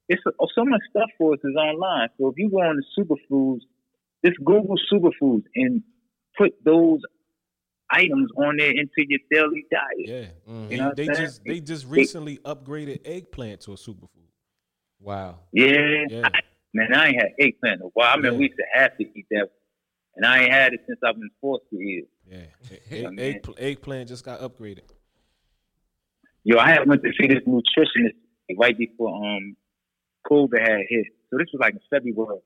it's 0.10 0.22
so 0.24 0.66
much 0.66 0.82
stuff 0.91 1.10
for 1.18 1.34
us 1.34 1.40
is 1.44 1.56
online. 1.56 2.10
So 2.20 2.28
if 2.30 2.36
you 2.38 2.49
go 2.52 2.57
on 2.57 2.78
the 2.78 2.86
superfoods, 3.03 3.61
just 4.26 4.38
Google 4.44 4.76
superfoods 4.91 5.44
and 5.56 5.82
put 6.38 6.52
those 6.64 6.99
items 7.91 8.30
on 8.38 8.57
there 8.57 8.70
into 8.72 9.06
your 9.07 9.20
daily 9.32 9.66
diet. 9.72 9.82
Yeah. 9.98 10.52
Mhm. 10.53 10.72
You 10.72 10.78
know 10.78 10.88
what 10.90 10.98
they 10.98 11.07
I'm 11.10 11.16
saying? 11.16 11.28
just 11.28 11.44
they 11.45 11.60
just 11.60 11.88
recently 11.88 12.38
upgraded 12.40 13.02
eggplant 13.06 13.61
to 13.61 13.74
a 13.74 13.76
superfood. 13.76 14.28
Wow. 14.99 15.39
Yeah, 15.51 16.05
Yeah. 16.09 16.30
I- 16.34 16.39
man, 16.73 16.93
I 16.93 17.07
ain't 17.07 17.15
had 17.21 17.31
eggplant 17.39 17.81
in 17.81 17.88
a 17.88 17.89
while. 17.89 18.13
I 18.13 18.15
mean, 18.17 18.34
Yeah. 18.34 18.38
we 18.38 18.45
used 18.45 18.57
to 18.57 18.65
have 18.73 18.97
to 18.97 19.03
eat 19.03 19.26
that, 19.31 19.49
and 20.15 20.26
I 20.26 20.43
ain't 20.43 20.51
had 20.51 20.73
it 20.73 20.81
since 20.88 20.99
I've 21.03 21.15
been 21.15 21.30
forced 21.41 21.69
to 21.71 21.77
eat 21.77 22.05
it. 22.27 22.49
Yeah. 22.91 23.09
Egg, 23.17 23.47
eggplant 23.57 24.09
just 24.09 24.23
got 24.26 24.39
upgraded. 24.41 24.84
Yo, 26.43 26.57
I 26.57 26.69
had 26.69 26.88
went 26.88 27.03
to 27.03 27.11
see 27.19 27.27
this 27.27 27.43
nutritionist 27.45 28.15
right 28.57 28.77
before 28.77 29.13
um 29.13 29.55
COVID 30.30 30.59
had 30.59 30.81
hit. 30.89 31.07
So 31.30 31.38
this 31.38 31.47
was 31.53 31.59
like 31.59 31.73
in 31.73 31.80
February, 31.89 32.39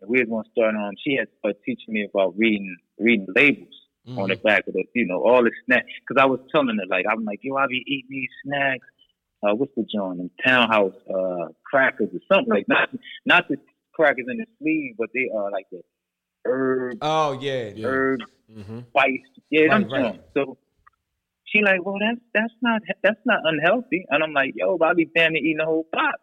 and 0.00 0.10
we 0.10 0.20
were 0.20 0.26
going 0.26 0.44
to 0.44 0.50
start 0.50 0.74
um. 0.74 0.92
She 1.04 1.14
had 1.16 1.28
started 1.38 1.60
teaching 1.64 1.94
me 1.94 2.04
about 2.04 2.36
reading 2.38 2.76
reading 2.98 3.26
labels 3.34 3.74
on 4.18 4.28
the 4.28 4.36
back 4.36 4.66
of 4.66 4.74
the, 4.74 4.84
you 4.94 5.06
know, 5.06 5.22
all 5.22 5.42
the 5.42 5.50
snacks. 5.64 5.86
Because 6.06 6.20
I 6.22 6.26
was 6.26 6.38
telling 6.52 6.76
her 6.76 6.86
like, 6.88 7.06
I'm 7.10 7.24
like, 7.24 7.40
yo, 7.42 7.56
I 7.56 7.66
be 7.66 7.82
eating 7.86 8.10
these 8.10 8.28
snacks. 8.44 8.86
Uh, 9.44 9.54
what's 9.54 9.72
the 9.76 9.84
joint? 9.92 10.18
Them 10.18 10.30
townhouse 10.44 10.94
uh 11.08 11.48
crackers 11.64 12.08
or 12.12 12.20
something 12.32 12.52
like 12.52 12.68
not 12.68 12.88
not 13.26 13.48
the 13.48 13.56
crackers 13.94 14.26
in 14.28 14.38
the 14.38 14.46
sleeve, 14.58 14.94
but 14.98 15.10
they 15.14 15.28
are 15.36 15.50
like 15.50 15.66
the 15.70 15.82
herb 16.46 16.98
Oh 17.02 17.32
yeah. 17.40 17.70
Yeah. 17.74 17.86
herb 17.86 18.20
Mm-hmm. 18.52 18.80
spice. 18.90 19.10
Yeah, 19.50 19.66
Right, 19.66 19.86
right. 19.90 20.20
So 20.34 20.58
she 21.46 21.60
like, 21.62 21.84
well, 21.84 21.96
that's 21.98 22.20
that's 22.34 22.52
not 22.62 22.82
that's 23.02 23.20
not 23.24 23.40
unhealthy. 23.44 24.04
And 24.10 24.22
I'm 24.22 24.32
like, 24.32 24.52
yo, 24.54 24.78
I 24.82 24.92
be 24.94 25.06
damn 25.14 25.32
near 25.32 25.42
eating 25.42 25.56
the 25.58 25.64
whole 25.64 25.86
box. 25.92 26.18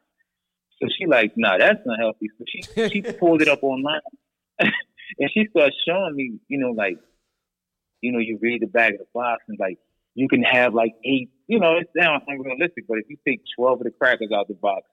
So 0.82 0.88
she 0.98 1.06
like, 1.08 1.34
nah, 1.36 1.58
that's 1.58 1.80
unhealthy. 1.86 2.30
So 2.38 2.46
she 2.48 2.90
she 2.90 3.02
pulled 3.20 3.42
it 3.42 3.48
up 3.50 3.64
online, 3.64 4.00
and 4.60 5.32
she 5.34 5.48
started 5.50 5.74
showing 5.88 6.16
me, 6.16 6.40
you 6.48 6.60
know, 6.60 6.72
like, 6.72 6.98
you 8.02 8.12
know, 8.12 8.20
you 8.20 8.38
read 8.42 8.62
the 8.62 8.68
back 8.68 8.94
of 8.94 9.00
the 9.00 9.06
box 9.14 9.44
and 9.48 9.58
like 9.60 9.78
you 10.16 10.28
can 10.28 10.44
have 10.44 10.74
like 10.74 10.94
eight. 11.04 11.32
You 11.52 11.60
know, 11.60 11.76
it 11.76 11.90
sounds 12.00 12.24
unrealistic, 12.28 12.86
but 12.88 13.00
if 13.00 13.10
you 13.10 13.18
take 13.28 13.42
twelve 13.58 13.82
of 13.82 13.84
the 13.84 13.92
crackers 13.92 14.32
out 14.34 14.48
the 14.48 14.54
box, 14.54 14.84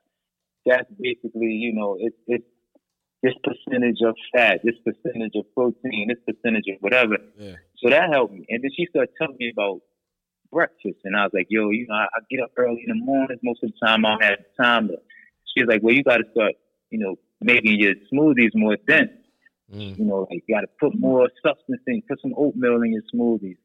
that's 0.66 0.90
basically 0.98 1.52
you 1.64 1.72
know 1.72 1.96
it's 2.00 2.16
it's 2.26 2.50
this 3.22 3.34
percentage 3.44 3.98
of 4.04 4.16
fat, 4.34 4.58
this 4.64 4.74
percentage 4.84 5.34
of 5.36 5.44
protein, 5.54 6.08
this 6.08 6.18
percentage 6.26 6.64
of 6.66 6.78
whatever. 6.80 7.18
Yeah. 7.38 7.54
So 7.78 7.90
that 7.90 8.10
helped 8.12 8.34
me. 8.34 8.44
And 8.48 8.62
then 8.62 8.70
she 8.76 8.86
started 8.90 9.12
telling 9.16 9.36
me 9.38 9.52
about 9.52 9.82
breakfast, 10.50 10.98
and 11.04 11.16
I 11.16 11.22
was 11.22 11.30
like, 11.32 11.46
yo, 11.48 11.70
you 11.70 11.86
know, 11.86 11.94
I, 11.94 12.06
I 12.06 12.20
get 12.28 12.42
up 12.42 12.50
early 12.56 12.82
in 12.84 12.98
the 12.98 13.04
mornings. 13.04 13.38
Most 13.44 13.62
of 13.62 13.70
the 13.70 13.86
time, 13.86 14.04
I 14.04 14.10
don't 14.10 14.24
have 14.24 14.38
time. 14.60 14.88
But 14.88 15.04
she 15.54 15.62
was 15.62 15.68
like, 15.68 15.84
well, 15.84 15.94
you 15.94 16.02
got 16.02 16.16
to 16.16 16.24
start, 16.32 16.54
you 16.90 16.98
know, 16.98 17.14
making 17.40 17.78
your 17.78 17.94
smoothies 18.12 18.50
more 18.54 18.76
dense. 18.84 19.12
Mm. 19.72 19.96
You 19.96 20.04
know, 20.06 20.26
like 20.28 20.42
you 20.48 20.56
got 20.56 20.62
to 20.62 20.70
put 20.80 20.98
more 20.98 21.28
substance 21.46 21.82
in, 21.86 22.02
put 22.08 22.20
some 22.20 22.34
oatmeal 22.36 22.82
in 22.82 22.94
your 22.94 23.02
smoothies. 23.14 23.58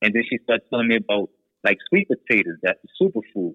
And 0.00 0.14
then 0.14 0.22
she 0.30 0.38
started 0.44 0.62
telling 0.70 0.86
me 0.86 0.96
about 0.96 1.30
like 1.66 1.78
sweet 1.88 2.08
potatoes. 2.08 2.56
That's 2.62 2.78
a 2.88 2.90
superfood. 3.04 3.54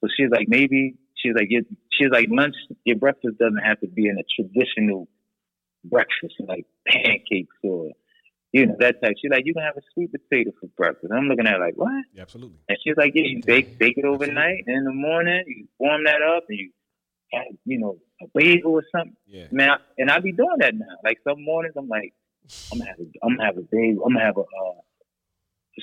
So 0.00 0.08
she's 0.16 0.30
like, 0.30 0.46
maybe 0.48 0.94
she's 1.16 1.34
like, 1.34 1.48
your, 1.50 1.62
she's 1.92 2.10
like, 2.10 2.28
lunch, 2.30 2.54
your 2.84 2.96
breakfast 2.96 3.36
doesn't 3.38 3.64
have 3.64 3.80
to 3.80 3.88
be 3.88 4.06
in 4.08 4.16
a 4.18 4.26
traditional 4.36 5.08
breakfast, 5.84 6.34
like 6.46 6.66
pancakes 6.86 7.56
or, 7.62 7.90
you 8.52 8.66
know, 8.66 8.76
that 8.80 9.02
type. 9.02 9.14
She's 9.20 9.30
like, 9.30 9.42
you 9.44 9.54
can 9.54 9.62
have 9.64 9.76
a 9.76 9.80
sweet 9.94 10.10
potato 10.12 10.52
for 10.60 10.68
breakfast. 10.76 11.12
I'm 11.14 11.26
looking 11.28 11.46
at 11.46 11.54
her 11.54 11.60
like, 11.60 11.74
what? 11.76 11.90
Yeah, 12.14 12.22
absolutely. 12.22 12.58
And 12.68 12.78
she's 12.82 12.94
like, 12.96 13.12
yeah, 13.14 13.24
you 13.24 13.42
bake 13.44 13.78
bake 13.78 13.94
it 13.98 14.04
overnight, 14.04 14.64
and 14.66 14.76
in 14.78 14.84
the 14.84 14.92
morning 14.92 15.42
you 15.46 15.68
warm 15.78 16.04
that 16.04 16.22
up, 16.22 16.44
and 16.48 16.58
you 16.58 16.70
have, 17.32 17.44
you 17.64 17.78
know, 17.78 17.98
a 18.22 18.26
bagel 18.34 18.72
or 18.72 18.84
something. 18.94 19.16
Yeah. 19.26 19.46
Man, 19.50 19.70
I- 19.70 19.76
and 19.98 20.10
I 20.10 20.18
be 20.20 20.32
doing 20.32 20.58
that 20.60 20.74
now. 20.74 20.86
Like 21.04 21.18
some 21.26 21.44
mornings, 21.44 21.74
I'm 21.76 21.88
like, 21.88 22.14
I'm 22.72 22.78
gonna 22.78 22.90
have 22.90 23.00
a, 23.00 23.06
I'm 23.22 23.36
gonna 23.36 23.44
have 23.46 23.58
a 23.58 23.66
bagel, 23.70 24.04
I'm 24.06 24.12
gonna 24.14 24.24
have 24.24 24.36
a, 24.38 24.40
uh, 24.40 24.44
a 24.44 24.82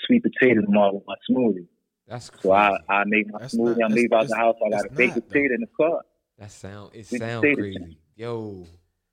sweet 0.06 0.24
potato 0.24 0.62
tomorrow 0.62 0.94
with 0.96 1.04
my 1.08 1.16
smoothie. 1.30 1.68
That's 2.08 2.30
crazy. 2.30 2.42
So 2.44 2.52
I, 2.54 2.78
I 2.90 3.04
make 3.06 3.32
my 3.32 3.40
That's 3.40 3.56
smoothie. 3.56 3.78
not- 3.80 3.92
I 3.92 3.94
leave 3.94 4.12
out 4.14 4.28
the 4.28 4.36
house. 4.36 4.56
I 4.66 4.70
got 4.70 4.82
a 4.82 4.86
it's 4.86 4.96
baked 4.96 5.16
not, 5.16 5.28
potato 5.28 5.54
in 5.56 5.62
the 5.62 5.68
car. 5.78 6.02
that 6.38 6.52
sound 6.52 6.92
it 6.94 7.08
Sweet 7.08 7.20
sound 7.22 7.42
potato 7.42 7.62
crazy. 7.62 7.98
Yo. 8.16 8.66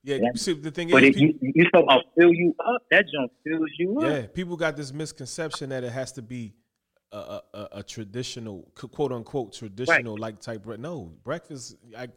Yeah, 0.04 0.16
Yeah. 0.20 0.28
see, 0.34 0.54
the 0.54 0.70
thing 0.70 0.88
is 0.88 0.92
But 0.92 1.04
is, 1.04 1.10
if 1.10 1.14
people, 1.16 1.38
you 1.42 1.52
you 1.54 1.64
talking 1.70 1.84
about 1.88 2.04
fill 2.18 2.32
you 2.34 2.54
up, 2.74 2.82
that 2.90 3.04
junk 3.14 3.30
fills 3.44 3.70
you 3.78 3.98
up. 4.00 4.02
yeah, 4.04 4.26
people 4.26 4.56
got 4.56 4.76
this 4.76 4.92
misconception 4.92 5.70
that 5.70 5.84
it 5.84 5.92
has 5.92 6.10
to 6.12 6.22
be 6.22 6.54
a, 7.12 7.16
a, 7.16 7.42
a, 7.54 7.68
a 7.78 7.82
traditional, 7.82 8.70
quote 8.74 9.12
unquote, 9.12 9.52
traditional 9.52 10.16
like 10.18 10.40
type. 10.40 10.62
bre- 10.64 10.76
No, 10.76 11.12
breakfast. 11.22 11.76
I, 11.96 12.08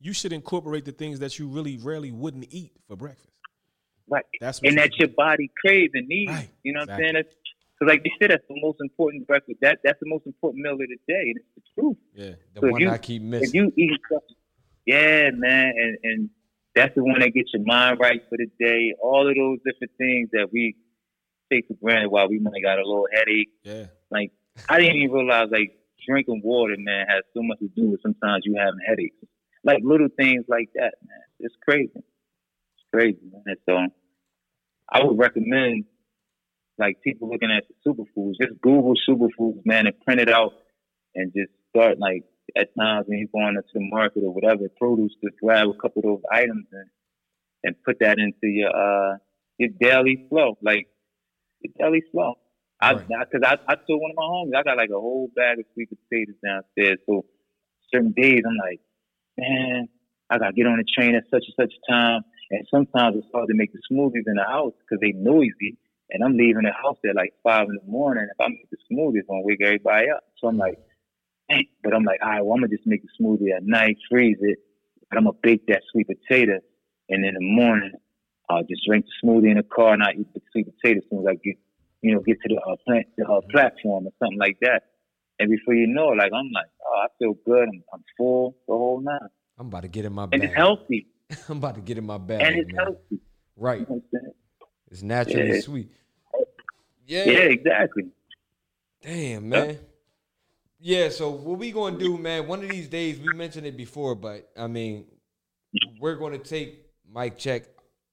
you 0.00 0.12
should 0.12 0.32
incorporate 0.32 0.84
the 0.84 0.92
things 0.92 1.18
that 1.18 1.38
you 1.40 1.48
really 1.48 1.76
rarely 1.78 2.12
wouldn't 2.12 2.46
eat 2.50 2.72
for 2.86 2.94
breakfast. 2.94 3.26
Right. 4.10 4.24
That's 4.40 4.62
what 4.62 4.68
and 4.68 4.76
you 4.76 4.82
that 4.82 4.96
your 4.98 5.08
body 5.08 5.50
craves 5.60 5.90
and 5.94 6.06
needs. 6.08 6.30
Right. 6.32 6.48
You 6.62 6.72
know 6.72 6.80
what 6.80 6.90
I'm 6.90 6.98
saying? 6.98 7.16
Because 7.78 7.92
like 7.92 8.02
you 8.04 8.10
said, 8.20 8.30
that's 8.30 8.44
the 8.48 8.60
most 8.60 8.78
important 8.80 9.26
breakfast. 9.26 9.58
That 9.62 9.78
that's 9.84 9.98
the 10.00 10.08
most 10.08 10.26
important 10.26 10.62
meal 10.64 10.72
of 10.72 10.78
the 10.78 10.86
day, 11.06 11.30
and 11.30 11.36
it's 11.36 11.46
the 11.54 11.62
truth. 11.80 11.96
Yeah, 12.14 12.34
The 12.54 12.60
So 12.60 12.68
one 12.70 12.80
you- 12.82 12.90
I 12.90 12.98
keep 12.98 13.22
missing. 13.22 13.48
If 13.48 13.54
you 13.54 13.72
eat 13.76 14.00
yeah, 14.86 15.30
man, 15.34 15.72
and 15.76 15.98
and 16.02 16.30
that's 16.74 16.94
the 16.94 17.04
one 17.04 17.20
that 17.20 17.30
gets 17.34 17.50
your 17.52 17.62
mind 17.64 17.98
right 18.00 18.22
for 18.28 18.36
the 18.38 18.46
day. 18.58 18.94
All 19.02 19.28
of 19.28 19.34
those 19.34 19.58
different 19.64 19.92
things 19.98 20.30
that 20.32 20.48
we 20.52 20.74
take 21.52 21.66
for 21.68 21.74
granted 21.74 22.08
while 22.10 22.28
we 22.28 22.38
might 22.38 22.62
got 22.62 22.78
a 22.78 22.86
little 22.86 23.06
headache. 23.12 23.50
yeah, 23.64 23.86
Like 24.10 24.32
I 24.68 24.78
didn't 24.80 24.96
even 24.96 25.12
realize 25.12 25.48
like 25.50 25.72
drinking 26.06 26.40
water, 26.44 26.76
man, 26.78 27.06
has 27.08 27.22
so 27.34 27.42
much 27.42 27.58
to 27.60 27.68
do 27.68 27.90
with 27.90 28.00
sometimes 28.02 28.44
you 28.44 28.56
having 28.56 28.80
headaches. 28.86 29.16
Like 29.64 29.80
little 29.84 30.08
things 30.16 30.44
like 30.48 30.68
that, 30.74 30.94
man. 31.06 31.20
It's 31.40 31.54
crazy. 31.68 31.90
It's 31.96 32.84
crazy, 32.92 33.18
man. 33.44 33.56
So 33.68 33.88
I 34.90 35.04
would 35.04 35.18
recommend 35.18 35.84
like 36.78 37.02
people 37.02 37.28
looking 37.28 37.50
at 37.50 37.64
the 37.68 37.74
superfoods, 37.90 38.34
just 38.40 38.60
Google 38.60 38.94
superfoods, 39.08 39.64
man, 39.64 39.86
and 39.86 40.00
print 40.00 40.20
it 40.20 40.30
out 40.30 40.52
and 41.14 41.32
just 41.34 41.50
start 41.70 41.98
like 41.98 42.24
at 42.56 42.68
times 42.78 43.06
when 43.06 43.18
you're 43.18 43.28
going 43.32 43.56
into 43.56 43.68
the 43.74 43.80
market 43.80 44.22
or 44.24 44.32
whatever, 44.32 44.68
produce, 44.78 45.12
just 45.22 45.36
grab 45.42 45.68
a 45.68 45.74
couple 45.74 46.00
of 46.00 46.04
those 46.04 46.22
items 46.32 46.66
and 46.72 46.88
and 47.64 47.74
put 47.84 47.98
that 48.00 48.18
into 48.18 48.46
your 48.46 48.70
uh 48.74 49.16
your 49.58 49.70
daily 49.80 50.26
flow, 50.28 50.56
like 50.62 50.86
your 51.60 51.72
daily 51.78 52.02
flow. 52.12 52.34
I 52.80 52.92
Right. 52.92 53.08
because 53.08 53.42
I, 53.44 53.58
I 53.72 53.74
told 53.74 54.00
one 54.00 54.12
of 54.12 54.16
my 54.16 54.22
homies 54.22 54.56
I 54.56 54.62
got 54.62 54.76
like 54.76 54.90
a 54.90 55.00
whole 55.00 55.30
bag 55.34 55.58
of 55.58 55.64
sweet 55.74 55.88
potatoes 55.90 56.36
downstairs. 56.44 56.98
So 57.06 57.24
certain 57.92 58.12
days 58.12 58.42
I'm 58.46 58.56
like, 58.56 58.80
man, 59.36 59.88
I 60.30 60.38
gotta 60.38 60.52
get 60.52 60.66
on 60.66 60.78
the 60.78 60.84
train 60.84 61.16
at 61.16 61.24
such 61.30 61.44
and 61.46 61.54
such 61.68 61.74
time. 61.88 62.22
And 62.50 62.66
sometimes 62.70 63.16
it's 63.16 63.26
hard 63.32 63.48
to 63.48 63.54
make 63.54 63.72
the 63.72 63.80
smoothies 63.90 64.26
in 64.26 64.36
the 64.36 64.44
house 64.44 64.72
because 64.80 65.00
they 65.00 65.12
noisy. 65.12 65.76
And 66.10 66.24
I'm 66.24 66.36
leaving 66.36 66.62
the 66.62 66.72
house 66.72 66.96
at 67.08 67.16
like 67.16 67.34
five 67.42 67.66
in 67.68 67.76
the 67.76 67.90
morning. 67.90 68.26
If 68.30 68.40
I 68.40 68.48
make 68.48 68.70
the 68.70 68.78
smoothie, 68.90 69.18
it's 69.18 69.28
gonna 69.28 69.42
wake 69.42 69.60
everybody 69.62 70.10
up. 70.10 70.24
So 70.38 70.48
I'm 70.48 70.56
like, 70.56 70.78
dang. 71.50 71.66
But 71.82 71.94
I'm 71.94 72.04
like, 72.04 72.20
all 72.22 72.30
right, 72.30 72.44
well, 72.44 72.54
I'm 72.54 72.60
gonna 72.60 72.74
just 72.74 72.86
make 72.86 73.02
the 73.02 73.08
smoothie 73.20 73.54
at 73.54 73.62
night, 73.64 73.96
freeze 74.10 74.38
it, 74.40 74.58
but 75.10 75.18
I'm 75.18 75.24
gonna 75.24 75.36
bake 75.42 75.66
that 75.68 75.82
sweet 75.92 76.06
potato, 76.06 76.60
and 77.08 77.24
in 77.24 77.34
the 77.34 77.40
morning, 77.40 77.92
I'll 78.50 78.64
just 78.64 78.86
drink 78.86 79.04
the 79.04 79.26
smoothie 79.26 79.50
in 79.50 79.56
the 79.58 79.62
car 79.62 79.92
and 79.92 80.02
I 80.02 80.12
eat 80.12 80.32
the 80.34 80.40
sweet 80.52 80.66
potato 80.66 80.98
as 80.98 81.04
soon 81.10 81.20
as 81.20 81.26
I 81.28 81.34
get, 81.34 81.56
you 82.00 82.14
know, 82.14 82.20
get 82.20 82.38
to 82.42 82.48
the 82.48 82.60
uh, 82.60 82.76
plant, 82.86 83.06
the 83.16 83.26
uh, 83.26 83.40
platform 83.50 84.06
or 84.06 84.12
something 84.18 84.38
like 84.38 84.56
that. 84.62 84.84
And 85.38 85.50
before 85.50 85.74
you 85.74 85.86
know 85.86 86.12
it, 86.12 86.16
like 86.16 86.32
I'm 86.32 86.50
like, 86.52 86.66
oh, 86.86 87.04
I 87.04 87.06
feel 87.18 87.34
good. 87.44 87.68
I'm, 87.68 87.82
I'm 87.92 88.04
full 88.16 88.56
the 88.66 88.74
whole 88.74 89.00
nine, 89.00 89.18
I'm 89.58 89.66
about 89.66 89.82
to 89.82 89.88
get 89.88 90.04
in 90.04 90.12
my 90.12 90.28
and 90.32 90.42
it's 90.42 90.54
healthy, 90.54 91.08
I'm 91.48 91.58
about 91.58 91.74
to 91.74 91.80
get 91.80 91.98
in 91.98 92.06
my 92.06 92.18
bag. 92.18 92.42
and 92.42 92.56
it's 92.56 92.72
man. 92.72 92.86
healthy. 92.86 93.20
Right. 93.56 93.80
You 93.80 93.86
know 93.86 93.94
what 93.94 94.02
I'm 94.14 94.20
saying? 94.20 94.32
It's 94.90 95.02
naturally 95.02 95.48
Yeah. 95.48 95.60
sweet. 95.60 95.90
Yeah. 97.06 97.24
Yeah, 97.24 97.38
exactly. 97.40 98.10
Damn, 99.02 99.48
man. 99.48 99.78
Yeah, 100.80 101.08
so 101.08 101.30
what 101.30 101.58
we 101.58 101.72
gonna 101.72 101.98
do, 101.98 102.16
man? 102.18 102.46
One 102.46 102.62
of 102.62 102.68
these 102.68 102.88
days, 102.88 103.18
we 103.18 103.32
mentioned 103.32 103.66
it 103.66 103.76
before, 103.76 104.14
but 104.14 104.50
I 104.56 104.66
mean, 104.68 105.06
we're 105.98 106.16
gonna 106.16 106.38
take 106.38 106.86
Mic 107.12 107.36
Check 107.36 107.64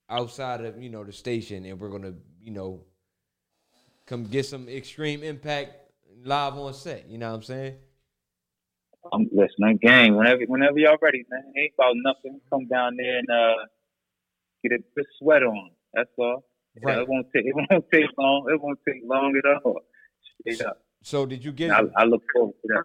outside 0.09 0.63
of 0.65 0.81
you 0.81 0.89
know 0.89 1.03
the 1.03 1.13
station, 1.13 1.65
and 1.65 1.79
we're 1.79 1.89
gonna 1.89 2.13
you 2.41 2.51
know 2.51 2.81
come 4.05 4.25
get 4.25 4.45
some 4.45 4.67
extreme 4.67 5.23
impact 5.23 5.75
live 6.23 6.55
on 6.55 6.73
set. 6.73 7.07
You 7.07 7.17
know 7.17 7.29
what 7.29 7.35
I'm 7.35 7.43
saying? 7.43 7.75
I'm 9.13 9.29
listening, 9.31 9.77
gang. 9.81 10.15
Whenever, 10.15 10.41
whenever 10.47 10.79
y'all 10.79 10.97
ready, 11.01 11.23
man. 11.29 11.53
Ain't 11.57 11.73
about 11.77 11.93
nothing. 11.97 12.41
Come 12.49 12.67
down 12.67 12.95
there 12.97 13.19
and 13.19 13.29
uh, 13.29 13.65
get 14.63 14.71
a 14.71 14.79
good 14.95 15.05
sweat 15.19 15.43
on. 15.43 15.69
That's 15.93 16.09
all. 16.17 16.43
Yeah, 16.77 16.81
Right. 16.89 16.97
it 16.99 17.07
won't 17.07 17.27
take. 17.33 17.45
It 17.45 17.55
won't 17.55 17.85
take 17.91 18.05
long. 18.17 18.45
It 18.53 18.61
won't 18.61 18.79
take 18.87 19.01
long 19.05 19.33
at 19.43 19.63
all. 19.63 19.81
Straight 20.41 20.61
up. 20.61 20.81
So 21.01 21.25
did 21.25 21.43
you 21.45 21.51
get 21.51 21.71
I, 21.71 21.83
I 21.95 22.03
look 22.05 22.23
forward 22.33 22.53
to 22.63 22.67
that. 22.73 22.83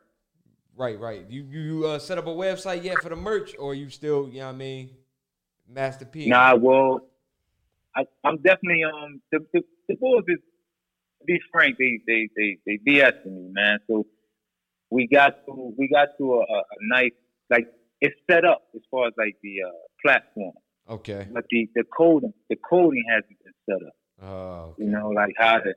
right? 0.77 0.99
Right. 0.99 1.25
You 1.29 1.43
you 1.45 1.87
uh, 1.87 1.99
set 1.99 2.19
up 2.19 2.27
a 2.27 2.31
website 2.31 2.85
yet 2.85 3.03
for 3.03 3.09
the 3.09 3.17
merch, 3.17 3.57
or 3.59 3.75
you 3.75 3.89
still 3.91 4.29
you 4.29 4.41
know 4.41 4.47
what 4.47 4.55
I 4.55 4.59
mean? 4.59 4.91
Master 5.69 6.05
P. 6.05 6.27
Nah, 6.29 6.55
well, 6.57 7.01
I, 7.97 8.05
I'm 8.25 8.37
definitely 8.37 8.85
um 8.85 9.21
the 9.33 9.39
the, 9.53 9.63
the 9.89 9.97
boys 9.97 10.25
is 10.29 10.39
to 11.21 11.25
be 11.27 11.41
frank, 11.53 11.77
they 11.79 12.01
they 12.07 12.29
they 12.37 12.59
they 12.67 12.79
BSing 12.87 13.27
me, 13.27 13.49
man. 13.53 13.79
So 13.87 14.07
we 14.91 15.07
got 15.07 15.45
to 15.47 15.75
we 15.79 15.89
got 15.89 16.09
to 16.19 16.35
a, 16.35 16.39
a, 16.41 16.59
a 16.59 16.77
nice 16.83 17.13
like 17.51 17.67
it's 18.01 18.17
set 18.31 18.45
up 18.45 18.63
as 18.75 18.83
far 18.91 19.07
as 19.09 19.15
like 19.19 19.37
the 19.43 19.63
uh, 19.67 19.71
platform, 20.03 20.53
Okay. 20.91 21.27
but 21.33 21.45
the 21.51 21.69
the 21.75 21.85
coding 21.97 22.33
the 22.49 22.57
coding 22.69 23.05
hasn't 23.09 23.37
been 23.45 23.55
set 23.69 23.87
up. 23.87 23.95
Oh. 24.23 24.75
You 24.79 24.87
know, 24.87 25.09
like 25.11 25.35
how 25.39 25.59
to 25.59 25.75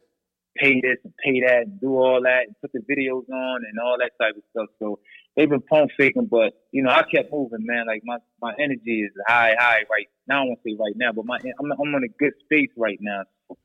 pay 0.58 0.82
this 0.82 0.98
and 1.04 1.14
pay 1.24 1.42
that 1.42 1.64
and 1.66 1.80
do 1.80 1.96
all 1.98 2.22
that 2.24 2.46
and 2.48 2.56
put 2.62 2.72
the 2.74 2.80
videos 2.80 3.30
on 3.30 3.62
and 3.70 3.80
all 3.80 3.98
that 4.00 4.12
type 4.20 4.36
of 4.36 4.44
stuff. 4.52 4.70
So 4.80 5.00
they've 5.36 5.50
been 5.50 5.62
pump 5.62 5.92
faking, 5.98 6.28
but 6.30 6.54
you 6.72 6.84
know, 6.84 6.90
I 6.90 7.04
kept 7.04 7.32
moving, 7.32 7.66
man. 7.66 7.86
Like 7.88 8.02
my, 8.04 8.18
my 8.42 8.54
energy 8.60 9.02
is 9.02 9.12
high, 9.28 9.56
high 9.58 9.84
right 9.90 10.08
now. 10.28 10.44
I 10.44 10.46
don't 10.46 10.56
to 10.56 10.62
say 10.66 10.78
right 10.80 10.94
now, 10.96 11.12
but 11.12 11.26
my 11.26 11.38
I'm 11.60 11.72
I'm 11.72 11.96
in 11.96 12.04
a 12.04 12.14
good 12.20 12.34
space 12.44 12.70
right 12.78 13.00
now. 13.00 13.24
So 13.48 13.58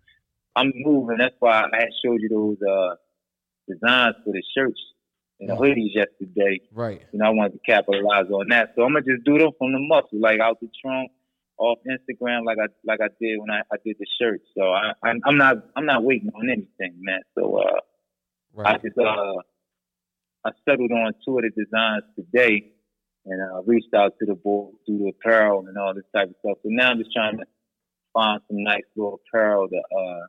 I'm 0.56 0.72
moving. 0.74 1.18
That's 1.18 1.34
why 1.40 1.62
I 1.62 1.86
showed 2.04 2.20
you 2.20 2.28
those 2.28 2.58
uh 2.68 2.94
designs 3.68 4.16
for 4.24 4.32
the 4.32 4.42
shirts 4.56 4.80
and 5.40 5.50
the 5.50 5.54
hoodies 5.54 5.94
yesterday. 5.94 6.60
Right. 6.72 7.02
You 7.12 7.18
know, 7.18 7.26
I 7.26 7.30
wanted 7.30 7.52
to 7.52 7.58
capitalize 7.66 8.26
on 8.30 8.48
that. 8.48 8.72
So 8.76 8.82
I'm 8.82 8.92
gonna 8.92 9.04
just 9.04 9.24
do 9.24 9.38
them 9.38 9.50
from 9.58 9.72
the 9.72 9.80
muscle, 9.80 10.20
like 10.20 10.40
out 10.40 10.58
the 10.60 10.68
trunk, 10.82 11.10
off 11.58 11.78
Instagram, 11.86 12.44
like 12.44 12.58
I 12.58 12.66
like 12.84 13.00
I 13.00 13.08
did 13.20 13.38
when 13.38 13.50
I, 13.50 13.60
I 13.72 13.76
did 13.84 13.96
the 13.98 14.06
shirt. 14.20 14.40
So 14.56 14.62
I, 14.72 14.92
I'm 15.02 15.20
I'm 15.26 15.36
not 15.36 15.56
I'm 15.76 15.86
not 15.86 16.04
waiting 16.04 16.30
on 16.34 16.48
anything, 16.48 16.96
man. 17.00 17.20
So 17.36 17.58
uh, 17.58 17.80
right. 18.54 18.74
I 18.74 18.78
just 18.78 18.98
uh 18.98 19.34
I 20.44 20.50
settled 20.68 20.92
on 20.92 21.12
two 21.24 21.38
of 21.38 21.44
the 21.44 21.50
designs 21.50 22.04
today, 22.16 22.72
and 23.26 23.42
uh, 23.42 23.62
reached 23.66 23.92
out 23.94 24.12
to 24.20 24.26
the 24.26 24.34
board, 24.34 24.74
do 24.86 24.98
the 24.98 25.08
apparel 25.08 25.66
and 25.66 25.76
all 25.76 25.94
this 25.94 26.04
type 26.14 26.28
of 26.28 26.36
stuff. 26.40 26.58
So 26.62 26.68
now 26.70 26.90
I'm 26.90 26.98
just 26.98 27.12
trying 27.12 27.38
to 27.38 27.44
find 28.14 28.40
some 28.48 28.62
nice 28.62 28.82
little 28.96 29.20
apparel 29.28 29.68
to 29.68 29.76
uh 29.76 30.26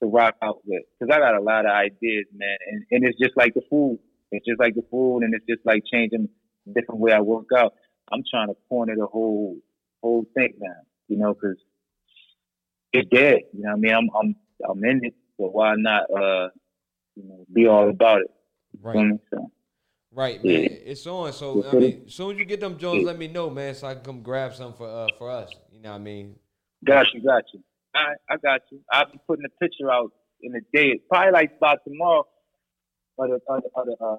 to 0.00 0.06
rock 0.06 0.36
out 0.42 0.60
with, 0.64 0.82
because 0.98 1.14
I 1.14 1.18
got 1.18 1.34
a 1.34 1.42
lot 1.42 1.66
of 1.66 1.72
ideas, 1.72 2.26
man. 2.34 2.56
And 2.70 2.84
and 2.92 3.04
it's 3.04 3.18
just 3.18 3.36
like 3.36 3.54
the 3.54 3.62
food. 3.68 3.98
It's 4.32 4.46
just 4.46 4.60
like 4.60 4.74
the 4.74 4.84
food, 4.90 5.22
and 5.22 5.34
it's 5.34 5.46
just 5.46 5.64
like 5.64 5.82
changing 5.90 6.28
different 6.74 7.00
way 7.00 7.12
I 7.12 7.20
work 7.20 7.46
out. 7.56 7.74
I'm 8.12 8.22
trying 8.28 8.48
to 8.48 8.56
corner 8.68 8.94
the 8.96 9.06
whole 9.06 9.56
whole 10.02 10.24
thing 10.34 10.54
now, 10.58 10.74
you 11.08 11.16
know, 11.18 11.34
because 11.34 11.56
it's 12.92 13.08
dead. 13.10 13.40
You 13.52 13.62
know 13.64 13.70
what 13.70 13.76
I 13.76 13.80
mean? 13.80 13.94
I'm 13.94 14.08
I'm 14.18 14.36
I'm 14.70 14.84
in 14.84 15.04
it, 15.04 15.14
so 15.36 15.46
why 15.48 15.74
not 15.76 16.04
uh 16.10 16.48
you 17.16 17.24
know, 17.28 17.46
be 17.52 17.66
all 17.66 17.88
about 17.88 18.20
it. 18.20 18.30
Right. 18.80 19.18
So, 19.32 19.50
Right, 20.12 20.42
Yeah. 20.42 20.58
man. 20.60 20.78
It's 20.84 21.06
on. 21.06 21.32
So 21.32 21.68
I 21.68 21.74
mean, 21.74 22.04
as 22.06 22.14
soon 22.14 22.32
as 22.32 22.38
you 22.38 22.44
get 22.44 22.60
them 22.60 22.78
Jones, 22.78 23.04
let 23.04 23.18
me 23.18 23.28
know, 23.28 23.50
man, 23.50 23.74
so 23.74 23.86
I 23.86 23.94
can 23.94 24.02
come 24.04 24.22
grab 24.22 24.54
some 24.54 24.72
for 24.72 24.88
uh 24.88 25.10
for 25.18 25.30
us. 25.30 25.58
You 25.70 25.80
know 25.80 25.90
what 25.90 25.96
I 25.96 26.04
mean? 26.04 26.36
got 26.84 27.12
you, 27.12 27.22
got 27.22 27.42
you. 27.52 27.62
I 27.94 28.14
I 28.30 28.36
got 28.36 28.60
you. 28.70 28.80
I'll 28.90 29.10
be 29.10 29.18
putting 29.26 29.42
the 29.42 29.50
picture 29.60 29.90
out 29.90 30.12
in 30.42 30.54
a 30.54 30.60
day. 30.74 31.00
Probably 31.10 31.32
like 31.32 31.52
about 31.56 31.78
tomorrow, 31.86 32.24
or 33.16 33.28
the 33.28 33.40
or 33.46 33.60
the, 33.60 33.68
or 33.74 33.84
the, 33.84 34.04
uh, 34.04 34.16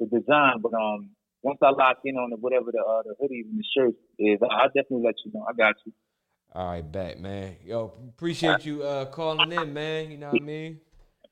the 0.00 0.06
design. 0.06 0.60
But 0.60 0.74
um, 0.74 1.10
once 1.42 1.58
I 1.62 1.70
lock 1.70 1.98
in 2.04 2.16
on 2.16 2.30
the 2.30 2.36
whatever 2.36 2.70
the 2.72 2.80
uh, 2.80 3.02
the 3.04 3.14
hoodies 3.22 3.44
and 3.50 3.58
the 3.58 3.64
shirts 3.76 3.96
is, 4.18 4.38
I'll 4.42 4.68
definitely 4.68 5.02
let 5.04 5.14
you 5.24 5.32
know. 5.32 5.44
I 5.48 5.52
got 5.54 5.74
you. 5.86 5.92
All 6.54 6.70
right, 6.70 6.92
back, 6.92 7.18
man. 7.20 7.56
Yo, 7.64 7.92
appreciate 8.08 8.64
you 8.64 8.82
uh 8.82 9.04
calling 9.06 9.52
in, 9.52 9.72
man. 9.72 10.10
You 10.10 10.18
know 10.18 10.28
what 10.32 10.42
I 10.42 10.44
mean? 10.44 10.80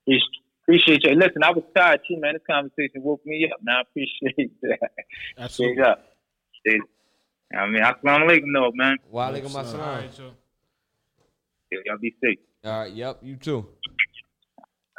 Appreciate- 0.02 0.42
Appreciate 0.68 1.04
you. 1.04 1.14
Listen, 1.14 1.44
I 1.44 1.50
was 1.52 1.62
tired 1.76 2.00
too, 2.08 2.18
man. 2.18 2.32
This 2.34 2.42
conversation 2.50 3.00
woke 3.04 3.24
me 3.24 3.48
up. 3.52 3.60
Now 3.62 3.78
I 3.78 3.82
appreciate 3.82 4.50
that. 4.62 4.78
Straight 4.80 5.38
Absolutely. 5.38 5.82
up. 5.84 6.04
Straight. 6.58 6.80
I 7.56 7.66
mean, 7.68 7.82
assalamu 7.84 8.28
alaikum, 8.28 8.52
though, 8.52 8.72
man. 8.74 8.96
Wa 9.08 9.30
alaikum 9.30 9.54
All 9.54 9.62
assalam. 9.62 9.96
right, 10.00 10.18
yo. 10.18 10.30
Yeah, 11.70 11.78
y'all 11.86 11.98
be 12.00 12.16
safe. 12.20 12.38
All 12.64 12.80
right, 12.80 12.92
yep, 12.92 13.18
you 13.22 13.36
too. 13.36 13.64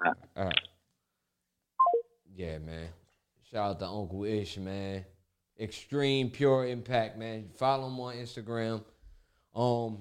All 0.05 0.13
All 0.37 0.45
right. 0.45 0.59
Yeah, 2.33 2.59
man. 2.59 2.87
Shout 3.51 3.69
out 3.71 3.79
to 3.79 3.87
Uncle 3.87 4.25
Ish, 4.25 4.57
man. 4.57 5.05
Extreme 5.59 6.31
Pure 6.31 6.67
Impact, 6.67 7.17
man. 7.17 7.49
Follow 7.55 7.87
him 7.87 7.99
on 7.99 8.15
Instagram. 8.15 8.83
Um, 9.55 9.99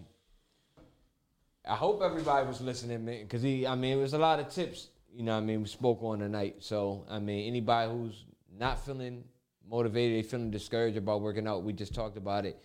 I 1.67 1.75
hope 1.75 2.03
everybody 2.03 2.47
was 2.47 2.61
listening, 2.61 3.05
man, 3.05 3.23
because 3.23 3.43
he, 3.43 3.67
I 3.67 3.75
mean, 3.75 3.99
it 3.99 4.01
was 4.01 4.13
a 4.15 4.19
lot 4.19 4.39
of 4.39 4.49
tips, 4.49 4.89
you 5.13 5.23
know 5.23 5.35
what 5.35 5.43
I 5.43 5.47
mean, 5.47 5.63
we 5.63 5.69
spoke 5.69 6.03
on 6.03 6.19
tonight. 6.19 6.57
So, 6.61 7.05
I 7.09 7.19
mean, 7.19 7.47
anybody 7.49 7.91
who's 7.91 8.25
not 8.59 8.85
feeling 8.85 9.25
motivated, 9.69 10.19
they 10.25 10.29
feeling 10.29 10.51
discouraged 10.51 10.97
about 10.97 11.23
working 11.23 11.47
out, 11.47 11.63
we 11.63 11.73
just 11.73 11.95
talked 11.95 12.17
about 12.17 12.47
it. 12.47 12.61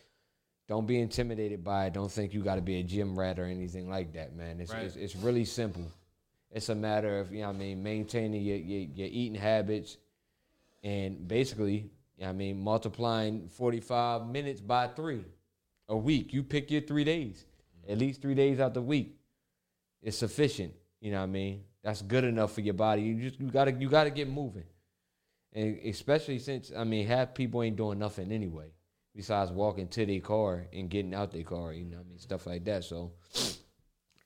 Don't 0.67 0.85
be 0.85 0.99
intimidated 0.99 1.63
by 1.63 1.87
it. 1.87 1.93
Don't 1.93 2.11
think 2.11 2.33
you 2.33 2.43
got 2.43 2.55
to 2.55 2.61
be 2.61 2.79
a 2.79 2.83
gym 2.83 3.17
rat 3.17 3.39
or 3.39 3.45
anything 3.45 3.89
like 3.89 4.13
that, 4.13 4.35
man. 4.35 4.59
It's, 4.59 4.71
Right. 4.71 4.83
it's, 4.83 4.95
it's 4.95 5.15
really 5.15 5.45
simple. 5.45 5.85
It's 6.51 6.69
a 6.69 6.75
matter 6.75 7.19
of, 7.19 7.31
you 7.31 7.41
know 7.41 7.47
what 7.47 7.55
I 7.55 7.59
mean, 7.59 7.81
maintaining 7.83 8.43
your, 8.43 8.57
your, 8.57 8.81
your 8.93 9.07
eating 9.07 9.39
habits 9.39 9.97
and 10.83 11.27
basically, 11.27 11.91
I 12.23 12.31
mean, 12.31 12.61
multiplying 12.61 13.49
45 13.49 14.27
minutes 14.27 14.61
by 14.61 14.87
three 14.87 15.25
a 15.87 15.97
week. 15.97 16.33
You 16.33 16.43
pick 16.43 16.71
your 16.71 16.81
three 16.81 17.03
days, 17.03 17.45
at 17.87 17.97
least 17.97 18.21
three 18.21 18.35
days 18.35 18.59
out 18.59 18.73
the 18.73 18.81
week. 18.81 19.17
It's 20.01 20.17
sufficient. 20.17 20.73
You 20.99 21.11
know 21.11 21.17
what 21.17 21.23
I 21.23 21.27
mean? 21.27 21.63
That's 21.83 22.01
good 22.01 22.23
enough 22.23 22.53
for 22.53 22.61
your 22.61 22.73
body. 22.73 23.01
You 23.01 23.21
just 23.21 23.39
you 23.39 23.47
gotta 23.47 23.71
you 23.71 23.89
gotta 23.89 24.11
get 24.11 24.29
moving, 24.29 24.65
and 25.53 25.79
especially 25.85 26.37
since 26.39 26.71
I 26.75 26.83
mean 26.83 27.07
half 27.07 27.33
people 27.33 27.63
ain't 27.63 27.75
doing 27.75 27.97
nothing 27.97 28.31
anyway, 28.31 28.71
besides 29.15 29.51
walking 29.51 29.87
to 29.89 30.05
their 30.05 30.19
car 30.19 30.67
and 30.71 30.89
getting 30.89 31.13
out 31.15 31.31
their 31.31 31.43
car. 31.43 31.73
You 31.73 31.85
know 31.85 31.97
what 31.97 32.05
I 32.05 32.09
mean? 32.09 32.19
Stuff 32.19 32.45
like 32.45 32.63
that. 32.65 32.83
So 32.83 33.13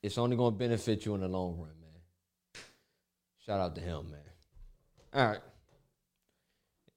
it's 0.04 0.18
only 0.18 0.36
gonna 0.36 0.56
benefit 0.56 1.06
you 1.06 1.16
in 1.16 1.22
the 1.22 1.30
long 1.30 1.58
run, 1.58 1.72
man. 1.82 2.62
Shout 3.46 3.62
out 3.62 3.76
to 3.76 3.82
him, 3.82 4.12
man. 4.12 4.20
All 5.14 5.28
right. 5.30 5.40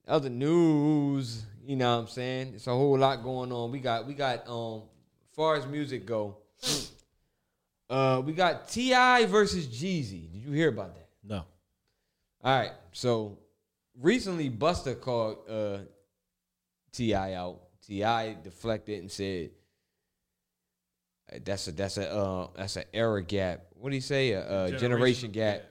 Other 0.08 0.30
news, 0.30 1.44
you 1.66 1.76
know 1.76 1.94
what 1.96 2.02
I'm 2.04 2.08
saying? 2.08 2.52
It's 2.54 2.66
a 2.66 2.70
whole 2.70 2.96
lot 2.96 3.22
going 3.22 3.52
on. 3.52 3.70
We 3.70 3.78
got 3.78 4.06
we 4.06 4.14
got 4.14 4.48
um 4.48 4.84
far 5.32 5.56
as 5.56 5.66
music 5.66 6.06
go, 6.06 6.38
uh 7.90 8.22
we 8.24 8.32
got 8.32 8.68
T.I. 8.68 9.26
versus 9.26 9.66
Jeezy. 9.66 10.32
Did 10.32 10.42
you 10.46 10.52
hear 10.52 10.70
about 10.70 10.94
that? 10.94 11.08
No. 11.22 11.44
All 12.42 12.58
right. 12.58 12.72
So 12.92 13.38
recently 14.00 14.48
Busta 14.48 14.98
called 14.98 15.38
uh 15.46 15.78
T.I. 16.92 17.34
out. 17.34 17.60
T.I. 17.86 18.36
deflected 18.42 19.00
and 19.00 19.10
said 19.10 19.50
uh, 21.30 21.38
that's 21.44 21.68
a 21.68 21.72
that's 21.72 21.98
a 21.98 22.10
uh 22.10 22.46
that's 22.56 22.76
an 22.76 22.84
era 22.94 23.22
gap. 23.22 23.66
What 23.74 23.90
do 23.90 23.94
you 23.94 24.00
say? 24.00 24.32
A, 24.32 24.64
a 24.64 24.70
generation, 24.78 25.30
Generational 25.30 25.34
gap. 25.34 25.62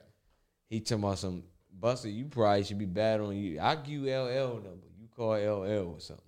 He 0.70 0.80
talking 0.80 1.02
about 1.02 1.18
some 1.18 1.42
Busta. 1.80 2.12
You 2.12 2.26
probably 2.26 2.64
should 2.64 2.78
be 2.78 2.84
bad 2.86 3.20
on 3.20 3.36
you. 3.36 3.60
I 3.60 3.76
give 3.76 3.88
you 3.88 4.02
LL 4.04 4.54
number. 4.54 4.86
You 5.00 5.08
call 5.14 5.32
LL 5.32 5.94
or 5.94 6.00
something. 6.00 6.24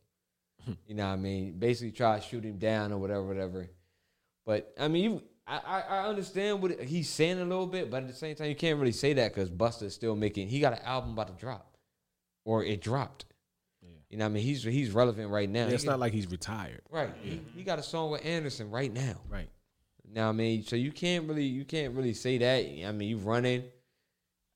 Hmm. 0.64 0.72
you 0.86 0.94
know 0.94 1.06
what 1.06 1.14
I 1.14 1.16
mean? 1.16 1.59
Basically, 1.59 1.93
try 1.93 2.18
to 2.18 2.24
shoot 2.24 2.44
him 2.44 2.59
down 2.59 2.93
or 2.93 2.98
whatever, 2.98 3.22
whatever. 3.22 3.70
But 4.44 4.74
I 4.78 4.89
mean, 4.89 5.05
you, 5.05 5.22
I, 5.47 5.82
I, 5.89 6.09
understand 6.09 6.62
what 6.62 6.81
he's 6.81 7.09
saying 7.09 7.40
a 7.40 7.44
little 7.44 7.66
bit, 7.66 7.90
but 7.90 8.02
at 8.02 8.09
the 8.09 8.14
same 8.14 8.35
time, 8.36 8.48
you 8.48 8.55
can't 8.55 8.78
really 8.78 8.93
say 8.93 9.12
that 9.14 9.35
because 9.35 9.51
Busta's 9.51 9.94
still 9.94 10.14
making. 10.14 10.48
He 10.48 10.60
got 10.60 10.74
an 10.74 10.85
album 10.85 11.12
about 11.12 11.28
to 11.28 11.35
drop, 11.35 11.77
or 12.44 12.64
it 12.64 12.81
dropped. 12.81 13.24
You 14.10 14.16
know 14.16 14.24
what 14.24 14.31
I 14.31 14.35
mean? 14.35 14.43
He's 14.43 14.64
he's 14.64 14.90
relevant 14.90 15.31
right 15.31 15.48
now. 15.48 15.66
Yeah, 15.66 15.74
it's 15.74 15.85
He- 15.85 15.89
not 15.89 16.01
like 16.01 16.12
he's 16.12 16.28
retired. 16.31 16.82
right. 16.90 17.14
He, 17.22 17.40
he 17.55 17.62
got 17.62 17.78
a 17.78 17.82
song 17.82 18.10
with 18.10 18.24
Anderson 18.27 18.70
right 18.70 18.93
now. 18.93 19.20
Right. 19.28 19.48
Now 20.12 20.28
I 20.28 20.32
mean, 20.32 20.64
so 20.64 20.74
you 20.74 20.90
can't 20.90 21.28
really 21.28 21.44
you 21.44 21.64
can't 21.64 21.94
really 21.94 22.14
say 22.14 22.36
that. 22.39 22.89
I 22.89 22.93
mean, 22.93 23.09
you 23.09 23.18
running. 23.18 23.64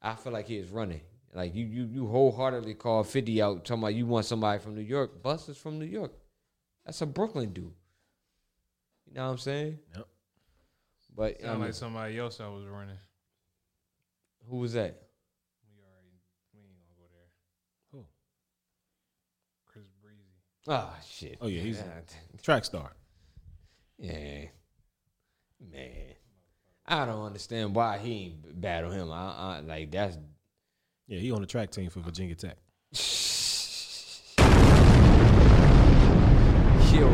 I 0.05 0.15
feel 0.17 0.33
like 0.33 0.47
he 0.47 0.57
is 0.59 0.69
running. 0.71 1.01
Like 1.33 1.55
you 1.55 1.65
you 1.67 1.85
you 1.87 2.07
wholeheartedly 2.07 2.75
call 2.75 3.03
Fifty 3.03 3.41
out 3.43 3.65
talking 3.65 3.83
about 3.83 3.95
you 3.95 4.07
want 4.07 4.27
somebody 4.27 4.61
from 4.61 4.75
New 4.77 4.83
York. 4.83 5.23
Busta's 5.23 5.57
from 5.57 5.79
New 5.79 5.85
York. 5.87 6.13
That's 6.85 7.01
a 7.01 7.07
Brooklyn 7.07 7.53
dude. 7.53 7.73
You 9.07 9.15
know 9.15 9.25
what 9.25 9.33
I'm 9.33 9.39
saying? 9.39 9.79
Yep. 9.97 10.07
But 11.17 11.37
I 11.41 11.43
Sound 11.45 11.55
mean, 11.59 11.65
like 11.69 11.75
somebody 11.75 12.19
else 12.19 12.39
I 12.41 12.49
was 12.49 12.67
running. 12.67 12.99
who 14.49 14.59
was 14.59 14.75
that? 14.75 15.01
We 15.75 15.81
already 15.83 16.21
we 16.53 16.61
ain't 16.61 16.77
gonna 16.77 16.97
go 16.99 17.07
there. 17.13 17.29
Who? 17.93 18.05
Chris 19.67 19.85
Breezy. 20.03 20.37
Ah, 20.69 20.95
shit. 21.09 21.39
Oh, 21.41 21.47
yeah, 21.49 21.63
he's- 21.63 21.83
Yeah, 21.85 22.41
Track 22.43 22.65
star. 22.65 22.93
yeah. 23.99 24.45
man. 25.73 26.15
I 26.87 27.07
don't 27.07 27.25
understand 27.25 27.75
why 27.75 27.99
he 27.99 28.13
ain't 28.13 28.61
battle 28.61 28.91
him. 28.91 29.11
I, 29.11 29.33
I 29.39 29.61
like 29.61 29.91
that's 29.91 30.19
Yeah, 31.07 31.19
he 31.19 31.33
on 31.33 31.41
the 31.41 31.47
track 31.47 31.71
team 31.71 31.89
for 31.89 32.01
Virginia 32.01 32.35
Tech. 32.35 32.57
Yo. 36.93 37.09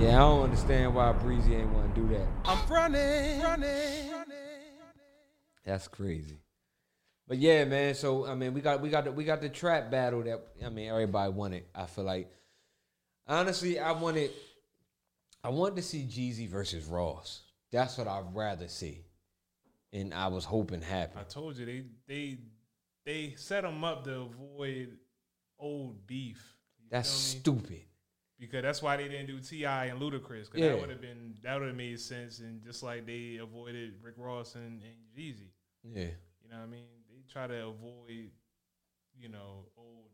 Yeah, 0.00 0.14
I 0.14 0.18
don't 0.18 0.44
understand 0.44 0.94
why 0.94 1.12
Breezy 1.12 1.56
ain't 1.56 1.70
want 1.70 1.94
to 1.94 2.00
do 2.00 2.08
that. 2.14 2.26
I'm 2.44 2.58
running, 2.70 3.42
running. 3.42 4.10
That's 5.64 5.86
crazy. 5.86 6.38
But 7.26 7.36
yeah, 7.36 7.64
man. 7.66 7.94
So 7.94 8.26
I 8.26 8.34
mean, 8.34 8.54
we 8.54 8.62
got 8.62 8.80
we 8.80 8.88
got 8.88 9.04
the, 9.04 9.12
we 9.12 9.24
got 9.24 9.42
the 9.42 9.50
trap 9.50 9.90
battle 9.90 10.22
that 10.22 10.48
I 10.64 10.70
mean 10.70 10.88
everybody 10.88 11.30
wanted. 11.30 11.64
I 11.74 11.84
feel 11.84 12.04
like 12.04 12.32
honestly, 13.26 13.78
I 13.78 13.92
wanted 13.92 14.30
I 15.44 15.50
wanted 15.50 15.76
to 15.76 15.82
see 15.82 16.04
Jeezy 16.04 16.48
versus 16.48 16.86
Ross. 16.86 17.42
That's 17.70 17.98
what 17.98 18.08
I'd 18.08 18.34
rather 18.34 18.68
see, 18.68 19.04
and 19.92 20.14
I 20.14 20.28
was 20.28 20.44
hoping 20.44 20.80
happened. 20.82 21.20
I 21.20 21.24
told 21.24 21.56
you 21.58 21.66
they 21.66 21.84
they 22.06 22.38
they 23.04 23.34
set 23.36 23.62
them 23.62 23.84
up 23.84 24.04
to 24.04 24.22
avoid 24.22 24.96
old 25.58 26.06
beef. 26.06 26.56
That's 26.90 27.08
stupid. 27.10 27.82
because 28.38 28.62
that's 28.62 28.80
why 28.80 28.96
they 28.96 29.08
didn't 29.08 29.26
do 29.26 29.40
T.I. 29.40 29.86
and 29.86 30.00
Ludacris. 30.00 30.46
Because 30.50 30.60
Yeah. 30.60 30.68
that 30.68 30.80
would 30.80 30.90
have 30.90 31.00
been 31.02 31.34
that 31.42 31.58
would 31.58 31.66
have 31.68 31.76
made 31.76 32.00
sense, 32.00 32.38
and 32.38 32.62
just 32.62 32.82
like 32.82 33.04
they 33.06 33.36
avoided 33.36 33.94
Rick 34.02 34.14
Ross 34.16 34.54
and, 34.54 34.82
and 34.82 34.96
Jeezy. 35.16 35.50
Yeah, 35.84 36.04
You 36.42 36.50
know 36.50 36.56
what 36.56 36.62
I 36.62 36.66
mean? 36.66 36.86
They 37.10 37.22
try 37.30 37.46
to 37.46 37.66
avoid, 37.66 38.30
you 39.16 39.28
know, 39.28 39.66
old 39.76 40.06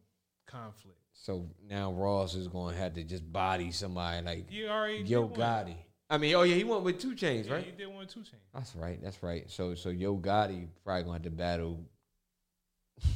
conflict. 0.47 0.99
so 1.13 1.49
now 1.69 1.93
Ross 1.93 2.35
is 2.35 2.49
going 2.49 2.75
to 2.75 2.81
have 2.81 2.95
to 2.95 3.05
just 3.05 3.31
body 3.33 3.71
somebody 3.71 4.25
like 4.25 4.51
You 4.51 4.69
already 4.69 4.99
Yo. 5.05 5.29
Gotti. 5.29 5.77
I 6.15 6.19
mean, 6.19 6.35
oh 6.37 6.43
yeah, 6.43 6.55
he 6.55 6.63
went 6.63 6.83
with 6.85 7.01
2 7.01 7.15
Chainz, 7.17 7.47
Yeah, 7.47 7.55
right? 7.55 7.67
you 7.67 7.73
did 7.73 7.89
one 7.93 8.07
2 8.07 8.21
Chainz. 8.21 8.35
That's 8.55 8.77
right. 8.77 9.01
That's 9.03 9.21
right. 9.21 9.51
So 9.51 9.75
so 9.75 9.89
Yo 9.89 10.17
Gotti 10.17 10.69
probably 10.85 11.03
gonna 11.03 11.15
have 11.15 11.23
to 11.23 11.31
battle. 11.31 11.81
I 13.03 13.07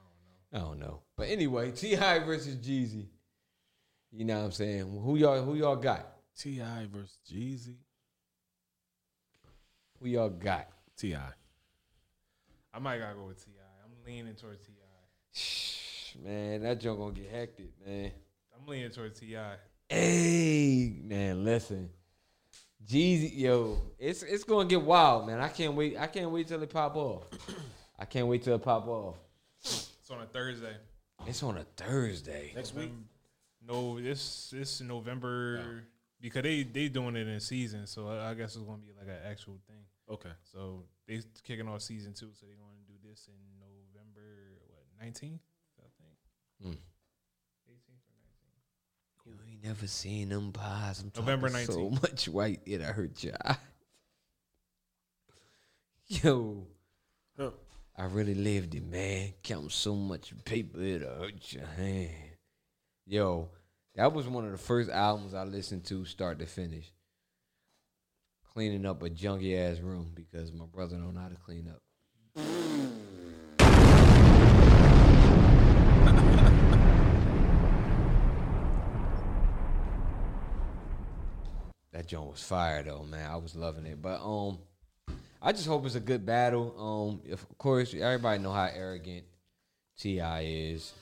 don't 0.00 0.22
know. 0.52 0.58
I 0.58 0.58
don't 0.70 0.78
know. 0.80 1.00
But 1.16 1.28
anyway, 1.28 1.72
T.I. 1.72 2.20
versus 2.20 2.56
Jeezy. 2.56 3.06
You 4.10 4.24
know 4.24 4.38
what 4.38 4.44
I'm 4.46 4.52
saying? 4.52 5.00
Who 5.04 5.16
y'all 5.16 5.42
who 5.42 5.54
y'all 5.56 5.76
got? 5.76 6.06
T.I. 6.38 6.86
versus 6.90 7.18
Jeezy. 7.30 7.76
Who 10.00 10.08
y'all 10.08 10.30
got? 10.30 10.68
T.I. 10.96 11.20
I 12.74 12.78
might 12.78 12.98
gotta 12.98 13.14
go 13.14 13.26
with 13.26 13.44
Ti. 13.44 13.50
I'm 13.84 13.92
leaning 14.10 14.34
towards 14.34 14.66
Ti. 14.66 14.72
Shh, 15.34 16.16
man, 16.24 16.62
that 16.62 16.80
joke 16.80 16.98
gonna 16.98 17.12
get 17.12 17.28
hectic, 17.30 17.70
man. 17.86 18.10
I'm 18.58 18.66
leaning 18.66 18.90
towards 18.90 19.20
Ti. 19.20 19.36
Hey, 19.90 20.94
man, 21.02 21.44
listen. 21.44 21.90
Jeezy, 22.86 23.38
yo, 23.38 23.80
it's 23.98 24.22
it's 24.22 24.44
gonna 24.44 24.68
get 24.68 24.82
wild, 24.82 25.26
man. 25.26 25.40
I 25.40 25.48
can't 25.48 25.74
wait. 25.74 25.96
I 25.98 26.06
can't 26.06 26.30
wait 26.30 26.48
till 26.48 26.62
it 26.62 26.70
pop 26.70 26.96
off. 26.96 27.24
I 27.98 28.04
can't 28.04 28.26
wait 28.26 28.42
till 28.42 28.54
it 28.54 28.62
pop 28.62 28.86
off. 28.88 29.16
It's 29.60 30.10
on 30.10 30.20
a 30.20 30.26
Thursday. 30.26 30.76
It's 31.26 31.42
on 31.42 31.58
a 31.58 31.64
Thursday. 31.76 32.52
Next 32.54 32.74
week. 32.74 32.90
No, 33.66 34.00
this 34.00 34.50
this 34.50 34.80
November 34.80 35.84
because 36.20 36.42
they 36.42 36.64
they 36.64 36.88
doing 36.88 37.14
it 37.16 37.28
in 37.28 37.38
season, 37.40 37.86
so 37.86 38.08
I, 38.08 38.30
I 38.30 38.34
guess 38.34 38.56
it's 38.56 38.64
gonna 38.64 38.78
be 38.78 38.92
like 38.98 39.08
an 39.08 39.30
actual 39.30 39.60
thing. 39.68 39.84
Okay. 40.10 40.32
So 40.42 40.84
they 41.06 41.20
kicking 41.44 41.68
off 41.68 41.82
season 41.82 42.12
two, 42.12 42.30
so 42.34 42.46
they're 42.46 42.56
going 42.56 42.76
to 42.76 42.92
do 42.92 42.98
this 43.02 43.28
in 43.28 43.40
November 43.58 44.58
what 44.68 44.84
nineteenth, 45.00 45.42
I 45.78 45.88
think. 45.98 46.16
Hmm. 46.62 46.78
18th 47.66 48.06
or 48.06 48.18
19th. 48.22 48.66
You 49.26 49.32
ain't 49.62 49.74
never 49.74 49.86
seen 49.86 50.28
them 50.30 50.52
pies. 50.52 51.00
I'm 51.00 51.12
November 51.16 51.48
talking 51.48 51.66
so 51.66 51.72
19th. 51.90 52.02
much 52.02 52.28
white 52.28 52.60
it 52.66 52.80
hurt 52.80 53.22
your 53.22 53.34
eye. 53.44 53.56
Yo, 56.06 56.66
Huh. 57.38 57.50
I 57.96 58.04
really 58.04 58.34
lived 58.34 58.74
it, 58.74 58.84
man. 58.86 59.32
Counting 59.42 59.70
so 59.70 59.94
much 59.94 60.32
paper 60.44 60.80
it 60.82 61.02
hurt 61.02 61.52
your 61.52 61.66
hand. 61.66 62.10
Yo, 63.06 63.48
that 63.94 64.12
was 64.12 64.28
one 64.28 64.44
of 64.44 64.52
the 64.52 64.58
first 64.58 64.90
albums 64.90 65.34
I 65.34 65.44
listened 65.44 65.84
to 65.86 66.04
start 66.04 66.38
to 66.40 66.46
finish. 66.46 66.92
Cleaning 68.52 68.84
up 68.84 69.02
a 69.02 69.08
junky 69.08 69.56
ass 69.58 69.78
room 69.80 70.12
because 70.14 70.52
my 70.52 70.66
brother 70.66 70.96
don't 70.96 71.14
know 71.14 71.20
how 71.20 71.28
to 71.28 71.36
clean 71.36 71.68
up. 71.68 71.80
That 82.02 82.08
joint 82.08 82.30
was 82.32 82.42
fire 82.42 82.82
though, 82.82 83.04
man. 83.04 83.30
I 83.30 83.36
was 83.36 83.54
loving 83.54 83.86
it. 83.86 84.02
But 84.02 84.20
um 84.22 84.58
I 85.40 85.52
just 85.52 85.66
hope 85.68 85.86
it's 85.86 85.94
a 85.94 86.00
good 86.00 86.26
battle. 86.26 86.74
Um 87.24 87.32
of 87.32 87.46
course 87.58 87.94
everybody 87.94 88.42
know 88.42 88.50
how 88.52 88.68
arrogant 88.74 89.24
T.I. 89.98 90.40
is. 90.42 90.92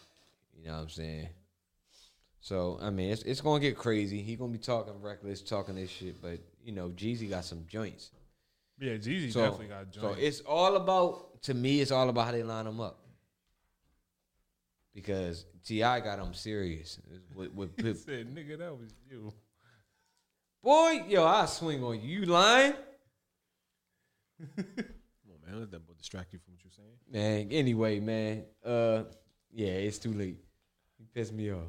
You 0.55 0.67
know 0.67 0.75
what 0.75 0.83
I'm 0.83 0.89
saying? 0.91 1.29
So 2.43 2.79
I 2.83 2.91
mean 2.91 3.11
it's 3.13 3.23
it's 3.23 3.41
gonna 3.41 3.61
get 3.61 3.79
crazy. 3.79 4.21
He 4.21 4.37
gonna 4.37 4.53
be 4.53 4.59
talking 4.59 4.93
reckless, 5.01 5.41
talking 5.41 5.75
this 5.77 5.89
shit, 5.89 6.21
but 6.21 6.39
you 6.63 6.73
know, 6.73 6.91
Jeezy 6.91 7.31
got 7.31 7.47
some 7.47 7.65
joints. 7.67 8.11
Yeah, 8.79 8.95
Jeezy 8.95 9.33
So, 9.33 9.41
definitely 9.41 9.69
got 9.69 9.91
joints. 9.91 10.19
so 10.19 10.23
it's 10.23 10.41
all 10.43 10.77
about 10.77 11.43
to 11.45 11.55
me. 11.55 11.81
It's 11.81 11.91
all 11.93 12.11
about 12.11 12.27
how 12.27 12.33
they 12.33 12.43
line 12.43 12.67
them 12.67 12.79
up. 12.81 12.99
Because 14.95 15.47
T.I. 15.65 16.01
got 16.01 16.19
them 16.19 16.35
serious 16.35 16.99
with, 17.35 17.53
with 17.55 17.75
He 17.77 17.83
Pip. 17.85 17.97
said, 17.97 18.35
"Nigga, 18.35 18.59
that 18.59 18.73
was 18.79 18.91
you." 19.11 19.33
Boy, 20.63 21.05
yo, 21.09 21.27
I 21.27 21.47
swing 21.47 21.83
on 21.83 22.01
you. 22.01 22.21
You 22.21 22.27
lying, 22.27 22.75
Come 24.57 24.65
on, 25.31 25.51
man. 25.51 25.61
Let 25.61 25.71
that 25.71 25.87
boy 25.87 25.95
distract 25.99 26.33
you 26.33 26.39
from 26.39 26.55
what 26.55 26.63
you're 26.65 26.73
saying. 26.73 26.97
man? 27.11 27.49
Anyway, 27.51 28.01
man. 28.01 28.45
Uh, 28.65 29.05
yeah, 29.53 29.69
it's 29.69 29.99
too 29.99 30.13
late. 30.13 30.39
He 30.99 31.07
pissed 31.13 31.33
me 31.33 31.53
off. 31.53 31.69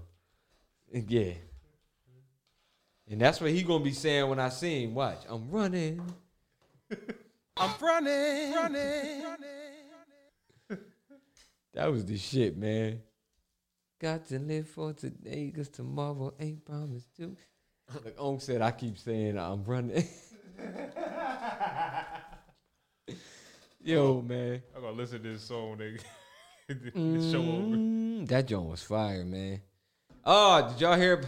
Yeah. 0.91 1.33
And 3.09 3.19
that's 3.19 3.41
what 3.41 3.51
he 3.51 3.63
gonna 3.63 3.83
be 3.83 3.91
saying 3.91 4.29
when 4.29 4.39
I 4.39 4.49
see 4.49 4.83
him. 4.83 4.93
Watch, 4.93 5.19
I'm 5.27 5.49
running. 5.49 6.01
I'm 7.57 7.71
running, 7.81 8.53
running. 8.53 9.25
That 11.73 11.89
was 11.89 12.05
the 12.05 12.17
shit, 12.17 12.57
man. 12.57 12.99
Got 13.97 14.27
to 14.27 14.39
live 14.39 14.67
for 14.67 14.91
today, 14.91 15.53
cause 15.55 15.69
tomorrow 15.69 16.33
ain't 16.37 16.65
promised 16.65 17.15
to. 17.15 17.37
Like 18.05 18.17
Onk 18.17 18.41
said, 18.41 18.61
I 18.61 18.71
keep 18.71 18.97
saying 18.97 19.37
I'm 19.37 19.63
running. 19.65 20.05
Yo, 23.83 24.21
man. 24.21 24.61
I'm 24.75 24.81
gonna 24.81 24.95
listen 24.95 25.23
to 25.23 25.29
this 25.33 25.41
song. 25.43 25.77
Nigga. 25.77 26.01
this 27.13 27.31
show 27.31 27.39
over. 27.41 27.75
Mm, 27.77 28.27
that 28.27 28.47
joint 28.47 28.69
was 28.69 28.83
fire, 28.83 29.25
man. 29.25 29.61
Oh, 30.23 30.69
did 30.71 30.81
y'all 30.81 30.97
hear? 30.97 31.13
ab- 31.13 31.25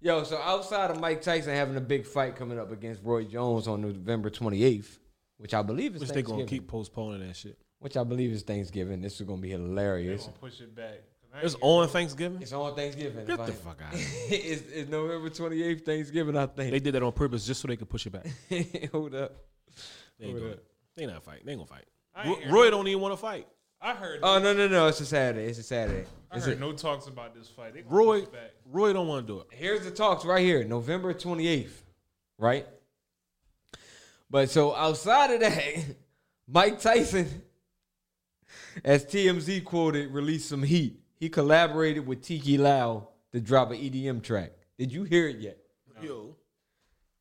Yo, 0.00 0.22
so 0.24 0.36
outside 0.38 0.90
of 0.90 1.00
Mike 1.00 1.22
Tyson 1.22 1.54
having 1.54 1.76
a 1.76 1.80
big 1.80 2.06
fight 2.06 2.36
coming 2.36 2.58
up 2.58 2.70
against 2.72 3.02
Roy 3.04 3.24
Jones 3.24 3.68
on 3.68 3.80
November 3.82 4.30
28th, 4.30 4.98
which 5.38 5.54
I 5.54 5.62
believe 5.62 5.94
is 5.94 6.00
Which 6.00 6.08
they 6.10 6.14
Thanksgiving, 6.16 6.46
gonna 6.46 6.48
keep 6.50 6.68
postponing 6.68 7.26
that 7.26 7.36
shit. 7.36 7.56
which 7.80 7.96
I 7.96 8.04
believe 8.04 8.32
is 8.32 8.42
Thanksgiving. 8.42 9.00
This 9.02 9.20
is 9.20 9.26
gonna 9.26 9.40
be 9.42 9.48
They 9.48 9.54
hilarious. 9.54 10.22
gonna 10.24 10.38
push 10.38 10.60
it 10.60 10.74
back. 10.74 11.00
'Cause 11.32 11.40
I 11.42 11.46
It's 11.46 11.56
on 11.62 11.88
Thanksgiving. 11.88 12.42
It's 12.42 12.52
on 12.52 12.74
Thanksgiving. 12.76 13.24
Get 13.26 13.40
if 13.40 13.46
the 13.46 13.52
fuck 13.52 13.80
out. 13.82 13.88
it's, 13.94 14.62
it's 14.70 14.90
November 14.90 15.30
28th, 15.30 15.84
Thanksgiving, 15.84 16.36
I 16.36 16.46
think. 16.46 16.70
They 16.72 16.80
did 16.80 16.94
that 16.94 17.02
on 17.02 17.12
purpose 17.12 17.46
just 17.46 17.60
so 17.62 17.68
they 17.68 17.76
could 17.76 17.88
push 17.88 18.06
it 18.06 18.10
back. 18.10 18.26
Hold 18.92 19.14
up. 19.14 19.32
They 20.18 20.26
ain't 20.26 20.32
Hold 20.34 20.40
doing 20.42 20.52
up. 20.54 20.58
They 20.96 21.06
not 21.06 21.24
fighting. 21.24 21.46
They 21.46 21.52
ain't 21.52 21.60
gonna 21.60 21.66
fight. 21.80 21.86
I 22.14 22.26
Ro- 22.28 22.34
ain't 22.34 22.42
hear 22.44 22.52
Roy 22.52 22.70
don't 22.70 22.86
even 22.88 23.00
want 23.00 23.12
to 23.14 23.16
fight. 23.16 23.48
I 23.80 23.94
heard. 23.94 24.20
Oh, 24.22 24.38
no, 24.38 24.52
no, 24.52 24.68
no. 24.68 24.86
It's 24.88 25.00
a 25.00 25.06
Saturday. 25.06 25.46
It's 25.46 25.58
a 25.58 25.62
Saturday. 25.62 26.06
I 26.30 26.36
It's 26.36 26.46
heard 26.46 26.58
a- 26.58 26.60
no 26.60 26.72
talks 26.72 27.06
about 27.06 27.34
this 27.34 27.48
fight. 27.48 27.72
They 27.74 27.80
gonna 27.82 27.94
Roy, 27.96 28.20
push 28.20 28.28
it 28.28 28.32
back. 28.32 28.50
Roy 28.70 28.92
don't 28.92 29.08
want 29.08 29.26
to 29.26 29.32
do 29.32 29.40
it. 29.40 29.46
Here's 29.52 29.84
the 29.84 29.90
talks 29.90 30.24
right 30.26 30.44
here, 30.44 30.62
November 30.64 31.14
28th, 31.14 31.70
right? 32.38 32.66
But 34.30 34.50
so 34.50 34.74
outside 34.74 35.30
of 35.32 35.40
that, 35.40 35.62
Mike 36.46 36.80
Tyson, 36.80 37.42
as 38.84 39.04
TMZ 39.06 39.64
quoted, 39.64 40.10
released 40.12 40.48
some 40.48 40.62
heat. 40.62 40.98
He 41.22 41.28
collaborated 41.28 42.04
with 42.04 42.20
Tiki 42.20 42.58
Lau 42.58 43.06
to 43.30 43.40
drop 43.40 43.70
an 43.70 43.76
EDM 43.76 44.24
track. 44.24 44.54
Did 44.76 44.90
you 44.90 45.04
hear 45.04 45.28
it 45.28 45.36
yet? 45.38 45.56
Yo, 46.00 46.34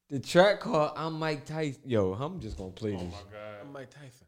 The 0.09 0.17
track 0.17 0.59
called 0.59 0.93
I'm 0.95 1.19
Mike 1.19 1.45
Tyson. 1.45 1.83
Yo, 1.85 2.13
I'm 2.13 2.39
just 2.39 2.57
gonna 2.57 2.71
play 2.71 2.95
Oh 2.95 2.97
this. 2.97 3.13
Oh 3.13 3.25
my 3.27 3.31
god, 3.31 3.57
I'm 3.61 3.71
Mike 3.71 3.91
Tyson. 3.91 4.25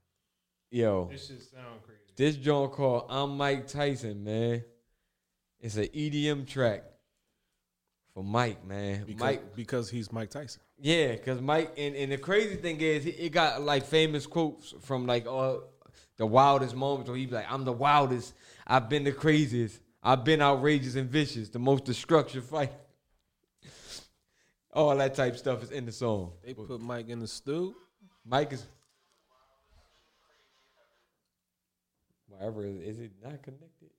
Yo, 0.69 1.09
this 1.11 1.25
shit 1.25 1.41
sound 1.41 1.81
crazy. 1.81 2.01
this 2.15 2.35
joint 2.35 2.71
called 2.71 3.05
I'm 3.09 3.35
Mike 3.35 3.65
Tyson, 3.65 4.23
man. 4.23 4.63
It's 5.59 5.75
an 5.75 5.85
EDM 5.85 6.45
track 6.45 6.83
for 8.13 8.23
Mike, 8.23 8.63
man. 8.67 9.05
Because, 9.07 9.19
Mike, 9.19 9.55
because 9.55 9.89
he's 9.89 10.11
Mike 10.11 10.29
Tyson. 10.29 10.61
Yeah, 10.79 11.13
because 11.13 11.41
Mike, 11.41 11.73
and, 11.79 11.95
and 11.95 12.11
the 12.11 12.19
crazy 12.19 12.57
thing 12.57 12.79
is, 12.79 13.07
it 13.07 13.31
got 13.31 13.63
like 13.63 13.85
famous 13.85 14.27
quotes 14.27 14.75
from 14.81 15.07
like 15.07 15.25
all 15.25 15.63
the 16.17 16.25
wildest 16.25 16.75
moments 16.75 17.09
where 17.09 17.17
he 17.17 17.25
be 17.25 17.33
like, 17.33 17.51
I'm 17.51 17.65
the 17.65 17.73
wildest, 17.73 18.33
I've 18.65 18.89
been 18.89 19.03
the 19.03 19.11
craziest, 19.11 19.79
I've 20.01 20.23
been 20.23 20.41
outrageous 20.41 20.95
and 20.95 21.09
vicious, 21.09 21.49
the 21.49 21.59
most 21.59 21.85
destructive 21.85 22.45
fight. 22.45 22.71
All 24.73 24.95
that 24.97 25.13
type 25.13 25.37
stuff 25.37 25.61
is 25.61 25.71
in 25.71 25.85
the 25.85 25.91
song. 25.91 26.31
They 26.43 26.53
put 26.53 26.81
Mike 26.81 27.09
in 27.09 27.19
the 27.19 27.27
stew. 27.27 27.75
Mike 28.25 28.53
is. 28.53 28.65
Whatever, 32.27 32.65
is 32.65 32.99
it 32.99 33.11
not 33.23 33.43
connected? 33.43 33.91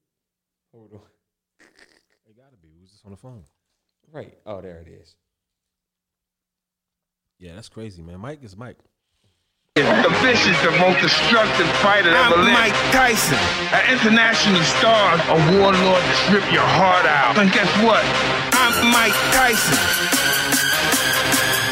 Hold 0.72 0.92
on. 0.94 1.00
They 2.26 2.32
gotta 2.32 2.56
be. 2.60 2.68
Who's 2.80 2.90
this 2.90 3.02
on 3.04 3.12
the 3.12 3.16
phone. 3.16 3.44
Right. 4.10 4.36
Oh, 4.44 4.60
there 4.60 4.80
it 4.80 4.88
is. 4.88 5.14
Yeah, 7.38 7.54
that's 7.54 7.68
crazy, 7.68 8.02
man. 8.02 8.18
Mike 8.18 8.42
is 8.42 8.56
Mike. 8.56 8.78
The 9.76 9.82
vicious, 10.22 10.56
the 10.62 10.70
most 10.78 11.00
destructive 11.00 11.66
fighter 11.82 12.10
ever 12.10 12.36
I'm 12.36 12.44
lived. 12.44 12.52
Mike 12.52 12.74
Tyson. 12.92 13.36
An 13.74 13.98
international 13.98 14.62
star, 14.62 15.14
a 15.18 15.58
warlord 15.58 16.00
to 16.00 16.14
strip 16.14 16.46
your 16.52 16.62
heart 16.62 17.04
out. 17.06 17.36
And 17.38 17.50
guess 17.50 17.66
what? 17.82 18.04
I'm 18.54 18.92
Mike 18.92 19.18
Tyson. 19.34 19.74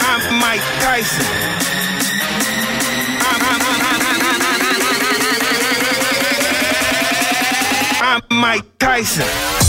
I'm 0.02 0.40
Mike 0.40 0.66
Tyson. 0.82 1.26
I'm 8.02 8.22
Mike 8.36 8.78
Tyson. 8.80 9.61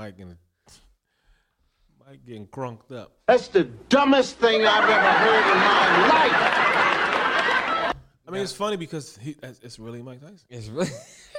Mike 0.00 0.18
in. 0.18 0.34
Mike 2.06 2.24
getting 2.24 2.46
crunked 2.46 2.90
up. 2.90 3.12
That's 3.28 3.48
the 3.48 3.64
dumbest 3.64 4.38
thing 4.38 4.64
I've 4.64 4.88
ever 4.88 5.10
heard 5.12 5.52
in 5.52 5.58
my 5.58 6.08
life. 6.08 6.32
I 8.26 8.30
mean, 8.30 8.40
it's 8.40 8.54
funny 8.54 8.78
because 8.78 9.18
he. 9.18 9.36
It's 9.42 9.60
it's 9.60 9.78
really 9.78 10.00
Mike 10.00 10.22
Tyson. 10.22 10.38
It's 10.48 10.68
really. 10.68 10.88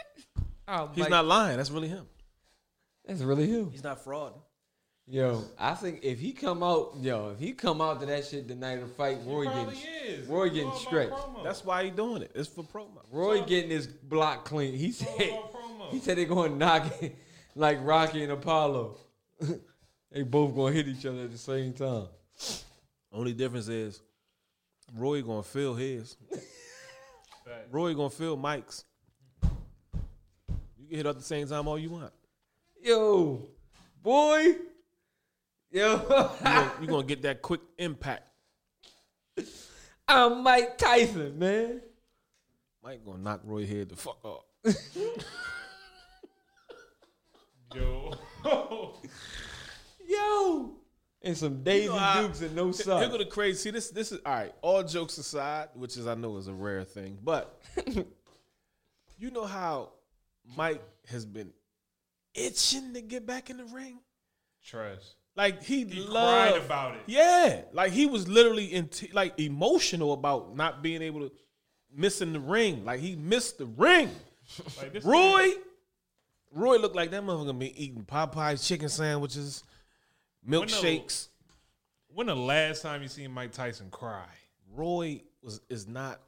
oh, 0.67 0.91
He's 0.93 1.05
Mike, 1.05 1.09
not 1.09 1.25
lying. 1.25 1.57
That's 1.57 1.71
really 1.71 1.87
him. 1.87 2.05
That's 3.03 3.21
really 3.21 3.47
him. 3.47 3.71
He's 3.71 3.83
not 3.83 4.03
fraud. 4.03 4.33
Yo, 5.07 5.43
I 5.57 5.73
think 5.73 6.01
if 6.03 6.19
he 6.19 6.31
come 6.31 6.61
out, 6.61 6.93
yo, 7.01 7.31
if 7.31 7.39
he 7.39 7.53
come 7.53 7.81
out 7.81 7.99
to 8.01 8.05
that 8.05 8.27
shit 8.27 8.47
the 8.47 8.53
night 8.53 8.77
of 8.77 8.89
the 8.89 8.93
fight, 8.93 9.17
Roy 9.25 9.45
getting, 9.45 9.73
is. 10.05 10.27
Roy 10.27 10.45
It's 10.45 10.53
getting 10.53 10.69
all 10.69 10.77
stretched. 10.77 11.13
promo. 11.13 11.43
That's 11.43 11.65
why 11.65 11.85
he 11.85 11.89
doing 11.89 12.21
it. 12.21 12.31
It's 12.35 12.47
for 12.47 12.63
promo. 12.63 12.99
Roy 13.11 13.41
getting 13.41 13.71
his 13.71 13.87
block 13.87 14.45
clean. 14.45 14.75
He 14.75 14.91
said, 14.91 15.07
promo. 15.09 15.89
he 15.89 15.97
said 15.97 16.19
they're 16.19 16.25
going 16.25 16.51
to 16.51 16.57
knock 16.59 17.01
it 17.01 17.15
like 17.55 17.79
Rocky 17.81 18.23
and 18.23 18.31
Apollo. 18.31 18.97
they 20.11 20.23
both 20.23 20.55
going 20.55 20.73
to 20.73 20.77
hit 20.77 20.87
each 20.87 21.05
other 21.05 21.23
at 21.23 21.31
the 21.31 21.37
same 21.37 21.73
time. 21.73 22.07
Only 23.13 23.33
difference 23.33 23.67
is 23.67 24.01
Roy 24.95 25.21
gonna 25.21 25.43
feel 25.43 25.73
his. 25.75 26.15
Roy 27.69 27.93
gonna 27.93 28.09
feel 28.09 28.37
Mike's. 28.37 28.85
You 29.43 30.87
can 30.87 30.97
hit 30.97 31.05
at 31.05 31.17
the 31.17 31.23
same 31.23 31.47
time 31.47 31.67
all 31.67 31.77
you 31.77 31.89
want. 31.89 32.13
Yo, 32.81 33.47
boy, 34.01 34.55
yo, 35.71 35.91
You 35.93 35.97
gonna, 36.07 36.71
you 36.81 36.87
gonna 36.87 37.03
get 37.03 37.21
that 37.23 37.41
quick 37.41 37.61
impact. 37.77 38.23
I'm 40.07 40.43
Mike 40.43 40.77
Tyson, 40.77 41.37
man. 41.37 41.81
Mike 42.83 43.05
gonna 43.05 43.19
knock 43.19 43.41
Roy 43.43 43.65
head 43.65 43.89
the 43.89 43.95
fuck 43.95 44.23
off. 44.23 44.45
Yo. 47.73 48.13
Yo. 50.07 50.71
And 51.23 51.37
some 51.37 51.63
Daisy 51.63 51.87
know 51.87 51.95
how- 51.95 52.21
Dukes 52.27 52.41
and 52.41 52.55
no 52.55 52.65
Here 52.65 52.73
socks. 52.73 53.07
go 53.07 53.17
the 53.17 53.25
crazy. 53.25 53.57
See, 53.59 53.69
this 53.71 53.89
this 53.91 54.11
is 54.11 54.19
all 54.25 54.33
right. 54.33 54.53
All 54.61 54.83
jokes 54.83 55.17
aside, 55.17 55.69
which 55.75 55.95
is 55.97 56.07
I 56.07 56.15
know 56.15 56.37
is 56.37 56.47
a 56.47 56.53
rare 56.53 56.83
thing, 56.83 57.17
but 57.23 57.61
you 59.19 59.29
know 59.31 59.45
how 59.45 59.91
Mike 60.57 60.81
has 61.07 61.25
been 61.25 61.51
itching 62.33 62.93
to 62.95 63.01
get 63.01 63.25
back 63.27 63.49
in 63.51 63.57
the 63.57 63.65
ring. 63.65 63.99
Trash. 64.65 64.97
Like 65.35 65.63
he, 65.63 65.85
He 65.85 66.01
loved, 66.01 66.51
cried 66.53 66.61
about 66.65 66.95
it. 66.95 67.01
Yeah, 67.05 67.61
like 67.71 67.91
he 67.93 68.05
was 68.07 68.27
literally 68.27 68.65
in 68.65 68.87
t- 68.89 69.11
like 69.13 69.39
emotional 69.39 70.11
about 70.13 70.55
not 70.57 70.81
being 70.81 71.01
able 71.03 71.21
to 71.21 71.31
missing 71.95 72.33
the 72.33 72.39
ring. 72.39 72.83
Like 72.83 72.99
he 72.99 73.15
missed 73.15 73.57
the 73.59 73.65
ring. 73.67 74.09
Like 74.77 74.91
this 74.91 75.05
Roy, 75.05 75.51
Roy 76.53 76.77
looked 76.77 76.95
like 76.95 77.11
that 77.11 77.23
motherfucker 77.23 77.57
be 77.57 77.83
eating 77.83 78.03
Popeyes 78.03 78.65
chicken 78.65 78.89
sandwiches, 78.89 79.63
milkshakes. 80.47 81.27
When 82.13 82.27
the 82.27 82.35
last 82.35 82.81
time 82.81 83.01
you 83.01 83.07
seen 83.07 83.31
Mike 83.31 83.53
Tyson 83.53 83.89
cry? 83.89 84.25
Roy 84.75 85.21
was 85.41 85.61
is 85.69 85.87
not. 85.87 86.19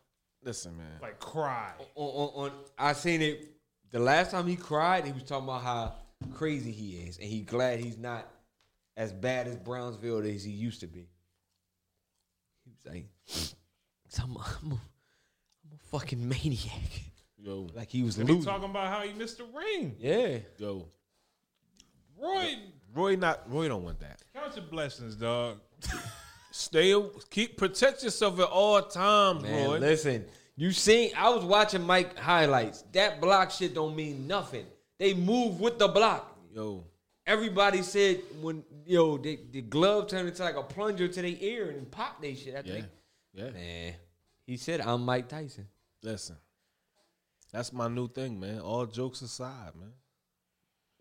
Listen, 0.44 0.78
man. 0.78 1.00
Like 1.02 1.20
cry. 1.20 1.72
on, 1.96 2.08
on, 2.08 2.46
on 2.46 2.52
I 2.78 2.94
seen 2.94 3.22
it 3.22 3.54
the 3.94 4.00
last 4.00 4.32
time 4.32 4.48
he 4.48 4.56
cried, 4.56 5.06
he 5.06 5.12
was 5.12 5.24
talking 5.24 5.46
about 5.46 5.62
how 5.62 5.94
crazy 6.34 6.72
he 6.72 6.98
is, 7.08 7.18
and 7.20 7.28
he 7.28 7.42
glad 7.42 7.80
he's 7.80 7.98
not 7.98 8.28
as 8.98 9.14
bad 9.14 9.48
as 9.48 9.56
Brownsville 9.56 10.26
as 10.26 10.44
he 10.44 10.52
used 10.52 10.80
to 10.82 10.88
be. 10.88 11.08
He 12.64 12.72
was 12.72 12.94
like, 12.94 13.06
I'm 14.22 14.36
a, 14.36 14.40
I'm 14.40 14.72
a, 14.72 14.76
I'm 14.76 15.74
a 15.74 15.88
fucking 15.92 16.28
maniac. 16.28 17.13
Yo, 17.44 17.68
Like 17.76 17.90
he 17.90 18.04
was 18.04 18.16
He 18.16 18.24
losing. 18.24 18.44
talking 18.46 18.70
about 18.70 18.88
how 18.88 19.02
he 19.06 19.12
missed 19.14 19.38
the 19.38 19.44
ring. 19.54 19.96
Yeah. 20.00 20.38
yo, 20.58 20.88
Roy, 22.20 22.56
Roy 22.96 23.16
not. 23.18 23.42
Roy 23.52 23.68
don't 23.68 23.84
want 23.84 24.00
that. 24.00 24.22
count 24.34 24.56
your 24.56 24.66
blessings, 24.66 25.16
dog. 25.16 25.60
Stay, 26.52 26.96
keep 27.30 27.58
protect 27.58 28.04
yourself 28.04 28.40
at 28.40 28.46
all 28.46 28.82
times, 28.82 29.42
Man, 29.44 29.68
Roy. 29.70 29.78
listen, 29.80 30.26
you 30.56 30.72
seen? 30.72 31.12
I 31.18 31.30
was 31.30 31.44
watching 31.44 31.82
Mike 31.82 32.18
highlights. 32.18 32.84
That 32.94 33.20
block 33.20 33.50
shit 33.52 33.74
don't 33.74 33.96
mean 33.96 34.28
nothing. 34.28 34.66
They 35.00 35.14
move 35.16 35.60
with 35.60 35.80
the 35.80 35.88
block. 35.88 36.38
Yo, 36.54 36.86
Everybody 37.26 37.82
said 37.82 38.22
when 38.42 38.64
yo 38.86 39.18
the, 39.18 39.40
the 39.52 39.62
glove 39.62 40.08
turned 40.08 40.28
into 40.30 40.44
like 40.44 40.56
a 40.56 40.62
plunger 40.64 41.08
to 41.08 41.22
their 41.22 41.36
ear 41.40 41.72
and 41.72 41.90
pop 41.90 42.22
they 42.22 42.36
shit. 42.36 42.54
I 42.54 42.62
yeah, 42.64 42.74
think, 42.74 42.86
yeah. 43.34 43.50
man, 43.50 43.94
he 44.46 44.58
said 44.58 44.80
I'm 44.82 45.04
Mike 45.04 45.28
Tyson. 45.30 45.68
Listen, 46.04 46.36
that's 47.54 47.72
my 47.72 47.88
new 47.88 48.08
thing, 48.10 48.40
man. 48.40 48.60
All 48.60 48.86
jokes 48.86 49.22
aside, 49.22 49.72
man. 49.80 49.94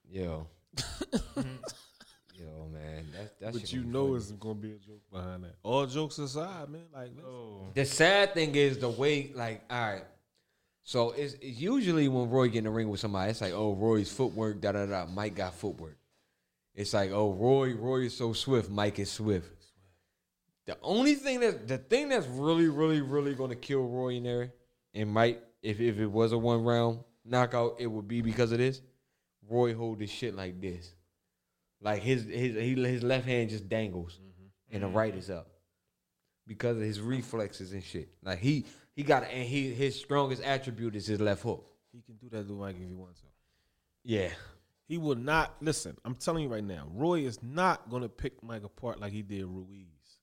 Yo, 0.09 0.47
yo, 1.37 2.69
man, 2.71 3.07
that's 3.13 3.33
that's. 3.41 3.59
But 3.59 3.73
you 3.73 3.83
know, 3.85 4.15
it's 4.15 4.31
gonna 4.33 4.55
be 4.55 4.73
a 4.73 4.77
joke 4.77 5.03
behind 5.11 5.45
that. 5.45 5.55
All 5.63 5.87
jokes 5.87 6.19
aside, 6.19 6.69
man. 6.69 6.83
Like. 6.95 7.11
Oh, 7.27 7.69
The 7.75 7.87
sad 7.87 8.35
thing 8.35 8.55
is 8.55 8.79
the 8.79 8.91
way, 8.91 9.33
like, 9.35 9.63
all 9.71 9.93
right. 9.93 10.05
So 10.85 11.13
it's, 11.13 11.35
it's 11.35 11.59
usually 11.59 12.09
when 12.09 12.29
Roy 12.29 12.49
get 12.49 12.59
in 12.59 12.65
the 12.65 12.71
ring 12.71 12.91
with 12.91 13.01
somebody, 13.01 13.31
it's 13.31 13.41
like, 13.41 13.53
oh, 13.55 13.75
Roy's 13.75 14.13
footwork, 14.13 14.61
da 14.61 14.73
da 14.73 14.87
da. 14.87 15.07
Mike 15.07 15.37
got 15.37 15.55
footwork. 15.55 15.97
It's 16.75 16.93
like, 16.93 17.11
oh, 17.13 17.33
Roy, 17.33 17.75
Roy 17.75 18.01
is 18.03 18.17
so 18.17 18.33
swift. 18.33 18.69
Mike 18.69 18.99
is 18.99 19.11
swift. 19.11 19.49
The 20.67 20.77
only 20.83 21.15
thing 21.15 21.41
that 21.41 21.67
the 21.67 21.79
thing 21.79 22.09
that's 22.11 22.27
really, 22.27 22.69
really, 22.69 23.01
really 23.01 23.35
gonna 23.35 23.57
kill 23.57 23.83
Roy 23.87 24.15
in 24.15 24.25
there, 24.25 24.53
and 24.95 25.09
Mike, 25.11 25.43
if 25.63 25.81
if 25.81 25.99
it 25.99 26.07
was 26.07 26.33
a 26.33 26.39
one 26.39 26.65
round 26.65 27.01
knockout, 27.25 27.77
it 27.79 27.87
would 27.87 28.09
be 28.09 28.21
because 28.21 28.53
of 28.53 28.59
this. 28.59 28.83
Roy 29.49 29.75
hold 29.75 30.01
his 30.01 30.11
shit 30.11 30.35
like 30.35 30.61
this, 30.61 30.95
like 31.81 32.03
his 32.03 32.25
his 32.25 32.55
he, 32.55 32.75
his 32.75 33.03
left 33.03 33.27
hand 33.27 33.51
just 33.51 33.69
dangles, 33.69 34.19
and 34.71 34.83
the 34.83 34.87
mm-hmm. 34.87 34.97
right 34.97 35.15
is 35.15 35.31
up 35.31 35.49
because 36.47 36.77
of 36.77 36.83
his 36.83 37.01
reflexes 37.01 37.73
and 37.73 37.83
shit. 37.83 38.11
Like 38.23 38.39
he 38.39 38.67
he 38.95 39.03
got 39.03 39.25
and 39.25 39.45
he 39.45 39.73
his 39.73 39.99
strongest 39.99 40.43
attribute 40.43 40.97
is 40.97 41.07
his 41.07 41.21
left 41.21 41.43
hook. 41.43 41.67
he 41.93 42.03
can 42.03 42.17
do 42.17 42.29
that 42.31 42.47
to 42.47 42.53
Mike 42.53 42.77
if 42.81 42.89
he 42.89 42.95
wants 42.95 43.21
to. 43.21 43.27
Yeah. 44.05 44.31
He 44.87 44.99
will 44.99 45.17
not 45.17 45.57
listen. 45.61 45.97
I'm 46.05 46.15
telling 46.15 46.43
you 46.43 46.51
right 46.51 46.65
now, 46.65 46.87
Roy 46.93 47.21
is 47.21 47.43
not 47.43 47.89
gonna 47.89 48.09
pick 48.09 48.43
Mike 48.43 48.65
apart 48.65 49.01
like 49.01 49.13
he 49.13 49.23
did 49.23 49.45
Ruiz. 49.45 50.19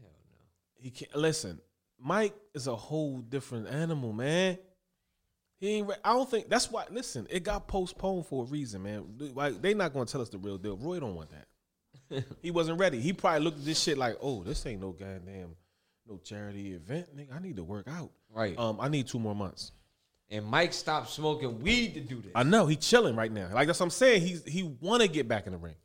Hell 0.00 0.10
no. 0.30 0.38
He 0.76 0.90
can't 0.90 1.16
listen. 1.16 1.60
Mike 2.04 2.34
is 2.52 2.66
a 2.66 2.76
whole 2.76 3.18
different 3.18 3.66
animal, 3.66 4.12
man. 4.12 4.58
He 5.58 5.76
ain't. 5.76 5.88
Re- 5.88 5.96
I 6.04 6.12
don't 6.12 6.30
think 6.30 6.50
that's 6.50 6.70
why. 6.70 6.84
Listen, 6.90 7.26
it 7.30 7.42
got 7.42 7.66
postponed 7.66 8.26
for 8.26 8.44
a 8.44 8.46
reason, 8.46 8.82
man. 8.82 9.04
Like 9.34 9.62
they 9.62 9.72
not 9.72 9.94
gonna 9.94 10.04
tell 10.04 10.20
us 10.20 10.28
the 10.28 10.36
real 10.36 10.58
deal. 10.58 10.76
Roy 10.76 11.00
don't 11.00 11.14
want 11.14 11.30
that. 11.30 12.24
he 12.42 12.50
wasn't 12.50 12.78
ready. 12.78 13.00
He 13.00 13.14
probably 13.14 13.40
looked 13.40 13.58
at 13.58 13.64
this 13.64 13.80
shit 13.80 13.96
like, 13.96 14.18
oh, 14.20 14.42
this 14.42 14.66
ain't 14.66 14.82
no 14.82 14.92
goddamn 14.92 15.56
no 16.06 16.18
charity 16.18 16.74
event, 16.74 17.16
nigga. 17.16 17.34
I 17.34 17.38
need 17.38 17.56
to 17.56 17.64
work 17.64 17.88
out. 17.88 18.10
Right. 18.30 18.58
Um, 18.58 18.78
I 18.80 18.88
need 18.88 19.06
two 19.06 19.18
more 19.18 19.34
months. 19.34 19.72
And 20.30 20.44
Mike 20.44 20.74
stopped 20.74 21.08
smoking 21.10 21.62
weed 21.62 21.94
to 21.94 22.00
do 22.00 22.16
this. 22.16 22.32
I 22.34 22.42
know 22.42 22.66
he 22.66 22.76
chilling 22.76 23.16
right 23.16 23.32
now. 23.32 23.48
Like 23.52 23.66
that's 23.66 23.80
what 23.80 23.86
I'm 23.86 23.90
saying. 23.90 24.20
He's 24.22 24.44
he 24.44 24.62
want 24.62 25.00
to 25.02 25.08
get 25.08 25.26
back 25.26 25.46
in 25.46 25.52
the 25.52 25.58
ring. 25.58 25.76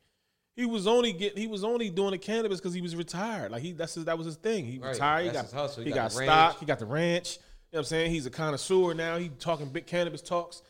He 0.56 0.66
was 0.66 0.88
only 0.88 1.14
get 1.14 1.38
he 1.38 1.48
was 1.48 1.64
only 1.64 1.90
doing 1.90 2.12
the 2.12 2.18
cannabis 2.18 2.60
because 2.60 2.74
he 2.74 2.82
was 2.82 2.96
retired. 2.96 3.52
Like 3.52 3.62
he 3.62 3.72
that's 3.72 3.94
his, 3.96 4.06
that 4.06 4.18
was 4.18 4.26
his 4.26 4.36
thing. 4.36 4.66
He 4.66 4.78
Right. 4.80 4.90
retired. 4.90 5.22
He 5.22 5.28
That's 5.30 5.38
got 5.38 5.44
his 5.46 5.54
hustle. 5.54 5.84
he, 5.84 5.90
He 5.90 5.96
got, 5.96 6.12
got 6.12 6.18
the 6.18 6.24
stock. 6.26 6.28
ranch. 6.50 6.60
He 6.60 6.66
got 6.66 6.80
the 6.80 6.86
ranch. 6.86 7.38
You 7.38 7.42
know 7.42 7.78
what 7.78 7.80
I'm 7.80 7.86
saying? 7.86 8.12
He's 8.12 8.26
a 8.26 8.30
connoisseur 8.32 8.94
now. 8.94 9.18
He 9.18 9.30
talking 9.30 9.68
big 9.70 9.86
cannabis 9.88 10.22
talks. 10.22 10.62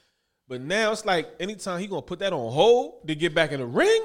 But 0.47 0.61
now 0.61 0.91
it's 0.91 1.05
like 1.05 1.29
anytime 1.39 1.79
he 1.79 1.87
gonna 1.87 2.01
put 2.01 2.19
that 2.19 2.33
on 2.33 2.51
hold 2.51 3.07
to 3.07 3.15
get 3.15 3.33
back 3.33 3.51
in 3.51 3.59
the 3.61 3.65
ring, 3.65 4.01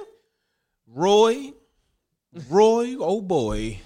Roy, 0.86 1.52
Roy, 2.48 2.96
oh 2.98 3.20
boy, 3.20 3.78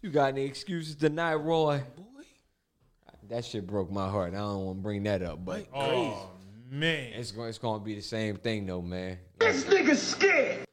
You 0.00 0.10
got 0.10 0.28
any 0.30 0.44
excuses 0.44 0.94
tonight, 0.94 1.34
Roy? 1.34 1.78
boy, 1.96 2.22
That 3.28 3.44
shit 3.44 3.66
broke 3.66 3.90
my 3.90 4.08
heart. 4.08 4.32
I 4.34 4.38
don't 4.38 4.64
want 4.64 4.78
to 4.78 4.82
bring 4.82 5.02
that 5.04 5.22
up, 5.22 5.44
but 5.44 5.58
Mike, 5.58 5.72
crazy. 5.72 6.12
oh 6.14 6.30
man. 6.70 7.12
it's 7.14 7.32
going 7.32 7.48
it's 7.48 7.58
going 7.58 7.80
to 7.80 7.84
be 7.84 7.94
the 7.96 8.00
same 8.02 8.36
thing 8.36 8.66
though, 8.66 8.82
man. 8.82 9.18
This 9.46 9.64
nigga's 9.64 10.02
scared. 10.02 10.64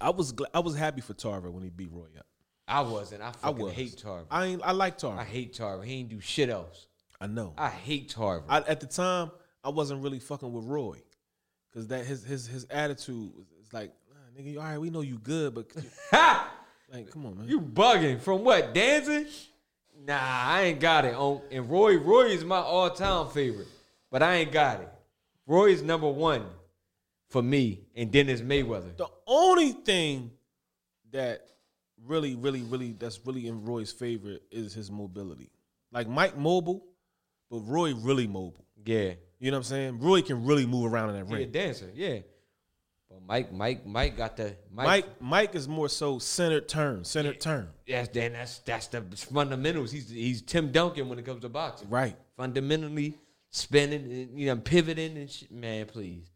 I 0.00 0.10
was 0.10 0.32
gl- 0.32 0.46
I 0.54 0.60
was 0.60 0.74
happy 0.76 1.00
for 1.00 1.14
Tarver 1.14 1.50
when 1.50 1.62
he 1.62 1.70
beat 1.70 1.90
Roy 1.92 2.06
up. 2.18 2.26
I 2.68 2.80
wasn't. 2.80 3.22
I 3.22 3.28
I 3.28 3.32
fucking 3.32 3.58
was. 3.58 3.72
hate 3.74 3.96
Tarver. 3.98 4.26
I 4.30 4.46
ain't, 4.46 4.62
I 4.64 4.72
like 4.72 4.98
Tarver. 4.98 5.18
I 5.18 5.22
I, 5.22 5.24
hate 5.24 5.54
Tarver. 5.54 5.82
He 5.84 5.94
ain't 6.00 6.08
do 6.08 6.20
shit 6.20 6.48
else. 6.48 6.88
I 7.20 7.26
know. 7.26 7.52
I 7.56 7.68
hate 7.68 8.08
Tarver. 8.10 8.44
I, 8.48 8.58
at 8.58 8.80
the 8.80 8.86
time, 8.86 9.30
I 9.62 9.68
wasn't 9.70 10.02
really 10.02 10.18
fucking 10.18 10.52
with 10.52 10.64
Roy, 10.64 10.98
cause 11.72 11.88
that 11.88 12.06
his 12.06 12.24
his 12.24 12.46
his 12.46 12.66
attitude 12.70 13.32
was 13.34 13.46
it's 13.60 13.72
like, 13.72 13.92
nah, 14.10 14.40
nigga, 14.42 14.56
all 14.58 14.64
right, 14.64 14.78
we 14.78 14.90
know 14.90 15.00
you 15.02 15.18
good, 15.18 15.54
but 15.54 15.66
ha! 16.10 16.52
like, 16.92 17.10
come 17.10 17.26
on, 17.26 17.38
man. 17.38 17.48
You 17.48 17.60
bugging 17.60 18.20
from 18.20 18.44
what? 18.44 18.74
Dancing? 18.74 19.26
Nah, 20.04 20.18
I 20.20 20.62
ain't 20.62 20.80
got 20.80 21.04
it. 21.04 21.14
On 21.14 21.40
and 21.50 21.70
Roy, 21.70 21.98
Roy 21.98 22.26
is 22.26 22.44
my 22.44 22.58
all 22.58 22.90
time 22.90 23.28
favorite, 23.28 23.68
but 24.10 24.22
I 24.22 24.36
ain't 24.36 24.52
got 24.52 24.80
it. 24.80 24.88
Roy 25.46 25.66
is 25.66 25.82
number 25.82 26.08
one 26.08 26.44
for 27.28 27.42
me, 27.42 27.80
and 27.94 28.14
it's 28.14 28.40
Mayweather. 28.40 28.96
the 28.96 29.08
only 29.26 29.72
thing 29.72 30.30
that 31.12 31.46
really, 32.04 32.34
really, 32.34 32.62
really 32.62 32.92
that's 32.92 33.20
really 33.24 33.46
in 33.46 33.64
Roy's 33.64 33.92
favor 33.92 34.36
is 34.50 34.74
his 34.74 34.90
mobility. 34.90 35.50
Like 35.92 36.08
Mike 36.08 36.36
mobile, 36.36 36.84
but 37.50 37.60
Roy 37.60 37.94
really 37.94 38.26
mobile. 38.26 38.64
Yeah, 38.84 39.12
You 39.40 39.50
know 39.50 39.56
what 39.56 39.58
I'm 39.58 39.62
saying? 39.64 39.98
Roy 40.00 40.22
can 40.22 40.44
really 40.44 40.66
move 40.66 40.92
around 40.92 41.10
in 41.10 41.16
that 41.16 41.24
ring. 41.24 41.38
he 41.38 41.42
a 41.44 41.46
dancer. 41.46 41.90
Yeah, 41.94 42.18
but 43.08 43.22
Mike, 43.26 43.52
Mike, 43.52 43.86
Mike 43.86 44.16
got 44.16 44.36
the 44.36 44.56
Mike. 44.70 44.86
Mike, 44.86 45.06
Mike 45.20 45.54
is 45.54 45.66
more 45.66 45.88
so 45.88 46.18
centered 46.18 46.68
turn, 46.68 47.04
centered 47.04 47.40
turn. 47.40 47.68
Yes, 47.86 48.08
then 48.12 48.34
that's 48.34 48.58
that's 48.58 48.86
the 48.88 49.02
fundamentals. 49.16 49.90
He's 49.90 50.08
he's 50.10 50.42
Tim 50.42 50.70
Duncan 50.70 51.08
when 51.08 51.18
it 51.18 51.24
comes 51.24 51.42
to 51.42 51.48
boxing. 51.48 51.88
Right. 51.88 52.16
Fundamentally 52.36 53.14
spinning, 53.50 54.02
and, 54.12 54.38
you 54.38 54.46
know, 54.46 54.56
pivoting 54.56 55.16
and 55.16 55.30
shit. 55.30 55.50
Man, 55.50 55.86
please. 55.86 56.30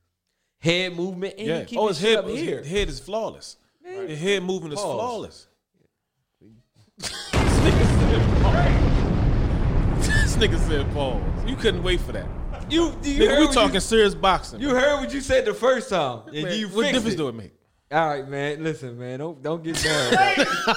Head 0.60 0.94
movement 0.94 1.34
and 1.38 1.46
Yeah. 1.46 1.64
Oh, 1.78 1.88
his 1.88 1.98
his 1.98 2.08
head, 2.08 2.18
up 2.18 2.28
here. 2.28 2.62
head 2.62 2.88
is 2.88 3.00
flawless. 3.00 3.56
The 3.82 4.14
head 4.14 4.42
movement 4.42 4.74
is 4.74 4.80
flawless. 4.80 5.46
this 6.98 7.12
nigga 10.36 10.58
said 10.68 10.92
pause. 10.92 11.22
You 11.46 11.56
couldn't 11.56 11.82
wait 11.82 12.00
for 12.00 12.12
that. 12.12 12.26
You, 12.68 12.94
you 13.02 13.22
Nigga, 13.24 13.38
we 13.40 13.46
what 13.46 13.54
talking 13.54 13.74
You, 13.74 13.80
serious 13.80 14.14
boxing. 14.14 14.60
you 14.60 14.68
man. 14.68 14.76
heard 14.76 15.00
what 15.00 15.12
you 15.12 15.20
said 15.20 15.44
the 15.44 15.54
first 15.54 15.88
time, 15.90 16.22
and 16.28 16.44
Man, 16.44 16.58
you 16.58 16.68
what 16.68 16.84
difference 16.92 17.14
it. 17.14 17.16
do 17.16 17.28
it 17.28 17.34
make? 17.34 17.52
All 17.90 18.06
right, 18.08 18.28
man. 18.28 18.62
Listen, 18.62 18.96
man. 18.98 19.18
Don't 19.18 19.42
don't 19.42 19.62
get 19.64 19.82
down. 19.82 20.14
bro. 20.14 20.74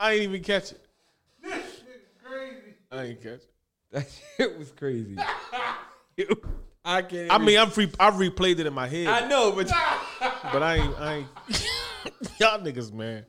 I 0.00 0.12
ain't 0.14 0.22
even 0.22 0.42
catch 0.42 0.72
it. 0.72 0.80
This 1.42 1.54
is 1.54 1.60
crazy. 2.24 2.74
I 2.90 3.02
ain't 3.04 3.22
catch 3.22 3.32
it. 3.34 3.50
that 3.92 4.08
shit 4.36 4.58
was 4.58 4.72
crazy. 4.72 5.16
I 6.84 7.02
can't. 7.02 7.30
I 7.30 7.34
even- 7.36 7.46
mean, 7.46 7.58
I'm 7.58 7.70
free. 7.70 7.90
I 7.98 8.10
replayed 8.10 8.58
it 8.58 8.66
in 8.66 8.72
my 8.74 8.86
head, 8.86 9.06
I 9.06 9.26
know, 9.28 9.52
but 9.52 9.68
but 10.52 10.62
I 10.62 10.76
ain't. 10.76 10.98
I 11.00 11.14
ain't. 11.16 11.26
Y'all 12.40 12.60
niggas, 12.60 12.92
man, 12.92 13.24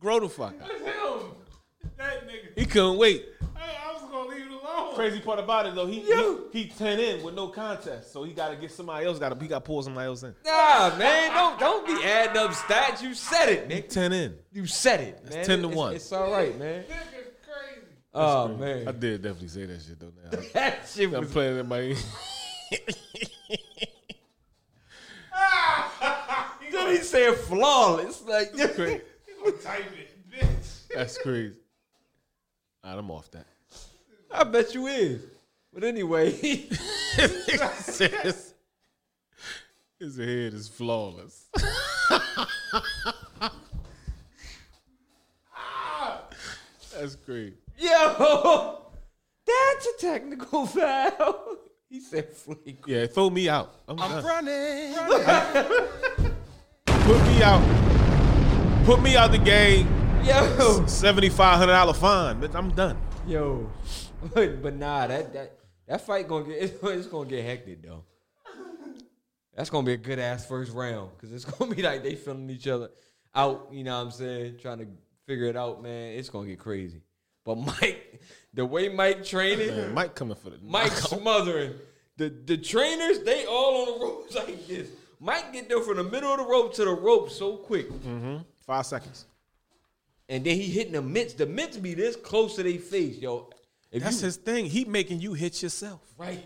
grow 0.00 0.20
the 0.20 0.28
fuck 0.28 0.54
up. 0.62 0.70
Him. 0.70 0.80
That 1.98 2.26
nigga. 2.26 2.58
He 2.58 2.64
couldn't 2.66 2.96
wait. 2.96 3.26
I, 3.56 3.60
I 3.88 3.92
was 3.92 4.02
gonna 4.10 4.28
leave 4.28 4.46
it 4.46 4.52
alone. 4.52 4.94
Crazy 4.94 5.20
part 5.20 5.38
about 5.38 5.66
it 5.66 5.74
though, 5.74 5.86
he 5.86 6.00
he, 6.00 6.36
he 6.52 6.68
ten 6.68 6.98
in 6.98 7.22
with 7.22 7.34
no 7.34 7.48
contest, 7.48 8.12
so 8.12 8.22
he 8.24 8.32
got 8.32 8.48
to 8.50 8.56
get 8.56 8.70
somebody 8.70 9.04
else. 9.06 9.18
Got 9.18 9.34
to 9.36 9.40
he 9.42 9.48
got 9.48 9.58
to 9.58 9.66
pull 9.66 9.82
somebody 9.82 10.06
else 10.06 10.22
in. 10.22 10.34
Nah, 10.44 10.96
man, 10.96 11.32
don't 11.32 11.58
don't 11.60 11.86
be 11.86 12.02
adding 12.04 12.36
up 12.38 12.52
stats. 12.52 13.02
You 13.02 13.12
said 13.14 13.48
it, 13.50 13.62
He 13.68 13.74
Nick. 13.74 13.88
ten 13.90 14.12
in. 14.12 14.34
You 14.52 14.66
said 14.66 15.00
it, 15.00 15.24
man. 15.30 15.44
10 15.44 15.58
to 15.60 15.64
It's- 15.66 15.76
1. 15.76 15.94
It's 15.94 16.12
all 16.12 16.30
right, 16.30 16.58
man. 16.58 16.84
Nigga 16.84 16.88
crazy. 17.42 17.86
Oh 18.14 18.48
man. 18.48 18.82
I 18.88 18.92
man, 18.92 19.00
did 19.00 19.22
definitely 19.22 19.48
say 19.48 19.66
that 19.66 19.80
shit 19.82 20.00
though. 20.00 20.12
Now 20.30 20.38
that 20.54 20.88
shit 20.88 21.12
I'm 21.12 21.20
was. 21.20 21.32
playing 21.32 21.58
in 21.58 21.68
my. 21.68 21.94
Then 26.72 26.90
he 26.90 26.96
said 26.98 27.34
flawless, 27.36 28.22
like 28.22 28.50
You 28.56 28.66
gonna 28.68 29.52
type 29.62 29.84
it, 29.96 30.30
bitch. 30.30 30.88
That's 30.94 31.18
crazy. 31.18 31.54
All 32.82 32.90
right, 32.90 32.98
I'm 32.98 33.10
off 33.10 33.30
that. 33.32 33.46
I 34.30 34.44
bet 34.44 34.74
you 34.74 34.86
is. 34.88 35.22
But 35.72 35.84
anyway, 35.84 36.32
Says 37.12 38.54
his 39.98 40.16
head 40.16 40.54
is 40.54 40.68
flawless. 40.68 41.46
That's 46.96 47.16
great. 47.16 47.54
yo, 47.78 48.82
that's 49.46 49.86
a 49.86 50.00
technical 50.00 50.66
foul. 50.66 51.56
He 51.94 52.00
said 52.00 52.28
flake. 52.28 52.82
Yeah, 52.88 53.06
throw 53.06 53.30
me 53.30 53.48
out. 53.48 53.72
I'm, 53.86 53.94
done. 53.94 54.24
running. 54.24 54.94
Put 56.86 57.22
me 57.28 57.40
out. 57.40 58.84
Put 58.84 59.00
me 59.00 59.16
out 59.16 59.30
the 59.30 59.38
game. 59.38 59.86
Yo, 60.24 60.86
Seventy 60.88 61.28
five 61.28 61.56
hundred 61.56 61.74
dollar 61.74 61.92
fine. 61.92 62.40
Bitch, 62.40 62.52
I'm 62.56 62.72
done. 62.72 62.98
yo, 63.28 63.70
but, 64.34 64.60
but 64.62 64.74
nah, 64.74 65.06
that 65.06 65.32
that 65.34 65.56
that 65.86 66.00
fight 66.04 66.26
gonna 66.26 66.46
get 66.46 66.54
it's, 66.62 66.82
it's 66.82 67.06
gonna 67.06 67.28
get 67.28 67.44
hectic 67.44 67.80
though. 67.80 68.02
That's 69.54 69.70
gonna 69.70 69.86
be 69.86 69.92
a 69.92 69.96
good 69.96 70.18
ass 70.18 70.44
first 70.44 70.72
round 70.72 71.10
because 71.14 71.32
it's 71.32 71.44
gonna 71.44 71.72
be 71.72 71.80
like 71.80 72.02
they 72.02 72.16
feeling 72.16 72.50
each 72.50 72.66
other 72.66 72.90
out. 73.36 73.68
You 73.70 73.84
know 73.84 73.96
what 73.98 74.06
I'm 74.06 74.10
saying? 74.10 74.56
Trying 74.60 74.78
to 74.78 74.88
figure 75.28 75.46
it 75.46 75.56
out, 75.56 75.80
man. 75.80 76.18
It's 76.18 76.28
gonna 76.28 76.48
get 76.48 76.58
crazy. 76.58 77.02
But 77.44 77.56
Mike, 77.56 78.20
the 78.54 78.64
way 78.64 78.88
Mike 78.88 79.24
training, 79.24 79.68
Man, 79.68 79.94
Mike 79.94 80.14
coming 80.14 80.36
for 80.36 80.50
the 80.50 80.58
Mike 80.62 80.92
smothering 80.92 81.74
the 82.16 82.30
the 82.30 82.56
trainers. 82.56 83.20
They 83.20 83.44
all 83.46 83.82
on 83.92 83.98
the 83.98 84.04
ropes 84.06 84.34
like 84.34 84.66
this. 84.66 84.88
Mike 85.20 85.52
get 85.52 85.68
there 85.68 85.80
from 85.80 85.96
the 85.98 86.04
middle 86.04 86.32
of 86.32 86.38
the 86.38 86.44
rope 86.44 86.74
to 86.74 86.84
the 86.84 86.90
rope 86.92 87.30
so 87.30 87.56
quick, 87.56 87.86
five 88.66 88.84
seconds. 88.86 89.26
and 90.28 90.44
then 90.44 90.56
he 90.56 90.64
hitting 90.64 90.92
the 90.94 91.02
mitts. 91.02 91.34
The 91.34 91.46
mitts 91.46 91.76
be 91.76 91.94
this 91.94 92.16
close 92.16 92.56
to 92.56 92.62
their 92.62 92.78
face, 92.78 93.18
yo. 93.18 93.50
If 93.90 94.02
That's 94.02 94.20
you, 94.20 94.26
his 94.26 94.36
thing. 94.36 94.66
He 94.66 94.84
making 94.84 95.20
you 95.20 95.34
hit 95.34 95.62
yourself. 95.62 96.00
right, 96.18 96.44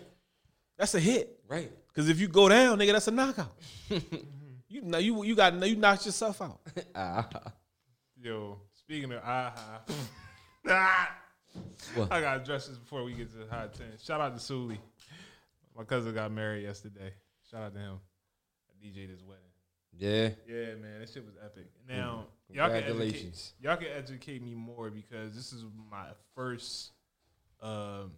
That's 0.77 0.93
a 0.95 0.99
hit. 0.99 1.39
right. 1.47 1.71
Because 1.87 2.07
if 2.09 2.19
you 2.19 2.27
go 2.27 2.47
down, 2.47 2.77
nigga, 2.77 2.91
that's 2.93 3.07
a 3.07 3.11
knockout. 3.11 3.51
you 4.69 4.81
know 4.83 4.97
you 4.99 5.23
you 5.23 5.35
got 5.35 5.53
you 5.65 5.75
knocked 5.75 6.05
yourself 6.05 6.41
out. 6.41 6.59
Ah, 6.95 7.27
Yo, 8.21 8.59
speaking 8.75 9.11
of 9.13 9.23
aha, 9.23 9.81
ah, 10.69 11.11
What? 11.95 12.11
I 12.11 12.21
gotta 12.21 12.41
address 12.41 12.67
this 12.67 12.77
before 12.77 13.03
we 13.03 13.13
get 13.13 13.31
to 13.31 13.37
the 13.37 13.47
hot 13.53 13.73
ten. 13.73 13.87
Shout 14.03 14.21
out 14.21 14.33
to 14.35 14.39
Sully. 14.39 14.79
My 15.75 15.83
cousin 15.83 16.13
got 16.13 16.31
married 16.31 16.63
yesterday. 16.63 17.13
Shout 17.49 17.63
out 17.63 17.73
to 17.73 17.79
him. 17.79 17.99
I 18.69 18.85
DJ'd 18.85 19.09
his 19.09 19.23
wedding. 19.23 19.43
yeah. 19.97 20.29
Yeah, 20.47 20.75
man, 20.75 20.99
that 20.99 21.09
shit 21.09 21.25
was 21.25 21.35
epic. 21.43 21.67
Now, 21.87 22.25
y'all 22.49 22.67
can 22.67 22.77
educate, 22.77 22.87
Congratulations. 22.87 23.53
y'all 23.61 23.77
can 23.77 23.87
educate 23.95 24.43
me 24.43 24.53
more 24.55 24.89
because 24.89 25.35
this 25.35 25.51
is 25.53 25.63
my 25.89 26.07
first 26.35 26.91
um, 27.61 28.11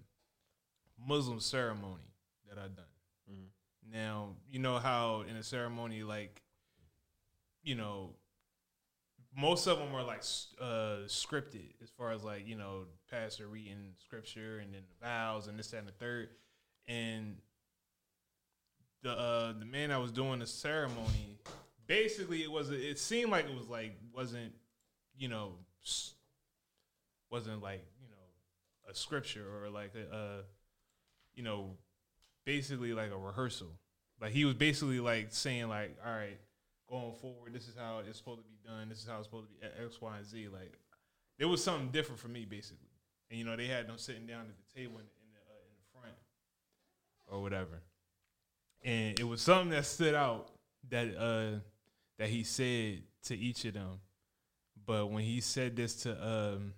Muslim 1.07 1.39
ceremony 1.39 2.03
that 2.49 2.57
I've 2.57 2.75
done. 2.75 2.85
Now, 3.91 4.29
you 4.49 4.59
know 4.59 4.77
how 4.79 5.25
in 5.29 5.35
a 5.35 5.43
ceremony, 5.43 6.03
like, 6.03 6.41
you 7.61 7.75
know, 7.75 8.11
most 9.35 9.67
of 9.67 9.79
them 9.79 9.95
are 9.95 10.03
like 10.03 10.23
uh, 10.59 11.05
scripted 11.07 11.73
as 11.81 11.89
far 11.89 12.11
as 12.11 12.23
like, 12.23 12.47
you 12.47 12.55
know, 12.55 12.83
pastor 13.09 13.47
reading 13.47 13.93
scripture 13.97 14.59
and 14.59 14.73
then 14.73 14.81
the 14.89 15.05
vows 15.05 15.47
and 15.47 15.57
this, 15.57 15.71
that, 15.71 15.77
and 15.77 15.87
the 15.87 15.93
third. 15.93 16.29
And 16.87 17.37
the 19.03 19.11
uh 19.11 19.53
the 19.57 19.65
man 19.65 19.89
that 19.89 19.99
was 19.99 20.11
doing 20.11 20.39
the 20.39 20.47
ceremony 20.47 21.39
basically 21.87 22.43
it 22.43 22.51
was 22.51 22.69
it 22.69 22.99
seemed 22.99 23.31
like 23.31 23.45
it 23.45 23.55
was 23.55 23.67
like 23.67 23.97
wasn't 24.13 24.53
you 25.17 25.27
know 25.27 25.53
wasn't 27.29 27.61
like 27.61 27.83
you 28.01 28.07
know 28.09 28.89
a 28.89 28.95
scripture 28.95 29.45
or 29.63 29.69
like 29.69 29.93
a, 29.95 30.15
uh 30.15 30.41
you 31.33 31.43
know 31.43 31.71
basically 32.45 32.93
like 32.93 33.11
a 33.11 33.17
rehearsal 33.17 33.67
like 34.21 34.31
he 34.31 34.45
was 34.45 34.55
basically 34.55 34.99
like 34.99 35.27
saying 35.31 35.67
like 35.67 35.97
all 36.05 36.13
right 36.13 36.39
going 36.91 37.13
forward 37.21 37.53
this 37.53 37.67
is 37.67 37.75
how 37.75 38.01
it's 38.07 38.17
supposed 38.17 38.39
to 38.39 38.43
be 38.43 38.69
done 38.69 38.89
this 38.89 38.99
is 38.99 39.07
how 39.07 39.17
it's 39.17 39.27
supposed 39.27 39.47
to 39.47 39.53
be 39.53 39.83
x 39.83 40.01
y 40.01 40.17
and 40.17 40.25
z 40.25 40.47
like 40.51 40.73
there 41.39 41.47
was 41.47 41.63
something 41.63 41.87
different 41.89 42.19
for 42.19 42.27
me 42.27 42.45
basically 42.45 42.89
and 43.29 43.39
you 43.39 43.45
know 43.45 43.55
they 43.55 43.67
had 43.67 43.87
them 43.87 43.97
sitting 43.97 44.27
down 44.27 44.41
at 44.41 44.47
the 44.47 44.79
table 44.79 44.97
in, 44.97 45.05
in 45.05 45.31
the 45.33 45.39
uh, 45.39 45.63
in 45.65 45.73
the 45.73 45.99
front 45.99 46.15
or 47.31 47.41
whatever 47.41 47.81
and 48.83 49.19
it 49.19 49.23
was 49.23 49.41
something 49.41 49.69
that 49.69 49.85
stood 49.85 50.15
out 50.15 50.49
that 50.89 51.15
uh 51.17 51.59
that 52.17 52.29
he 52.29 52.43
said 52.43 53.01
to 53.23 53.35
each 53.35 53.65
of 53.65 53.73
them. 53.73 53.99
But 54.85 55.07
when 55.07 55.23
he 55.23 55.41
said 55.41 55.75
this 55.75 55.95
to 56.03 56.11
um 56.27 56.73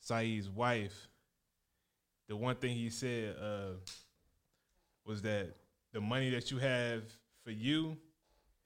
Saeed's 0.00 0.48
wife, 0.48 1.08
the 2.28 2.36
one 2.36 2.56
thing 2.56 2.74
he 2.74 2.90
said 2.90 3.36
uh 3.40 3.74
was 5.04 5.22
that 5.22 5.54
the 5.92 6.00
money 6.00 6.30
that 6.30 6.50
you 6.50 6.58
have 6.58 7.02
for 7.44 7.50
you 7.50 7.96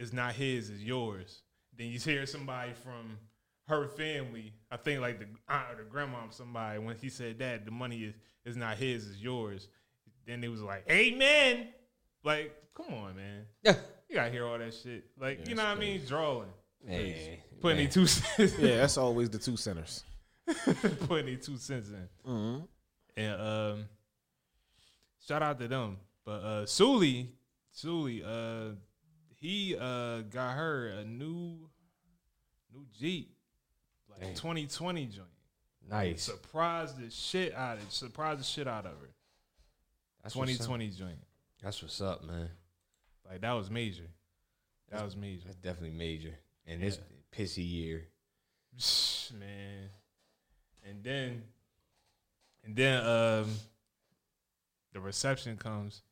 is 0.00 0.12
not 0.12 0.34
his, 0.34 0.70
is 0.70 0.82
yours. 0.82 1.42
Then 1.78 1.88
you 1.88 2.00
hear 2.00 2.26
somebody 2.26 2.72
from 2.72 3.18
her 3.68 3.86
family, 3.86 4.52
I 4.70 4.76
think 4.76 5.00
like 5.00 5.20
the 5.20 5.26
aunt 5.48 5.66
or 5.72 5.84
the 5.84 5.88
grandma 5.88 6.24
of 6.24 6.34
somebody, 6.34 6.80
when 6.80 6.96
he 6.96 7.08
said 7.08 7.38
that, 7.38 7.64
the 7.64 7.70
money 7.70 7.98
is, 7.98 8.14
is 8.44 8.56
not 8.56 8.76
his, 8.78 9.06
is 9.06 9.22
yours. 9.22 9.68
Then 10.26 10.42
it 10.42 10.48
was 10.48 10.62
like, 10.62 10.84
Amen. 10.90 11.68
Like, 12.24 12.54
come 12.74 12.92
on, 12.94 13.14
man. 13.16 13.46
You 14.10 14.16
gotta 14.16 14.32
hear 14.32 14.44
all 14.44 14.58
that 14.58 14.74
shit. 14.74 15.04
Like, 15.20 15.46
you 15.46 15.54
know 15.54 15.62
what 15.62 15.76
I 15.76 15.80
mean? 15.80 16.00
Drawing. 16.04 16.48
Man, 16.84 17.14
Putting 17.60 17.76
man. 17.76 17.84
any 17.84 17.86
two 17.86 18.08
cents 18.08 18.58
Yeah, 18.58 18.78
that's 18.78 18.98
always 18.98 19.30
the 19.30 19.38
two 19.38 19.56
centers. 19.56 20.02
putting 21.06 21.28
any 21.28 21.36
two 21.36 21.56
cents 21.56 21.90
in. 21.90 22.08
Mm-hmm. 22.28 22.64
And 23.16 23.40
um 23.40 23.84
shout 25.24 25.42
out 25.42 25.60
to 25.60 25.68
them. 25.68 25.98
But 26.24 26.42
uh 26.42 26.66
Sully, 26.66 27.30
Sully, 27.70 28.24
uh 28.24 28.70
he 29.40 29.76
uh 29.78 30.20
got 30.22 30.54
her 30.54 30.88
a 30.88 31.04
new 31.04 31.58
new 32.72 32.86
Jeep. 32.98 33.34
Like 34.08 34.20
Dang. 34.20 34.34
2020 34.34 35.06
joint. 35.06 35.28
Nice. 35.88 36.22
Surprised 36.22 36.98
the 36.98 37.10
shit 37.10 37.54
out 37.54 37.78
of 37.78 37.82
it. 37.82 37.92
surprised 37.92 38.40
the 38.40 38.44
shit 38.44 38.68
out 38.68 38.84
of 38.84 38.92
her. 38.92 39.10
That's 40.22 40.34
2020 40.34 40.88
joint. 40.90 41.18
That's 41.62 41.82
what's 41.82 42.00
up, 42.00 42.24
man. 42.24 42.50
Like 43.28 43.40
that 43.40 43.52
was 43.52 43.70
major. 43.70 44.08
That 44.90 45.04
was 45.04 45.16
major. 45.16 45.42
That's 45.46 45.56
definitely 45.56 45.96
major. 45.96 46.34
And 46.66 46.82
this 46.82 46.98
pissy 47.34 47.68
year. 47.68 48.06
man. 49.38 49.88
And 50.88 51.04
then, 51.04 51.42
and 52.64 52.74
then, 52.74 53.06
um, 53.06 53.50
the 54.92 55.00
reception 55.00 55.56
comes. 55.56 56.02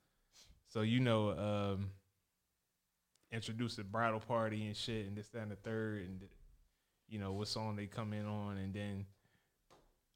So 0.69 0.83
you 0.83 1.01
know, 1.01 1.31
um, 1.31 1.91
introduce 3.33 3.77
the 3.77 3.85
bridal 3.85 4.21
party 4.21 4.67
and 4.67 4.77
shit, 4.77 5.07
and 5.07 5.17
this, 5.17 5.29
that, 5.29 5.43
and 5.43 5.51
the 5.51 5.57
third, 5.57 6.03
and 6.03 6.21
you 7.09 7.19
know 7.19 7.33
what 7.33 7.49
song 7.49 7.77
they 7.77 7.87
come 7.87 8.13
in 8.13 8.27
on, 8.27 8.57
and 8.59 8.73
then 8.75 9.07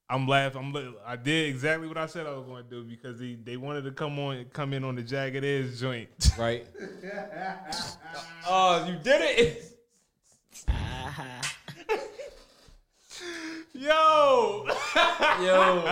I'm 0.08 0.26
laughing. 0.28 0.60
I'm 0.60 0.72
li- 0.72 0.94
I 1.06 1.16
did 1.16 1.48
exactly 1.48 1.88
what 1.88 1.96
I 1.96 2.06
said 2.06 2.26
I 2.26 2.32
was 2.34 2.44
going 2.44 2.64
to 2.64 2.68
do 2.70 2.84
because 2.84 3.18
they, 3.18 3.34
they 3.34 3.56
wanted 3.56 3.84
to 3.84 3.92
come 3.92 4.18
on 4.18 4.44
come 4.52 4.72
in 4.74 4.84
on 4.84 4.94
the 4.94 5.02
jagged 5.02 5.44
edge 5.44 5.78
joint. 5.78 6.08
Right? 6.38 6.66
Oh, 8.44 8.84
you 8.86 8.96
did 9.02 9.20
it. 9.22 9.64
Uh-huh. 10.68 11.22
Yo, 13.82 14.64
Yo. 15.42 15.82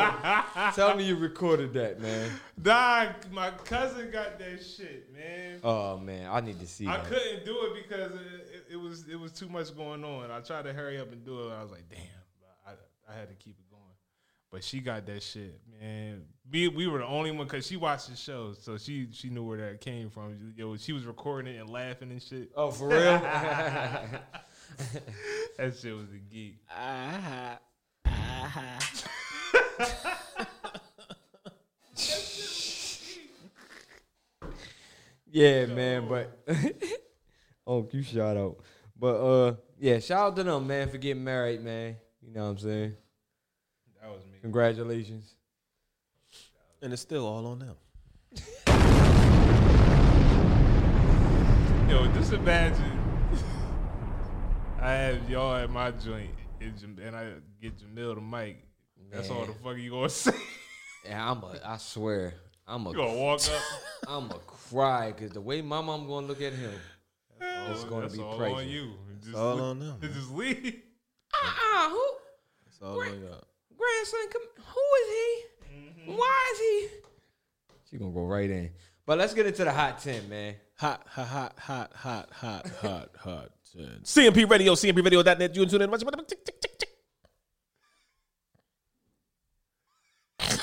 Tell 0.77 0.95
me 0.97 1.03
you 1.03 1.17
recorded 1.17 1.73
that, 1.73 2.01
man. 2.01 2.31
Dog, 2.63 3.09
my 3.33 3.51
cousin 3.51 4.13
got 4.13 4.39
that 4.39 4.63
shit, 4.63 5.13
man. 5.13 5.59
Oh 5.65 5.99
man, 5.99 6.29
I 6.31 6.41
need 6.41 6.61
to 6.61 6.69
see 6.69 6.87
I 6.87 6.99
that. 6.99 7.07
couldn't 7.07 7.45
do 7.45 7.59
it 7.65 7.83
because 7.83 8.13
it, 8.13 8.21
it, 8.21 8.75
it 8.75 8.77
was 8.77 9.09
it 9.09 9.19
was 9.19 9.33
too 9.33 9.49
much 9.49 9.77
going 9.77 10.05
on. 10.05 10.31
I 10.31 10.39
tried 10.39 10.67
to 10.67 10.73
hurry 10.73 11.01
up 11.01 11.11
and 11.11 11.25
do 11.25 11.49
it. 11.49 11.53
I 11.53 11.63
was 11.63 11.73
like, 11.73 11.89
damn, 11.91 11.99
I 12.65 12.75
I 13.13 13.19
had 13.19 13.29
to 13.29 13.35
keep 13.35 13.57
it 13.59 13.69
going. 13.69 13.83
But 14.53 14.63
she 14.63 14.79
got 14.79 15.05
that 15.07 15.21
shit, 15.25 15.61
man. 15.81 16.23
We 16.49 16.69
we 16.69 16.87
were 16.87 16.99
the 16.99 17.07
only 17.07 17.33
one 17.33 17.49
because 17.49 17.67
she 17.67 17.77
watched 17.77 18.09
the 18.09 18.15
show, 18.15 18.53
so 18.53 18.79
she 18.79 19.09
she 19.11 19.31
knew 19.31 19.43
where 19.43 19.59
that 19.59 19.81
came 19.81 20.11
from. 20.11 20.55
Yo, 20.57 20.77
she 20.77 20.93
was 20.93 21.07
recording 21.07 21.57
it 21.57 21.59
and 21.59 21.69
laughing 21.69 22.13
and 22.13 22.23
shit. 22.23 22.53
Oh, 22.55 22.71
for 22.71 22.87
real? 22.87 23.01
that 25.59 25.77
shit 25.77 25.97
was 25.97 26.07
a 26.15 26.19
geek. 26.33 26.59
Ah, 26.71 27.59
yeah, 35.31 35.67
man, 35.67 36.09
but 36.09 36.39
oh, 37.67 37.89
you 37.93 38.03
shout 38.03 38.37
out. 38.37 38.59
But 38.99 39.15
uh 39.15 39.55
yeah, 39.79 39.99
shout 39.99 40.29
out 40.29 40.37
to 40.37 40.43
them, 40.43 40.67
man, 40.67 40.89
for 40.89 40.99
getting 40.99 41.25
married, 41.25 41.63
man. 41.63 41.97
You 42.23 42.35
know 42.35 42.45
what 42.45 42.51
I'm 42.51 42.59
saying? 42.59 42.95
That 44.01 44.11
was 44.11 44.25
me. 44.27 44.39
Congratulations. 44.43 45.35
And 46.83 46.93
it's 46.93 47.03
still 47.03 47.27
all 47.27 47.47
on 47.47 47.59
them. 47.61 47.77
Yo, 51.89 52.07
just 52.13 52.33
imagine 52.33 52.99
I 54.81 54.93
have 54.93 55.29
y'all 55.29 55.57
at 55.57 55.71
my 55.71 55.91
joint 55.91 56.31
and, 56.61 56.79
Jam- 56.79 56.99
and 57.03 57.17
I 57.17 57.33
get 57.61 57.77
Jamil 57.79 58.15
the 58.17 58.21
mic. 58.21 58.63
That's 59.13 59.31
all 59.31 59.45
the 59.47 59.53
fuck 59.55 59.77
you 59.77 59.91
gonna 59.91 60.09
say. 60.11 60.33
Yeah, 61.05 61.31
I'm 61.31 61.43
a 61.43 61.59
I 61.65 61.77
swear. 61.79 62.35
I'm 62.67 62.87
a 62.87 62.91
You 62.91 62.97
gonna 62.97 63.15
walk 63.15 63.41
up? 63.49 63.63
I'm 64.09 64.31
a 64.31 64.39
cry 64.47 65.13
because 65.13 65.33
the 65.33 65.41
way 65.41 65.63
my 65.63 65.81
mom 65.81 66.07
gonna 66.07 66.27
look 66.27 66.41
at 66.43 66.53
him, 66.53 66.73
it's 67.41 67.85
gonna 67.85 68.03
that's 68.03 68.17
be 68.17 68.23
all 68.23 68.37
crazy. 68.39 68.55
on 68.55 68.69
you. 68.69 68.91
Just 69.25 69.37
all 69.37 69.55
look- 69.55 69.65
on 69.65 69.79
them, 69.81 69.99
man. 70.01 70.13
Just 70.13 70.31
leave. 70.33 70.83
Ah, 71.35 71.89
who 71.91 72.07
It's 72.67 72.81
all 72.83 73.01
on 73.01 73.07
y'all. 73.21 73.45
grandson? 73.77 74.21
Come, 74.33 74.43
who 74.65 74.81
is 75.03 75.09
he? 76.07 76.13
Why 76.13 76.51
is 76.53 76.59
he? 76.61 76.89
She 77.91 77.97
gonna 77.99 78.13
go 78.13 78.25
right 78.27 78.49
in. 78.51 78.71
But 79.07 79.19
let's 79.19 79.35
get 79.35 79.47
into 79.47 79.65
the 79.65 79.73
hot 79.73 79.99
ten, 80.01 80.29
man. 80.29 80.55
Hot, 80.79 81.03
hot, 81.09 81.27
hot, 81.27 81.59
hot, 81.59 81.93
hot, 81.95 82.31
hot, 82.33 82.67
hot, 82.81 83.11
hot. 83.19 83.51
CMP 83.77 84.49
Radio, 84.51 84.75
CMPRadio.net. 84.75 85.55
You 85.55 85.63
can 85.63 85.71
tune 85.71 85.83
in. 85.83 85.91
Watch- 85.91 86.03
tick, 86.29 86.45
tick, 86.45 86.61
tick, 86.61 86.79
tick. 86.79 86.89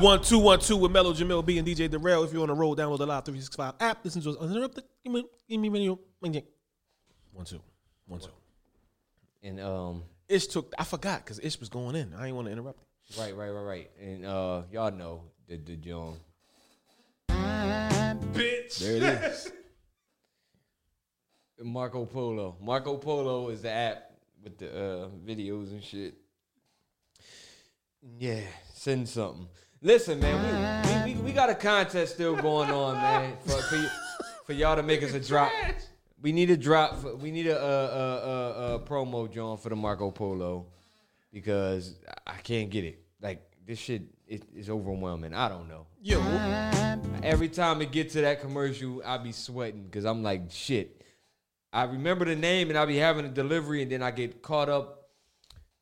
One 0.00 0.20
two 0.20 0.40
one 0.40 0.58
two 0.58 0.76
with 0.76 0.90
Mellow 0.90 1.12
Jamil 1.14 1.46
B 1.46 1.56
and 1.56 1.66
DJ 1.66 1.88
Darrell. 1.88 2.24
If 2.24 2.32
you're 2.32 2.42
on 2.42 2.48
the 2.48 2.54
road, 2.54 2.78
download 2.78 2.98
the 2.98 3.06
Live 3.06 3.24
365 3.24 3.74
app. 3.78 4.04
Listen 4.04 4.20
to 4.22 4.30
us 4.30 4.36
uninterrupted. 4.36 4.82
Give 5.04 5.12
me, 5.12 5.24
give 5.48 5.60
me 5.60 5.68
video. 5.68 6.00
One 6.20 7.44
two, 7.44 7.60
one 8.06 8.18
two. 8.18 8.26
And 9.44 9.60
um, 9.60 10.02
Ish 10.28 10.48
took. 10.48 10.74
I 10.76 10.84
forgot 10.84 11.24
because 11.24 11.38
Ish 11.38 11.60
was 11.60 11.68
going 11.68 11.94
in. 11.94 12.12
I 12.12 12.22
didn't 12.22 12.34
want 12.34 12.48
to 12.48 12.52
interrupt. 12.52 12.80
him. 12.80 13.22
right, 13.22 13.36
right, 13.36 13.50
right, 13.50 13.62
right. 13.62 13.90
And 14.02 14.26
uh, 14.26 14.62
y'all 14.72 14.90
know 14.90 15.22
the 15.48 15.56
the 15.56 15.76
John. 15.76 16.16
Bitch. 17.28 18.78
There 18.78 18.96
it 18.96 19.02
is. 19.02 19.52
Marco 21.62 22.04
Polo. 22.04 22.56
Marco 22.60 22.96
Polo 22.96 23.48
is 23.50 23.62
the 23.62 23.70
app 23.70 24.10
with 24.42 24.58
the 24.58 24.68
uh, 24.68 25.08
videos 25.24 25.70
and 25.70 25.82
shit. 25.82 26.14
Yeah, 28.18 28.40
send 28.74 29.08
something. 29.08 29.48
Listen, 29.80 30.20
man, 30.20 31.04
we, 31.06 31.12
we, 31.14 31.14
we, 31.14 31.20
we 31.22 31.32
got 31.32 31.48
a 31.50 31.54
contest 31.54 32.14
still 32.14 32.36
going 32.36 32.70
on, 32.70 32.96
man, 32.96 33.36
for 33.46 33.62
for, 33.62 33.76
y- 33.76 33.90
for 34.46 34.52
y'all 34.52 34.76
to 34.76 34.82
make 34.82 35.02
us 35.02 35.14
a 35.14 35.20
drop. 35.20 35.50
We 36.20 36.32
need 36.32 36.50
a 36.50 36.56
drop. 36.56 37.00
For, 37.00 37.14
we 37.16 37.30
need 37.30 37.46
a, 37.46 37.58
a, 37.62 37.66
a, 37.66 38.72
a, 38.72 38.74
a 38.76 38.78
promo, 38.80 39.30
John, 39.32 39.56
for 39.58 39.68
the 39.68 39.76
Marco 39.76 40.10
Polo 40.10 40.66
because 41.32 41.94
I 42.26 42.36
can't 42.42 42.68
get 42.70 42.84
it. 42.84 43.00
Like 43.20 43.42
this 43.66 43.78
shit 43.78 44.02
is 44.26 44.40
is 44.54 44.70
overwhelming. 44.70 45.34
I 45.34 45.48
don't 45.48 45.68
know. 45.68 45.86
Yo, 46.02 46.20
Every 47.22 47.48
time 47.48 47.80
it 47.82 47.90
get 47.92 48.10
to 48.10 48.20
that 48.22 48.40
commercial, 48.40 49.02
I 49.04 49.18
be 49.18 49.32
sweating 49.32 49.84
because 49.84 50.04
I'm 50.04 50.22
like, 50.22 50.50
shit. 50.50 51.02
I 51.72 51.84
remember 51.84 52.24
the 52.24 52.36
name 52.36 52.68
and 52.70 52.78
I 52.78 52.84
be 52.84 52.96
having 52.96 53.24
a 53.24 53.28
delivery 53.28 53.82
and 53.82 53.90
then 53.90 54.02
I 54.02 54.10
get 54.12 54.42
caught 54.42 54.68
up 54.68 55.08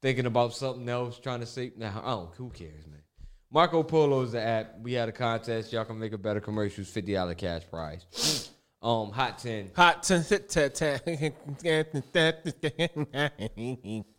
thinking 0.01 0.25
about 0.27 0.55
something 0.55 0.89
else, 0.89 1.19
trying 1.19 1.41
to 1.41 1.47
say, 1.47 1.73
nah, 1.77 2.01
I 2.03 2.11
don't, 2.11 2.35
who 2.35 2.49
cares, 2.51 2.87
man? 2.87 3.03
Marco 3.51 3.83
Polo 3.83 4.23
is 4.23 4.33
the 4.33 4.41
app. 4.41 4.79
We 4.81 4.95
had 4.95 5.09
a 5.11 5.13
contest. 5.13 5.73
Y'all 5.73 5.85
can 5.85 5.99
make 5.99 6.13
a 6.13 6.19
better 6.19 6.41
commercials, 6.41 6.89
$50 6.91 7.37
cash 7.37 7.63
prize. 7.71 8.49
Um, 8.83 9.13
Hot 9.13 9.39
10. 9.39 9.71
hot 9.77 10.03
ten, 10.03 10.25
ten, 10.25 10.43
ten, 10.49 10.73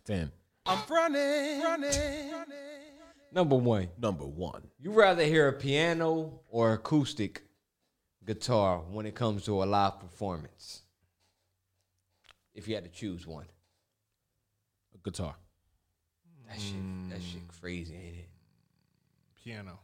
ten. 0.06 0.32
I'm 0.64 0.78
running, 0.88 1.60
running. 1.62 2.83
Number 3.34 3.56
one. 3.56 3.88
Number 3.98 4.24
one. 4.24 4.62
You 4.78 4.92
rather 4.92 5.24
hear 5.24 5.48
a 5.48 5.52
piano 5.52 6.40
or 6.48 6.72
acoustic 6.72 7.42
guitar 8.24 8.78
when 8.78 9.06
it 9.06 9.16
comes 9.16 9.44
to 9.46 9.62
a 9.62 9.64
live 9.64 9.98
performance? 9.98 10.82
If 12.54 12.68
you 12.68 12.76
had 12.76 12.84
to 12.84 12.90
choose 12.90 13.26
one. 13.26 13.46
A 14.94 14.98
guitar. 14.98 15.34
That 16.48 16.60
shit, 16.60 17.10
that 17.10 17.20
shit 17.20 17.48
crazy, 17.60 17.94
ain't 17.96 18.16
it? 18.18 18.28
Piano. 19.42 19.80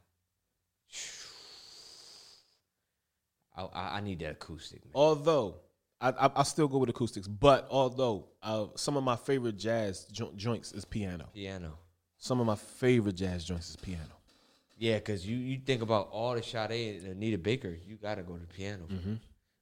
I, 3.56 3.62
I, 3.62 3.96
I 3.96 4.00
need 4.00 4.20
that 4.20 4.32
acoustic. 4.32 4.84
Man. 4.84 4.92
Although 4.94 5.56
I, 6.00 6.10
I 6.10 6.30
I 6.36 6.42
still 6.44 6.68
go 6.68 6.78
with 6.78 6.90
acoustics, 6.90 7.26
but 7.26 7.66
although 7.68 8.28
uh, 8.42 8.66
some 8.76 8.96
of 8.96 9.02
my 9.02 9.16
favorite 9.16 9.56
jazz 9.56 10.04
jo- 10.12 10.32
joints 10.36 10.70
is 10.72 10.84
piano. 10.84 11.28
Piano. 11.34 11.78
Some 12.20 12.38
of 12.38 12.46
my 12.46 12.54
favorite 12.54 13.16
jazz 13.16 13.44
joints 13.46 13.70
is 13.70 13.76
piano. 13.76 14.04
Yeah, 14.76 14.96
because 14.96 15.26
you, 15.26 15.36
you 15.38 15.58
think 15.58 15.80
about 15.80 16.08
all 16.10 16.34
the 16.34 16.42
Sade 16.42 17.02
and 17.02 17.12
Anita 17.12 17.38
Baker, 17.38 17.76
you 17.86 17.96
got 17.96 18.16
to 18.16 18.22
go 18.22 18.34
to 18.34 18.40
the 18.40 18.46
piano. 18.46 18.84
Mm-hmm. 18.88 19.14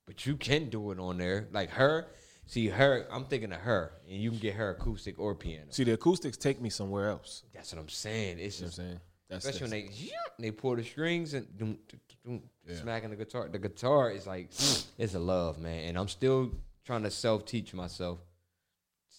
But 0.07 0.27
you 0.27 0.37
can 0.37 0.69
do 0.69 0.91
it 0.91 0.99
on 0.99 1.19
there. 1.19 1.47
Like 1.53 1.71
her, 1.71 2.09
see 2.47 2.67
her, 2.67 3.07
I'm 3.13 3.27
thinking 3.27 3.53
of 3.53 3.61
her, 3.61 3.93
and 4.11 4.21
you 4.21 4.31
can 4.31 4.41
get 4.41 4.55
her 4.55 4.71
acoustic 4.71 5.21
or 5.21 5.37
piano. 5.37 5.67
See, 5.71 5.85
the 5.85 5.93
acoustics 5.93 6.37
take 6.37 6.61
me 6.61 6.69
somewhere 6.69 7.11
else. 7.11 7.45
That's 7.55 7.73
what 7.73 7.81
I'm 7.81 7.89
saying. 7.89 8.39
It's 8.41 8.61
You 8.61 8.67
just, 8.67 8.79
what 8.79 8.85
I'm 8.85 8.89
saying? 8.91 9.01
That's, 9.31 9.45
especially 9.45 9.65
when 9.71 9.83
that's- 9.83 10.11
they, 10.39 10.45
they 10.45 10.51
pull 10.51 10.75
the 10.75 10.83
strings 10.83 11.35
and 11.35 11.47
doom, 11.57 11.79
doom, 12.25 12.43
doom, 12.67 12.77
smacking 12.77 13.11
the 13.11 13.17
guitar. 13.17 13.49
The 13.49 13.59
guitar 13.61 14.11
is 14.11 14.27
like, 14.27 14.51
it's 14.99 15.15
a 15.15 15.19
love, 15.21 15.61
man. 15.61 15.85
And 15.91 15.97
I'm 15.99 16.09
still 16.09 16.51
trying 16.85 17.05
to 17.05 17.11
self 17.11 17.45
teach 17.45 17.73
myself. 17.73 18.19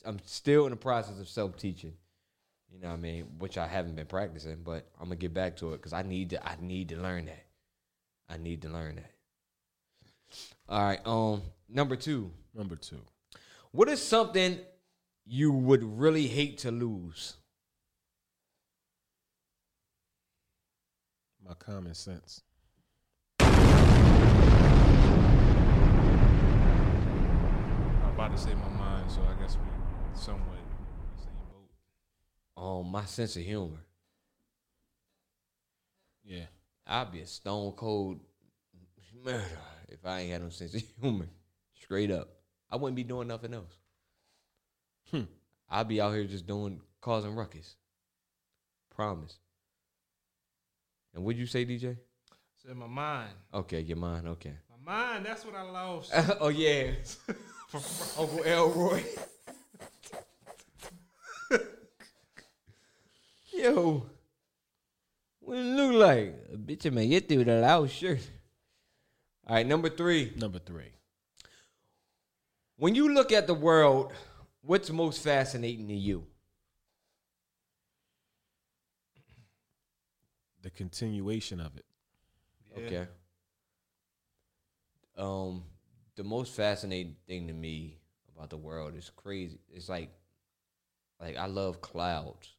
I'm 0.06 0.20
still 0.26 0.66
in 0.66 0.72
the 0.72 0.78
process 0.78 1.20
of 1.22 1.30
self 1.30 1.56
teaching. 1.56 1.94
You 2.71 2.79
know 2.81 2.89
what 2.89 2.93
I 2.93 2.97
mean? 2.97 3.25
Which 3.39 3.57
I 3.57 3.67
haven't 3.67 3.95
been 3.95 4.05
practicing, 4.05 4.61
but 4.63 4.87
I'm 4.99 5.05
gonna 5.05 5.15
get 5.15 5.33
back 5.33 5.57
to 5.57 5.73
it 5.73 5.77
because 5.77 5.93
I 5.93 6.03
need 6.03 6.29
to. 6.31 6.47
I 6.47 6.55
need 6.61 6.89
to 6.89 6.97
learn 6.97 7.25
that. 7.25 7.45
I 8.29 8.37
need 8.37 8.61
to 8.61 8.69
learn 8.69 8.95
that. 8.97 9.11
All 10.67 10.83
right. 10.83 10.99
Um. 11.05 11.41
Number 11.67 11.95
two. 11.95 12.31
number 12.53 12.75
two. 12.75 13.01
What 13.71 13.89
is 13.89 14.01
something 14.01 14.59
you 15.25 15.51
would 15.51 15.83
really 15.83 16.27
hate 16.27 16.57
to 16.59 16.71
lose? 16.71 17.35
My 21.47 21.53
common 21.55 21.93
sense. 21.95 22.41
I'm 23.39 23.55
about 28.09 28.31
to 28.31 28.37
say 28.37 28.53
my 28.53 28.69
mind, 28.69 29.09
so 29.09 29.21
I 29.21 29.33
guess 29.41 29.57
we 29.57 30.19
somewhat 30.19 30.57
in 30.57 31.15
the 31.15 31.21
same 31.23 31.33
boat. 31.51 31.69
Um, 32.60 32.91
my 32.91 33.06
sense 33.06 33.36
of 33.38 33.44
humor. 33.44 33.80
Yeah. 36.26 36.45
I'd 36.86 37.11
be 37.11 37.22
a 37.22 37.26
stone 37.26 37.72
cold 37.72 38.19
murderer 39.23 39.41
if 39.88 40.06
I 40.06 40.22
ain't 40.22 40.31
had 40.34 40.41
no 40.44 40.49
sense 40.49 40.73
of 40.76 40.84
humor. 41.02 41.27
Straight 41.81 42.11
up. 42.11 42.30
I 42.69 42.76
wouldn't 42.76 42.95
be 42.95 43.03
doing 43.03 43.27
nothing 43.27 43.53
else. 43.53 43.76
Hmm. 45.10 45.23
I'd 45.69 45.88
be 45.88 46.02
out 46.02 46.14
here 46.14 46.26
just 46.26 46.45
doing 46.48 46.81
causing 47.02 47.34
ruckus. 47.36 47.76
Promise. 48.94 49.40
And 51.14 51.23
what'd 51.23 51.40
you 51.40 51.45
say, 51.45 51.65
DJ? 51.65 51.98
So 52.61 52.72
in 52.72 52.77
my 52.77 52.88
mind, 52.88 53.31
Okay, 53.53 53.80
your 53.80 53.98
mind, 53.98 54.27
okay. 54.27 54.53
my 54.86 54.94
mind. 54.94 55.26
That's 55.26 55.45
what 55.45 55.56
I 55.56 55.61
lost. 55.64 56.11
oh 56.41 56.49
yeah. 56.49 56.91
Uncle 57.73 58.44
Elroy. 58.44 59.02
Yo. 63.60 64.06
What 65.41 65.57
it 65.57 65.61
look 65.61 65.94
like? 65.94 66.36
A 66.53 66.57
bitch 66.57 66.91
man 66.91 67.10
get 67.10 67.27
through 67.27 67.44
that 67.45 67.61
loud 67.61 67.90
shirt. 67.90 68.19
All 69.48 69.56
right, 69.56 69.65
number 69.65 69.90
three. 69.90 70.31
Number 70.38 70.60
three. 70.60 70.91
When 72.77 72.95
you 72.95 73.14
look 73.14 73.31
at 73.31 73.48
the 73.48 73.53
world, 73.53 74.14
what's 74.61 74.90
most 74.90 75.22
fascinating 75.22 75.88
to 75.88 75.94
you? 75.94 76.26
The 80.61 80.69
continuation 80.69 81.60
of 81.60 81.76
it. 81.76 81.86
Okay. 82.77 83.07
Um, 85.18 85.64
the 86.15 86.23
most 86.23 86.53
fascinating 86.53 87.15
thing 87.27 87.48
to 87.48 87.53
me 87.53 87.98
about 88.34 88.49
the 88.49 88.57
world 88.57 88.95
is 88.95 89.11
crazy. 89.15 89.60
It's 89.69 89.90
like, 89.90 90.11
like 91.19 91.36
I 91.36 91.48
love 91.48 91.81
clouds, 91.81 92.56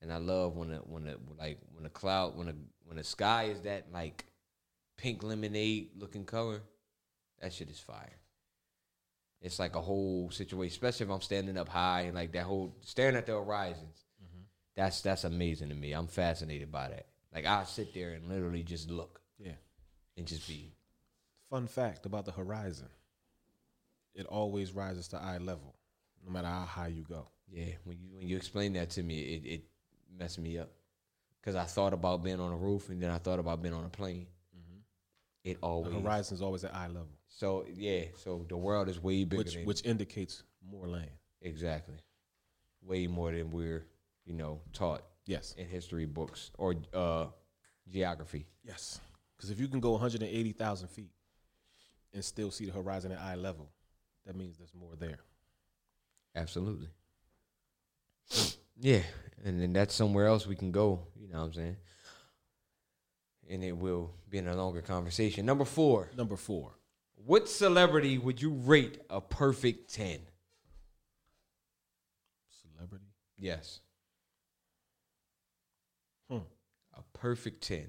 and 0.00 0.12
I 0.12 0.16
love 0.18 0.56
when 0.56 0.68
the 0.70 0.76
when 0.78 1.04
the 1.04 1.16
like 1.38 1.58
when 1.72 1.84
the 1.84 1.90
cloud 1.90 2.36
when 2.36 2.46
the 2.46 2.54
when 2.84 2.96
the 2.96 3.04
sky 3.04 3.44
is 3.44 3.60
that 3.62 3.86
like 3.92 4.24
pink 4.96 5.22
lemonade 5.22 5.90
looking 5.96 6.24
color. 6.24 6.60
That 7.40 7.52
shit 7.52 7.70
is 7.70 7.78
fire. 7.78 8.16
It's 9.40 9.60
like 9.60 9.76
a 9.76 9.80
whole 9.80 10.28
situation, 10.32 10.72
especially 10.72 11.06
if 11.06 11.12
I'm 11.12 11.20
standing 11.20 11.56
up 11.56 11.68
high 11.68 12.02
and 12.02 12.14
like 12.16 12.32
that 12.32 12.42
whole 12.42 12.74
staring 12.80 13.14
at 13.14 13.26
the 13.26 13.32
horizons. 13.34 14.04
Mm-hmm. 14.20 14.42
That's 14.74 15.00
that's 15.00 15.22
amazing 15.24 15.68
to 15.68 15.76
me. 15.76 15.92
I'm 15.92 16.08
fascinated 16.08 16.72
by 16.72 16.88
that. 16.88 17.06
Like 17.32 17.46
I 17.46 17.62
sit 17.64 17.94
there 17.94 18.10
and 18.14 18.28
literally 18.28 18.64
just 18.64 18.90
look 18.90 19.20
Yeah. 19.38 19.52
and 20.16 20.26
just 20.26 20.48
be 20.48 20.72
Fun 21.50 21.66
fact 21.68 22.04
about 22.04 22.24
the 22.26 22.32
horizon: 22.32 22.88
it 24.14 24.26
always 24.26 24.72
rises 24.72 25.08
to 25.08 25.16
eye 25.18 25.38
level, 25.38 25.76
no 26.26 26.32
matter 26.32 26.48
how 26.48 26.64
high 26.64 26.88
you 26.88 27.04
go. 27.04 27.28
yeah. 27.50 27.72
When 27.84 27.98
you 28.00 28.08
when 28.16 28.28
you 28.28 28.36
explain 28.36 28.72
that 28.72 28.90
to 28.90 29.02
me, 29.02 29.20
it 29.20 29.46
it 29.46 29.62
messed 30.16 30.38
me 30.38 30.58
up 30.58 30.70
because 31.40 31.54
I 31.56 31.64
thought 31.64 31.92
about 31.92 32.22
being 32.22 32.40
on 32.40 32.52
a 32.52 32.56
roof 32.56 32.88
and 32.88 33.00
then 33.02 33.10
I 33.10 33.18
thought 33.18 33.38
about 33.38 33.62
being 33.62 33.74
on 33.74 33.84
a 33.84 33.88
plane. 33.88 34.26
It 35.44 35.60
The 35.60 35.66
always 35.66 35.94
horizon 35.94 36.34
is 36.34 36.42
always 36.42 36.64
at 36.64 36.74
eye 36.74 36.88
level, 36.88 37.08
So 37.28 37.64
yeah, 37.72 38.02
so 38.16 38.44
the 38.48 38.56
world 38.56 38.88
is 38.88 39.02
way 39.02 39.24
bigger 39.24 39.38
which 39.38 39.54
than 39.54 39.64
which 39.64 39.84
indicates 39.84 40.42
more 40.68 40.86
land. 40.88 41.10
exactly, 41.40 41.94
way 42.82 43.06
more 43.06 43.30
than 43.32 43.50
we're 43.50 43.86
you 44.24 44.34
know 44.34 44.60
taught 44.72 45.02
Yes. 45.26 45.54
in 45.56 45.66
history 45.66 46.06
books 46.06 46.50
or 46.58 46.74
uh, 46.92 47.26
geography. 47.88 48.46
Yes. 48.64 49.00
Because 49.36 49.50
if 49.50 49.60
you 49.60 49.68
can 49.68 49.78
go 49.80 49.92
180,000 49.92 50.88
feet 50.88 51.12
and 52.12 52.24
still 52.24 52.50
see 52.50 52.66
the 52.66 52.72
horizon 52.72 53.12
at 53.12 53.20
eye 53.20 53.36
level, 53.36 53.70
that 54.26 54.34
means 54.34 54.58
there's 54.58 54.74
more 54.74 54.96
there. 54.96 55.18
Absolutely. 56.34 56.88
Yeah, 58.80 59.02
and 59.44 59.60
then 59.60 59.72
that's 59.72 59.94
somewhere 59.94 60.26
else 60.26 60.46
we 60.46 60.54
can 60.54 60.70
go. 60.70 61.06
You 61.20 61.28
know 61.28 61.38
what 61.38 61.46
I'm 61.46 61.52
saying? 61.52 61.76
And 63.50 63.64
it 63.64 63.76
will 63.76 64.12
be 64.28 64.38
in 64.38 64.46
a 64.46 64.54
longer 64.54 64.82
conversation. 64.82 65.44
Number 65.46 65.64
four. 65.64 66.10
Number 66.16 66.36
four. 66.36 66.78
What 67.16 67.48
celebrity 67.48 68.18
would 68.18 68.40
you 68.40 68.50
rate 68.50 69.00
a 69.10 69.20
perfect 69.20 69.92
ten? 69.92 70.20
Celebrity. 72.62 73.06
Yes. 73.38 73.80
Hmm. 76.30 76.38
A 76.94 77.02
perfect 77.14 77.64
ten. 77.64 77.88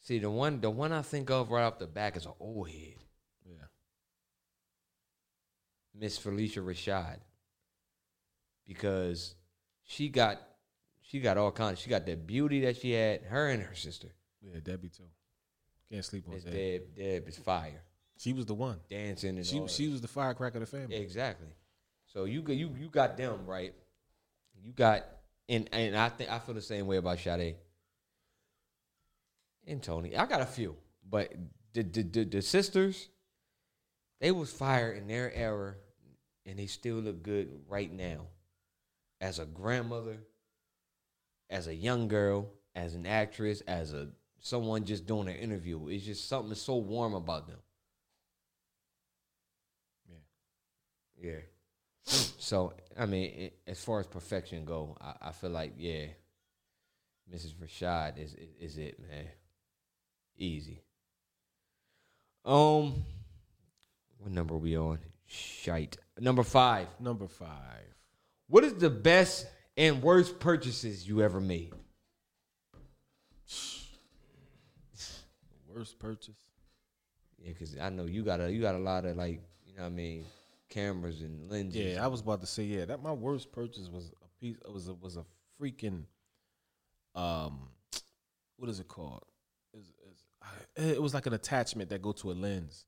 See 0.00 0.18
the 0.18 0.30
one, 0.30 0.60
the 0.60 0.70
one 0.70 0.90
I 0.90 1.02
think 1.02 1.30
of 1.30 1.50
right 1.50 1.62
off 1.62 1.78
the 1.78 1.86
back 1.86 2.16
is 2.16 2.26
an 2.26 2.32
old 2.40 2.68
head. 2.68 2.96
Miss 5.94 6.18
Phylicia 6.18 6.64
Rashad, 6.64 7.18
because 8.66 9.34
she 9.84 10.08
got, 10.08 10.40
she 11.02 11.20
got 11.20 11.36
all 11.36 11.50
kinds. 11.52 11.78
She 11.80 11.90
got 11.90 12.06
that 12.06 12.26
beauty 12.26 12.60
that 12.62 12.76
she 12.78 12.92
had. 12.92 13.22
Her 13.22 13.48
and 13.50 13.62
her 13.62 13.74
sister, 13.74 14.08
Yeah, 14.40 14.58
Debbie 14.62 14.88
too. 14.88 15.04
Can't 15.90 16.04
sleep 16.04 16.24
on 16.28 16.34
Deb. 16.38 16.44
Deb. 16.52 16.82
Deb 16.96 17.28
is 17.28 17.36
fire, 17.36 17.82
She 18.16 18.32
was 18.32 18.46
the 18.46 18.54
one. 18.54 18.80
dancing 18.88 19.36
and 19.36 19.46
She 19.46 19.58
all 19.60 19.66
she 19.68 19.88
was 19.88 20.00
the 20.00 20.08
firecracker 20.08 20.56
of 20.58 20.70
the 20.70 20.78
family. 20.78 20.96
Exactly. 20.96 21.48
So 22.06 22.24
you 22.24 22.40
got 22.42 22.56
you 22.56 22.74
you 22.78 22.88
got 22.88 23.16
them 23.16 23.44
right. 23.46 23.74
You 24.62 24.72
got 24.72 25.04
and 25.48 25.68
and 25.72 25.96
I 25.96 26.08
think 26.08 26.30
I 26.30 26.38
feel 26.38 26.54
the 26.54 26.62
same 26.62 26.86
way 26.86 26.96
about 26.96 27.18
Sade 27.18 27.56
and 29.66 29.82
Tony. 29.82 30.16
I 30.16 30.24
got 30.26 30.40
a 30.40 30.46
few, 30.46 30.76
but 31.08 31.32
the 31.74 31.82
the 31.82 32.02
the, 32.02 32.24
the 32.24 32.42
sisters, 32.42 33.08
they 34.22 34.30
was 34.30 34.52
fired 34.52 34.96
in 34.96 35.08
their 35.08 35.34
era, 35.34 35.74
and 36.46 36.56
they 36.56 36.66
still 36.66 36.98
look 36.98 37.24
good 37.24 37.50
right 37.68 37.92
now. 37.92 38.28
As 39.20 39.40
a 39.40 39.44
grandmother, 39.44 40.18
as 41.50 41.66
a 41.66 41.74
young 41.74 42.06
girl, 42.06 42.48
as 42.76 42.94
an 42.94 43.04
actress, 43.04 43.62
as 43.62 43.92
a 43.92 44.10
someone 44.38 44.84
just 44.84 45.06
doing 45.06 45.26
an 45.28 45.34
interview, 45.34 45.88
it's 45.88 46.04
just 46.04 46.28
something 46.28 46.54
so 46.54 46.76
warm 46.76 47.14
about 47.14 47.48
them. 47.48 47.58
Yeah. 50.08 50.18
Yeah. 51.20 51.40
So 52.38 52.74
I 52.96 53.06
mean, 53.06 53.24
it, 53.24 53.58
as 53.66 53.82
far 53.82 53.98
as 53.98 54.06
perfection 54.06 54.64
go, 54.64 54.96
I, 55.00 55.28
I 55.28 55.32
feel 55.32 55.50
like 55.50 55.74
yeah, 55.76 56.06
Mrs. 57.32 57.54
Rashad 57.54 58.18
is, 58.18 58.34
is 58.34 58.50
is 58.60 58.78
it 58.78 59.00
man, 59.00 59.26
easy. 60.36 60.84
Um, 62.44 63.04
what 64.22 64.32
number 64.32 64.54
are 64.54 64.58
we 64.58 64.76
on? 64.76 64.98
Shite. 65.26 65.96
Number 66.18 66.42
five. 66.42 66.86
Number 67.00 67.26
five. 67.26 67.84
What 68.48 68.64
is 68.64 68.74
the 68.74 68.90
best 68.90 69.46
and 69.76 70.02
worst 70.02 70.38
purchases 70.38 71.06
you 71.08 71.22
ever 71.22 71.40
made? 71.40 71.72
Worst 75.74 75.98
purchase. 75.98 76.36
Yeah, 77.38 77.48
because 77.52 77.76
I 77.78 77.88
know 77.88 78.04
you 78.04 78.22
got 78.22 78.40
a 78.40 78.52
you 78.52 78.60
got 78.60 78.74
a 78.74 78.78
lot 78.78 79.04
of 79.06 79.16
like 79.16 79.40
you 79.66 79.74
know 79.74 79.82
what 79.82 79.88
I 79.88 79.90
mean 79.90 80.24
cameras 80.68 81.22
and 81.22 81.50
lenses. 81.50 81.94
Yeah, 81.94 82.04
I 82.04 82.08
was 82.08 82.20
about 82.20 82.40
to 82.42 82.46
say 82.46 82.64
yeah. 82.64 82.84
That 82.84 83.02
my 83.02 83.12
worst 83.12 83.50
purchase 83.52 83.88
was 83.88 84.12
a 84.22 84.40
piece. 84.40 84.56
It 84.64 84.72
was 84.72 84.88
a, 84.88 84.94
was 84.94 85.16
a 85.16 85.24
freaking 85.60 86.04
um, 87.14 87.68
what 88.58 88.68
is 88.70 88.80
it 88.80 88.88
called? 88.88 89.22
It's, 89.72 89.88
it's, 90.10 90.24
I- 90.42 90.82
it 90.92 91.02
was 91.02 91.14
like 91.14 91.26
an 91.26 91.32
attachment 91.32 91.88
that 91.90 92.02
go 92.02 92.12
to 92.12 92.30
a 92.32 92.34
lens, 92.34 92.84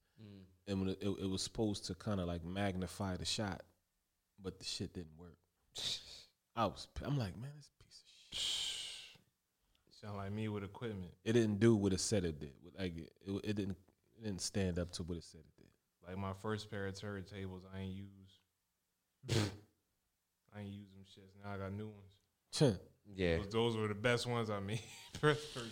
and 0.66 0.80
when 0.80 0.90
it, 0.90 0.98
it, 1.00 1.08
it 1.08 1.28
was 1.28 1.42
supposed 1.42 1.86
to 1.86 1.94
kind 1.94 2.20
of 2.20 2.26
like 2.26 2.44
magnify 2.44 3.16
the 3.16 3.24
shot, 3.24 3.62
but 4.42 4.58
the 4.58 4.64
shit 4.64 4.92
didn't 4.92 5.18
work. 5.18 5.36
I 6.56 6.66
was 6.66 6.86
I'm 7.02 7.18
like 7.18 7.36
man, 7.36 7.50
this 7.56 7.70
piece 7.80 8.02
of 8.32 8.38
shit. 8.38 9.20
Sound 10.00 10.16
like 10.16 10.32
me 10.32 10.48
with 10.48 10.64
equipment. 10.64 11.12
It 11.24 11.32
didn't 11.32 11.60
do 11.60 11.74
what 11.74 11.92
it 11.92 12.00
said 12.00 12.24
it 12.24 12.38
did. 12.38 12.52
Like 12.78 12.96
it, 12.96 13.12
it, 13.26 13.40
it 13.44 13.56
didn't 13.56 13.76
it 14.16 14.24
didn't 14.24 14.42
stand 14.42 14.78
up 14.78 14.92
to 14.92 15.02
what 15.02 15.18
it 15.18 15.24
said 15.24 15.40
it 15.40 15.56
did. 15.56 15.68
Like 16.06 16.18
my 16.18 16.32
first 16.42 16.70
pair 16.70 16.86
of 16.86 16.94
turntables, 16.94 17.62
I 17.74 17.80
ain't 17.80 17.96
use. 17.96 19.38
I 20.54 20.60
ain't 20.60 20.72
use 20.72 20.88
them 20.90 21.04
shits. 21.04 21.42
Now 21.42 21.54
I 21.54 21.56
got 21.56 21.72
new 21.72 21.88
ones. 21.88 22.78
yeah. 23.14 23.38
Those, 23.38 23.52
those 23.52 23.76
were 23.76 23.88
the 23.88 23.94
best 23.94 24.26
ones 24.26 24.50
I 24.50 24.60
made. 24.60 24.80
Best 25.20 25.54
purchase 25.54 25.70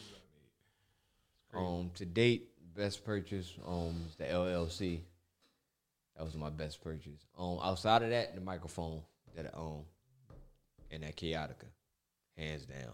I 1.52 1.58
made. 1.58 1.66
Um, 1.66 1.90
to 1.94 2.06
date, 2.06 2.48
best 2.74 3.04
purchase 3.04 3.52
um 3.66 3.94
the 4.18 4.24
LLC. 4.24 5.00
That 6.16 6.24
was 6.24 6.36
my 6.36 6.50
best 6.50 6.82
purchase. 6.82 7.26
Um, 7.38 7.58
outside 7.62 8.02
of 8.02 8.10
that, 8.10 8.34
the 8.34 8.40
microphone 8.40 9.00
that 9.34 9.46
I 9.46 9.58
own, 9.58 9.84
and 10.90 11.02
that 11.02 11.16
Chaotica, 11.16 11.70
hands 12.36 12.66
down. 12.66 12.92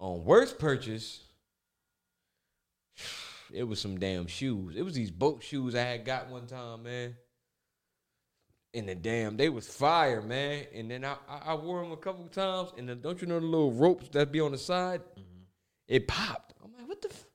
Um, 0.00 0.24
worst 0.24 0.58
purchase. 0.58 1.20
It 3.54 3.64
was 3.64 3.78
some 3.78 4.00
damn 4.00 4.28
shoes. 4.28 4.76
It 4.76 4.82
was 4.82 4.94
these 4.94 5.10
boat 5.10 5.42
shoes 5.42 5.74
I 5.74 5.82
had 5.82 6.06
got 6.06 6.30
one 6.30 6.46
time, 6.46 6.84
man. 6.84 7.14
And 8.72 8.88
the 8.88 8.94
damn, 8.94 9.36
they 9.36 9.50
was 9.50 9.68
fire, 9.68 10.22
man. 10.22 10.64
And 10.74 10.90
then 10.90 11.04
I, 11.04 11.16
I, 11.28 11.38
I 11.48 11.54
wore 11.56 11.82
them 11.82 11.92
a 11.92 11.98
couple 11.98 12.24
times, 12.28 12.70
and 12.78 12.88
then 12.88 13.02
don't 13.02 13.20
you 13.20 13.28
know 13.28 13.38
the 13.38 13.44
little 13.44 13.72
ropes 13.72 14.08
that 14.12 14.32
be 14.32 14.40
on 14.40 14.52
the 14.52 14.58
side? 14.58 15.02
It 15.86 16.08
popped. 16.08 16.54
I'm 16.64 16.72
like, 16.72 16.88
what 16.88 17.02
the? 17.02 17.10
F-? 17.10 17.26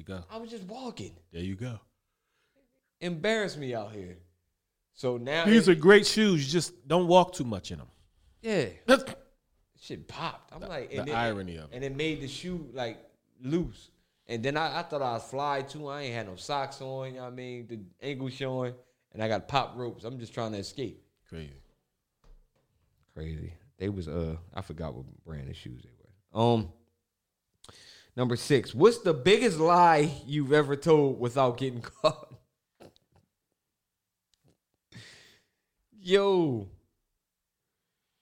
You 0.00 0.04
go. 0.06 0.24
I 0.30 0.38
was 0.38 0.48
just 0.48 0.64
walking. 0.64 1.12
There 1.30 1.42
you 1.42 1.56
go. 1.56 1.78
Embarrassed 3.02 3.58
me 3.58 3.74
out 3.74 3.92
here. 3.92 4.16
So 4.94 5.18
now, 5.18 5.44
These 5.44 5.68
it- 5.68 5.72
are 5.72 5.74
great 5.78 6.06
shoes. 6.06 6.46
You 6.46 6.50
just 6.50 6.88
don't 6.88 7.06
walk 7.06 7.34
too 7.34 7.44
much 7.44 7.70
in 7.70 7.76
them. 7.76 7.88
yeah, 8.40 8.64
That's 8.86 9.04
shit 9.78 10.08
popped. 10.08 10.54
I'm 10.54 10.60
The- 10.60 10.68
like, 10.68 10.90
the 10.90 11.12
irony 11.12 11.56
of 11.56 11.64
it. 11.70 11.74
and 11.76 11.84
it 11.84 11.94
made 11.94 12.22
the 12.22 12.28
shoe 12.28 12.70
like 12.72 12.96
loose. 13.42 13.90
And 14.26 14.42
then 14.42 14.56
I, 14.56 14.78
I 14.78 14.82
thought 14.84 15.02
I 15.02 15.12
was 15.12 15.24
fly 15.24 15.60
too. 15.60 15.88
I 15.88 16.00
ain't 16.02 16.14
had 16.14 16.26
no 16.28 16.36
socks 16.36 16.80
on. 16.80 17.08
You 17.08 17.14
know 17.16 17.20
what 17.24 17.26
I 17.32 17.36
mean? 17.36 17.66
The 17.66 17.78
ankle 18.00 18.30
showing, 18.30 18.72
and 19.12 19.22
I 19.22 19.28
got 19.28 19.48
pop 19.48 19.74
ropes. 19.76 20.04
I'm 20.04 20.18
just 20.18 20.32
trying 20.32 20.52
to 20.52 20.58
escape. 20.58 21.02
crazy. 21.28 21.52
Crazy. 23.14 23.52
They 23.76 23.90
was 23.90 24.08
uh, 24.08 24.36
I 24.54 24.62
forgot 24.62 24.94
what 24.94 25.04
brand 25.26 25.50
of 25.50 25.56
shoes 25.56 25.82
they 25.82 25.90
were. 25.98 26.40
Um, 26.42 26.72
number 28.20 28.36
six. 28.36 28.74
What's 28.74 28.98
the 28.98 29.14
biggest 29.14 29.58
lie 29.58 30.12
you've 30.26 30.52
ever 30.52 30.76
told 30.76 31.18
without 31.18 31.56
getting 31.56 31.80
caught? 32.02 32.34
Yo. 35.98 36.68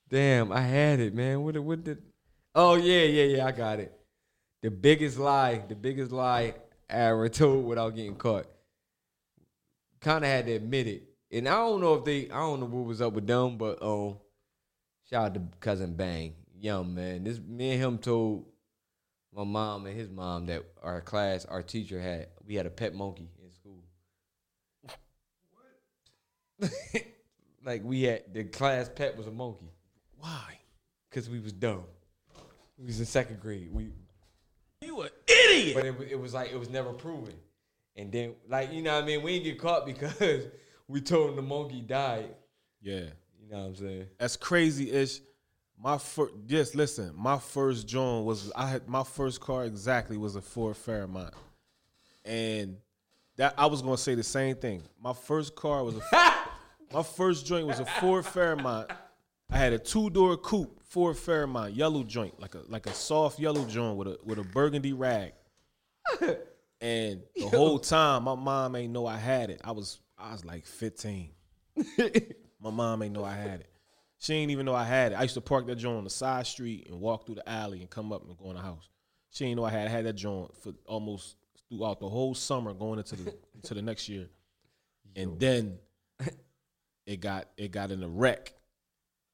Damn, 0.09 0.53
I 0.53 0.61
had 0.61 1.01
it, 1.01 1.15
man. 1.15 1.43
What 1.43 1.59
what 1.59 1.83
did 1.83 2.01
Oh 2.55 2.77
yeah, 2.77 3.03
yeah, 3.03 3.25
yeah, 3.25 3.47
I 3.47 3.51
got 3.51 3.81
it. 3.81 3.93
The 4.63 4.71
biggest 4.71 5.19
lie, 5.19 5.65
the 5.69 5.75
biggest 5.75 6.13
lie 6.13 6.55
I 6.89 6.95
ever 6.95 7.29
told 7.29 7.65
without 7.67 7.97
getting 7.97 8.15
caught. 8.15 8.47
Kinda 10.01 10.29
had 10.29 10.47
to 10.47 10.53
admit 10.53 10.87
it. 10.87 11.03
And 11.33 11.49
I 11.49 11.57
don't 11.57 11.81
know 11.81 11.95
if 11.95 12.05
they 12.05 12.31
I 12.31 12.39
don't 12.39 12.61
know 12.61 12.67
what 12.67 12.87
was 12.87 13.03
up 13.03 13.15
with 13.15 13.27
them, 13.27 13.59
but 13.59 13.83
um 13.83 14.19
shout 15.11 15.25
out 15.27 15.35
to 15.35 15.43
cousin 15.59 15.95
Bang. 15.95 16.35
Young 16.57 16.95
man. 16.95 17.25
This 17.25 17.41
me 17.41 17.73
and 17.73 17.83
him 17.83 17.99
told 17.99 18.45
my 19.39 19.45
mom 19.45 19.87
and 19.87 19.97
his 19.97 20.11
mom 20.11 20.47
that 20.47 20.65
our 20.83 21.01
class, 21.01 21.45
our 21.45 21.63
teacher 21.63 22.01
had 22.01 22.27
we 22.45 22.57
had 22.57 22.67
a 22.67 22.71
pet 22.71 22.93
monkey 22.93 23.31
in 23.41 23.53
school. 23.53 23.85
What? 26.59 26.73
like 27.65 27.83
we 27.85 28.03
had 28.03 28.35
the 28.35 28.43
class 28.45 28.91
pet 28.93 29.17
was 29.17 29.29
a 29.29 29.31
monkey. 29.31 29.71
Why? 30.19 30.59
Cause 31.13 31.31
we 31.31 31.39
was 31.39 31.53
dumb. 31.53 31.85
We 32.77 32.87
was 32.87 32.99
in 32.99 33.07
second 33.07 33.41
grade. 33.41 33.73
We 33.73 33.91
You 34.83 35.03
an 35.03 35.11
idiot. 35.29 35.77
but 35.77 35.85
it, 35.85 36.13
it 36.13 36.21
was 36.21 36.35
like 36.35 36.51
it 36.51 36.59
was 36.59 36.69
never 36.69 36.93
proven. 36.93 37.35
And 37.95 38.11
then 38.11 38.35
like 38.49 38.73
you 38.73 38.83
know 38.83 38.97
what 38.97 39.05
I 39.05 39.07
mean, 39.07 39.23
we 39.23 39.35
didn't 39.35 39.45
get 39.45 39.61
caught 39.61 39.87
because 39.87 40.49
we 40.89 41.01
told 41.01 41.31
him 41.31 41.37
the 41.37 41.43
monkey 41.43 41.81
died. 41.81 42.35
Yeah. 42.83 42.95
You 42.97 43.11
You 43.45 43.51
know 43.53 43.59
what 43.61 43.67
I'm 43.67 43.77
saying? 43.77 44.07
That's 44.19 44.37
crazy 44.37 44.91
ish. 44.91 45.21
My 45.81 45.99
first, 45.99 46.35
just 46.47 46.75
listen. 46.75 47.13
My 47.17 47.39
first 47.39 47.87
joint 47.87 48.25
was 48.25 48.51
I 48.57 48.69
had 48.69 48.89
my 48.89 49.05
first 49.05 49.41
car 49.41 49.65
exactly 49.65 50.17
was 50.17 50.37
a 50.37 50.43
Ford 50.43 50.77
Fairmont, 50.77 51.35
and 52.25 52.77
that 53.37 53.55
I 53.57 53.67
was 53.67 53.83
gonna 53.83 53.97
say 53.97 54.15
the 54.15 54.25
same 54.25 54.57
thing. 54.57 54.83
My 55.01 55.13
first 55.13 55.55
car 55.55 55.85
was 55.85 55.97
a 55.97 56.03
my 56.93 57.03
first 57.03 57.47
joint 57.47 57.67
was 57.67 57.79
a 57.81 57.87
Ford 57.87 58.27
Fairmont. 58.27 58.91
I 59.51 59.57
had 59.57 59.73
a 59.73 59.79
two 59.79 60.11
door 60.11 60.37
coupe 60.37 60.83
Ford 60.85 61.17
Fairmont 61.17 61.75
yellow 61.75 62.03
joint, 62.03 62.41
like 62.41 62.55
a 62.55 62.63
like 62.69 62.87
a 62.87 62.93
soft 62.93 63.39
yellow 63.39 63.65
joint 63.67 63.97
with 63.97 64.09
a 64.09 64.19
with 64.25 64.39
a 64.39 64.45
burgundy 64.45 64.93
rag. 64.93 65.33
And 66.81 67.23
the 67.35 67.49
whole 67.49 67.79
time, 67.79 68.25
my 68.25 68.37
mom 68.37 68.77
ain't 68.77 68.93
know 68.93 69.07
I 69.07 69.17
had 69.17 69.51
it. 69.51 69.61
I 69.65 69.73
was 69.73 69.99
I 70.17 70.33
was 70.33 70.45
like 70.45 70.65
15. 70.65 71.31
my 72.61 72.71
mom 72.71 73.03
ain't 73.03 73.15
know 73.15 73.25
I 73.25 73.35
had 73.35 73.61
it. 73.61 73.71
She 74.19 74.35
ain't 74.35 74.51
even 74.51 74.67
know 74.67 74.75
I 74.75 74.85
had 74.85 75.13
it. 75.13 75.15
I 75.15 75.23
used 75.23 75.35
to 75.35 75.41
park 75.41 75.67
that 75.69 75.77
joint 75.77 75.97
on 75.97 76.05
the 76.05 76.11
side 76.11 76.47
street 76.47 76.89
and 76.89 77.01
walk 77.01 77.27
through 77.27 77.37
the 77.37 77.49
alley 77.49 77.81
and 77.81 77.89
come 77.89 78.13
up 78.13 78.27
and 78.27 78.37
go 78.37 78.51
in 78.51 78.57
the 78.57 78.63
house. 78.63 78.89
She 79.31 79.45
ain't 79.45 79.57
know 79.57 79.65
I 79.65 79.71
had 79.71 79.87
I 79.87 79.91
had 79.91 80.07
that 80.07 80.15
joint 80.15 80.57
for 80.57 80.73
almost 80.87 81.37
throughout 81.69 82.01
the 82.01 82.09
whole 82.09 82.35
summer 82.35 82.73
going 82.75 82.99
into 82.99 83.17
the 83.17 83.35
into 83.55 83.75
the 83.75 83.83
next 83.83 84.09
year. 84.09 84.29
And 85.15 85.39
then 85.39 85.79
it 87.07 87.21
got 87.21 87.49
it 87.57 87.71
got 87.71 87.91
in 87.91 88.03
a 88.03 88.09
wreck 88.09 88.55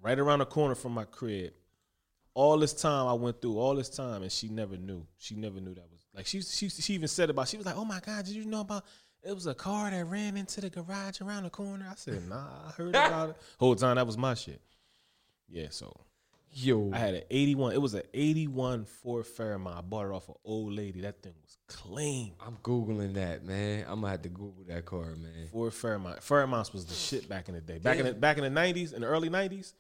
right 0.01 0.19
around 0.19 0.41
the 0.41 0.47
corner 0.47 0.75
from 0.75 0.93
my 0.93 1.05
crib. 1.05 1.53
All 2.35 2.59
this 2.59 2.73
time 2.73 3.07
I 3.07 3.13
went 3.15 3.41
through 3.41 3.59
all 3.59 3.75
this 3.77 3.89
time 3.89 4.23
and 4.23 4.31
she 4.31 4.49
never 4.49 4.77
knew. 4.77 5.07
She 5.19 5.35
never 5.35 5.61
knew 5.61 5.75
that 5.75 5.89
was 5.91 6.05
like 6.15 6.27
she 6.27 6.43
she 6.43 6.69
she 6.69 6.95
even 6.95 7.09
said 7.09 7.31
about 7.31 7.49
she 7.49 7.57
was 7.57 7.65
like, 7.67 7.77
"Oh 7.77 7.85
my 7.85 8.01
god, 8.01 8.25
did 8.27 8.35
you 8.35 8.45
know 8.45 8.61
about 8.61 8.85
it 9.23 9.35
was 9.35 9.47
a 9.47 9.55
car 9.55 9.91
that 9.91 10.05
ran 10.05 10.37
into 10.37 10.61
the 10.61 10.69
garage 10.69 11.21
around 11.21 11.45
the 11.45 11.51
corner?" 11.51 11.87
I 11.91 11.95
said, 11.95 12.29
"Nah, 12.29 12.69
I 12.69 12.71
heard 12.73 12.91
about 12.91 13.31
it." 13.31 13.37
Whole 13.59 13.75
time 13.75 13.97
that 13.97 14.07
was 14.07 14.19
my 14.19 14.35
shit. 14.35 14.61
Yeah, 15.49 15.67
so 15.71 15.95
Yo, 16.57 16.93
I 16.93 16.99
had 16.99 17.15
an 17.15 17.23
81. 17.31 17.73
It 17.73 17.83
was 17.83 17.95
an 17.95 18.03
81 18.15 18.85
Ford 18.85 19.27
Fairmont. 19.27 19.77
I 19.77 19.81
bought 19.81 20.07
it 20.07 20.13
off 20.13 20.29
an 20.29 20.37
old 20.45 20.73
lady. 20.73 21.01
That 21.01 21.21
thing 21.21 21.33
was 21.43 21.57
clean. 21.67 22.35
I'm 22.41 22.57
googling 22.63 23.15
that, 23.15 23.45
man. 23.45 23.85
I'm 23.89 24.01
gonna 24.01 24.13
have 24.13 24.23
to 24.23 24.29
Google 24.29 24.65
that 24.69 24.85
car, 24.85 25.17
man. 25.17 25.49
Ford 25.51 25.75
Fairmont. 25.75 26.21
Fairmonts 26.21 26.73
was 26.73 26.87
the 26.87 26.95
shit 26.95 27.29
back 27.29 27.49
in 27.49 27.57
the 27.57 27.61
day. 27.61 27.79
Back 27.79 27.99
in 27.99 28.07
the 28.07 28.15
back 28.15 28.39
in 28.39 28.45
the 28.45 28.61
90s, 28.61 28.95
in 28.95 29.01
the 29.01 29.07
early 29.09 29.29
90s, 29.29 29.73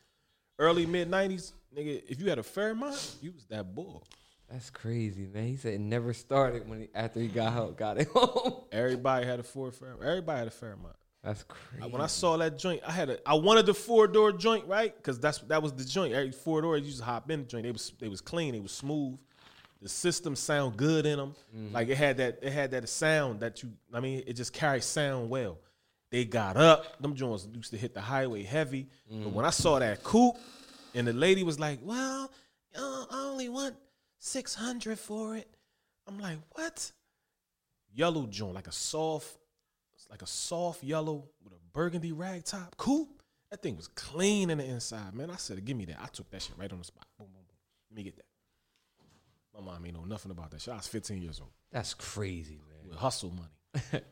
early 0.58 0.84
mid 0.84 1.08
90s, 1.08 1.52
nigga, 1.76 2.02
if 2.08 2.20
you 2.20 2.28
had 2.28 2.40
a 2.40 2.42
Fairmont, 2.42 3.18
you 3.22 3.30
was 3.30 3.44
that 3.46 3.72
bull. 3.72 4.02
That's 4.50 4.70
crazy, 4.70 5.28
man. 5.32 5.46
He 5.46 5.56
said 5.56 5.74
it 5.74 5.80
never 5.80 6.12
started 6.12 6.68
when 6.68 6.80
he, 6.80 6.88
after 6.92 7.20
he 7.20 7.28
got 7.28 7.52
home, 7.52 7.74
got 7.74 7.98
it 7.98 8.08
home. 8.12 8.64
Everybody 8.72 9.26
had 9.26 9.38
a 9.38 9.44
Ford 9.44 9.74
Fairmont. 9.74 10.02
Everybody 10.02 10.38
had 10.40 10.48
a 10.48 10.52
Fairmont. 10.52 10.96
That's 11.24 11.42
crazy. 11.44 11.88
When 11.88 12.02
I 12.02 12.06
saw 12.06 12.36
that 12.36 12.58
joint, 12.58 12.82
I 12.86 12.92
had 12.92 13.08
a 13.08 13.18
I 13.26 13.34
wanted 13.34 13.64
the 13.64 13.72
four 13.72 14.06
door 14.06 14.30
joint, 14.30 14.66
right? 14.66 14.94
Because 14.94 15.18
that's 15.18 15.38
that 15.38 15.62
was 15.62 15.72
the 15.72 15.84
joint. 15.84 16.12
Every 16.12 16.32
four 16.32 16.60
door, 16.60 16.76
you 16.76 16.84
just 16.84 17.00
hop 17.00 17.30
in 17.30 17.40
the 17.40 17.46
joint. 17.46 17.64
They 17.64 17.72
was 17.72 17.92
they 17.98 18.08
was 18.08 18.20
clean, 18.20 18.52
they 18.52 18.60
was 18.60 18.72
smooth. 18.72 19.18
The 19.80 19.88
system 19.88 20.36
sound 20.36 20.76
good 20.76 21.06
in 21.06 21.18
them. 21.18 21.34
Mm-hmm. 21.56 21.74
Like 21.74 21.88
it 21.88 21.96
had 21.96 22.18
that 22.18 22.40
it 22.42 22.52
had 22.52 22.70
that 22.72 22.86
sound 22.88 23.40
that 23.40 23.62
you. 23.62 23.72
I 23.92 24.00
mean, 24.00 24.22
it 24.26 24.34
just 24.34 24.52
carried 24.52 24.82
sound 24.82 25.30
well. 25.30 25.58
They 26.10 26.26
got 26.26 26.58
up. 26.58 27.00
Them 27.00 27.14
joints 27.14 27.48
used 27.54 27.70
to 27.70 27.78
hit 27.78 27.94
the 27.94 28.02
highway 28.02 28.42
heavy. 28.42 28.88
But 29.08 29.16
mm. 29.16 29.32
when 29.32 29.44
I 29.44 29.50
saw 29.50 29.78
that 29.78 30.04
coupe, 30.04 30.36
and 30.94 31.06
the 31.06 31.12
lady 31.12 31.42
was 31.42 31.58
like, 31.58 31.80
"Well, 31.82 32.30
I 32.76 33.06
only 33.10 33.48
want 33.48 33.76
six 34.18 34.54
hundred 34.54 34.98
for 34.98 35.36
it," 35.36 35.48
I'm 36.06 36.18
like, 36.18 36.38
"What?" 36.50 36.92
Yellow 37.94 38.26
joint, 38.26 38.54
like 38.54 38.66
a 38.66 38.72
soft 38.72 39.38
like 40.14 40.22
a 40.22 40.26
soft 40.28 40.84
yellow 40.84 41.24
with 41.42 41.52
a 41.52 41.56
burgundy 41.72 42.12
rag 42.12 42.44
top. 42.44 42.76
Coupe. 42.76 43.20
That 43.50 43.62
thing 43.62 43.76
was 43.76 43.88
clean 43.88 44.48
in 44.48 44.58
the 44.58 44.64
inside, 44.64 45.12
man. 45.12 45.28
I 45.28 45.34
said, 45.34 45.64
give 45.64 45.76
me 45.76 45.86
that. 45.86 45.98
I 46.00 46.06
took 46.06 46.30
that 46.30 46.40
shit 46.40 46.56
right 46.56 46.70
on 46.70 46.78
the 46.78 46.84
spot. 46.84 47.04
Boom, 47.18 47.26
boom, 47.32 47.42
boom. 47.48 47.56
Let 47.90 47.96
me 47.96 48.04
get 48.04 48.16
that. 48.16 48.26
My 49.52 49.60
mom 49.60 49.84
ain't 49.84 49.96
know 49.96 50.04
nothing 50.04 50.30
about 50.30 50.52
that 50.52 50.60
shit. 50.60 50.72
I 50.72 50.76
was 50.76 50.86
15 50.86 51.20
years 51.20 51.40
old. 51.40 51.50
That's 51.72 51.94
crazy, 51.94 52.60
man. 52.68 52.90
With 52.90 52.98
hustle 52.98 53.32
money. 53.32 54.04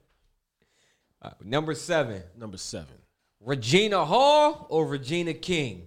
Number 1.44 1.72
seven, 1.76 2.20
Number 2.36 2.56
seven. 2.56 2.96
Regina 3.40 4.04
Hall 4.04 4.66
or 4.70 4.84
Regina 4.84 5.34
King? 5.34 5.86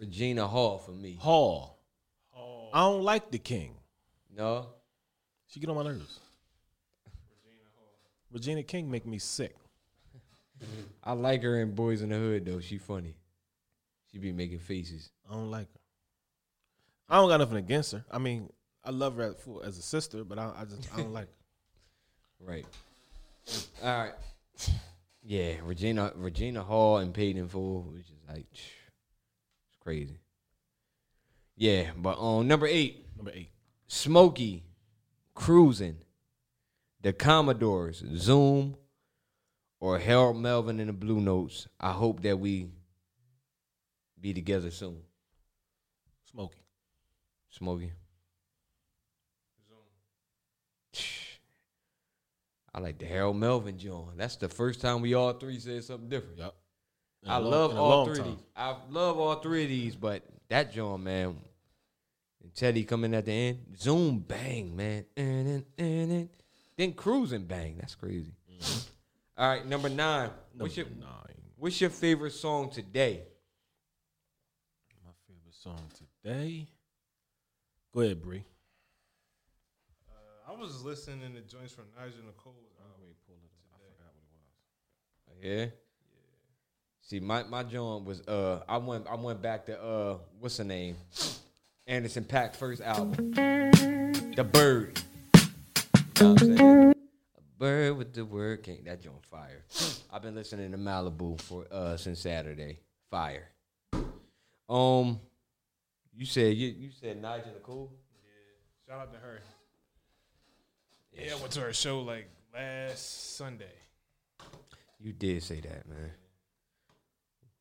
Regina 0.00 0.48
Hall 0.48 0.78
for 0.78 0.90
me. 0.90 1.16
Hall. 1.20 1.78
I 2.72 2.80
don't 2.80 3.02
like 3.02 3.30
the 3.30 3.38
king. 3.38 3.76
No, 4.36 4.66
She 5.46 5.60
get 5.60 5.70
on 5.70 5.76
my 5.76 5.84
nerves. 5.84 6.18
Regina 8.32 8.62
King 8.62 8.90
make 8.90 9.06
me 9.06 9.18
sick. 9.18 9.56
I 11.04 11.12
like 11.12 11.42
her 11.42 11.60
in 11.60 11.74
Boyz 11.74 12.02
n 12.02 12.10
the 12.10 12.16
Hood 12.16 12.44
though. 12.44 12.60
She 12.60 12.78
funny. 12.78 13.14
She 14.10 14.18
be 14.18 14.32
making 14.32 14.58
faces. 14.58 15.10
I 15.28 15.34
don't 15.34 15.50
like 15.50 15.72
her. 15.72 15.80
I 17.08 17.16
don't 17.16 17.28
got 17.28 17.38
nothing 17.38 17.58
against 17.58 17.92
her. 17.92 18.04
I 18.10 18.18
mean, 18.18 18.50
I 18.84 18.90
love 18.90 19.16
her 19.16 19.34
as, 19.64 19.78
a 19.78 19.82
sister, 19.82 20.24
but 20.24 20.38
I, 20.38 20.52
I 20.60 20.64
just 20.64 20.92
I 20.92 20.98
don't 20.98 21.12
like 21.12 21.26
her. 21.26 21.32
Right. 22.40 22.66
All 23.82 23.98
right. 23.98 24.12
Yeah, 25.24 25.54
Regina 25.64 26.12
Regina 26.14 26.62
Hall 26.62 26.98
and 26.98 27.12
Paid 27.12 27.36
in 27.36 27.48
Full, 27.48 27.82
which 27.92 28.02
is 28.02 28.12
like 28.28 28.46
it's 28.52 28.62
crazy. 29.80 30.20
Yeah, 31.56 31.90
but 31.96 32.16
on 32.18 32.46
number 32.46 32.68
eight, 32.68 33.04
Number 33.16 33.32
eight. 33.34 33.50
Smokey, 33.88 34.62
Cruising, 35.34 35.98
The 37.00 37.12
Commodores, 37.12 38.02
Zoom, 38.16 38.76
or 39.80 39.98
Harold 39.98 40.36
Melvin 40.36 40.80
and 40.80 40.88
the 40.88 40.92
Blue 40.92 41.20
Notes. 41.20 41.68
I 41.78 41.92
hope 41.92 42.22
that 42.22 42.38
we 42.38 42.68
be 44.20 44.34
together 44.34 44.70
soon. 44.70 45.00
Smokey. 46.30 46.58
Smokey. 47.50 47.92
Zoom. 49.68 49.78
I 52.74 52.80
like 52.80 52.98
the 52.98 53.06
Harold 53.06 53.36
Melvin 53.36 53.78
joint. 53.78 54.16
That's 54.18 54.36
the 54.36 54.48
first 54.48 54.80
time 54.80 55.00
we 55.00 55.14
all 55.14 55.32
three 55.34 55.60
said 55.60 55.84
something 55.84 56.08
different. 56.08 56.38
Yep. 56.38 56.54
In 57.24 57.30
I 57.30 57.38
long- 57.38 57.50
love 57.50 57.76
all 57.76 58.06
three 58.06 58.18
of 58.18 58.24
these. 58.24 58.44
I 58.56 58.76
love 58.90 59.18
all 59.18 59.36
three 59.36 59.62
of 59.64 59.68
these, 59.68 59.94
but 59.96 60.22
that 60.48 60.72
joint, 60.72 61.02
man. 61.02 61.36
And 62.42 62.54
Teddy 62.54 62.84
coming 62.84 63.14
at 63.14 63.24
the 63.26 63.32
end. 63.32 63.76
Zoom 63.76 64.18
bang, 64.18 64.74
man. 64.76 65.04
And 66.78 66.86
then, 66.86 66.88
and 66.88 66.88
then, 66.88 66.88
then 66.90 66.92
cruising 66.92 67.44
bang. 67.44 67.76
That's 67.78 67.94
crazy. 67.94 68.32
All 69.36 69.48
right, 69.48 69.66
number 69.66 69.88
nine. 69.88 70.30
What's 70.56 70.76
your. 70.76 70.86
Nine. 70.86 71.34
What's 71.56 71.80
your 71.80 71.90
favorite 71.90 72.32
song 72.32 72.70
today? 72.70 73.22
My 75.04 75.12
favorite 75.26 75.54
song 75.54 75.90
today. 75.96 76.68
Go 77.92 78.00
ahead, 78.00 78.22
Bree. 78.22 78.44
Uh, 80.08 80.52
I 80.52 80.56
was 80.56 80.84
listening 80.84 81.34
to 81.34 81.40
joints 81.40 81.72
from 81.72 81.84
Nigel 81.96 82.20
Nicole. 82.26 82.54
Yeah. 85.42 85.66
See, 87.02 87.20
my 87.20 87.44
my 87.44 87.62
joint 87.62 88.04
was 88.04 88.20
uh 88.26 88.62
I 88.68 88.78
went 88.78 89.06
I 89.06 89.14
went 89.14 89.40
back 89.40 89.66
to 89.66 89.80
uh 89.80 90.18
what's 90.40 90.56
the 90.56 90.64
name? 90.64 90.96
Anderson 91.86 92.24
.Paak 92.24 92.56
first 92.56 92.82
album. 92.82 93.30
The 93.32 94.48
Bird. 94.50 95.00
You 96.18 96.24
know 96.24 96.32
what 96.32 96.42
I'm 96.42 96.56
saying? 96.56 96.94
A 97.36 97.58
bird 97.58 97.96
with 97.96 98.12
the 98.12 98.24
word 98.24 98.64
king. 98.64 98.82
That 98.86 99.00
joint 99.00 99.24
fire. 99.30 99.64
I've 100.12 100.20
been 100.22 100.34
listening 100.34 100.72
to 100.72 100.78
Malibu 100.78 101.40
for 101.40 101.64
uh 101.70 101.96
since 101.96 102.18
Saturday. 102.18 102.80
Fire. 103.08 103.48
Um 104.68 105.20
you 106.12 106.26
said 106.26 106.56
you 106.56 106.74
you 106.76 106.90
said 106.90 107.22
Nigel 107.22 107.52
Nicole? 107.54 107.92
Yeah, 108.24 108.92
shout 108.92 109.00
out 109.02 109.12
to 109.12 109.18
her. 109.20 109.42
Yeah, 111.12 111.34
I 111.36 111.40
went 111.40 111.52
to 111.52 111.60
her 111.60 111.72
show 111.72 112.00
like 112.00 112.28
last 112.52 113.36
Sunday. 113.36 113.76
You 114.98 115.12
did 115.12 115.40
say 115.44 115.60
that, 115.60 115.88
man. 115.88 116.10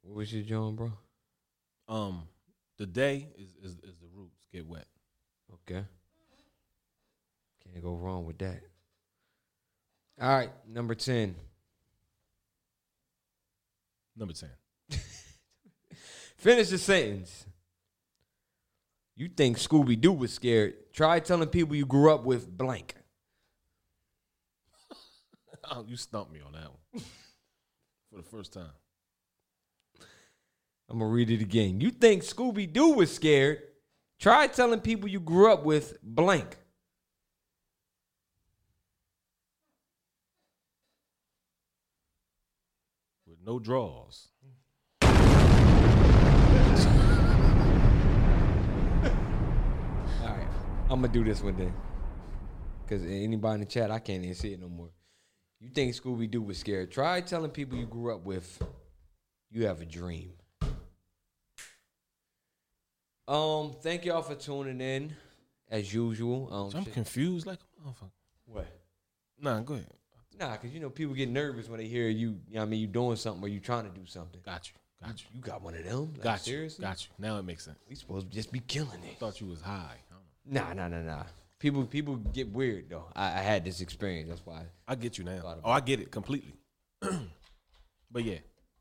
What 0.02 0.16
was 0.16 0.34
your 0.34 0.42
joint, 0.44 0.78
bro? 0.78 0.92
Um, 1.88 2.24
the 2.80 2.88
day 2.88 3.28
is, 3.38 3.50
is 3.64 3.78
is 3.84 4.00
the 4.00 4.08
roots 4.16 4.48
get 4.52 4.66
wet. 4.66 4.88
Okay. 5.54 5.86
Can't 7.72 7.84
go 7.84 7.96
wrong 7.96 8.26
with 8.26 8.38
that. 8.40 8.62
All 10.20 10.30
right, 10.30 10.50
number 10.68 10.96
10. 10.96 11.36
Number 14.18 14.34
ten. 14.34 14.50
Finish 16.38 16.70
the 16.70 16.78
sentence. 16.78 17.46
You 19.16 19.28
think 19.30 19.58
Scooby 19.58 20.00
Doo 20.00 20.14
was 20.14 20.34
scared? 20.34 20.74
Try 20.94 21.20
telling 21.20 21.50
people 21.50 21.76
you 21.76 21.86
grew 21.86 22.12
up 22.12 22.24
with 22.24 22.50
blank. 22.50 22.96
Oh, 25.70 25.84
you 25.86 25.98
stumped 25.98 26.32
me 26.32 26.40
on 26.40 26.54
that 26.54 26.70
one 26.94 27.04
for 28.10 28.16
the 28.16 28.24
first 28.24 28.54
time. 28.54 28.72
I'm 30.90 31.00
going 31.00 31.10
to 31.12 31.14
read 31.14 31.30
it 31.30 31.42
again. 31.42 31.82
You 31.82 31.90
think 31.92 32.24
Scooby 32.24 32.72
Doo 32.72 32.92
was 32.92 33.14
scared? 33.14 33.60
Try 34.18 34.48
telling 34.48 34.80
people 34.80 35.10
you 35.10 35.20
grew 35.20 35.52
up 35.52 35.66
with 35.66 36.02
blank. 36.02 36.56
With 43.28 43.37
no 43.48 43.60
draws. 43.60 44.28
All 45.02 45.10
right, 50.22 50.48
I'm 50.90 51.02
gonna 51.02 51.08
do 51.08 51.24
this 51.24 51.42
one 51.42 51.56
then. 51.58 51.74
Cause 52.90 53.04
anybody 53.04 53.54
in 53.56 53.60
the 53.62 53.66
chat, 53.66 53.90
I 53.90 54.00
can't 54.00 54.22
even 54.24 54.36
see 54.36 54.54
it 54.54 54.60
no 54.60 54.68
more. 54.68 54.90
You 55.60 55.70
think 55.70 55.94
Scooby 55.94 56.30
Doo 56.30 56.42
was 56.42 56.58
scared? 56.58 56.92
Try 56.92 57.22
telling 57.22 57.52
people 57.52 57.78
you 57.78 57.86
grew 57.86 58.14
up 58.14 58.26
with 58.26 58.62
you 59.50 59.66
have 59.66 59.82
a 59.82 59.86
dream. 59.86 60.34
Um, 63.28 63.76
thank 63.82 64.06
y'all 64.06 64.22
for 64.22 64.36
tuning 64.36 64.80
in, 64.80 65.14
as 65.70 65.94
usual. 65.94 66.50
Um, 66.52 66.72
I'm 66.76 66.84
shit- 66.86 66.94
confused 66.94 67.46
like 67.48 67.60
a 67.60 67.88
motherfucker. 67.88 68.12
what? 68.46 68.68
Nah, 69.40 69.62
go 69.62 69.76
ahead. 69.76 69.88
Nah, 70.40 70.56
cause 70.58 70.72
you 70.72 70.80
know 70.80 70.90
people 70.90 71.16
get 71.16 71.30
nervous 71.30 71.68
when 71.68 71.80
they 71.80 71.88
hear 71.88 72.10
you. 72.10 72.30
you 72.30 72.56
know 72.56 72.60
what 72.60 72.62
I 72.64 72.66
mean, 72.66 72.80
you 72.80 72.88
doing 72.88 73.16
something 73.16 73.44
or 73.44 73.48
you 73.48 73.60
trying 73.60 73.84
to 73.86 73.90
do 73.90 74.06
something. 74.06 74.40
Got 74.46 74.68
you. 74.70 74.74
Got 75.06 75.20
you. 75.20 75.26
You 75.34 75.42
got 75.42 75.62
one 75.62 75.76
of 75.76 75.84
them? 75.84 76.14
Like, 76.14 76.24
Got 76.24 76.48
you. 76.48 76.54
seriously? 76.54 76.84
Got 76.84 77.04
you. 77.04 77.10
Now 77.20 77.38
it 77.38 77.44
makes 77.44 77.66
sense. 77.66 77.78
We 77.90 77.96
supposed 77.96 78.30
to 78.30 78.36
just 78.36 78.52
be 78.52 78.60
killing 78.60 79.02
it. 79.10 79.18
Thought 79.20 79.42
you 79.42 79.48
was 79.48 79.62
high. 79.62 79.96
I 79.96 80.14
don't 80.14 80.54
know. 80.54 80.62
Nah, 80.62 80.88
nah, 80.88 80.88
nah, 80.88 81.02
nah. 81.04 81.24
People, 81.60 81.86
people 81.86 82.16
get 82.18 82.50
weird 82.52 82.90
though. 82.90 83.06
I, 83.16 83.26
I 83.28 83.42
had 83.42 83.66
this 83.66 83.82
experience. 83.82 84.30
That's 84.30 84.46
why 84.46 84.64
I 84.88 84.96
get 84.96 85.18
you 85.18 85.24
now. 85.24 85.58
Oh, 85.64 85.72
I 85.72 85.80
get 85.80 86.00
it 86.00 86.12
completely. 86.12 86.54
but 88.12 88.24
yeah, 88.24 88.38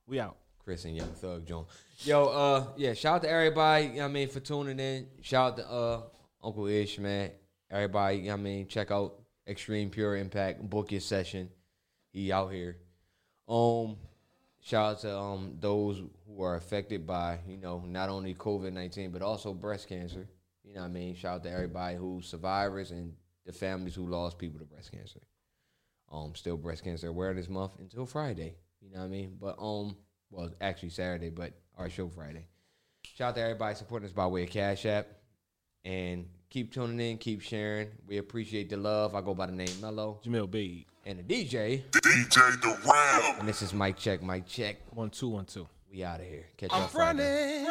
we 0.06 0.20
out. 0.20 0.36
Chris 0.66 0.84
and 0.84 0.96
Young 0.96 1.12
Thug 1.12 1.46
John. 1.46 1.64
Yo, 2.00 2.24
uh, 2.26 2.66
yeah, 2.76 2.92
shout 2.92 3.16
out 3.16 3.22
to 3.22 3.30
everybody, 3.30 3.84
you 3.84 3.92
know 3.92 4.02
what 4.02 4.08
I 4.08 4.12
mean, 4.12 4.28
for 4.28 4.40
tuning 4.40 4.80
in. 4.80 5.06
Shout 5.22 5.52
out 5.52 5.56
to 5.58 5.70
uh 5.70 6.00
Uncle 6.42 6.66
Ish, 6.66 6.98
man. 6.98 7.30
Everybody, 7.70 8.16
you 8.16 8.22
know 8.24 8.30
what 8.32 8.40
I 8.40 8.42
mean, 8.42 8.66
check 8.66 8.90
out 8.90 9.14
Extreme 9.48 9.90
Pure 9.90 10.16
Impact, 10.16 10.68
book 10.68 10.90
your 10.90 11.00
session. 11.00 11.48
He 12.12 12.32
out 12.32 12.52
here. 12.52 12.78
Um, 13.48 13.96
shout 14.60 14.96
out 14.96 15.00
to 15.02 15.16
um 15.16 15.56
those 15.60 16.02
who 16.26 16.42
are 16.42 16.56
affected 16.56 17.06
by, 17.06 17.38
you 17.46 17.56
know, 17.56 17.80
not 17.86 18.08
only 18.08 18.34
COVID 18.34 18.72
nineteen, 18.72 19.10
but 19.10 19.22
also 19.22 19.52
breast 19.54 19.88
cancer. 19.88 20.28
You 20.64 20.74
know 20.74 20.80
what 20.80 20.86
I 20.86 20.90
mean? 20.90 21.14
Shout 21.14 21.36
out 21.36 21.42
to 21.44 21.50
everybody 21.52 21.96
who 21.96 22.20
survivors 22.22 22.90
and 22.90 23.14
the 23.44 23.52
families 23.52 23.94
who 23.94 24.08
lost 24.08 24.36
people 24.36 24.58
to 24.58 24.64
breast 24.64 24.90
cancer. 24.90 25.20
Um, 26.10 26.34
still 26.34 26.56
breast 26.56 26.82
cancer 26.82 27.08
awareness 27.08 27.48
month 27.48 27.72
until 27.78 28.06
Friday. 28.06 28.56
You 28.80 28.90
know 28.92 28.98
what 28.98 29.06
I 29.06 29.08
mean? 29.08 29.36
But 29.40 29.56
um, 29.60 29.96
well, 30.30 30.50
actually 30.60 30.90
Saturday, 30.90 31.30
but 31.30 31.52
our 31.78 31.88
show 31.88 32.08
Friday. 32.08 32.48
Shout 33.04 33.30
out 33.30 33.34
to 33.36 33.42
everybody 33.42 33.76
supporting 33.76 34.06
us 34.06 34.12
by 34.12 34.26
way 34.26 34.42
of 34.42 34.50
Cash 34.50 34.86
App, 34.86 35.06
and 35.84 36.26
keep 36.56 36.72
tuning 36.72 36.98
in, 36.98 37.18
keep 37.18 37.42
sharing. 37.42 37.86
We 38.08 38.16
appreciate 38.16 38.70
the 38.70 38.78
love. 38.78 39.14
I 39.14 39.20
go 39.20 39.34
by 39.34 39.44
the 39.44 39.52
name 39.52 39.68
Mello 39.78 40.20
Jamel 40.24 40.50
B. 40.50 40.86
and 41.04 41.18
the 41.18 41.22
DJ, 41.22 41.82
DJ 41.90 42.60
the 42.62 42.78
Ram. 42.90 43.40
and 43.40 43.46
this 43.46 43.60
is 43.60 43.74
Mic 43.74 43.98
Check, 43.98 44.22
Mic 44.22 44.46
Check. 44.46 44.78
One 44.88 45.10
two 45.10 45.28
one 45.28 45.44
two. 45.44 45.68
We 45.92 46.02
out 46.02 46.20
of 46.20 46.26
here. 46.26 46.46
Catch 46.56 46.70
y'all 46.70 46.88
Friday. 46.88 47.62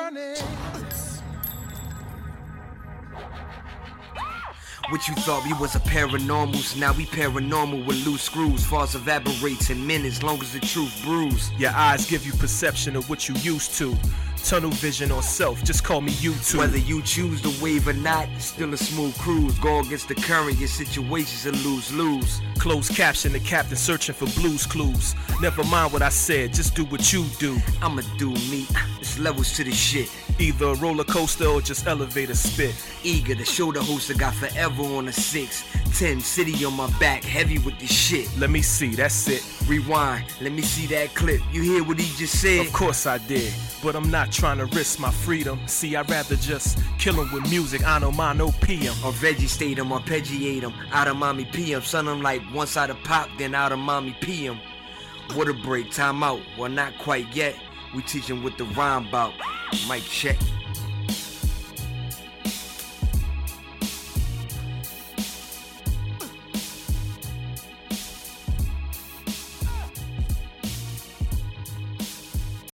What 4.89 5.07
you 5.07 5.15
thought 5.15 5.43
we 5.43 5.53
was 5.53 5.73
a 5.73 5.79
paranormals, 5.79 6.79
now 6.79 6.93
we 6.93 7.07
paranormal 7.07 7.87
with 7.87 8.05
loose 8.05 8.21
screws. 8.21 8.63
False 8.63 8.93
evaporates 8.93 9.71
in 9.71 9.87
minutes, 9.87 10.21
long 10.21 10.39
as 10.41 10.53
the 10.53 10.59
truth 10.59 11.01
brews. 11.03 11.51
Your 11.53 11.71
eyes 11.71 12.07
give 12.07 12.23
you 12.23 12.33
perception 12.33 12.95
of 12.95 13.09
what 13.09 13.27
you 13.27 13.33
used 13.37 13.73
to. 13.79 13.97
Tunnel 14.45 14.69
vision 14.69 15.11
or 15.11 15.23
self, 15.23 15.63
just 15.63 15.83
call 15.83 16.01
me 16.01 16.11
YouTube. 16.11 16.59
Whether 16.59 16.77
you 16.77 17.01
choose 17.01 17.41
to 17.41 17.63
wave 17.63 17.87
or 17.87 17.93
not, 17.93 18.29
still 18.37 18.71
a 18.75 18.77
smooth 18.77 19.17
cruise. 19.17 19.57
Go 19.57 19.79
against 19.79 20.07
the 20.07 20.13
current, 20.13 20.59
your 20.59 20.67
situation's 20.67 21.47
a 21.47 21.67
lose 21.67 21.91
lose. 21.91 22.41
Closed 22.59 22.95
caption, 22.95 23.33
the 23.33 23.39
captain 23.39 23.75
searching 23.75 24.13
for 24.13 24.27
blues 24.39 24.67
clues. 24.67 25.15
Never 25.41 25.63
mind 25.63 25.93
what 25.93 26.03
I 26.03 26.09
said, 26.09 26.53
just 26.53 26.75
do 26.75 26.85
what 26.85 27.11
you 27.11 27.25
do. 27.39 27.57
I'ma 27.81 28.03
do 28.19 28.29
me. 28.51 28.67
It's 28.99 29.17
levels 29.17 29.51
to 29.55 29.63
the 29.63 29.71
shit. 29.71 30.11
Either 30.37 30.67
a 30.67 30.75
roller 30.75 31.05
coaster 31.05 31.47
or 31.47 31.59
just 31.59 31.87
elevator 31.87 32.35
spit. 32.35 32.75
Eager 33.03 33.33
to 33.33 33.45
show 33.45 33.71
the 33.71 33.81
host 33.81 34.11
I 34.11 34.13
got 34.13 34.35
forever 34.35 34.83
on 34.83 35.07
a 35.07 35.13
six. 35.13 35.65
Ten 35.97 36.19
city 36.19 36.63
on 36.65 36.73
my 36.73 36.87
back, 36.99 37.23
heavy 37.23 37.57
with 37.57 37.79
this 37.79 37.91
shit. 37.91 38.29
Let 38.37 38.51
me 38.51 38.61
see, 38.61 38.93
that's 38.93 39.27
it. 39.27 39.54
Rewind, 39.67 40.25
let 40.41 40.51
me 40.51 40.61
see 40.61 40.85
that 40.87 41.15
clip. 41.15 41.41
You 41.51 41.63
hear 41.63 41.83
what 41.83 41.99
he 41.99 42.15
just 42.17 42.39
said? 42.39 42.67
Of 42.67 42.73
course 42.73 43.07
I 43.07 43.17
did, 43.17 43.51
but 43.81 43.95
I'm 43.95 44.11
not 44.11 44.31
trying 44.31 44.59
to 44.59 44.65
risk 44.67 44.99
my 44.99 45.09
freedom. 45.09 45.59
See, 45.65 45.95
I'd 45.95 46.07
rather 46.09 46.35
just 46.35 46.77
kill 46.99 47.19
'em 47.19 47.31
with 47.31 47.49
music. 47.49 47.83
I 47.83 47.97
know 47.97 48.11
mine, 48.11 48.37
no 48.37 48.51
PM. 48.61 48.93
Or 49.03 49.11
veggie 49.11 49.49
state 49.49 49.79
him, 49.79 49.91
or 49.91 49.99
arpeggiate 50.01 50.61
him. 50.61 50.73
Out 50.91 51.07
of 51.07 51.17
mommy 51.17 51.45
PM. 51.45 51.81
Son, 51.81 52.07
I'm 52.07 52.21
like 52.21 52.43
once 52.53 52.77
out 52.77 52.91
of 52.91 53.01
pop, 53.03 53.27
then 53.39 53.55
out 53.55 53.71
of 53.71 53.79
mommy 53.79 54.15
PM. 54.21 54.59
What 55.33 55.47
a 55.47 55.53
break, 55.53 55.91
time 55.91 56.21
out. 56.21 56.41
Well, 56.57 56.69
not 56.69 56.97
quite 56.99 57.35
yet. 57.35 57.55
We 57.95 58.03
teaching 58.03 58.43
what 58.43 58.59
the 58.59 58.65
rhyme 58.65 59.07
about. 59.07 59.33
Mic 59.89 60.03
check. 60.03 60.37